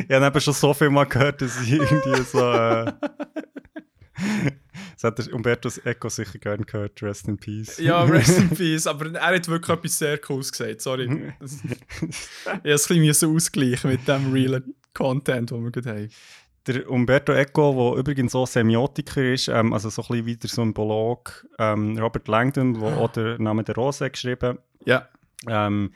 ich 0.08 0.14
habe 0.14 0.40
schon 0.40 0.54
so 0.54 0.74
viel 0.74 0.90
mal 0.90 1.06
gehört, 1.06 1.42
dass 1.42 1.60
ich 1.60 1.72
irgendwie 1.72 2.22
so. 2.22 2.52
Äh, 2.52 2.92
das 4.94 5.04
hat 5.04 5.18
der 5.18 5.32
Umberto 5.34 5.68
Eco 5.84 6.08
sicher 6.08 6.38
gerne 6.38 6.64
gehört. 6.64 7.02
Rest 7.02 7.28
in 7.28 7.36
Peace. 7.36 7.78
Ja, 7.78 8.02
rest 8.04 8.38
in 8.38 8.50
peace. 8.56 8.86
Aber 8.86 9.12
er 9.14 9.34
hat 9.36 9.48
wirklich 9.48 9.76
etwas 9.76 9.98
sehr 9.98 10.18
Cooles 10.18 10.50
gesagt. 10.52 10.80
Sorry. 10.80 11.32
Das- 11.40 11.62
Ich 11.62 11.70
musste 12.64 12.70
es 12.72 12.90
ein 12.90 13.00
bisschen 13.06 13.36
ausgleichen 13.36 13.90
mit 13.90 14.06
dem 14.08 14.32
realen 14.32 14.74
Content, 14.94 15.50
den 15.50 15.64
wir 15.64 15.70
gerade 15.70 15.90
haben. 15.90 16.08
Der 16.66 16.90
Umberto 16.90 17.32
Eco, 17.32 17.92
der 17.92 18.00
übrigens 18.00 18.34
auch 18.34 18.46
Semiotiker 18.46 19.22
ist, 19.32 19.46
ähm, 19.48 19.72
also 19.72 19.88
so 19.88 20.02
ein 20.02 20.08
bisschen 20.08 20.26
wie 20.26 20.36
der 20.36 20.50
Symbolog 20.50 21.46
ähm, 21.60 21.96
Robert 21.98 22.26
Langdon, 22.26 22.74
der 22.74 22.96
auch 22.96 23.12
den 23.12 23.40
Namen 23.42 23.64
der 23.64 23.76
Rose 23.76 24.10
geschrieben 24.10 24.58
Ja. 24.84 25.08
ähm, 25.48 25.92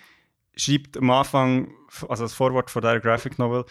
schreibt 0.57 0.97
am 0.97 1.11
Anfang, 1.11 1.73
also 2.09 2.23
das 2.23 2.35
Vorwort 2.35 2.71
von 2.71 2.83
dieser 2.83 3.01
Graphic 3.01 3.37
Novel, 3.39 3.65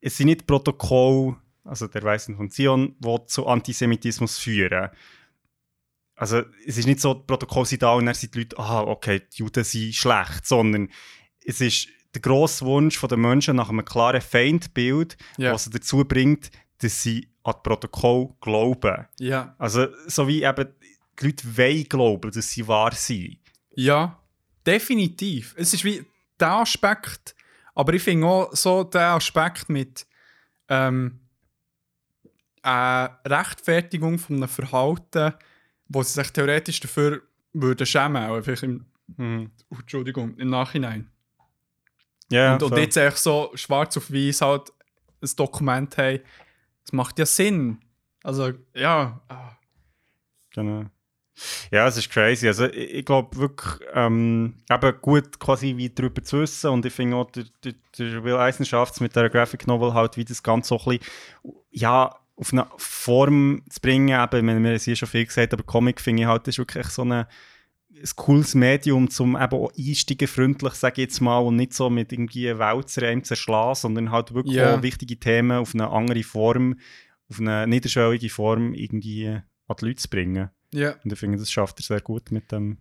es 0.00 0.16
sind 0.16 0.26
nicht 0.26 0.46
Protokolle, 0.46 1.36
also 1.66 1.86
der 1.86 2.02
Weisen 2.02 2.36
von 2.36 2.50
Zion, 2.50 2.96
die 2.98 3.16
zu 3.26 3.46
Antisemitismus 3.46 4.38
führen. 4.38 4.90
Also 6.14 6.42
es 6.66 6.78
ist 6.78 6.86
nicht 6.86 7.00
so, 7.00 7.12
die 7.14 7.24
Protokolle 7.26 7.66
sind 7.66 7.82
da 7.82 7.92
und 7.92 8.06
dann 8.06 8.14
sind 8.14 8.34
die 8.34 8.38
Leute, 8.40 8.58
aha, 8.58 8.82
okay, 8.82 9.20
die 9.32 9.38
Juden 9.42 9.64
sind 9.64 9.94
schlecht, 9.94 10.46
sondern 10.46 10.88
es 11.44 11.60
ist 11.60 11.88
der 12.14 12.22
grosse 12.22 12.64
Wunsch 12.64 12.98
der 13.00 13.18
Menschen 13.18 13.56
nach 13.56 13.68
einem 13.68 13.84
klaren 13.84 14.22
Feindbild, 14.22 15.16
Ja. 15.36 15.52
was 15.52 15.64
sie 15.64 15.70
dazu 15.70 16.04
bringt, 16.04 16.50
dass 16.78 17.02
sie 17.02 17.28
an 17.42 17.52
das 17.52 17.62
Protokoll 17.62 18.30
glauben. 18.40 19.06
Ja. 19.18 19.54
Also 19.58 19.88
so 20.06 20.26
wie 20.26 20.42
eben 20.42 20.68
die 21.20 21.26
Leute 21.26 21.56
wollen 21.56 21.84
glauben, 21.88 22.30
dass 22.30 22.50
sie 22.50 22.66
wahr 22.66 22.92
sind. 22.94 23.38
Ja, 23.74 24.18
definitiv. 24.66 25.54
Es 25.58 25.74
ist 25.74 25.84
wie 25.84 26.04
der 26.40 26.52
Aspekt, 26.52 27.34
aber 27.74 27.92
ich 27.92 28.02
finde 28.02 28.26
auch 28.26 28.54
so 28.54 28.84
der 28.84 29.10
Aspekt 29.12 29.68
mit 29.68 30.06
ähm, 30.68 31.20
äh, 32.66 33.08
Rechtfertigung 33.28 34.18
von 34.18 34.36
einem 34.36 34.48
Verhalten, 34.48 35.34
wo 35.88 36.02
sie 36.02 36.12
sich 36.14 36.32
theoretisch 36.32 36.80
dafür 36.80 37.22
würden 37.52 37.86
schämen, 37.86 38.28
auch 38.28 38.42
vielleicht 38.42 38.64
im, 38.64 38.86
oh, 39.70 39.76
Entschuldigung, 39.78 40.36
im 40.36 40.50
Nachhinein. 40.50 41.08
Ja, 42.30 42.54
und, 42.54 42.64
und 42.64 42.76
jetzt 42.76 42.96
echt 42.96 43.18
so 43.18 43.52
schwarz 43.54 43.96
auf 43.96 44.12
weiß 44.12 44.40
halt 44.40 44.72
ein 45.22 45.30
Dokument 45.36 45.96
haben, 45.96 46.20
das 46.82 46.92
macht 46.92 47.18
ja 47.20 47.26
Sinn. 47.26 47.78
Also, 48.24 48.52
ja. 48.74 49.20
Genau. 50.52 50.86
Ja, 51.70 51.86
es 51.86 51.96
ist 51.98 52.10
crazy. 52.10 52.48
Also 52.48 52.64
ich, 52.66 52.94
ich 52.94 53.04
glaube 53.04 53.36
wirklich, 53.36 53.88
ähm, 53.92 54.54
eben 54.68 55.00
gut 55.02 55.38
quasi 55.38 55.76
wie 55.76 55.90
darüber 55.90 56.24
zu 56.24 56.40
wissen 56.40 56.70
und 56.70 56.84
ich 56.84 56.92
finde 56.92 57.16
auch, 57.16 57.30
der, 57.30 57.44
der, 57.62 57.74
der 57.98 58.24
Will 58.24 58.64
schafft 58.64 58.94
es 58.94 59.00
mit 59.00 59.14
der 59.14 59.30
Graphic 59.30 59.66
Novel 59.66 59.94
halt 59.94 60.16
wie 60.16 60.24
das 60.24 60.42
Ganze 60.42 60.70
so 60.70 60.78
ein 60.78 60.98
bisschen, 60.98 61.54
ja, 61.70 62.18
auf 62.36 62.52
eine 62.52 62.66
Form 62.76 63.62
zu 63.68 63.80
bringen. 63.80 64.08
Eben, 64.08 64.46
wir 64.46 64.54
haben 64.54 64.64
es 64.66 64.84
hier 64.84 64.96
schon 64.96 65.08
viel 65.08 65.24
gesagt, 65.24 65.52
aber 65.54 65.62
Comic 65.62 66.00
finde 66.00 66.22
ich 66.22 66.28
halt, 66.28 66.46
ist 66.48 66.58
wirklich 66.58 66.86
so 66.88 67.02
eine, 67.02 67.26
ein 67.90 68.08
cooles 68.16 68.54
Medium, 68.54 69.08
zum 69.08 69.36
eben 69.36 69.54
auch 69.56 69.72
einsteigen 69.76 70.28
freundlich, 70.28 70.74
sage 70.74 71.00
ich 71.00 71.08
jetzt 71.08 71.20
mal, 71.20 71.38
und 71.38 71.56
nicht 71.56 71.72
so 71.72 71.88
mit 71.88 72.12
irgendwie 72.12 72.58
Wälzer 72.58 73.22
zerschlagen, 73.22 73.74
sondern 73.74 74.10
halt 74.10 74.34
wirklich 74.34 74.56
Ja. 74.56 74.76
auch 74.76 74.82
wichtige 74.82 75.18
Themen 75.18 75.56
auf 75.58 75.74
eine 75.74 75.88
andere 75.88 76.22
Form, 76.22 76.78
auf 77.30 77.40
eine 77.40 77.66
niederschwellige 77.66 78.28
Form 78.28 78.74
irgendwie 78.74 79.28
an 79.28 79.76
die 79.80 79.84
Leute 79.86 79.96
zu 80.02 80.10
bringen. 80.10 80.50
Ja. 80.74 80.94
Und 81.02 81.12
ich 81.12 81.18
finde, 81.18 81.38
das 81.38 81.50
schafft 81.50 81.80
er 81.80 81.84
sehr 81.84 82.00
gut 82.02 82.30
mit 82.30 82.52
dem, 82.52 82.78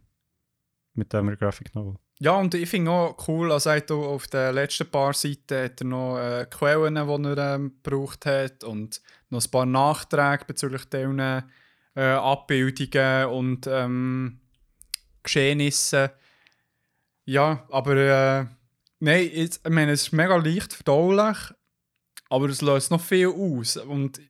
mit 0.96 1.14
dem 1.14 1.34
Graphic 1.38 1.74
Novel. 1.76 1.96
Ja, 2.20 2.38
und 2.38 2.54
ich 2.54 2.70
finde 2.70 2.92
auch 2.92 3.28
cool, 3.28 3.52
also 3.52 3.70
er 3.72 3.92
auf 3.92 4.28
den 4.28 4.56
letzten 4.56 4.90
paar 4.90 5.14
Seiten 5.14 5.64
hat 5.66 5.82
er 5.82 5.86
noch 5.86 6.18
äh, 6.18 6.46
Quellen, 6.50 6.96
die 6.96 7.30
er 7.30 7.56
ähm, 7.56 7.76
gebraucht 7.84 8.26
hat 8.26 8.64
und 8.64 9.02
noch 9.30 9.44
ein 9.44 9.52
paar 9.52 9.66
Nachträge 9.66 10.46
bezüglich 10.46 10.86
diesen 10.86 11.20
äh, 11.20 11.42
Abbildungen 11.96 13.26
und 13.28 13.68
ähm, 13.68 14.40
Geschehnissen. 15.24 16.10
Ja, 17.26 17.66
aber 17.70 17.96
äh, 17.96 18.46
nein, 19.00 19.30
ich 19.34 19.60
meine, 19.68 19.92
es 19.92 20.04
ist 20.04 20.14
mega 20.14 20.38
leicht 20.38 20.74
verdaulich, 20.74 21.38
aber 22.30 22.48
es 22.48 22.62
löst 22.62 22.92
noch 22.92 23.02
viel 23.02 23.28
aus. 23.28 23.76
Und 23.76 24.22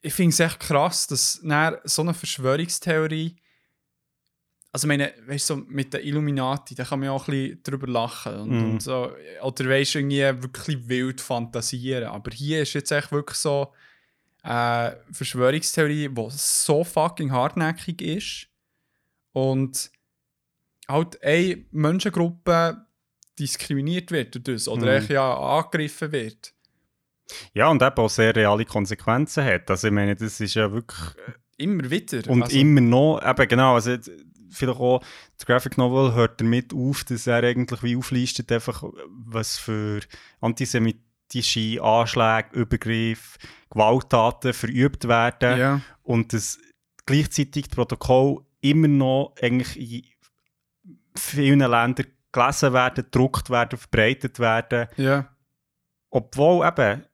ich 0.00 0.14
finde 0.14 0.30
es 0.32 0.40
echt 0.40 0.60
krass, 0.60 1.08
dass 1.08 1.32
so 1.84 2.02
eine 2.02 2.14
Verschwörungstheorie 2.14 3.36
also 4.72 4.86
ich 4.86 4.88
meine, 4.88 5.12
weißt 5.26 5.50
du, 5.50 5.54
so 5.54 5.62
mit 5.68 5.92
den 5.92 6.02
Illuminati, 6.02 6.74
da 6.74 6.84
kann 6.84 7.00
man 7.00 7.06
ja 7.06 7.12
auch 7.12 7.28
ein 7.28 7.32
bisschen 7.32 7.62
drüber 7.62 7.86
lachen 7.86 8.34
und, 8.36 8.50
Mhm. 8.50 8.70
und 8.72 8.82
so, 8.82 9.12
oder 9.42 9.68
weißt 9.68 9.94
du, 9.94 9.98
irgendwie 9.98 10.42
wirklich 10.42 10.88
wild 10.88 11.20
fantasieren. 11.20 12.04
Aber 12.04 12.30
hier 12.32 12.62
ist 12.62 12.72
jetzt 12.72 12.90
echt 12.90 13.12
wirklich 13.12 13.36
so 13.38 13.72
eine 14.42 14.96
Verschwörungstheorie, 15.12 16.08
die 16.08 16.26
so 16.30 16.82
fucking 16.84 17.30
hartnäckig 17.30 18.00
ist 18.02 18.48
und 19.32 19.90
halt 20.88 21.22
eine 21.22 21.64
Menschengruppe 21.70 22.86
diskriminiert 23.38 24.10
wird 24.10 24.34
durch 24.34 24.44
das 24.64 24.68
oder 24.68 24.82
Mhm. 24.86 24.88
echt 24.88 25.10
ja 25.10 25.34
angegriffen 25.34 26.12
wird. 26.12 26.52
Ja, 27.54 27.68
und 27.68 27.80
eben 27.82 27.96
auch 27.96 28.10
sehr 28.10 28.34
reale 28.34 28.64
Konsequenzen 28.64 29.44
hat. 29.44 29.70
Also 29.70 29.88
ich 29.88 29.92
meine, 29.92 30.16
das 30.16 30.40
ist 30.40 30.54
ja 30.54 30.70
wirklich... 30.72 30.98
Immer 31.56 31.88
wieder. 31.90 32.28
Und 32.30 32.42
Also, 32.42 32.58
immer 32.58 32.80
noch, 32.80 33.22
eben 33.24 33.48
genau, 33.48 33.74
also 33.74 33.96
vielleicht 34.52 34.80
auch, 34.80 35.02
das 35.36 35.46
Graphic 35.46 35.78
Novel 35.78 36.14
hört 36.14 36.40
damit 36.40 36.72
auf, 36.72 37.04
dass 37.04 37.26
er 37.26 37.42
eigentlich 37.42 37.82
wie 37.82 37.96
auflistet, 37.96 38.52
einfach, 38.52 38.84
was 39.08 39.58
für 39.58 40.00
antisemitische 40.40 41.82
Anschläge, 41.82 42.48
Übergriffe, 42.52 43.38
Gewalttaten 43.70 44.52
verübt 44.52 45.08
werden 45.08 45.58
Ja, 45.58 45.80
und 46.02 46.32
dass 46.32 46.58
gleichzeitig 47.06 47.68
das 47.68 47.74
Protokoll 47.74 48.44
immer 48.60 48.88
noch 48.88 49.34
eigentlich 49.40 49.76
in 49.76 50.98
vielen 51.16 51.60
Ländern 51.60 52.06
gelesen 52.32 52.72
werden, 52.72 53.04
gedruckt 53.04 53.50
werden, 53.50 53.78
verbreitet 53.78 54.38
werden, 54.38 54.88
ja. 54.96 55.28
obwohl 56.10 56.66
eben 56.66 57.04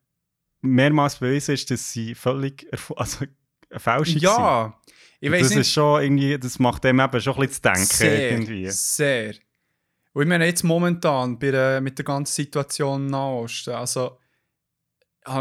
mehrmals 0.61 1.17
bewiesen 1.17 1.55
ist, 1.55 1.71
dass 1.71 1.93
sie 1.93 2.15
völlig 2.15 2.67
also 2.97 3.25
Fälschung 3.71 4.05
sind. 4.05 4.23
Ja, 4.23 4.79
ich 5.21 5.31
weiß 5.31 5.43
das 5.43 5.51
nicht. 5.51 5.61
ist 5.61 5.73
schon 5.73 6.03
irgendwie, 6.03 6.39
das 6.39 6.59
macht 6.59 6.85
dem 6.85 7.01
eben 7.01 7.21
schon 7.21 7.35
ein 7.35 7.41
bisschen 7.41 7.55
zu 7.55 7.63
denken 7.63 7.85
Sehr, 7.85 8.31
irgendwie. 8.31 8.71
sehr. 8.71 9.35
Und 10.13 10.23
ich 10.23 10.29
meine 10.29 10.47
jetzt 10.47 10.65
momentan 10.65 11.39
bei 11.39 11.51
der, 11.51 11.81
mit 11.81 11.99
der 11.99 12.05
ganzen 12.05 12.35
Situation 12.35 13.03
im 13.03 13.11
Nahosten, 13.11 13.75
also, 13.75 14.19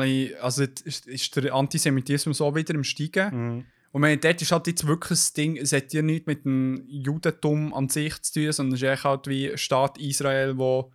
ich, 0.03 0.41
also 0.41 0.63
ist, 0.63 1.07
ist 1.07 1.35
der 1.35 1.53
Antisemitismus 1.53 2.41
auch 2.41 2.55
wieder 2.55 2.75
im 2.75 2.83
Steigen. 2.83 3.55
Mhm. 3.55 3.65
Und 3.91 4.01
meine, 4.01 4.17
dort 4.17 4.41
ist 4.41 4.51
halt 4.51 4.67
jetzt 4.67 4.85
wirklich 4.85 5.17
das 5.19 5.33
Ding, 5.33 5.57
es 5.57 5.71
hat 5.71 5.93
ja 5.93 6.01
nichts 6.01 6.27
mit 6.27 6.45
dem 6.45 6.83
Judentum 6.87 7.73
an 7.73 7.89
sich 7.89 8.21
zu 8.21 8.33
tun, 8.33 8.51
sondern 8.51 8.75
es 8.75 8.81
ist 8.81 8.89
echt 8.89 9.03
halt 9.05 9.27
wie 9.27 9.57
Staat 9.57 9.97
Israel, 9.97 10.57
wo 10.57 10.91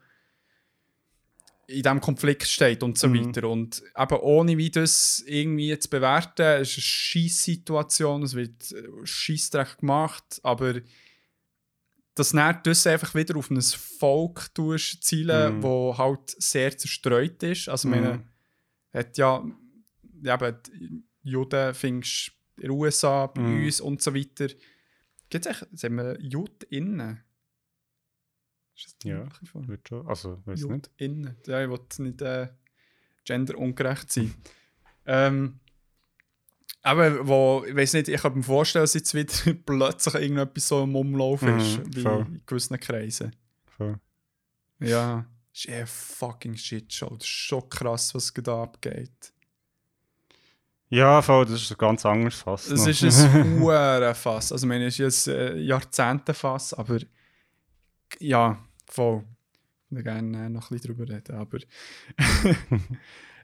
in 1.69 1.83
diesem 1.83 2.01
Konflikt 2.01 2.47
steht 2.49 2.83
und 2.83 2.99
so 2.99 3.09
Mhm. 3.09 3.27
weiter. 3.29 3.49
Und 3.49 3.83
eben 3.97 4.17
ohne 4.21 4.59
wie 4.59 4.71
das 4.71 5.23
irgendwie 5.27 5.79
zu 5.79 5.89
bewerten, 5.89 6.43
es 6.63 6.71
ist 6.71 6.77
eine 6.79 6.83
Scheisse-Situation, 6.83 8.23
es 8.25 8.35
wird 8.35 8.73
äh, 8.73 8.83
Scheissdreck 9.05 9.79
gemacht, 9.79 10.41
aber 10.43 10.81
dass 12.15 12.33
du 12.33 12.59
das 12.65 12.87
einfach 12.87 13.15
wieder 13.15 13.37
auf 13.37 13.51
ein 13.51 13.61
Volk 13.63 14.55
tust, 14.55 15.03
zielen, 15.03 15.57
Mhm. 15.59 15.63
wo 15.63 15.97
halt 15.97 16.31
sehr 16.43 16.77
zerstreut 16.77 17.43
ist. 17.43 17.69
Also, 17.69 17.89
ich 17.89 17.91
meine, 17.91 18.19
Mhm. 18.19 18.25
hat 18.99 19.17
ja, 19.17 19.43
eben, 20.23 21.09
Juden 21.23 21.75
findest 21.75 22.33
du 22.57 22.63
in 22.63 22.69
den 22.69 22.71
USA, 22.73 23.27
bei 23.29 23.41
Mhm. 23.41 23.65
uns 23.65 23.81
und 23.81 24.03
so 24.03 24.15
weiter. 24.15 24.49
Gibt 25.31 25.47
es 25.47 25.53
echt, 25.63 25.67
sagen 25.79 25.95
wir, 25.97 26.19
das 26.19 26.59
die 26.71 26.77
Ja. 29.05 29.25
Wird 29.55 29.89
schon, 29.89 30.07
also, 30.09 30.41
weiß 30.45 30.63
nicht. 30.65 30.91
JudInnen. 30.99 31.37
Ja, 31.47 31.63
ich 31.63 31.71
will 31.71 31.81
nicht 31.99 32.23
äh, 32.23 32.49
genderungerecht 33.25 34.11
sein. 34.13 34.35
ähm, 35.07 35.59
aber 36.85 37.27
wo, 37.29 37.65
ich 37.67 37.77
weiß 37.77 37.93
nicht, 37.95 38.09
ich 38.09 38.21
kann 38.21 38.35
mir 38.35 38.43
vorstellen, 38.43 38.83
dass 38.85 38.95
jetzt 38.95 39.15
wieder 39.15 39.33
plötzlich 39.67 40.15
irgendetwas 40.15 40.67
so 40.69 40.83
im 40.83 40.97
Umlauf 40.97 41.43
Mhm, 41.43 41.59
ist, 41.59 41.97
wie 41.97 42.01
voll. 42.03 42.27
in 42.29 42.43
gewissen 42.47 42.81
Kreisen. 42.81 43.37
Voll. 43.77 44.01
Ja, 44.81 45.25
ist 45.53 45.67
eher 45.69 45.87
fucking 45.87 46.57
Shitshow. 46.57 47.11
Das 47.11 47.23
ist 47.25 47.29
schon 47.29 47.69
krass, 47.69 48.15
was 48.15 48.33
da 48.35 48.63
abgeht. 48.65 49.33
Ja, 50.89 51.23
voll, 51.23 51.45
das 51.47 51.63
ist 51.63 51.71
ein 51.71 51.79
ganz 51.79 52.05
anderes 52.05 52.35
Fass. 52.35 52.67
Das 52.69 52.81
noch. 52.81 52.89
ist 52.89 53.03
ein 53.05 53.61
hure 53.61 54.15
Fass. 54.15 54.53
Also, 54.53 54.67
ich 54.67 54.69
meine, 54.69 54.87
es 54.87 54.99
ist 54.99 55.29
ein 55.29 55.35
äh, 55.35 55.57
Jahrzehntefass, 55.59 56.75
aber 56.75 56.99
ja, 58.21 58.59
voll. 58.87 59.25
Ich 59.91 60.03
gerne 60.03 60.47
äh, 60.47 60.49
noch 60.49 60.71
ein 60.71 60.79
bisschen 60.79 60.95
drüber 60.95 61.13
reden, 61.13 61.37
aber. 61.37 61.59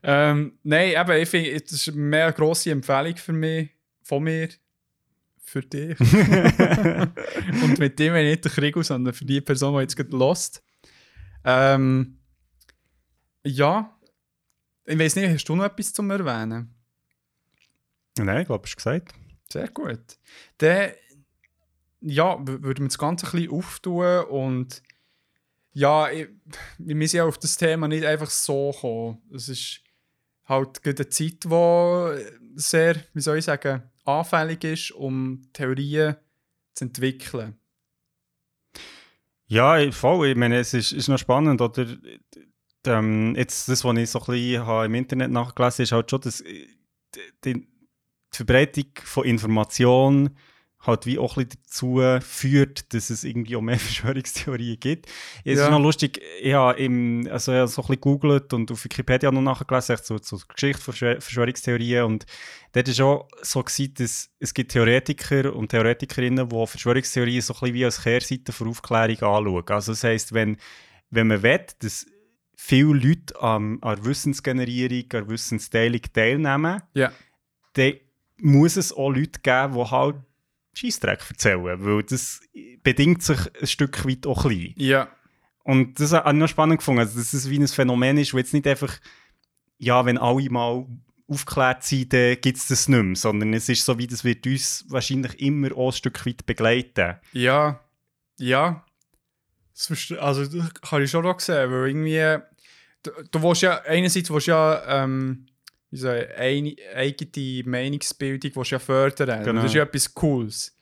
ähm, 0.03 0.59
nein, 0.62 0.93
eben, 0.97 1.23
ich 1.23 1.28
finde, 1.28 1.61
das 1.61 1.73
ist 1.73 1.95
mehr 1.95 2.27
eine 2.27 2.32
grosse 2.32 2.70
Empfehlung 2.70 3.16
für 3.16 3.32
mich, 3.32 3.70
von 4.03 4.23
mir, 4.23 4.49
für 5.40 5.61
dich. 5.61 5.99
Und 6.01 7.78
mit 7.78 7.99
dem 7.99 8.15
ich 8.15 8.24
nicht 8.24 8.45
den 8.45 8.53
Krieg, 8.53 8.77
sondern 8.82 9.12
für 9.12 9.24
die 9.24 9.40
Person, 9.40 9.74
die 9.74 9.81
jetzt 9.81 9.97
gerade 9.97 10.16
lost. 10.16 10.62
Ähm, 11.45 12.19
ja, 13.45 13.95
ich 14.85 14.99
weiß 14.99 15.16
nicht, 15.16 15.28
hast 15.28 15.45
du 15.45 15.55
noch 15.55 15.65
etwas 15.65 15.93
zum 15.93 16.11
Erwähnen? 16.11 16.74
Nein, 18.19 18.40
ich 18.40 18.47
glaube, 18.47 18.65
hast 18.65 18.73
du 18.73 18.77
gesagt. 18.77 19.15
Sehr 19.51 19.69
gut. 19.69 20.19
Dann, 20.59 20.90
ja, 22.01 22.39
w- 22.41 22.62
würden 22.62 22.85
wir 22.85 22.89
das 22.89 22.99
Ganze 22.99 23.27
ein 23.27 23.33
bisschen 23.33 23.53
auftun 23.53 24.25
und 24.25 24.83
ja, 25.73 26.11
ich, 26.11 26.29
wir 26.79 26.95
müssen 26.95 27.16
ja 27.16 27.25
auf 27.25 27.39
das 27.39 27.57
Thema 27.57 27.87
nicht 27.89 28.05
einfach 28.05 28.31
so 28.31 28.73
kommen. 28.73 29.23
Es 29.33 29.49
ist 29.49 29.81
halt 30.45 30.85
eine 30.85 31.09
Zeit, 31.09 31.45
die 31.45 32.25
sehr, 32.57 32.97
wie 33.15 33.20
soll 33.20 33.39
ich 33.39 33.45
sagen, 33.45 33.83
anfällig 34.05 34.65
ist, 34.65 34.93
um 34.93 35.43
Theorien 35.53 36.16
zu 36.75 36.87
entwickeln. 36.87 37.59
Ja, 39.47 39.91
voll. 39.93 40.29
Ich 40.29 40.37
meine, 40.37 40.59
es 40.59 40.75
ist, 40.75 40.93
ist 40.93 41.09
noch 41.09 41.19
spannend, 41.19 41.61
oder? 41.61 41.87
Ähm, 42.87 43.35
jetzt, 43.37 43.69
das, 43.69 43.85
was 43.85 43.99
ich 43.99 44.11
so 44.11 44.20
ein 44.20 44.27
bisschen 44.27 44.66
habe 44.66 44.87
im 44.87 44.95
Internet 44.95 45.31
nachgelesen 45.31 45.75
habe, 45.75 45.83
ist 45.83 45.93
halt 45.93 46.11
schon, 46.11 46.20
dass 46.23 46.41
äh, 46.41 46.66
die, 47.45 47.53
die 47.55 47.69
Verbreitung 48.31 48.87
von 49.03 49.25
Information 49.25 50.37
halt 50.80 51.06
wie 51.06 51.18
auch 51.18 51.36
ein 51.36 51.46
bisschen 51.46 51.60
dazu 51.64 52.00
führt, 52.20 52.94
dass 52.94 53.10
es 53.10 53.24
irgendwie 53.24 53.56
auch 53.56 53.60
mehr 53.60 53.78
Verschwörungstheorien 53.78 54.78
gibt. 54.78 55.06
Es 55.44 55.59
Ja. 55.59 55.64
ist 55.64 55.70
noch 55.70 55.80
lustig, 55.80 56.20
ich 56.40 56.55
habe, 56.55 56.78
im, 56.78 57.28
also 57.30 57.52
ich 57.52 57.59
habe 57.59 57.68
so 57.68 57.82
ein 57.82 57.86
bisschen 57.88 57.94
gegoogelt 58.00 58.52
und 58.52 58.70
auf 58.70 58.84
Wikipedia 58.84 59.30
noch 59.32 59.42
nachgelesen, 59.42 59.94
echt 59.96 60.06
so 60.06 60.18
zur 60.20 60.40
Geschichte 60.46 60.80
von 60.82 60.94
Verschwör- 60.94 61.20
Verschwörungstheorien 61.20 62.05
und 62.05 62.26
dort 62.72 62.98
war 62.98 63.06
auch 63.06 63.28
so, 63.42 63.62
gewesen, 63.62 63.94
dass 63.94 64.30
es 64.38 64.55
gibt 64.55 64.70
Theoretiker 64.72 65.52
und 65.55 65.68
Theoretikerinnen, 65.70 66.48
die 66.48 66.66
Verschwörungstheorien 66.66 67.40
so 67.42 67.55
ein 67.55 67.60
bisschen 67.60 67.74
wie 67.74 67.84
als 67.84 68.02
Kehrseite 68.02 68.52
für 68.52 68.66
Aufklärung 68.66 69.16
anschauen. 69.20 69.64
Also 69.68 69.92
das 69.92 70.05
heisst, 70.05 70.32
wenn, 70.32 70.56
wenn 71.10 71.26
man 71.26 71.42
will, 71.42 71.60
dass 71.80 72.06
viele 72.56 72.94
Leute 72.94 73.40
an, 73.40 73.78
an 73.82 73.96
der 73.96 74.05
Wissensgenerierung, 74.05 75.05
an 75.12 75.28
Wissensteilung 75.28 76.02
teilnehmen, 76.12 76.82
Ja. 76.94 77.10
dann 77.72 77.94
muss 78.40 78.76
es 78.76 78.92
auch 78.92 79.10
Leute 79.10 79.40
geben, 79.42 79.74
die 79.74 79.90
halt 79.90 80.16
Scheissdreck 80.78 81.24
erzählen, 81.28 81.62
weil 81.62 82.02
das 82.02 82.40
bedingt 82.82 83.22
sich 83.22 83.38
ein 83.60 83.66
Stück 83.66 84.06
weit 84.06 84.26
auch 84.26 84.42
klein. 84.42 84.74
Ja. 84.76 85.09
Und 85.64 86.00
das 86.00 86.12
habe 86.12 86.30
ich 86.30 86.36
noch 86.36 86.48
spannend 86.48 86.78
gefunden, 86.78 87.00
also, 87.00 87.18
dass 87.18 87.32
es 87.32 87.50
wie 87.50 87.59
ein 87.59 87.68
Phänomen 87.68 88.16
ist, 88.16 88.32
wo 88.32 88.38
jetzt 88.38 88.55
nicht 88.55 88.66
einfach, 88.66 88.98
ja, 89.76 90.05
wenn 90.06 90.16
alle 90.16 90.48
mal 90.50 90.86
aufgeklärt 91.28 91.84
sind, 91.84 92.10
gibt 92.10 92.56
es 92.56 92.68
das 92.68 92.88
nicht 92.88 93.02
mehr, 93.02 93.16
sondern 93.16 93.52
es 93.52 93.68
ist 93.68 93.84
so, 93.84 93.98
wie 93.98 94.06
das 94.06 94.24
wird 94.24 94.46
uns 94.46 94.86
wahrscheinlich 94.88 95.38
immer 95.40 95.76
auch 95.76 95.88
ein 95.88 95.92
Stück 95.92 96.24
weit 96.26 96.46
begleiten. 96.46 97.16
Ja, 97.32 97.80
ja. 98.38 98.84
Das 99.74 100.12
also, 100.18 100.44
das 100.44 100.70
habe 100.90 101.05
ich 101.05 101.10
schon 101.10 101.24
noch 101.24 101.36
gesehen, 101.36 101.70
weil 101.70 101.88
irgendwie. 101.88 102.44
Du, 103.02 103.10
du 103.30 103.42
willst 103.42 103.62
ja, 103.62 103.80
einerseits 103.82 104.30
willst 104.30 104.48
du 104.48 104.50
ja, 104.50 105.05
ähm, 105.05 105.46
wie 105.90 105.97
ich, 105.97 106.36
eine 106.36 106.74
eigene 106.94 107.62
Meinungsbildung 107.70 108.51
willst 108.55 108.70
ja 108.73 108.78
fördern. 108.78 109.43
Genau. 109.44 109.62
Das 109.62 109.70
ist 109.70 109.74
ja 109.74 109.82
etwas 109.85 110.12
Cooles. 110.15 110.77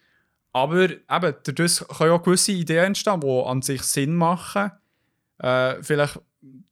Aber 0.52 0.84
eben, 0.90 1.00
dadurch 1.08 1.86
können 1.88 2.10
auch 2.12 2.22
gewisse 2.22 2.52
Ideen 2.52 2.86
entstehen, 2.86 3.20
die 3.20 3.42
an 3.44 3.62
sich 3.62 3.82
Sinn 3.82 4.14
machen. 4.14 4.72
Äh, 5.38 5.82
vielleicht 5.82 6.18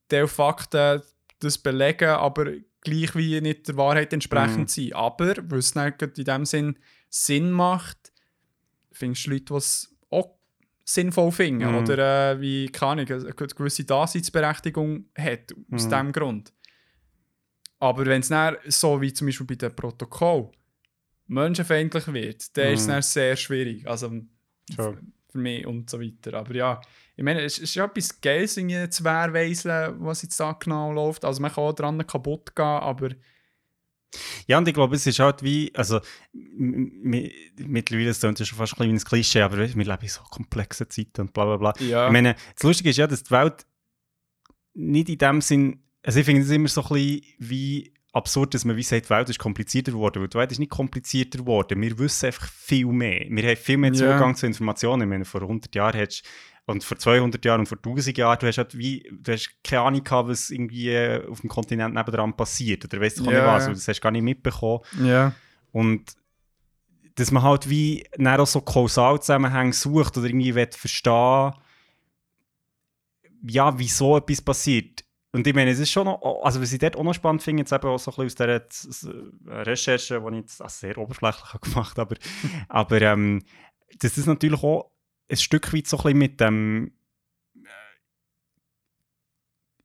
Teil 0.09 0.27
Fakten 0.27 1.03
das 1.41 1.59
belegen, 1.59 2.09
aber 2.09 2.47
gleich 2.81 3.15
wie 3.15 3.41
nicht 3.41 3.69
der 3.69 3.77
Wahrheit 3.77 4.13
entsprechend 4.13 4.59
Mhm. 4.61 4.69
sein. 4.69 4.93
Aber, 4.95 5.35
weil 5.51 5.59
es 5.59 5.75
in 6.19 6.25
dem 6.25 6.45
Sinn 6.47 6.79
Sinn 7.11 7.51
macht, 7.53 8.13
findest 8.91 9.27
du 9.27 9.31
Leute, 9.33 9.45
die 9.45 9.55
es 9.55 9.95
auch 10.11 10.31
sinnvoll 10.85 11.31
finden. 11.33 11.69
Mhm. 11.71 11.77
Oder 11.77 12.33
äh, 12.33 12.41
wie, 12.41 12.69
keine 12.71 13.03
Ahnung, 13.03 13.07
eine 13.11 13.33
gewisse 13.35 13.85
Daseinsberechtigung 13.85 15.05
hat, 15.17 15.53
aus 15.71 15.85
Mhm. 15.85 15.89
diesem 15.91 16.13
Grund. 16.13 16.53
Aber 17.85 18.07
wenn 18.07 18.21
es 18.23 18.29
dann, 18.29 18.57
so 18.67 18.99
wie 19.03 19.13
zum 19.13 19.27
Beispiel 19.27 19.47
bei 19.47 19.57
dem 19.57 19.77
Protokoll, 19.77 20.51
menschenfeindlich 21.27 22.07
wird, 22.13 22.57
dann 22.57 22.73
ist 22.73 22.81
es 22.81 22.87
Mhm. 22.87 22.91
dann 22.93 23.03
sehr 23.03 23.37
schwierig. 23.37 23.87
Also 23.87 24.11
Schon. 24.75 25.13
für 25.31 25.39
mich 25.39 25.67
und 25.67 25.91
so 25.91 26.01
weiter. 26.01 26.35
Aber 26.39 26.55
ja, 26.55 26.81
ich 27.17 27.23
meine, 27.25 27.43
es 27.43 27.59
ist 27.59 27.75
ja 27.75 27.85
etwas 27.85 28.21
Geiles, 28.21 28.57
irgendwie 28.57 28.89
zu 28.89 29.05
wehrweiseln, 29.05 29.97
was 30.01 30.23
jetzt 30.23 30.41
da 30.41 30.53
genau 30.53 30.93
läuft. 30.93 31.25
Also 31.25 31.43
man 31.43 31.53
kann 31.53 31.65
auch 31.65 31.73
dran 31.75 32.07
kaputt 32.07 32.55
gehen, 32.57 32.65
aber 32.65 33.11
Ja, 34.47 34.59
und 34.59 34.69
ich 34.69 34.75
glaube, 34.75 34.97
es 34.97 35.07
ist 35.07 35.19
halt 35.19 35.43
wie, 35.43 35.71
also 35.75 36.01
mittlerweile 36.33 38.11
ist 38.11 38.23
es 38.25 38.49
schon 38.49 38.57
fast 38.59 38.75
ein 38.75 38.77
kleines 38.77 39.05
Klischee, 39.05 39.43
aber 39.43 39.57
wir 39.59 39.67
leben 39.67 39.81
in 40.03 40.09
so 40.09 40.23
komplexen 40.23 40.89
Zeiten 40.89 41.23
und 41.23 41.33
bla 41.33 41.45
bla 41.45 41.57
bla. 41.57 41.75
Ja. 41.85 42.07
Ich 42.07 42.13
meine, 42.13 42.35
das 42.55 42.63
Lustige 42.63 42.91
ist 42.91 42.97
ja, 42.97 43.07
dass 43.07 43.25
die 43.25 43.31
Welt 43.31 43.67
nicht 44.75 45.09
in 45.09 45.19
dem 45.19 45.41
Sinn, 45.41 45.81
also 46.05 46.21
ich 46.21 46.27
finde 46.27 46.43
es 46.43 46.51
immer 46.51 46.69
so 46.69 46.83
ein 46.83 46.89
bisschen 46.89 47.23
wie 47.39 47.93
absurd, 48.13 48.55
dass 48.55 48.65
man 48.65 48.77
wie 48.77 48.83
sagt, 48.83 49.07
die 49.07 49.11
Welt 49.11 49.29
ist 49.29 49.39
komplizierter 49.39 49.93
geworden, 49.93 50.21
weil 50.21 50.29
die 50.29 50.39
Welt 50.39 50.53
ist 50.53 50.59
nicht 50.59 50.71
komplizierter 50.71 51.39
geworden, 51.39 51.81
wir 51.81 51.99
wissen 51.99 52.27
einfach 52.27 52.47
viel 52.47 52.87
mehr. 52.87 53.27
Wir 53.29 53.49
haben 53.49 53.57
viel 53.57 53.77
mehr. 53.77 53.93
Zugang 53.93 54.37
zu 54.37 54.47
Informationen. 54.47 55.03
Ich 55.03 55.09
meine, 55.09 55.25
vor 55.25 55.43
100 55.43 55.75
Jahren 55.75 55.97
hättest 55.97 56.25
und 56.67 56.85
vor 56.85 56.99
200 56.99 57.45
Jahren 57.45 57.61
und 57.61 57.67
vor 57.67 57.79
1000 57.79 58.17
Jahren, 58.17 58.39
du 58.39 58.47
hast 58.47 58.59
halt 58.59 58.77
wie, 58.77 59.11
du 59.11 59.33
hast 59.33 59.51
keine 59.65 59.83
Ahnung 59.83 60.05
gehabt, 60.05 60.29
was 60.29 60.51
irgendwie 60.51 60.91
äh, 60.91 61.27
auf 61.27 61.41
dem 61.41 61.51
Kontinent 61.51 61.95
nebendran 61.95 62.37
passiert, 62.37 62.85
oder 62.85 63.01
weißt 63.01 63.19
du 63.19 63.25
Ja, 63.25 63.31
nicht 63.31 63.47
was, 63.47 63.67
das 63.67 63.89
hast 63.89 63.99
du 63.99 64.03
gar 64.03 64.11
nicht 64.13 64.23
mitbekommen. 64.23 64.81
Ja. 65.03 65.33
Und 65.73 66.15
dass 67.17 67.31
man 67.31 67.43
halt 67.43 67.69
wie 67.69 68.05
auch 68.21 68.47
so 68.47 68.61
Kausalzusammenhänge 68.61 69.73
sucht 69.73 70.17
oder 70.19 70.27
irgendwie 70.27 70.53
verstehen, 70.53 71.53
ja, 73.47 73.79
wieso 73.79 74.17
etwas 74.17 74.41
passiert. 74.41 75.04
Und 75.35 75.45
ich 75.49 75.55
meine, 75.55 75.73
es 75.73 75.81
ist 75.81 75.91
schon 75.91 76.05
noch, 76.05 76.45
also 76.45 76.63
was 76.63 76.73
ich 76.73 76.79
dort 76.79 76.95
auch 76.95 77.03
noch 77.03 77.13
spannend 77.13 77.43
finde, 77.43 77.63
jetzt 77.63 77.73
eben 77.73 77.89
auch 77.89 77.99
so 77.99 78.13
ein 78.13 78.25
bisschen 78.25 78.51
aus 78.63 78.75
dieser 78.83 79.67
Recherche, 79.67 80.21
die 80.21 80.29
ich 80.29 80.41
jetzt 80.43 80.63
also 80.63 80.87
sehr 80.87 80.97
oberflächlich 80.97 81.61
gemacht 81.61 81.99
habe, 81.99 82.15
aber, 82.69 82.99
aber 82.99 83.03
ähm, 83.03 83.43
das 83.99 84.17
natürlich 84.27 84.63
auch 84.63 84.93
ein 85.29 85.37
Stück 85.37 85.75
weit 85.75 85.89
so 85.89 85.97
ein 85.97 86.03
bisschen 86.05 86.19
mit 86.19 86.41
dem 86.41 86.93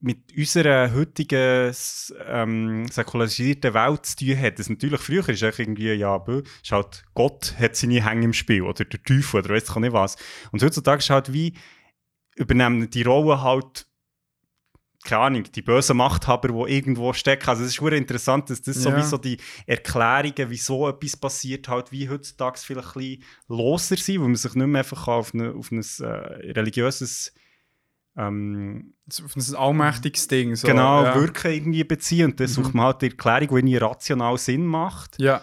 mit 0.02 0.38
unserer 0.38 0.94
heutigen 0.94 1.74
ähm, 2.28 2.88
säkularisierten 2.88 3.74
Welt 3.74 4.06
zu 4.06 4.18
tun 4.18 4.40
hat. 4.40 4.60
Das 4.60 4.70
natürlich 4.70 5.02
früher 5.02 5.28
ist 5.28 5.42
echt 5.42 5.60
irgendwie, 5.60 5.92
ja, 5.94 6.18
bö, 6.20 6.44
ist 6.62 6.72
halt 6.72 7.04
Gott 7.16 7.56
hat 7.58 7.76
seine 7.76 8.06
Hänge 8.06 8.26
im 8.26 8.34
Spiel 8.34 8.62
oder 8.62 8.86
der 8.86 9.04
Teufel 9.04 9.40
oder 9.40 9.56
weiss 9.56 9.64
ich 9.64 9.72
auch 9.72 9.80
nicht 9.80 9.94
was. 9.94 10.16
Und 10.52 10.62
heutzutage 10.62 11.00
ist 11.00 11.10
halt 11.10 11.34
wie, 11.34 11.58
übernehmen 12.36 12.90
die 12.92 13.02
Rolle 13.02 13.42
halt, 13.42 13.89
keine 15.04 15.22
Ahnung, 15.22 15.44
die 15.44 15.62
bösen 15.62 15.96
Machthaber, 15.98 16.50
die 16.66 16.74
irgendwo 16.74 17.14
stecken. 17.14 17.48
Also 17.50 17.62
es 17.64 17.70
ist 17.70 17.76
schon 17.76 17.94
interessant, 17.94 18.50
dass 18.50 18.62
das 18.62 18.84
Ja. 18.84 18.92
sowieso 18.92 19.18
die 19.18 19.38
Erklärungen, 19.66 20.50
wieso 20.50 20.90
etwas 20.90 21.16
passiert, 21.16 21.68
halt 21.70 21.92
wie 21.92 22.10
heutzutage 22.10 22.60
vielleicht 22.60 22.96
ein 22.96 23.00
bisschen 23.00 23.24
loser 23.48 23.96
sind, 23.98 24.20
weil 24.20 24.28
man 24.28 24.36
sich 24.36 24.54
nicht 24.56 24.68
mehr 24.68 24.80
einfach 24.80 25.08
auf, 25.08 25.34
eine, 25.34 25.54
auf 25.54 25.72
ein 25.72 25.80
äh, 26.02 26.06
religiöses 26.52 27.34
ähm, 28.18 28.94
Auf 29.24 29.36
ein 29.38 29.56
allmächtiges 29.56 30.28
Ding. 30.28 30.56
So. 30.56 30.68
genau, 30.68 31.04
ja. 31.06 31.16
Wirken 31.16 31.52
irgendwie 31.54 31.84
beziehen. 31.86 32.32
Und 32.32 32.40
dann 32.40 32.48
sucht 32.48 32.74
man 32.74 32.88
halt 32.88 33.02
die 33.02 33.08
Erklärung, 33.08 33.48
die 33.48 33.56
irgendwie 33.56 33.78
rational 33.78 34.38
Sinn 34.38 34.66
macht. 34.66 35.16
Ja. 35.20 35.42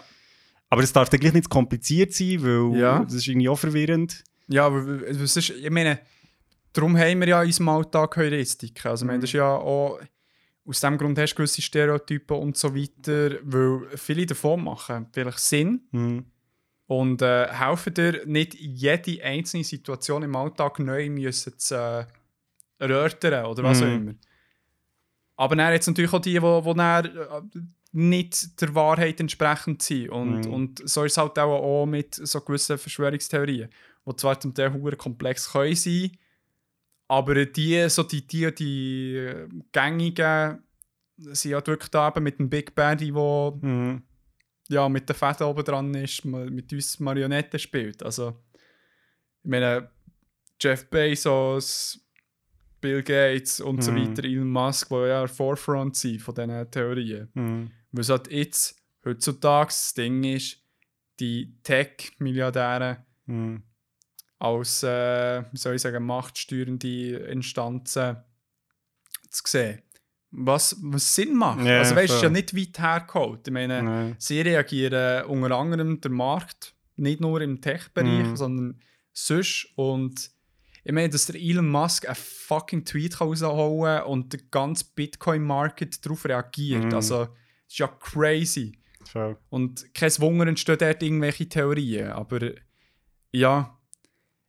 Aber 0.68 0.82
es 0.82 0.92
darf 0.92 1.08
dann 1.08 1.20
gleich 1.20 1.32
nicht 1.32 1.48
kompliziert 1.48 2.12
sein, 2.12 2.42
weil 2.42 2.78
Ja. 2.78 2.98
das 3.04 3.14
ist 3.14 3.26
irgendwie 3.28 3.48
auch 3.48 3.58
verwirrend. 3.58 4.24
Ja, 4.48 4.66
aber 4.66 4.86
w- 4.86 5.04
es 5.06 5.36
ist, 5.36 5.50
ich 5.50 5.70
meine, 5.70 6.00
darum 6.76 6.96
haben 6.96 7.20
wir 7.20 7.28
ja 7.28 7.40
in 7.42 7.46
unserem 7.48 7.68
Alltag 7.70 8.16
Heuristiken. 8.16 8.88
Also, 8.90 9.06
meine, 9.06 9.20
das 9.20 9.32
ja 9.32 9.48
auch, 9.56 9.98
aus 10.64 10.80
dem 10.80 10.98
Grund 10.98 11.18
hast 11.18 11.32
du 11.32 11.36
gewisse 11.36 11.62
Stereotypen 11.62 12.36
und 12.36 12.56
so 12.56 12.74
weiter, 12.74 13.36
weil 13.42 13.86
viele 13.96 14.26
davon 14.26 14.64
machen 14.64 15.06
vielleicht 15.12 15.38
Sinn 15.38 15.82
Mhm. 15.92 16.24
und 16.86 17.22
äh, 17.22 17.48
helfen 17.52 17.94
dir 17.94 18.22
nicht 18.26 18.54
jede 18.54 19.22
einzelne 19.22 19.64
Situation 19.64 20.22
im 20.22 20.34
Alltag 20.34 20.78
neu 20.80 21.08
müssen 21.08 21.58
zu 21.58 21.74
äh, 21.76 22.04
erörtern 22.78 23.46
oder 23.46 23.62
was 23.62 23.82
auch 23.82 23.86
Mhm. 23.86 23.94
immer. 23.94 24.14
Aber 25.36 25.54
dann 25.56 25.72
jetzt 25.72 25.86
natürlich 25.86 26.12
auch 26.12 26.20
die, 26.20 26.32
die, 26.32 26.40
die 26.40 26.74
dann, 26.74 27.04
äh, 27.06 27.60
nicht 27.92 28.60
der 28.60 28.74
Wahrheit 28.74 29.20
entsprechend 29.20 29.80
sind. 29.82 30.10
Und, 30.10 30.46
Mhm. 30.46 30.52
und 30.52 30.88
so 30.88 31.04
ist 31.04 31.12
es 31.12 31.18
halt 31.18 31.38
auch, 31.38 31.62
auch 31.62 31.86
mit 31.86 32.14
so 32.14 32.40
gewissen 32.40 32.76
Verschwörungstheorien, 32.76 33.70
die 34.06 34.16
zwar 34.16 34.38
zum 34.40 34.52
Teil 34.54 34.72
hure 34.72 34.96
komplex 34.96 35.50
können 35.52 35.74
sein, 35.76 36.10
aber 37.08 37.44
die, 37.46 37.88
so 37.88 38.02
die, 38.02 38.26
die, 38.26 38.54
die 38.54 39.14
äh, 39.16 39.48
gängigen 39.72 40.62
sind 41.16 41.50
ja 41.52 41.66
wirklich 41.66 41.90
da 41.90 42.08
eben 42.08 42.22
mit 42.24 42.38
dem 42.38 42.50
Big 42.50 42.74
Baddy, 42.74 43.12
der 43.12 43.52
Mhm. 43.62 44.02
ja, 44.68 44.88
mit 44.88 45.08
der 45.08 45.14
Fäden 45.16 45.46
oben 45.46 45.64
dran 45.64 45.94
ist, 45.94 46.24
mit 46.24 46.72
uns 46.72 47.00
Marionetten 47.00 47.58
spielt. 47.58 48.02
Also, 48.02 48.42
ich 49.42 49.50
meine, 49.50 49.90
Jeff 50.60 50.88
Bezos, 50.90 52.00
Bill 52.80 53.02
Gates 53.02 53.60
und 53.60 53.82
so 53.82 53.92
Mhm. 53.92 54.10
weiter, 54.10 54.24
Elon 54.24 54.48
Musk, 54.50 54.88
die 54.90 54.94
ja 54.94 55.22
am 55.22 55.28
Forefront 55.28 55.96
sind 55.96 56.20
von 56.20 56.34
diesen 56.34 56.70
Theorien. 56.70 57.28
Mhm. 57.34 57.70
Weil 57.92 58.00
es 58.00 58.08
halt 58.10 58.30
jetzt, 58.30 58.76
heutzutage, 59.04 59.68
das 59.68 59.94
Ding 59.94 60.22
ist, 60.24 60.58
die 61.20 61.54
Tech-Milliardäre 61.62 63.04
Mhm. 63.26 63.62
Als, 64.38 64.82
äh, 64.82 65.42
soll 65.54 65.76
ich 65.76 65.82
sagen, 65.82 66.04
machtsteuernde 66.04 67.16
Instanzen 67.28 68.16
zu 69.30 69.42
sehen. 69.46 69.82
Was, 70.30 70.76
was 70.82 71.14
Sinn 71.14 71.34
macht. 71.34 71.64
Ja, 71.64 71.78
also, 71.78 71.96
weißt 71.96 72.10
du, 72.12 72.16
ist 72.16 72.22
ja 72.22 72.28
nicht 72.28 72.54
weit 72.56 72.78
hergeholt. 72.78 73.46
Ich 73.46 73.52
meine, 73.52 73.82
Nein. 73.82 74.16
Sie 74.18 74.40
reagieren 74.40 75.24
unter 75.26 75.56
anderem 75.56 76.00
der 76.00 76.10
Markt, 76.10 76.74
nicht 76.96 77.20
nur 77.20 77.40
im 77.40 77.60
Tech-Bereich, 77.60 78.26
Mhm. 78.26 78.36
sondern 78.36 78.80
sonst. 79.12 79.68
Und 79.76 80.30
ich 80.84 80.92
meine, 80.92 81.08
dass 81.08 81.26
der 81.26 81.40
Elon 81.40 81.68
Musk 81.68 82.06
einen 82.06 82.16
fucking 82.16 82.84
Tweet 82.84 83.16
kann 83.18 83.28
raushauen 83.28 84.02
und 84.02 84.32
der 84.32 84.40
ganze 84.50 84.84
Bitcoin-Market 84.94 86.04
darauf 86.04 86.26
reagiert. 86.26 86.84
Mhm. 86.84 86.94
Also, 86.94 87.24
das 87.24 87.32
ist 87.68 87.78
ja 87.78 87.86
crazy. 87.88 88.78
Voll. 89.04 89.38
Und 89.48 89.94
kein 89.94 90.10
Wunder 90.18 90.46
entstehen 90.48 90.78
dort 90.78 91.02
irgendwelche 91.02 91.48
Theorien. 91.48 92.10
Aber 92.10 92.50
ja, 93.32 93.75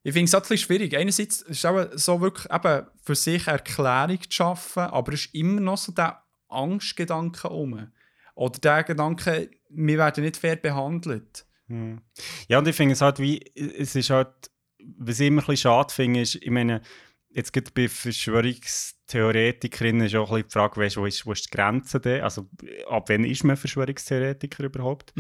ich 0.08 0.14
finde 0.14 0.30
es 0.30 0.34
halt 0.34 0.46
ein 0.46 0.48
bisschen 0.48 0.68
schwierig. 0.68 0.96
Einerseits 0.96 1.42
ist 1.42 1.58
es 1.58 1.66
auch 1.66 1.86
so 1.96 2.22
wirklich 2.22 2.50
eben 2.50 2.88
für 3.04 3.16
sich 3.16 3.46
eine 3.46 3.58
Erklärung 3.58 4.22
zu 4.22 4.32
schaffen, 4.32 4.84
aber 4.84 5.12
es 5.12 5.26
ist 5.26 5.36
immer 5.36 5.60
noch 5.60 5.78
so 5.78 5.92
der 5.92 6.24
Angstgedanke 6.48 7.50
um. 7.50 7.92
Oder 8.34 8.60
der 8.60 8.86
Gedanke, 8.86 9.52
wir 9.70 9.98
werden 9.98 10.24
nicht 10.24 10.38
fair 10.38 10.56
behandelt. 10.56 11.46
Mhm. 11.68 12.00
Ja, 12.48 12.60
und 12.60 12.68
ich 12.70 12.76
finde 12.78 12.94
es 12.94 13.02
halt 13.02 13.20
wie, 13.20 13.52
es 13.54 13.96
ist 13.96 14.10
halt, 14.10 14.30
was 14.98 15.20
ich 15.20 15.28
immer 15.28 15.42
ein 15.42 15.46
bisschen 15.46 15.58
schade 15.58 15.94
finde, 15.94 16.22
ist, 16.22 16.36
ich 16.36 16.52
meine, 16.52 16.80
jetzt 17.28 17.52
gibt 17.52 17.74
bei 17.74 17.90
Verschwörungstheoretikerinnen 17.90 20.08
auch 20.16 20.32
ein 20.32 20.36
bisschen 20.36 20.48
die 20.48 20.54
Frage, 20.54 20.80
weißt, 20.80 20.96
wo, 20.96 21.06
ist, 21.06 21.26
wo 21.26 21.34
ist 21.34 21.48
die 21.48 21.58
Grenze 21.58 22.00
denn? 22.00 22.24
Also, 22.24 22.48
ab 22.90 23.10
wann 23.10 23.26
ist 23.26 23.44
man 23.44 23.58
Verschwörungstheoretiker 23.58 24.64
überhaupt? 24.64 25.12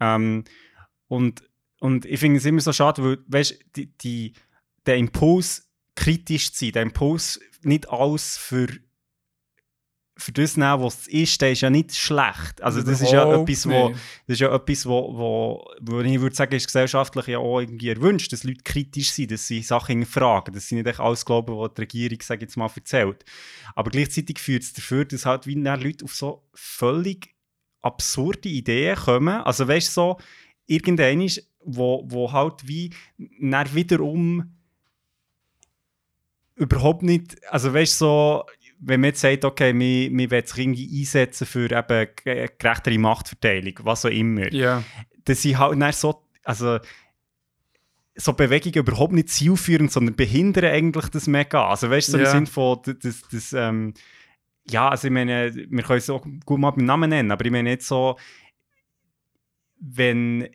Ähm, 0.00 0.44
und, 1.06 1.47
und 1.80 2.04
ich 2.04 2.18
finde 2.18 2.38
es 2.38 2.44
immer 2.44 2.60
so 2.60 2.72
schade, 2.72 3.02
weil, 3.02 3.18
weißt 3.26 3.58
die, 3.76 3.86
die, 3.98 4.32
der 4.86 4.96
Impuls, 4.96 5.68
kritisch 5.94 6.52
zu 6.52 6.66
sein, 6.66 6.72
der 6.72 6.82
Impuls, 6.82 7.40
nicht 7.62 7.88
alles 7.88 8.36
für, 8.36 8.68
für 10.16 10.32
das 10.32 10.56
nehmen, 10.56 10.82
was 10.82 11.02
es 11.02 11.08
ist, 11.08 11.40
der 11.40 11.52
ist 11.52 11.60
ja 11.60 11.70
nicht 11.70 11.94
schlecht. 11.94 12.60
Also, 12.60 12.82
das 12.82 13.00
ist 13.00 13.12
ja 13.12 13.40
etwas, 13.40 13.68
wo, 13.68 13.90
das 13.90 14.34
ist 14.34 14.40
ja 14.40 14.52
etwas, 14.54 14.86
wo, 14.86 15.16
wo, 15.16 15.70
wo 15.80 16.00
ich 16.00 16.20
würde 16.20 16.34
sagen, 16.34 16.54
ist 16.54 16.66
gesellschaftlich 16.66 17.26
ja 17.28 17.38
auch 17.38 17.60
irgendwie 17.60 17.90
erwünscht, 17.90 18.32
dass 18.32 18.44
Leute 18.44 18.62
kritisch 18.64 19.12
sind, 19.12 19.30
dass 19.30 19.46
sie 19.46 19.62
Sachen 19.62 19.98
hinterfragen, 19.98 20.54
dass 20.54 20.66
sie 20.66 20.74
nicht 20.74 20.86
echt 20.86 21.00
alles 21.00 21.24
glauben, 21.24 21.56
was 21.56 21.74
die 21.74 21.82
Regierung, 21.82 22.18
sag 22.22 22.38
ich 22.38 22.42
jetzt 22.42 22.56
mal, 22.56 22.70
erzählt. 22.74 23.24
Aber 23.76 23.90
gleichzeitig 23.90 24.38
führt 24.40 24.64
es 24.64 24.72
dafür, 24.72 25.04
dass 25.04 25.26
halt 25.26 25.46
wie 25.46 25.54
Leute 25.54 26.04
auf 26.04 26.14
so 26.14 26.48
völlig 26.54 27.34
absurde 27.82 28.48
Ideen 28.48 28.96
kommen. 28.96 29.40
Also 29.42 29.68
weißt 29.68 29.88
du, 29.88 29.92
so 29.92 30.18
irgendein 30.66 31.20
ist, 31.20 31.48
wo, 31.70 32.04
wo 32.08 32.32
halt 32.32 32.66
wie 32.66 32.90
dann 33.40 33.74
wiederum 33.74 34.54
überhaupt 36.56 37.02
nicht, 37.02 37.36
also 37.52 37.72
weißt 37.72 38.00
du, 38.00 38.04
so, 38.04 38.44
wenn 38.80 39.00
man 39.00 39.08
jetzt 39.08 39.20
sagt, 39.20 39.44
okay, 39.44 39.72
wir, 39.78 40.10
wir 40.10 40.30
wollen 40.30 40.46
sich 40.46 40.58
irgendwie 40.58 41.00
einsetzen 41.00 41.46
für 41.46 41.70
eben 41.70 42.08
ge- 42.24 42.48
gerechtere 42.58 42.98
Machtverteilung, 42.98 43.74
was 43.82 44.04
auch 44.04 44.10
immer, 44.10 44.52
Ja. 44.52 44.82
dass 45.24 45.42
sie 45.42 45.56
halt 45.56 45.80
dann 45.80 45.92
so, 45.92 46.22
also 46.44 46.78
so 48.16 48.32
Bewegungen 48.32 48.74
überhaupt 48.74 49.12
nicht 49.12 49.28
zielführend, 49.28 49.92
sondern 49.92 50.16
behindern 50.16 50.64
eigentlich 50.72 51.08
das 51.08 51.26
mega. 51.28 51.68
Also 51.68 51.90
weißt 51.90 52.08
du, 52.08 52.12
so 52.12 52.18
Ja. 52.18 52.24
im 52.24 52.30
Sinne 52.30 52.46
von, 52.46 52.80
das, 52.84 52.96
das, 53.00 53.22
das 53.30 53.52
ähm, 53.52 53.94
ja, 54.68 54.88
also 54.88 55.06
ich 55.06 55.12
meine, 55.12 55.54
wir 55.54 55.82
können 55.82 55.98
es 55.98 56.10
auch 56.10 56.26
gut 56.44 56.58
mal 56.58 56.72
beim 56.72 56.84
Namen 56.84 57.10
nennen, 57.10 57.30
aber 57.30 57.44
ich 57.44 57.52
meine 57.52 57.70
jetzt 57.70 57.86
so, 57.86 58.16
wenn, 59.80 60.48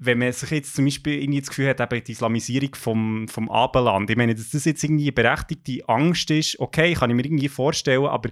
wenn 0.00 0.18
man 0.18 0.32
sich 0.32 0.50
jetzt 0.50 0.76
zum 0.76 0.84
Beispiel 0.84 1.20
irgendwie 1.22 1.40
das 1.40 1.48
Gefühl 1.48 1.68
hat, 1.68 1.80
eben 1.80 2.04
die 2.04 2.12
Islamisierung 2.12 2.74
vom, 2.74 3.28
vom 3.28 3.50
Abendland, 3.50 4.08
ich 4.08 4.16
meine, 4.16 4.34
dass 4.34 4.50
das 4.50 4.64
jetzt 4.64 4.84
irgendwie 4.84 5.04
eine 5.04 5.12
berechtigte 5.12 5.88
Angst 5.88 6.30
ist, 6.30 6.58
okay, 6.60 6.94
kann 6.94 7.10
ich 7.10 7.16
mir 7.16 7.24
irgendwie 7.24 7.48
vorstellen, 7.48 8.06
aber 8.06 8.30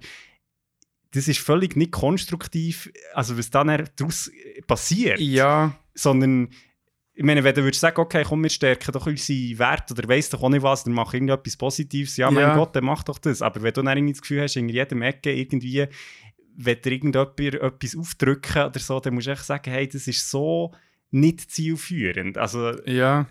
das 1.11 1.29
ist 1.29 1.41
völlig 1.41 1.77
nicht 1.77 1.93
konstruktiv, 1.93 2.91
also 3.15 3.37
was 3.37 3.51
dann 3.51 3.69
daraus 3.97 4.31
passiert 4.67 5.19
Ja. 5.19 5.77
sondern 5.95 6.51
ich 7.19 7.25
meine, 7.25 7.43
wenn 7.43 7.55
du 7.55 7.63
würdest 7.63 7.81
sagen, 7.81 7.99
okay, 7.99 8.25
komm, 8.29 8.43
wir 8.43 8.51
stärken 8.51 8.93
doch 8.93 9.07
unsere 9.07 9.59
Werte 9.59 9.95
oder 9.95 10.07
weiss 10.07 10.29
doch 10.29 10.43
auch 10.43 10.51
nicht 10.51 10.63
was, 10.63 10.85
dann 10.85 10.93
mach 10.93 11.15
irgendetwas 11.15 11.57
Positives, 11.57 12.19
ja, 12.19 12.31
mein 12.31 12.49
Ja. 12.49 12.55
Gott, 12.55 12.77
dann 12.77 12.85
mach 12.85 13.03
doch 13.05 13.19
das. 13.19 13.41
Aber 13.41 13.63
wenn 13.63 13.73
du 13.73 13.83
dann 13.83 13.97
irgendwie 13.97 14.13
das 14.13 14.21
Gefühl 14.21 14.43
hast, 14.43 14.57
in 14.57 14.69
jedem 14.69 15.01
Ecke 15.01 15.33
irgendwie 15.33 15.89
wenn 16.59 16.81
dir 16.81 16.93
irgendjemand 16.93 17.41
etwas 17.41 17.97
aufdrücken 17.97 18.65
oder 18.65 18.81
so, 18.81 19.01
dann 19.01 19.15
musst 19.15 19.27
du 19.27 19.31
echt 19.33 19.45
sagen, 19.45 19.71
hey, 19.71 19.89
das 19.89 20.07
ist 20.07 20.29
so 20.31 20.73
nicht 21.17 21.51
zielführend. 21.51 22.39
Also, 22.39 22.73
Ja. 22.85 23.27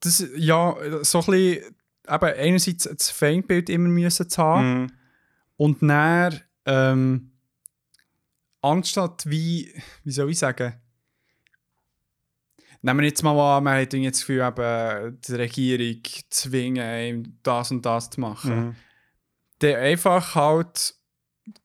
Das, 0.00 0.24
ja, 0.36 0.76
so 1.02 1.18
ein 1.20 1.26
bisschen, 1.26 1.74
eben 2.08 2.24
einerseits 2.38 2.84
das 2.84 3.10
Feindbild 3.10 3.68
immer 3.68 3.88
müssen 3.88 4.28
zu 4.28 4.42
haben 4.42 4.82
mm, 4.84 4.86
und 5.56 5.82
dann, 5.82 6.40
ähm, 6.66 7.32
anstatt 8.62 9.28
wie, 9.28 9.72
wie 10.04 10.10
soll 10.10 10.30
ich 10.30 10.38
sagen, 10.38 10.74
nehmen 12.82 13.00
wir 13.00 13.06
jetzt 13.08 13.22
mal 13.22 13.56
an, 13.56 13.64
man 13.64 13.80
hat 13.80 13.92
jetzt 13.92 14.20
das 14.20 14.26
Gefühl, 14.26 14.46
eben, 14.46 15.20
die 15.20 15.34
Regierung 15.34 16.02
zwingen, 16.30 17.38
das 17.42 17.70
und 17.70 17.84
das 17.84 18.10
zu 18.10 18.20
machen. 18.20 18.68
mm, 18.68 18.76
Dann 19.60 19.74
einfach 19.76 20.34
halt 20.34 20.94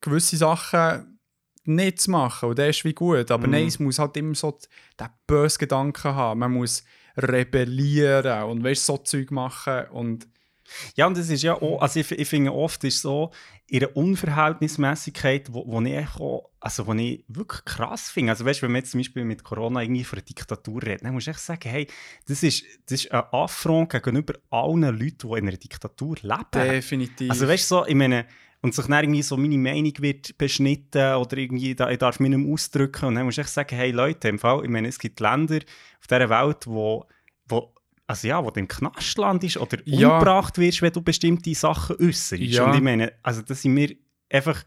gewisse 0.02 0.38
Sachen 0.38 1.13
nicht 1.66 2.02
zu 2.02 2.12
machen 2.12 2.50
und 2.50 2.60
das 2.60 2.70
ist 2.78 2.86
wie 2.86 2.94
gut. 2.94 3.32
Aber 3.32 3.46
Mhm. 3.48 3.52
nein, 3.52 3.68
es 3.68 3.80
muss 3.80 4.00
halt 4.00 4.18
immer 4.18 4.36
so 4.36 4.58
den 5.00 5.08
bösen 5.28 5.60
Gedanken 5.60 6.16
haben. 6.16 6.40
Man 6.40 6.52
muss 6.52 6.84
rebellieren 7.18 8.44
und 8.44 8.64
weißt, 8.64 8.86
so 8.86 8.98
Zeug 8.98 9.32
machen 9.32 9.86
und 9.92 10.28
Ja, 10.96 11.06
und 11.08 11.18
das 11.18 11.30
ist 11.30 11.44
ja 11.44 11.54
auch, 11.62 11.82
also 11.82 12.00
ich, 12.00 12.10
ich 12.12 12.28
finde 12.28 12.52
oft 12.54 12.84
ist 12.86 13.02
so 13.02 13.32
ihre 13.68 13.90
Unverhältnismäßigkeit, 13.90 15.54
wo, 15.54 15.66
wo 15.68 15.82
ich 15.82 16.08
auch, 16.20 16.50
also 16.60 16.88
wo 16.88 16.94
ich 16.94 17.24
wirklich 17.28 17.66
krass 17.66 18.10
finde. 18.10 18.32
Also 18.32 18.46
weißt 18.46 18.60
du, 18.62 18.64
wenn 18.64 18.72
man 18.72 18.82
jetzt 18.82 18.92
zum 18.92 19.00
Beispiel 19.00 19.26
mit 19.26 19.44
Corona 19.44 19.82
irgendwie 19.82 20.04
von 20.04 20.20
einer 20.20 20.26
Diktatur 20.26 20.82
redet, 20.82 21.04
dann 21.04 21.14
muss 21.14 21.28
ich 21.28 21.38
sagen, 21.38 21.70
hey, 21.70 21.88
das 22.28 22.44
ist, 22.44 22.64
das 22.86 23.04
ist 23.04 23.12
ein 23.12 23.24
Affront 23.32 23.90
gegenüber 23.92 24.36
allen 24.50 24.82
Leuten, 24.84 25.30
die 25.30 25.38
in 25.38 25.48
einer 25.48 25.58
Diktatur 25.58 26.16
leben. 26.22 26.46
definitiv. 26.54 27.30
Also 27.30 27.48
weißt 27.48 27.72
du, 27.72 27.76
so, 27.76 27.86
ich 27.86 27.96
meine, 27.96 28.26
und 28.64 28.74
sich 28.74 28.86
dann 28.88 29.04
irgendwie 29.04 29.22
so 29.22 29.38
meine 29.38 29.58
Meinung 29.58 29.94
wird 30.00 30.36
beschnitten 30.38 31.16
oder 31.16 31.38
irgendwie, 31.38 31.76
da, 31.76 31.92
ich 31.92 32.00
darf 32.00 32.20
mich 32.20 32.30
nicht 32.30 32.40
mehr 32.40 32.52
ausdrücken 32.54 33.06
und 33.06 33.16
dann 33.16 33.26
muss 33.26 33.36
ich 33.36 33.44
echt 33.44 33.50
sagen, 33.54 33.76
hey 33.76 33.92
Leute, 33.92 34.30
im 34.30 34.40
Fall, 34.40 34.64
ich 34.64 34.70
meine, 34.70 34.88
es 34.88 34.98
gibt 34.98 35.20
Länder 35.20 35.60
auf 36.00 36.08
dieser 36.08 36.30
Welt, 36.30 36.66
wo, 36.66 37.06
wo 37.48 37.76
also 38.08 38.28
ja, 38.28 38.44
wo 38.44 38.50
du 38.52 38.60
im 38.60 38.68
Knast 38.68 39.18
landest 39.18 39.58
oder 39.58 39.78
Ja. 39.86 40.10
umgebracht 40.10 40.58
wirst, 40.58 40.82
wenn 40.82 40.92
du 40.94 41.02
bestimmte 41.02 41.54
Sachen 41.54 41.96
äußerst. 42.00 42.42
Ja. 42.42 42.66
Und 42.66 42.74
ich 42.76 42.82
meine, 42.82 43.14
also 43.22 43.42
das 43.42 43.62
sind 43.62 43.76
wir 43.76 43.96
einfach 44.32 44.64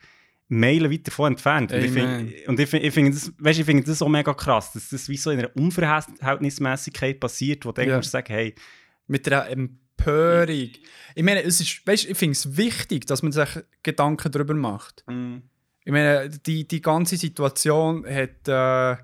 Meilen 0.48 0.90
weit 0.92 1.06
davon 1.08 1.32
entfernt. 1.32 1.72
Und 1.72 1.82
ich 1.82 1.90
Amen. 1.90 2.18
finde, 2.28 2.48
und 2.48 2.60
ich 2.60 2.68
finde, 2.68 2.86
ich 2.86 2.94
finde 2.94 3.10
das, 3.10 3.32
weißt, 3.38 3.58
ich 3.60 3.64
finde 3.66 3.82
das 3.82 4.00
auch 4.00 4.08
mega 4.08 4.32
krass, 4.32 4.72
dass 4.72 4.90
das 4.90 5.08
wie 5.08 5.16
so 5.16 5.30
in 5.32 5.40
einer 5.40 5.50
Unverhältnismäßigkeit 5.56 7.18
passiert, 7.20 7.64
wo 7.64 7.72
du 7.72 7.82
Ja. 7.82 7.96
musst 7.96 8.10
sagen, 8.10 8.32
hey, 8.32 8.54
mit 9.06 9.30
einer 9.32 9.46
Empörung. 9.98 10.70
Ich 11.14 11.22
meine, 11.22 11.42
es 11.42 11.60
ist, 11.60 11.86
weißt, 11.86 12.06
ich 12.06 12.16
finde 12.16 12.32
es 12.32 12.56
wichtig, 12.56 13.06
dass 13.06 13.22
man 13.22 13.32
sich 13.32 13.48
Gedanken 13.82 14.30
darüber 14.30 14.54
macht. 14.54 15.04
Ich 15.84 15.92
meine, 15.92 16.28
die, 16.28 16.66
die 16.66 16.80
ganze 16.80 17.16
Situation 17.16 18.04
hat 18.06 18.48
äh, 18.48 19.02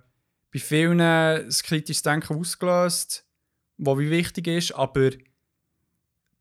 bei 0.53 0.59
vielen 0.59 0.99
das 0.99 1.63
kritische 1.63 2.03
Denken 2.03 2.37
ausgelöst, 2.37 3.25
was 3.79 3.99
wie 3.99 4.11
wichtig 4.11 4.47
ist, 4.49 4.73
aber 4.73 5.11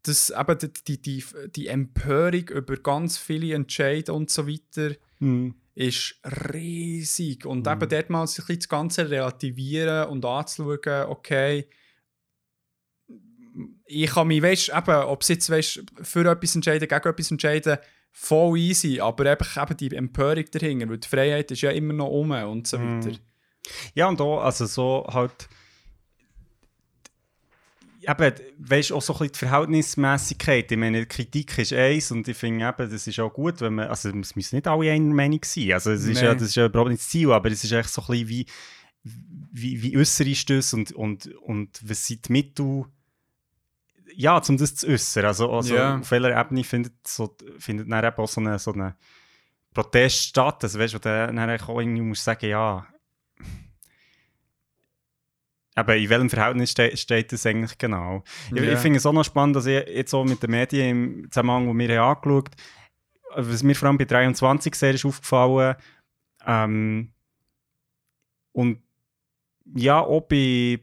das, 0.03 0.31
eben 0.31 0.57
die, 0.87 1.01
die, 1.01 1.23
die, 1.55 1.67
Empörung 1.67 2.47
über 2.49 2.75
ganz 2.77 3.17
viele 3.17 3.53
Entscheidungen 3.53 4.21
und 4.21 4.29
so 4.31 4.47
weiter 4.47 4.95
ist 5.75 6.19
riesig. 6.53 7.45
Und 7.45 7.67
eben 7.67 7.89
dort 7.89 8.09
mal 8.09 8.27
sich 8.27 8.45
das 8.45 8.67
Ganze 8.67 9.09
relativieren 9.09 10.09
und 10.09 10.25
anzuschauen, 10.25 11.05
okay, 11.07 11.67
ich 13.85 14.09
kann 14.11 14.27
mich, 14.27 14.41
weißt 14.41 14.69
eben, 14.75 14.95
ob 15.05 15.23
sie 15.23 15.33
jetzt 15.33 15.49
weißt, 15.49 15.83
für 16.01 16.29
etwas 16.29 16.55
entscheiden, 16.55 16.87
gegen 16.87 17.07
etwas 17.09 17.31
entscheiden, 17.31 17.77
voll 18.13 18.57
easy, 18.59 18.99
aber 18.99 19.29
einfach 19.31 19.61
eben 19.63 19.77
die 19.77 19.95
Empörung 19.95 20.45
dahinter, 20.51 20.89
weil 20.89 20.97
die 20.97 21.07
Freiheit 21.07 21.51
ist 21.51 21.61
ja 21.61 21.71
immer 21.71 21.93
noch 21.93 22.09
um 22.09 22.31
und 22.31 22.67
so 22.67 22.77
Mhm. 22.77 23.05
weiter. 23.05 23.17
Ja, 23.93 24.07
und 24.07 24.19
auch, 24.21 24.41
also 24.41 24.65
so 24.65 25.05
halt. 25.11 25.47
Eben, 28.07 28.33
weißt 28.57 28.89
du, 28.89 28.95
auch 28.95 29.01
so 29.01 29.13
ein 29.13 29.19
bisschen 29.19 29.33
die 29.33 29.39
Verhältnismäßigkeit. 29.39 30.71
Ich 30.71 30.77
meine, 30.77 31.05
Kritik 31.05 31.55
ist 31.59 31.71
eins 31.71 32.09
und 32.09 32.27
ich 32.27 32.35
finde 32.35 32.65
eben, 32.67 32.89
das 32.91 33.05
ist 33.05 33.19
auch 33.19 33.31
gut, 33.31 33.61
wenn 33.61 33.75
man. 33.75 33.89
Also, 33.89 34.09
es 34.09 34.35
müssen 34.35 34.55
nicht 34.55 34.67
alle 34.67 34.91
einer 34.91 35.13
Meinung 35.13 35.41
sein. 35.45 35.73
Also, 35.73 35.91
es 35.91 36.05
ist 36.05 36.19
Nee. 36.19 36.25
ja, 36.25 36.33
das 36.33 36.43
ist 36.43 36.55
ja 36.55 36.65
überhaupt 36.65 36.89
nicht 36.89 37.01
das 37.01 37.09
Ziel, 37.09 37.31
aber 37.31 37.51
es 37.51 37.63
ist 37.63 37.71
echt 37.71 37.89
so 37.89 38.01
ein 38.01 38.07
bisschen 38.07 38.27
wie, 38.29 38.45
wie, 39.51 39.83
wie 39.83 39.97
äußere 39.97 40.29
ist 40.29 40.49
das 40.49 40.73
und, 40.73 40.91
und, 40.93 41.27
und 41.43 41.79
was 41.87 42.07
sind 42.07 42.27
die 42.27 42.31
Mittel, 42.31 42.85
ja, 44.15 44.41
um 44.47 44.57
das 44.57 44.75
zu 44.75 44.87
äußern. 44.87 45.25
Also, 45.25 45.51
also 45.51 45.75
Ja. 45.75 45.97
auf 45.99 46.11
welcher 46.11 46.39
Ebene 46.39 46.63
findet, 46.63 47.07
so, 47.07 47.35
findet 47.59 47.91
dann 47.91 48.03
eben 48.05 48.17
auch 48.17 48.27
so 48.27 48.41
eine, 48.41 48.59
so 48.59 48.73
eine 48.73 48.95
Protest 49.73 50.23
statt? 50.27 50.63
Also, 50.63 50.79
weißt 50.79 50.93
du, 50.93 50.97
wo 50.97 51.01
du 51.01 51.33
dann 51.33 51.39
auch 51.61 51.79
irgendwie 51.79 52.01
musst 52.01 52.23
sagen, 52.23 52.49
ja. 52.49 52.85
Aber 55.73 55.95
in 55.95 56.09
welchem 56.09 56.29
Verhältnis 56.29 56.71
ste 56.71 56.95
steht 56.97 57.31
das 57.31 57.45
eigentlich 57.45 57.77
genau? 57.77 58.23
Ich, 58.53 58.57
Ja. 58.57 58.73
ich 58.73 58.79
finde 58.79 58.97
es 58.97 59.05
auch 59.05 59.13
noch 59.13 59.23
spannend, 59.23 59.55
dass 59.55 59.65
ich 59.65 59.87
jetzt 59.87 60.13
auch 60.13 60.25
mit 60.25 60.43
den 60.43 60.51
Medien 60.51 60.89
im 61.23 61.31
Zusammenhang, 61.31 61.67
wo 61.67 61.73
wir 61.77 62.01
haben 62.01 62.17
angeschaut 62.17 62.49
was 63.33 63.63
mir 63.63 63.75
vor 63.75 63.87
allem 63.87 63.97
bei 63.97 64.03
23 64.03 64.75
sehr 64.75 64.93
ist 64.93 65.05
aufgefallen, 65.05 65.75
ähm, 66.45 67.13
und 68.51 68.81
ja, 69.73 70.01
auch 70.01 70.21
bei, 70.21 70.79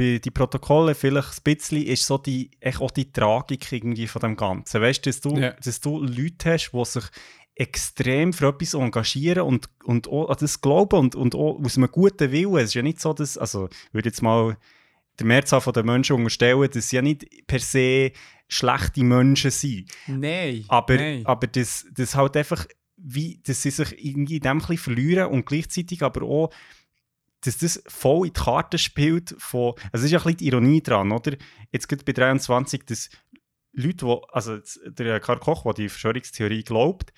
bei 0.00 0.18
die 0.18 0.30
Protokolle 0.30 0.94
vielleicht 0.94 1.38
ein 1.38 1.54
bisschen 1.54 1.82
ist 1.82 2.06
so 2.06 2.16
die, 2.16 2.50
echt 2.60 2.80
auch 2.80 2.90
die 2.90 3.12
Tragik 3.12 3.70
irgendwie 3.70 4.06
von 4.06 4.20
dem 4.20 4.36
Ganzen. 4.36 4.80
Weißt 4.80 5.04
du, 5.04 5.10
dass 5.10 5.20
du, 5.20 5.36
Ja. 5.36 5.50
dass 5.52 5.80
du 5.80 6.02
Leute 6.02 6.52
hast, 6.52 6.70
die 6.72 6.84
sich 6.86 7.04
extrem 7.54 8.32
für 8.32 8.48
etwas 8.48 8.72
engagieren 8.72 9.42
und, 9.42 9.68
und 9.84 10.08
auch 10.08 10.30
an 10.30 10.36
das 10.40 10.62
glauben 10.62 10.98
und, 10.98 11.14
und 11.14 11.34
auch 11.34 11.60
aus 11.62 11.76
einem 11.76 11.90
guten 11.90 12.32
Willen. 12.32 12.56
Es 12.56 12.70
ist 12.70 12.74
ja 12.74 12.82
nicht 12.82 13.00
so, 13.00 13.12
dass, 13.12 13.36
also 13.36 13.68
ich 13.68 13.94
würde 13.94 14.08
jetzt 14.08 14.22
mal 14.22 14.56
der 15.18 15.26
Mehrzahl 15.26 15.60
der 15.72 15.84
Menschen 15.84 16.16
unterstellen, 16.16 16.70
dass 16.72 16.88
sie 16.88 16.96
ja 16.96 17.02
nicht 17.02 17.26
per 17.46 17.58
se 17.58 18.12
schlechte 18.48 19.04
Menschen 19.04 19.50
sind. 19.50 19.90
Nein. 20.06 20.64
Aber, 20.68 20.94
nein. 20.94 21.26
aber 21.26 21.46
das, 21.46 21.84
das 21.92 22.14
halt 22.14 22.36
einfach, 22.38 22.66
wie, 22.96 23.38
dass 23.44 23.60
sie 23.60 23.70
sich 23.70 24.02
irgendwie 24.02 24.36
in 24.36 24.42
dem 24.42 24.52
ein 24.52 24.58
bisschen 24.60 24.78
verlieren 24.78 25.30
und 25.30 25.44
gleichzeitig 25.44 26.02
aber 26.02 26.22
auch, 26.22 26.50
dass 27.42 27.58
das 27.58 27.82
voll 27.88 28.26
in 28.26 28.32
die 28.32 28.40
Karten 28.40 28.78
spielt 28.78 29.34
von, 29.38 29.74
also 29.92 29.98
es 29.98 30.04
ist 30.04 30.10
ja 30.10 30.18
ein 30.18 30.24
bisschen 30.24 30.38
die 30.38 30.46
Ironie 30.48 30.82
dran, 30.82 31.12
oder? 31.12 31.36
Jetzt 31.72 31.88
gerade 31.88 32.04
bei 32.04 32.12
23, 32.12 32.84
dass 32.84 33.08
Leute, 33.72 34.06
die, 34.06 34.16
also 34.32 34.58
der 34.86 35.20
Karl 35.20 35.38
Koch, 35.38 35.62
der 35.64 35.74
die 35.74 35.88
Verschwörungstheorie 35.88 36.64
glaubt, 36.64 37.12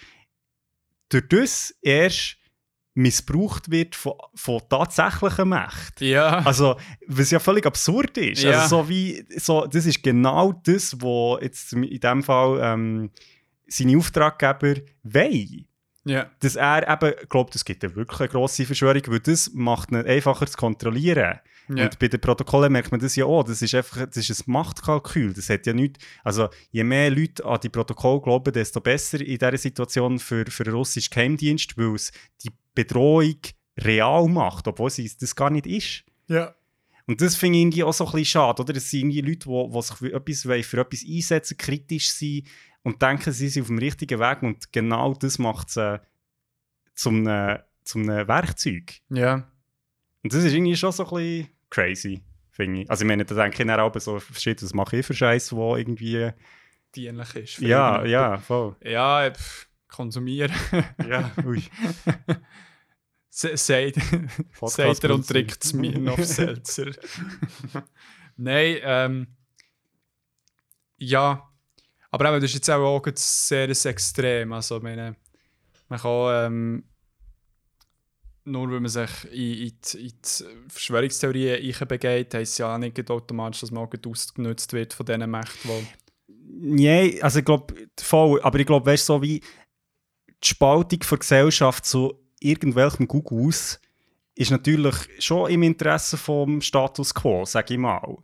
durch 1.09 1.28
das 1.28 1.74
erst 1.82 2.36
missbraucht 2.94 3.70
wird 3.70 3.94
von, 3.94 4.15
von 4.35 4.61
tatsächlichen 4.69 5.49
Mächten. 5.49 6.07
ja. 6.07 6.39
Also, 6.44 6.77
was 7.07 7.31
ja 7.31 7.39
völlig 7.39 7.65
absurd 7.65 8.19
ist. 8.19 8.43
Ja. 8.43 8.62
Also, 8.62 8.82
so 8.82 8.89
wie, 8.89 9.24
so, 9.36 9.66
das 9.66 9.86
ist 9.86 10.03
genau 10.03 10.53
das, 10.53 11.01
was 11.01 11.43
jetzt 11.43 11.73
in 11.73 12.01
dem 12.01 12.23
Fall 12.23 12.61
ähm, 12.62 13.11
seine 13.66 13.97
Auftraggeber 13.97 14.82
wollen. 15.03 15.66
Ja. 16.05 16.31
Dass 16.41 16.57
er 16.57 16.89
eben 16.89 17.15
glaubt, 17.29 17.55
es 17.55 17.65
gibt 17.65 17.85
eine 17.85 17.95
wirklich 17.95 18.20
eine 18.20 18.29
grosse 18.29 18.66
Verschwörung, 18.66 19.03
weil 19.07 19.20
das 19.20 19.53
macht 19.55 19.93
ihn 19.93 19.99
einfacher 19.99 20.47
zu 20.47 20.57
kontrollieren. 20.57 21.39
Ja. 21.69 21.85
Und 21.85 21.99
bei 21.99 22.09
den 22.09 22.20
Protokollen 22.20 22.73
merkt 22.73 22.91
man 22.91 23.01
das 23.01 23.15
ja 23.15 23.24
auch. 23.24 23.45
Das 23.45 23.62
ist 23.62 23.74
einfach 23.74 24.07
das 24.07 24.29
ist 24.29 24.47
ein 24.47 24.53
Machtkalkül. 24.53 25.33
Das 25.33 25.49
hat 25.49 25.65
ja 25.66 25.73
nichts. 25.73 26.05
Also, 26.24 26.49
je 26.70 26.83
mehr 26.83 27.11
Leute 27.11 27.45
an 27.45 27.61
die 27.62 27.69
Protokolle 27.69 28.20
glauben, 28.20 28.53
desto 28.53 28.81
besser 28.81 29.20
in 29.20 29.39
dieser 29.39 29.57
Situation 29.57 30.19
für, 30.19 30.45
für 30.51 30.65
den 30.65 30.74
russischen 30.74 31.11
Geheimdienst, 31.11 31.79
weil 31.79 31.95
es 31.95 32.11
die 32.43 32.51
Bedrohung 32.74 33.39
real 33.79 34.29
macht, 34.29 34.66
obwohl 34.66 34.89
es 34.89 35.16
das 35.16 35.37
gar 35.37 35.51
nicht 35.51 35.66
ist. 35.66 36.05
ja. 36.29 36.55
Und 37.07 37.20
das 37.20 37.35
finde 37.35 37.59
ich 37.59 37.62
irgendwie 37.62 37.83
auch 37.83 37.93
so 37.93 38.05
ein 38.07 38.12
bisschen 38.12 38.27
schade, 38.27 38.62
oder? 38.62 38.77
Es 38.77 38.89
sind 38.89 39.11
irgendwie 39.11 39.20
Leute, 39.20 39.49
die, 39.49 39.83
sich 39.83 39.97
für 39.97 40.12
etwas, 40.12 40.66
für 40.66 40.81
etwas 40.81 41.05
einsetzen, 41.05 41.57
kritisch 41.57 42.11
sind 42.11 42.47
und 42.82 43.00
denken, 43.02 43.32
sie 43.32 43.48
sind 43.48 43.62
auf 43.62 43.68
dem 43.68 43.78
richtigen 43.78 44.18
Weg 44.20 44.42
und 44.42 44.72
genau 44.72 45.14
das 45.14 45.38
macht 45.38 45.70
sie 45.70 46.00
zum, 46.94 47.26
einem- 47.26 47.60
zum 47.84 48.09
einem 48.09 48.26
Werkzeug. 48.28 49.00
Ja. 49.09 49.48
Und 50.22 50.32
das 50.32 50.44
ist 50.44 50.52
irgendwie 50.52 50.76
schon 50.76 50.92
so 50.92 51.04
ein 51.04 51.10
bisschen 51.14 51.48
crazy, 51.70 52.22
finde 52.50 52.82
ich. 52.82 52.90
Also 52.90 53.04
ich 53.04 53.09
meine, 53.09 53.24
da 53.24 53.34
denke 53.34 53.62
ich 53.62 53.66
dann 53.66 53.80
auch 53.80 53.98
so, 54.00 54.20
shit, 54.20 54.62
was 54.62 54.74
mache 54.74 54.98
ich 54.98 55.06
für 55.06 55.14
Scheiß, 55.14 55.52
wo 55.52 55.76
irgendwie... 55.76 56.30
Dienlich 56.94 57.34
ist. 57.36 57.59
Ja, 57.60 58.04
ja, 58.04 58.36
voll. 58.38 58.76
Ja, 58.82 59.30
pff, 59.30 59.66
konsumieren. 59.88 60.52
Ja, 61.09 61.30
ui. 61.44 61.62
Se- 63.30 63.56
Sagt 63.56 63.94
Podcast 64.59 64.76
sagt 64.76 65.04
er 65.04 65.14
und 65.14 65.26
trinkt 65.26 65.64
Smirnoff 65.64 66.22
Seltzer. 66.24 66.90
Nein, 68.36 68.76
ähm. 68.82 69.26
Ja. 70.98 71.48
Aber 72.12 72.28
eben, 72.28 72.40
das 72.40 72.51
ist 72.51 72.55
jetzt 72.55 72.70
auch, 72.70 72.80
auch 72.80 73.06
sehr 73.16 73.64
ein 73.64 73.70
Extrem. 73.70 74.52
Also, 74.52 74.78
meine, 74.80 75.16
man 75.89 75.98
kann. 75.98 76.47
Ähm, 76.47 76.84
nur 78.44 78.70
weil 78.70 78.80
man 78.80 78.89
sich 78.89 79.24
in, 79.30 79.32
in, 79.32 79.78
die, 79.93 79.98
in 79.98 80.12
die 80.20 80.44
Verschwörungstheorien 80.68 81.74
einbegeht, 81.80 82.34
heisst 82.34 82.52
es 82.52 82.59
ja 82.59 82.76
nicht 82.76 83.10
automatisch, 83.10 83.60
dass 83.60 83.70
man 83.70 83.89
ausgenutzt 84.06 84.72
wird 84.72 84.94
von 84.94 85.06
diesen 85.06 85.30
Mächten. 85.30 85.70
Die 85.70 86.02
Nee, 86.55 87.20
also 87.22 87.39
ich 87.39 87.44
glaube, 87.44 87.74
voll, 87.98 88.40
aber 88.43 88.59
ich 88.59 88.66
glaube, 88.66 88.84
weißt 88.84 89.06
so 89.06 89.22
wie 89.22 89.40
die 89.40 90.48
Spaltung 90.48 91.01
der 91.01 91.18
Gesellschaft 91.18 91.86
zu 91.86 92.14
irgendwelchem 92.40 93.09
Gugus 93.09 93.80
ist 94.34 94.51
natürlich 94.51 94.94
schon 95.18 95.51
im 95.51 95.62
Interesse 95.62 96.16
vom 96.16 96.60
Status 96.60 97.14
quo, 97.14 97.44
sage 97.44 97.74
ich 97.74 97.80
mal. 97.80 98.18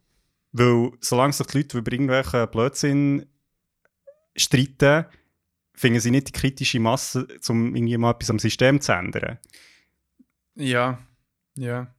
Weil 0.52 0.90
solange 1.00 1.32
sich 1.32 1.46
die 1.46 1.58
Leute 1.58 1.78
über 1.78 1.92
irgendwelchen 1.92 2.50
Blödsinn 2.50 3.26
streiten, 4.38 5.06
finden 5.74 6.00
sie 6.00 6.10
nicht 6.10 6.28
die 6.28 6.32
kritische 6.32 6.80
Masse, 6.80 7.26
um 7.48 7.74
irgendwie 7.74 7.96
mal 7.98 8.12
etwas 8.12 8.30
am 8.30 8.38
System 8.38 8.80
zu 8.80 8.92
ändern. 8.92 9.38
Ja, 10.54 10.98
ja. 11.56 11.94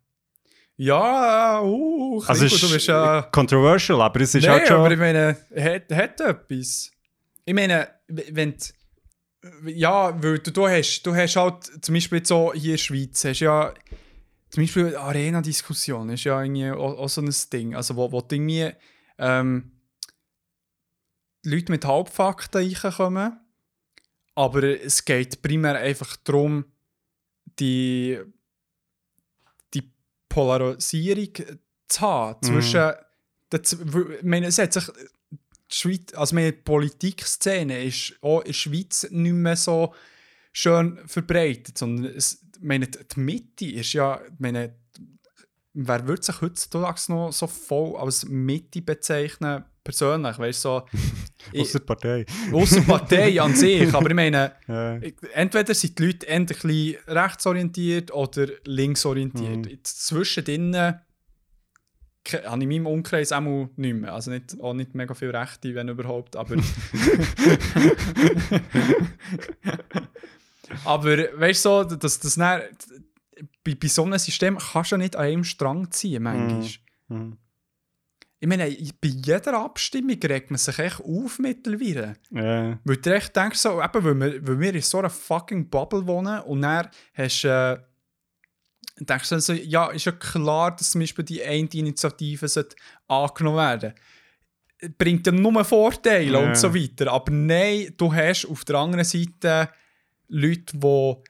Ja, 0.76 1.62
uh, 1.62 2.24
Also 2.26 2.46
es 2.46 2.58
du 2.58 2.66
ist 2.68 2.74
bist 2.74 2.88
ja... 2.88 3.24
controversial, 3.24 4.02
aber 4.02 4.22
es 4.22 4.34
ist 4.34 4.46
Nein, 4.46 4.60
halt 4.60 4.68
schon... 4.68 4.78
aber 4.78 4.92
ich 4.92 5.00
meine, 5.00 5.38
hat, 5.58 5.92
hat 5.92 6.22
etwas. 6.22 6.92
Ich 7.44 7.54
meine, 7.54 7.90
wenn 8.08 8.56
ja, 9.66 10.22
weil 10.22 10.40
du, 10.40 10.52
du 10.52 10.68
hast, 10.68 11.04
du 11.04 11.16
hast 11.16 11.36
halt, 11.36 11.84
zum 11.84 11.96
Beispiel 11.96 12.26
so 12.26 12.54
hier 12.54 12.64
in 12.64 12.72
der 12.72 12.78
Schweiz, 12.78 13.24
hast 13.26 13.40
ja, 13.40 13.74
zum 14.50 14.64
Beispiel 14.64 14.96
Arena-Diskussion 14.96 16.10
ist 16.10 16.24
ja 16.24 16.42
irgendwie 16.42 16.72
auch, 16.72 16.98
auch 16.98 17.10
so 17.10 17.22
ein 17.22 17.34
Ding, 17.52 17.76
also 17.76 17.96
wo, 17.96 18.12
wo 18.12 18.22
du 18.22 18.36
irgendwie, 18.36 18.72
ähm, 19.18 19.72
Leute 21.46 21.72
mit 21.72 21.86
Halbfakten 21.86 22.62
reinkommen, 22.74 23.40
aber 24.36 24.64
es 24.64 25.04
geht 25.06 25.42
primär 25.42 25.76
einfach 25.78 26.16
darum, 26.18 26.66
die, 27.60 28.20
die 29.74 29.92
Polarisierung 30.30 31.34
zu 31.88 32.02
haben 32.02 32.42
zwischen, 32.44 32.92
den 33.52 33.64
z- 33.64 33.80
w- 33.94 34.16
ich 34.18 34.24
meine, 34.24 34.48
es 34.48 34.58
hat 34.58 34.74
sich 34.74 34.86
die 35.32 35.76
Schweiz, 35.76 36.14
also 36.14 36.36
meine 36.36 36.52
die 36.54 36.62
Politikszene 36.62 37.84
ist 37.84 38.16
auch 38.22 38.40
in 38.42 38.46
der 38.48 38.54
Schweiz 38.54 39.08
nicht 39.10 39.34
mehr 39.34 39.56
so 39.56 39.94
schön 40.52 41.00
verbreitet, 41.08 41.78
sondern 41.78 42.06
es, 42.14 42.46
meine, 42.62 42.88
die 42.88 43.20
Mitte 43.20 43.66
ist 43.66 43.94
ja, 43.94 44.22
meine, 44.38 44.76
wer 45.74 46.08
würde 46.08 46.24
sich 46.24 46.42
heutzutage 46.42 47.02
noch 47.12 47.32
so 47.32 47.48
voll 47.48 47.96
als 47.98 48.26
Mitte 48.26 48.82
bezeichnen, 48.82 49.64
persönlich, 49.90 50.38
weißt 50.38 50.66
du, 50.66 50.70
so, 50.70 50.86
Aus 51.62 51.72
der 51.72 51.80
Partei. 51.80 52.26
außer 52.52 52.82
Partei 52.82 53.42
an 53.42 53.56
sich, 53.64 53.92
aber 53.94 54.10
ich 54.10 54.16
meine, 54.16 54.52
Ja. 54.68 55.00
entweder 55.34 55.74
sind 55.74 55.98
die 55.98 56.06
Leute 56.06 56.28
ein 56.28 56.46
bisschen 56.46 56.96
rechtsorientiert 57.08 58.14
oder 58.14 58.48
linksorientiert. 58.66 59.66
Mhm. 59.66 59.80
Zwischendrin 59.84 60.76
habe 60.76 61.02
ich 62.26 62.34
in 62.64 62.70
meinem 62.70 62.86
Umkreis 62.86 63.32
auch 63.32 63.42
nicht 63.42 63.74
mehr. 63.78 64.14
Also 64.14 64.30
nicht, 64.30 64.60
auch 64.62 64.74
nicht 64.74 64.94
mega 64.94 65.14
viel 65.16 65.32
Rechte, 65.36 65.74
wenn 65.74 65.88
überhaupt, 65.90 66.36
aber... 66.36 66.56
aber 70.86 71.18
weißt 71.40 71.66
du, 71.66 71.70
so, 71.70 71.84
dass 71.84 72.20
das 72.20 72.36
bei, 72.36 72.70
bei 73.76 73.88
so 73.88 74.04
einem 74.04 74.20
System 74.20 74.58
kannst 74.58 74.92
du 74.92 74.96
ja 74.96 74.98
nicht 75.00 75.16
an 75.16 75.24
einem 75.26 75.44
Strang 75.44 75.90
ziehen, 75.92 76.24
manchmal. 76.24 76.68
Mhm. 77.08 77.38
Ich 78.42 78.48
meine, 78.48 78.66
bei 79.02 79.08
jeder 79.10 79.60
Abstimmung 79.60 80.18
regt 80.24 80.50
man 80.50 80.58
sich 80.58 80.80
echt 80.80 81.02
auf 81.02 81.40
mittlerweile. 81.40 82.16
Ja. 82.32 82.80
Weil 82.86 82.98
du 82.98 83.14
echt 83.14 83.36
denkst, 83.36 83.60
so, 83.60 83.82
eben, 83.82 84.04
weil, 84.04 84.20
wir, 84.20 84.48
weil 84.48 84.60
wir 84.60 84.76
in 84.76 84.82
so 84.82 85.00
einer 85.00 85.10
fucking 85.10 85.70
Bubble 85.70 86.08
wohnen 86.08 86.40
und 86.44 86.62
dann 86.62 86.88
hast 87.14 87.44
äh, 87.44 87.78
denkst 89.00 89.30
du 89.30 89.40
so, 89.42 89.54
ja, 89.54 89.88
ist 89.92 90.06
ja 90.06 90.14
klar, 90.14 90.76
dass 90.76 90.92
zum 90.92 91.02
Beispiel 91.02 91.26
die 91.26 91.44
eine 91.44 91.68
Initiative 91.74 92.48
sollte 92.48 92.76
angenommen 93.08 93.58
werden 93.58 93.94
Bringt 94.98 95.28
ja 95.28 95.34
nur 95.34 95.66
Vorteile 95.66 96.32
Ja. 96.32 96.40
und 96.40 96.56
so 96.56 96.74
weiter. 96.74 97.12
Aber 97.12 97.32
nein, 97.34 97.94
du 97.98 98.14
hast 98.14 98.46
auf 98.46 98.64
der 98.64 98.78
anderen 98.78 99.04
Seite 99.04 99.70
Leute, 100.30 100.78
die 100.78 100.86
auch 100.86 101.24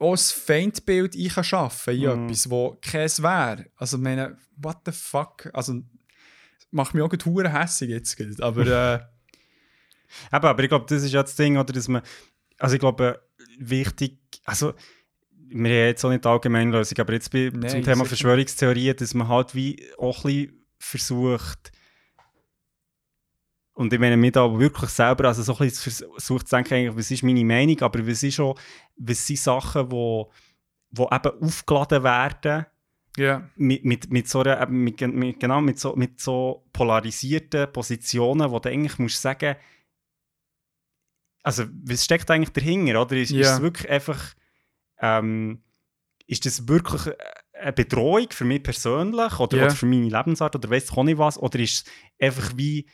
ein 0.00 0.16
Feindbild 0.16 1.14
einschaffen 1.16 1.94
in 1.94 2.00
Mhm. 2.00 2.24
etwas, 2.28 2.50
wo 2.50 2.76
keins 2.82 3.22
wäre. 3.22 3.66
Also, 3.76 3.96
ich 3.98 4.02
meine, 4.02 4.36
what 4.56 4.78
the 4.86 4.90
fuck? 4.90 5.48
Also, 5.52 5.82
macht 6.74 6.94
mich 6.94 7.02
auch 7.02 7.08
gerade 7.08 7.52
hässig 7.52 7.88
jetzt. 7.90 8.42
Aber 8.42 8.66
äh, 8.66 8.94
Eben, 10.32 10.44
aber 10.46 10.62
ich 10.62 10.68
glaube, 10.68 10.86
das 10.88 11.02
ist 11.02 11.12
ja 11.12 11.22
das 11.22 11.34
Ding, 11.34 11.56
oder, 11.56 11.72
dass 11.72 11.88
man, 11.88 12.02
also 12.58 12.74
ich 12.74 12.80
glaube, 12.80 13.20
wichtig, 13.58 14.18
also 14.44 14.74
wir 15.30 15.70
haben 15.70 15.86
jetzt 15.86 16.04
auch 16.04 16.10
nicht 16.10 16.24
die 16.24 16.28
Allgemeinlösung, 16.28 16.98
aber 16.98 17.12
jetzt 17.14 17.30
bei, 17.32 17.50
Nein, 17.52 17.68
zum 17.68 17.82
Thema. 17.82 18.04
Verschwörungstheorien, 18.04 18.96
dass 18.96 19.14
man 19.14 19.28
halt 19.28 19.54
wie 19.54 19.84
auch 19.98 20.24
ein 20.24 20.30
bisschen 20.32 20.66
versucht, 20.78 21.72
und 23.76 23.92
ich 23.92 23.98
meine, 23.98 24.16
mir 24.16 24.30
da 24.30 24.56
wirklich 24.56 24.90
selber, 24.90 25.26
also 25.26 25.42
so 25.42 25.52
ein 25.54 25.58
bisschen 25.68 25.82
vers- 25.92 26.10
versucht 26.12 26.48
zu 26.48 26.54
denken, 26.54 26.74
eigentlich, 26.74 26.96
was 26.96 27.10
ist 27.10 27.24
meine 27.24 27.44
Meinung, 27.44 27.80
aber 27.82 28.06
was 28.06 28.22
ist 28.22 28.38
auch, 28.38 28.56
was 28.96 29.26
sind 29.26 29.40
Sachen, 29.40 29.90
wo, 29.90 30.30
wo 30.90 31.08
eben 31.12 31.42
aufgeladen 31.42 32.04
werden, 32.04 32.66
ja. 33.16 33.48
mit, 33.56 33.84
mit, 33.84 34.10
mit 34.12 34.28
so 34.28 34.40
einer, 34.40 34.60
eben 34.60 34.82
mit, 34.84 35.00
mit, 35.00 35.40
genau, 35.40 35.60
mit 35.60 35.78
so, 35.78 35.94
mit 35.96 36.20
so 36.20 36.66
polarisierten 36.72 37.72
Positionen, 37.72 38.50
wo 38.50 38.58
du 38.58 38.68
eigentlich 38.68 38.98
musst 38.98 39.20
sagen, 39.22 39.56
also 41.42 41.64
was 41.84 42.04
steckt 42.04 42.30
eigentlich 42.30 42.50
dahinter, 42.52 43.00
oder? 43.02 43.16
Ist, 43.16 43.30
ist 43.30 43.36
Ja. 43.38 43.54
es 43.56 43.62
wirklich 43.62 43.90
einfach, 43.90 44.34
ähm, 44.98 45.62
ist 46.26 46.46
das 46.46 46.66
wirklich 46.68 47.14
eine 47.52 47.72
Bedrohung 47.72 48.26
für 48.30 48.44
mich 48.44 48.62
persönlich 48.62 49.38
oder, 49.38 49.56
Ja. 49.58 49.64
oder 49.64 49.74
für 49.74 49.86
meine 49.86 50.08
Lebensart 50.08 50.56
oder 50.56 50.70
weiss 50.70 50.84
ich 50.84 50.92
auch 50.96 51.04
nicht 51.04 51.18
was, 51.18 51.38
oder 51.38 51.58
ist 51.58 51.86
es 51.86 51.92
einfach 52.18 52.56
wie 52.56 52.86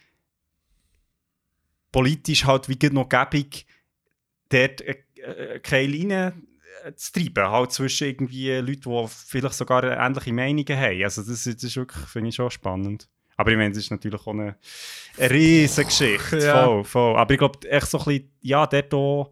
politisch 1.92 2.44
halt 2.44 2.68
wie 2.68 2.88
noch 2.90 3.09
gäbig, 3.09 3.66
dort 4.48 4.80
äh, 4.82 5.02
äh, 5.16 5.60
keine 5.60 5.86
Linie 5.86 6.26
äh, 6.28 6.32
zu 6.97 7.12
treiben, 7.12 7.48
halt 7.51 7.72
zwischen 7.72 8.09
irgendwie 8.09 8.52
Leuten, 8.56 8.90
die 8.90 9.06
vielleicht 9.09 9.55
sogar 9.55 9.84
ähnliche 9.84 10.32
Meinungen 10.32 10.66
haben. 10.78 11.02
Also 11.05 11.22
das, 11.22 11.44
das 11.44 11.62
ist 11.64 11.76
wirklich, 11.76 12.05
finde 12.06 12.28
ich 12.30 12.34
schon 12.34 12.51
spannend. 12.51 13.09
Aber 13.36 13.51
ich 13.52 13.56
meine, 13.56 13.70
das 13.70 13.78
ist 13.84 13.90
natürlich 13.90 14.20
auch 14.20 14.28
eine, 14.34 14.56
eine 15.18 15.30
riesige 15.30 15.86
Geschichte. 15.86 16.38
Ja. 16.38 16.64
Voll, 16.66 16.84
voll. 16.84 17.16
Aber 17.16 17.32
ich 17.32 17.38
glaube, 17.38 17.68
echt 17.70 17.86
so 17.86 17.98
ein 17.98 18.05
bisschen, 18.05 18.30
ja, 18.42 18.66
dort 18.66 18.92
auch, 18.94 19.30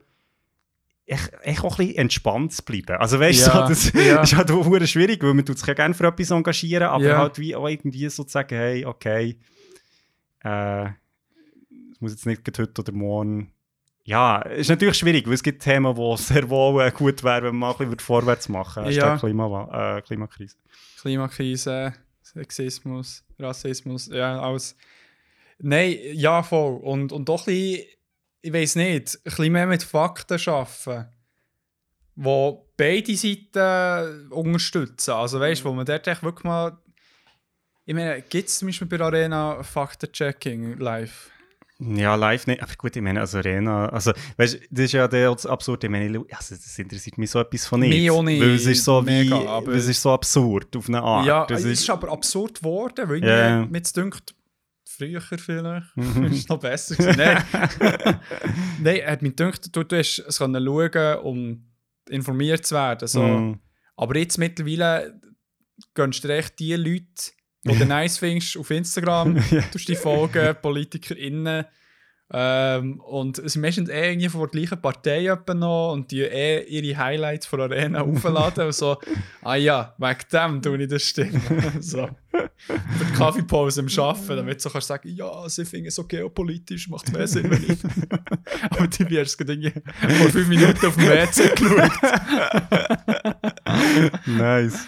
echt, 1.05 1.31
echt 1.43 1.63
auch 1.65 1.79
ein 1.79 1.87
bisschen 1.87 1.99
entspannt 2.03 2.53
zu 2.55 2.63
bleiben. 2.65 2.97
Also 2.97 3.21
weißt 3.21 3.47
du, 3.47 3.51
Ja, 3.51 3.63
so, 3.63 3.69
das 3.69 3.93
ja. 3.93 4.23
ist 4.23 4.35
halt 4.37 4.51
auch 4.51 4.87
schwierig, 4.87 5.23
weil 5.23 5.35
man 5.35 5.45
tut 5.45 5.59
sich 5.59 5.67
ja 5.67 5.75
gerne 5.75 5.93
für 5.95 6.07
etwas 6.07 6.31
engagieren, 6.31 6.85
aber 6.89 7.05
Ja. 7.05 7.19
halt 7.19 7.39
wie 7.39 7.55
auch 7.55 7.69
irgendwie 7.69 8.09
so 8.09 8.25
zu 8.25 8.31
sagen, 8.31 8.57
hey, 8.57 8.87
okay, 8.87 9.39
äh, 10.43 10.85
es 11.93 12.01
muss 12.01 12.13
jetzt 12.13 12.27
nicht 12.27 12.43
heute 12.59 12.81
oder 12.81 12.93
morgen. 12.93 13.53
Ja, 14.09 14.39
ist 14.39 14.71
natürlich 14.71 14.97
schwierig, 14.97 15.27
weil 15.27 15.35
es 15.35 15.43
gibt 15.43 15.63
Themen, 15.63 15.95
die 15.95 16.17
sehr 16.17 16.49
wohl 16.49 16.83
äh, 16.83 16.91
gut 16.91 17.23
wären, 17.23 17.45
wenn 17.45 17.57
man 17.57 17.69
mal 17.69 17.71
ein 17.73 17.91
bisschen 17.91 17.99
vorwärts 17.99 18.49
machen 18.49 18.85
würde. 18.85 18.97
Ja. 18.97 19.19
Klima, 19.19 19.99
äh, 19.99 20.01
Klimakrise. 20.01 20.57
Klimakrise, 20.99 21.93
Sexismus, 22.23 23.23
Rassismus, 23.39 24.07
ja, 24.07 24.41
alles. 24.41 24.75
Nein, 25.59 25.99
ja, 26.15 26.43
voll. 26.43 26.79
Und, 26.79 27.13
und 27.13 27.29
doch 27.29 27.47
ein 27.47 27.55
bisschen, 27.55 27.85
ich 28.41 28.53
weiß 28.55 28.77
nicht, 28.77 29.15
ein 29.15 29.21
bisschen 29.25 29.53
mehr 29.53 29.67
mit 29.67 29.83
Fakten 29.83 30.41
arbeiten, 30.49 31.09
wo 32.17 32.67
beide 32.79 33.15
Seiten 33.15 34.33
unterstützen. 34.33 35.11
Also 35.11 35.39
weißt 35.39 35.61
du, 35.61 35.65
wo 35.67 35.75
man 35.75 35.85
dort 35.85 36.07
echt 36.07 36.23
wirklich 36.23 36.45
mal. 36.45 36.79
Ich 37.85 37.95
meine, 37.95 38.23
gibt 38.23 38.49
es 38.49 38.59
zum 38.59 38.69
Beispiel 38.69 38.89
bei 38.89 39.01
Arena 39.01 39.63
Faktenchecking 39.63 40.79
live? 40.79 41.31
Ja, 41.81 42.17
live 42.17 42.47
nicht. 42.49 42.61
Aber 42.61 42.73
gut, 42.77 42.97
ich 42.97 43.03
meine, 43.03 43.21
also 43.21 43.39
Arena, 43.39 43.89
also, 43.91 44.13
weißt 44.37 44.55
du, 44.55 44.59
das 44.71 44.85
ist 44.87 44.93
ja 44.93 45.07
der 45.07 45.31
absurd. 45.31 45.85
Ich 45.85 45.91
meine, 45.91 46.07
also, 46.33 46.55
das 46.57 46.79
interessiert 46.79 47.19
mich 47.19 47.31
so 47.31 47.39
etwas 47.39 47.67
von 47.67 47.81
nicht. 47.81 47.91
Mich 47.91 48.11
auch 48.11 48.23
nicht, 48.23 48.41
Weil 48.41 48.55
es 48.55 48.67
ist 48.67 48.85
so 48.85 49.01
mega, 49.01 49.41
wie, 49.41 49.47
aber- 49.47 49.73
es 49.75 49.87
ist 49.87 50.03
so 50.03 50.11
absurd 50.13 50.75
auf 50.77 50.89
eine 50.89 51.01
Art. 51.01 51.27
ja, 51.27 51.47
das 51.47 51.61
es 51.65 51.81
ist 51.81 51.91
aber 51.91 52.11
absurd 52.11 52.59
geworden, 52.59 53.09
weil 53.09 53.23
yeah. 53.23 53.65
mir 53.65 53.79
jetzt 53.79 53.97
dünkt, 53.97 54.35
früher 54.89 55.21
vielleicht, 55.21 55.97
Mhm. 55.97 56.25
ist 56.33 56.49
noch 56.49 56.59
besser 56.59 56.97
gewesen. 56.97 57.17
Nein, 57.17 57.45
Nein 58.83 59.01
hat 59.07 59.23
mir 59.23 59.31
gedacht, 59.31 59.75
du, 59.75 59.85
du 59.85 59.97
hast 59.97 60.19
es 60.27 60.39
können 60.39 60.65
schauen, 60.65 61.19
um 61.21 61.65
informiert 62.11 62.67
zu 62.67 62.75
werden. 62.75 63.07
So. 63.07 63.23
Mm. 63.23 63.61
Aber 63.97 64.17
jetzt 64.17 64.39
mittlerweile 64.39 65.21
gönnst 65.95 66.25
du 66.25 66.29
dir 66.29 66.35
echt 66.39 66.59
die 66.59 66.75
Leute, 66.75 67.05
die 67.69 67.79
du 67.79 67.87
nice 67.87 68.19
findest 68.19 68.57
auf 68.57 68.71
Instagram, 68.71 69.37
Ja. 69.51 69.63
du 69.73 69.79
die 69.79 69.97
folgen, 69.97 70.57
PolitikerInnen. 70.61 71.65
Ähm, 72.31 73.01
und 73.01 73.39
es 73.39 73.55
sind 73.55 73.63
meistens 73.63 73.89
eh 73.89 74.11
irgendwie 74.11 74.29
von 74.29 74.43
der 74.43 74.49
gleichen 74.51 74.83
Partei 74.83 75.35
noch 75.55 75.93
und 75.93 76.11
die 76.11 76.21
eh 76.21 76.63
ihre 76.65 76.99
Highlights 76.99 77.47
von 77.47 77.59
der 77.59 77.71
Arena 77.71 78.03
aufladen 78.03 78.67
und 78.67 78.75
so, 78.75 78.99
ah 79.43 79.55
ja, 79.55 79.95
wegen 79.97 80.19
dem 80.31 80.61
tue 80.61 80.83
ich 80.83 80.91
das 80.91 81.05
stimmen. 81.05 81.41
so. 81.81 82.07
Für 82.31 83.05
die 83.07 83.13
Kaffeepause 83.17 83.81
im 83.81 83.89
Arbeiten, 83.99 84.37
damit 84.37 84.57
du 84.59 84.61
so 84.61 84.69
kannst 84.69 84.89
sagen, 84.89 85.09
ja, 85.09 85.49
sie 85.49 85.65
finden 85.65 85.87
es 85.87 85.95
so 85.95 86.05
geopolitisch, 86.05 86.91
macht 86.91 87.11
mehr 87.15 87.27
Sinn, 87.27 87.51
wenn 87.51 87.63
ich. 87.63 87.79
Aber 88.71 88.87
die 88.87 89.09
wirst 89.09 89.39
gerade 89.39 89.55
irgendwie 89.55 89.73
vor 90.19 90.29
fünf 90.29 90.49
Minuten 90.49 90.87
auf 90.87 90.97
dem 90.97 91.09
WC 91.09 91.49
geschaut. 91.55 91.93
nice. 94.27 94.87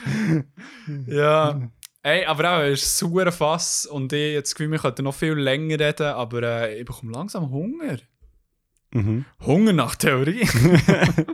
Ja. 1.06 1.70
Ey, 2.02 2.24
aber 2.24 2.56
auch, 2.56 2.60
es 2.62 2.82
ist 2.82 3.02
ein 3.02 3.32
Fass 3.32 3.86
und 3.86 4.12
ich 4.12 4.36
das 4.40 4.54
Gefühl, 4.54 4.70
wir 4.70 4.78
könnten 4.78 5.04
noch 5.04 5.14
viel 5.14 5.34
länger 5.34 5.78
reden, 5.78 6.06
aber 6.06 6.42
äh, 6.42 6.80
ich 6.80 6.84
bekomme 6.86 7.12
langsam 7.12 7.50
Hunger. 7.50 7.98
Mhm. 8.92 9.26
Hunger 9.44 9.72
nach 9.72 9.96
Theorie. 9.96 10.48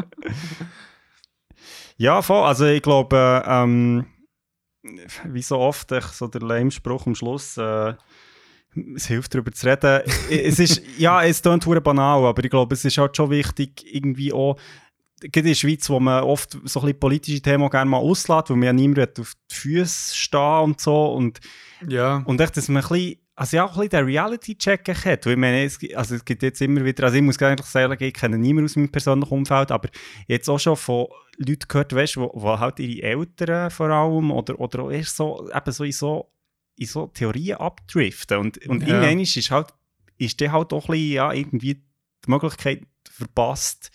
Ja, 1.96 2.22
voll. 2.22 2.44
Also 2.44 2.66
ich 2.66 2.82
glaube, 2.82 3.42
ähm, 3.46 4.06
wie 5.24 5.42
so 5.42 5.58
oft, 5.58 5.90
echt 5.92 6.14
so 6.14 6.28
der 6.28 6.42
Lame-Spruch 6.42 7.06
am 7.06 7.14
Schluss, 7.14 7.56
äh, 7.56 7.94
es 8.94 9.06
hilft 9.06 9.34
darüber 9.34 9.52
zu 9.52 9.66
reden. 9.66 10.02
es 10.30 10.58
ist, 10.58 10.82
ja, 10.98 11.24
es 11.24 11.40
klingt 11.40 11.82
banal, 11.82 12.24
aber 12.24 12.44
ich 12.44 12.50
glaube, 12.50 12.74
es 12.74 12.84
ist 12.84 12.98
halt 12.98 13.16
schon 13.16 13.30
wichtig, 13.30 13.82
irgendwie 13.90 14.32
auch, 14.32 14.58
in 15.34 15.44
der 15.44 15.54
Schweiz, 15.54 15.88
wo 15.90 15.98
man 16.00 16.22
oft 16.24 16.52
so 16.52 16.58
ein 16.80 16.86
bisschen 16.86 17.00
politische 17.00 17.40
Themen 17.42 17.68
gerne 17.70 17.90
mal 17.90 17.98
auslässt, 17.98 18.50
weil 18.50 18.56
man 18.56 18.66
ja 18.66 18.72
niemand 18.72 19.18
auf 19.20 19.32
die 19.50 19.54
Füße 19.54 20.14
stehen 20.14 20.60
und 20.62 20.80
so 20.80 21.12
und 21.12 21.40
ja. 21.88 22.22
und 22.26 22.40
echt, 22.40 22.56
dass 22.56 22.68
man 22.68 22.82
ein 22.82 22.88
bisschen, 22.88 23.16
also 23.34 23.56
ja, 23.56 23.64
auch 23.64 23.76
ein 23.76 23.88
bisschen 23.88 23.90
den 23.90 24.04
Reality-Check 24.06 24.88
hat. 25.04 25.26
Weil 25.26 25.32
ich 25.32 25.38
meine, 25.38 25.64
es, 25.64 25.78
gibt- 25.78 25.94
also 25.94 26.14
es 26.14 26.24
gibt 26.24 26.42
jetzt 26.42 26.60
immer 26.62 26.84
wieder, 26.84 27.04
also 27.04 27.16
ich 27.16 27.22
muss 27.22 27.38
nicht 27.38 27.64
sagen, 27.64 27.96
ich 28.02 28.14
kenne 28.14 28.38
niemanden 28.38 28.66
aus 28.66 28.76
meinem 28.76 28.90
persönlichen 28.90 29.32
Umfeld, 29.32 29.70
aber 29.70 29.88
jetzt 30.26 30.48
auch 30.48 30.58
schon 30.58 30.76
von 30.76 31.06
Leuten 31.38 31.68
gehört, 31.68 31.94
weißt 31.94 32.16
wo, 32.16 32.30
wo 32.34 32.58
halt 32.58 32.78
ihre 32.78 33.02
Eltern 33.02 33.70
vor 33.70 33.90
allem 33.90 34.30
oder, 34.30 34.58
oder 34.58 34.80
auch 34.84 34.90
erst 34.90 35.16
so, 35.16 35.50
eben 35.54 35.72
so 35.72 35.84
in 35.84 35.92
so, 35.92 36.30
in 36.76 36.86
so 36.86 37.06
Theorien 37.08 37.58
abdriften. 37.58 38.38
Und, 38.38 38.66
und 38.66 38.82
Ja. 38.82 38.88
irgendwann 39.02 39.20
ist 39.20 39.50
halt, 39.50 39.68
ist 40.18 40.40
dann 40.40 40.52
halt 40.52 40.72
auch 40.72 40.88
ein 40.88 40.92
bisschen, 40.92 41.12
ja, 41.12 41.32
irgendwie 41.32 41.74
die 41.74 42.30
Möglichkeit 42.30 42.82
verpasst, 43.10 43.90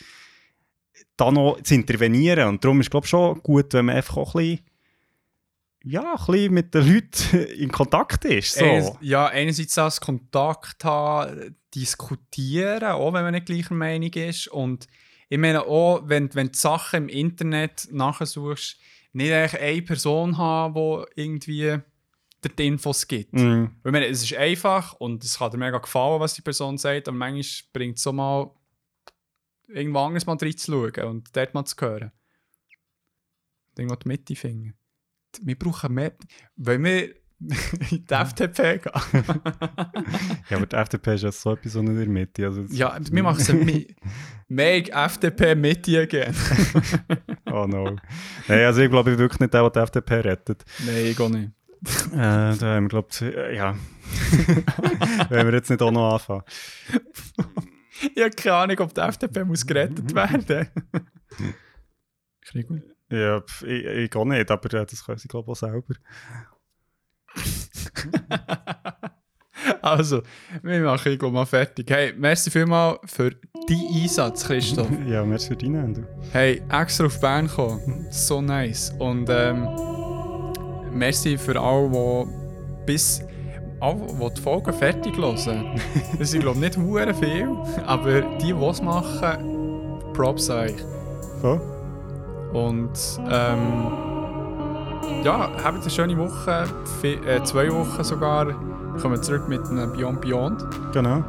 da 1.22 1.32
noch 1.32 1.62
zu 1.62 1.76
intervenieren. 1.76 2.48
Und 2.50 2.64
darum 2.64 2.80
ist 2.82 2.88
es, 2.88 2.92
glaube 2.92 3.06
ich, 3.06 3.10
schon 3.10 3.42
gut, 3.44 3.74
wenn 3.74 3.86
man 3.86 3.96
einfach 3.96 4.18
auch 4.18 4.36
ein 4.36 4.42
bisschen 4.42 4.66
ja, 5.84 6.14
ein 6.14 6.26
bisschen 6.26 6.54
mit 6.54 6.74
den 6.76 6.94
Leuten 6.94 7.38
in 7.58 7.72
Kontakt 7.72 8.26
ist. 8.26 8.54
So. 8.54 8.64
Eines- 8.66 8.92
ja, 9.02 9.28
einerseits 9.28 9.74
das 9.76 10.00
Kontakt 10.02 10.84
haben, 10.84 11.56
diskutieren, 11.74 12.84
auch 12.84 13.14
wenn 13.14 13.24
man 13.24 13.34
nicht 13.34 13.46
gleicher 13.48 13.74
Meinung 13.74 14.12
ist. 14.14 14.48
Und 14.48 14.88
ich 15.30 15.38
meine 15.38 15.64
auch, 15.66 16.02
wenn, 16.06 16.34
wenn 16.36 16.48
du 16.52 16.58
Sachen 16.58 17.04
im 17.04 17.10
Internet 17.10 17.88
nachsuchst, 17.92 18.78
nicht 19.14 19.32
eigentlich 19.32 19.62
eine 19.62 19.82
Person 19.82 20.38
haben, 20.38 20.74
die 20.74 21.22
irgendwie 21.22 21.78
dir 22.44 22.50
die 22.58 22.68
Infos 22.68 23.08
gibt. 23.08 23.34
Mm, 23.34 23.40
Weil 23.84 23.90
Ich 23.90 23.92
meine, 23.92 24.06
es 24.08 24.24
ist 24.24 24.34
einfach 24.36 24.94
und 24.94 25.24
es 25.24 25.38
kann 25.38 25.52
dir 25.52 25.58
mega 25.58 25.78
gefallen, 25.78 26.20
was 26.20 26.34
die 26.34 26.42
Person 26.42 26.78
sagt, 26.78 27.08
aber 27.08 27.18
manchmal 27.18 27.70
bringt 27.74 27.98
es 27.98 28.04
so 28.04 28.12
mal 28.14 28.52
irgendwo 29.74 30.00
anderes 30.00 30.26
mal 30.26 30.38
reinzuschauen 30.38 31.04
und 31.06 31.36
dort 31.36 31.54
mal 31.54 31.66
zu 31.66 31.76
hören. 31.80 32.12
Und 33.72 33.80
Irgendwo 33.80 33.96
die 33.96 34.08
Mitte 34.08 34.36
finden. 34.36 34.76
Wir 35.42 35.58
brauchen 35.58 35.94
mehr. 35.94 36.14
Wollen 36.58 36.84
wir 36.84 37.16
in 37.90 38.06
die 38.06 38.14
FDP 38.14 38.80
gehen? 38.80 38.92
ja, 40.50 40.58
aber 40.58 40.66
die 40.66 40.76
FDP 40.76 41.16
ist 41.16 41.24
ja 41.24 41.32
so 41.32 41.54
etwas 41.54 41.76
in 41.76 41.86
der 41.86 42.08
Mitte. 42.08 42.46
Also 42.46 42.62
ja, 42.70 42.98
wir 43.00 43.24
machen 43.24 43.40
es. 43.40 43.96
Make 44.48 44.92
FDP 44.92 45.56
Mitte 45.56 46.08
gehen. 46.08 46.36
Oh 47.54 47.68
no. 47.68 47.98
Nein, 48.48 48.66
also 48.66 48.80
ich 48.80 48.90
glaube 48.90 49.18
wirklich 49.18 49.42
nicht 49.42 49.54
der, 49.54 49.70
der 49.70 49.72
die 49.72 49.80
FDP 49.80 50.14
rettet. 50.22 50.64
Nein, 50.86 51.06
ich 51.08 51.20
auch 51.20 51.28
nicht. 51.28 51.52
Äh, 52.14 52.56
da 52.56 52.76
haben 52.76 52.86
wir, 52.86 52.88
glaube 52.88 53.10
ich, 53.12 53.22
ja. 53.58 53.76
Wenn 55.30 55.48
wir 55.48 55.54
jetzt 55.54 55.70
nicht 55.70 55.82
auch 55.82 55.92
noch 55.92 56.14
anfangen. 56.14 56.44
Ich 58.16 58.22
habe 58.22 58.32
keine 58.32 58.56
Ahnung, 58.56 58.80
ob 58.80 58.94
die 58.94 59.02
FDP 59.02 59.44
muss 59.44 59.66
gerettet 59.66 60.14
werden. 60.16 60.68
Krieg 62.42 62.68
Ja, 63.10 63.42
pf, 63.42 63.64
ich, 63.64 63.86
ich 63.86 64.10
gar 64.10 64.26
nicht, 64.26 64.50
aber 64.50 64.74
äh, 64.74 64.86
das 64.86 65.06
können 65.06 65.18
sie, 65.18 65.28
glaube 65.28 65.52
ich, 65.52 65.52
auch 65.52 65.56
selber. 65.56 65.94
Also, 69.82 70.24
wir 70.64 70.80
machen 70.82 71.12
ich 71.12 71.22
mal 71.22 71.46
fertig. 71.46 71.90
Hey, 71.90 72.14
merci 72.18 72.50
vielmal 72.50 72.98
für 73.06 73.30
deinen 73.30 74.02
Einsatz, 74.02 74.46
Christoph. 74.46 74.90
Ja, 75.08 75.24
merci 75.24 75.50
für 75.50 75.56
deine 75.56 75.84
Ende. 75.84 76.08
Hey, 76.32 76.64
extra 76.72 77.06
auf 77.06 77.20
Bern 77.20 77.48
kommen. 77.48 78.08
So 78.10 78.42
nice. 78.42 78.92
Und 78.98 79.30
ähm, 79.30 79.68
merci 80.92 81.38
für 81.38 81.60
alle, 81.60 81.90
die 81.90 82.86
bis 82.86 83.22
alle, 83.82 83.96
die 83.96 84.34
die 84.36 84.42
Folgen 84.42 84.74
fertig 84.74 85.18
hören. 85.18 85.80
Das 86.18 86.32
sind, 86.32 86.42
glaube 86.42 86.58
ich, 86.58 86.64
nicht 86.64 86.78
hure 86.78 87.14
viel, 87.14 87.50
aber 87.86 88.22
die, 88.22 88.54
die 88.54 88.66
es 88.66 88.82
machen, 88.82 90.02
Props 90.14 90.50
euch. 90.50 90.76
So? 91.42 91.60
Und 92.54 92.92
ähm, 93.30 93.92
ja, 95.24 95.50
habt 95.64 95.82
eine 95.82 95.90
schöne 95.90 96.18
Woche, 96.18 96.66
äh, 97.04 97.44
zwei 97.44 97.72
Wochen 97.72 98.04
sogar. 98.04 98.46
Kommen 99.02 99.16
wir 99.16 99.22
zurück 99.22 99.48
mit 99.48 99.66
einem 99.68 99.94
Beyond 99.94 100.22
Beyond. 100.22 100.66
Genau. 100.94 101.24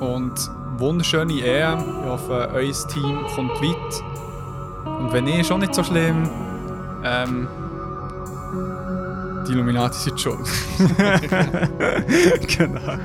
Und 0.00 0.34
wunderschöne 0.78 1.32
EM. 1.42 1.78
Ich 1.78 2.10
hoffe, 2.10 2.50
euer 2.52 2.88
Team 2.88 3.24
kommt 3.34 3.52
weit. 3.62 4.98
Und 5.00 5.12
wenn 5.12 5.24
nicht, 5.24 5.46
schon 5.46 5.60
nicht 5.60 5.74
so 5.74 5.82
schlimm. 5.82 6.28
Ähm, 7.04 7.48
die 9.48 9.52
Illuminati 9.52 9.98
sind 9.98 10.20
schuld. 10.20 10.46
genau. 12.56 12.98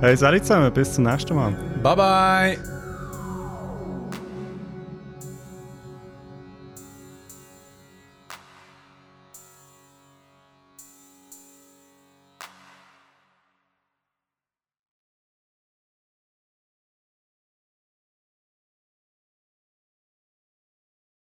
hey, 0.00 0.16
salut 0.16 0.42
zusammen, 0.42 0.72
bis 0.72 0.92
zum 0.94 1.04
nächsten 1.04 1.34
Mal. 1.34 1.54
bye 1.82 1.96
bye! 1.96 2.73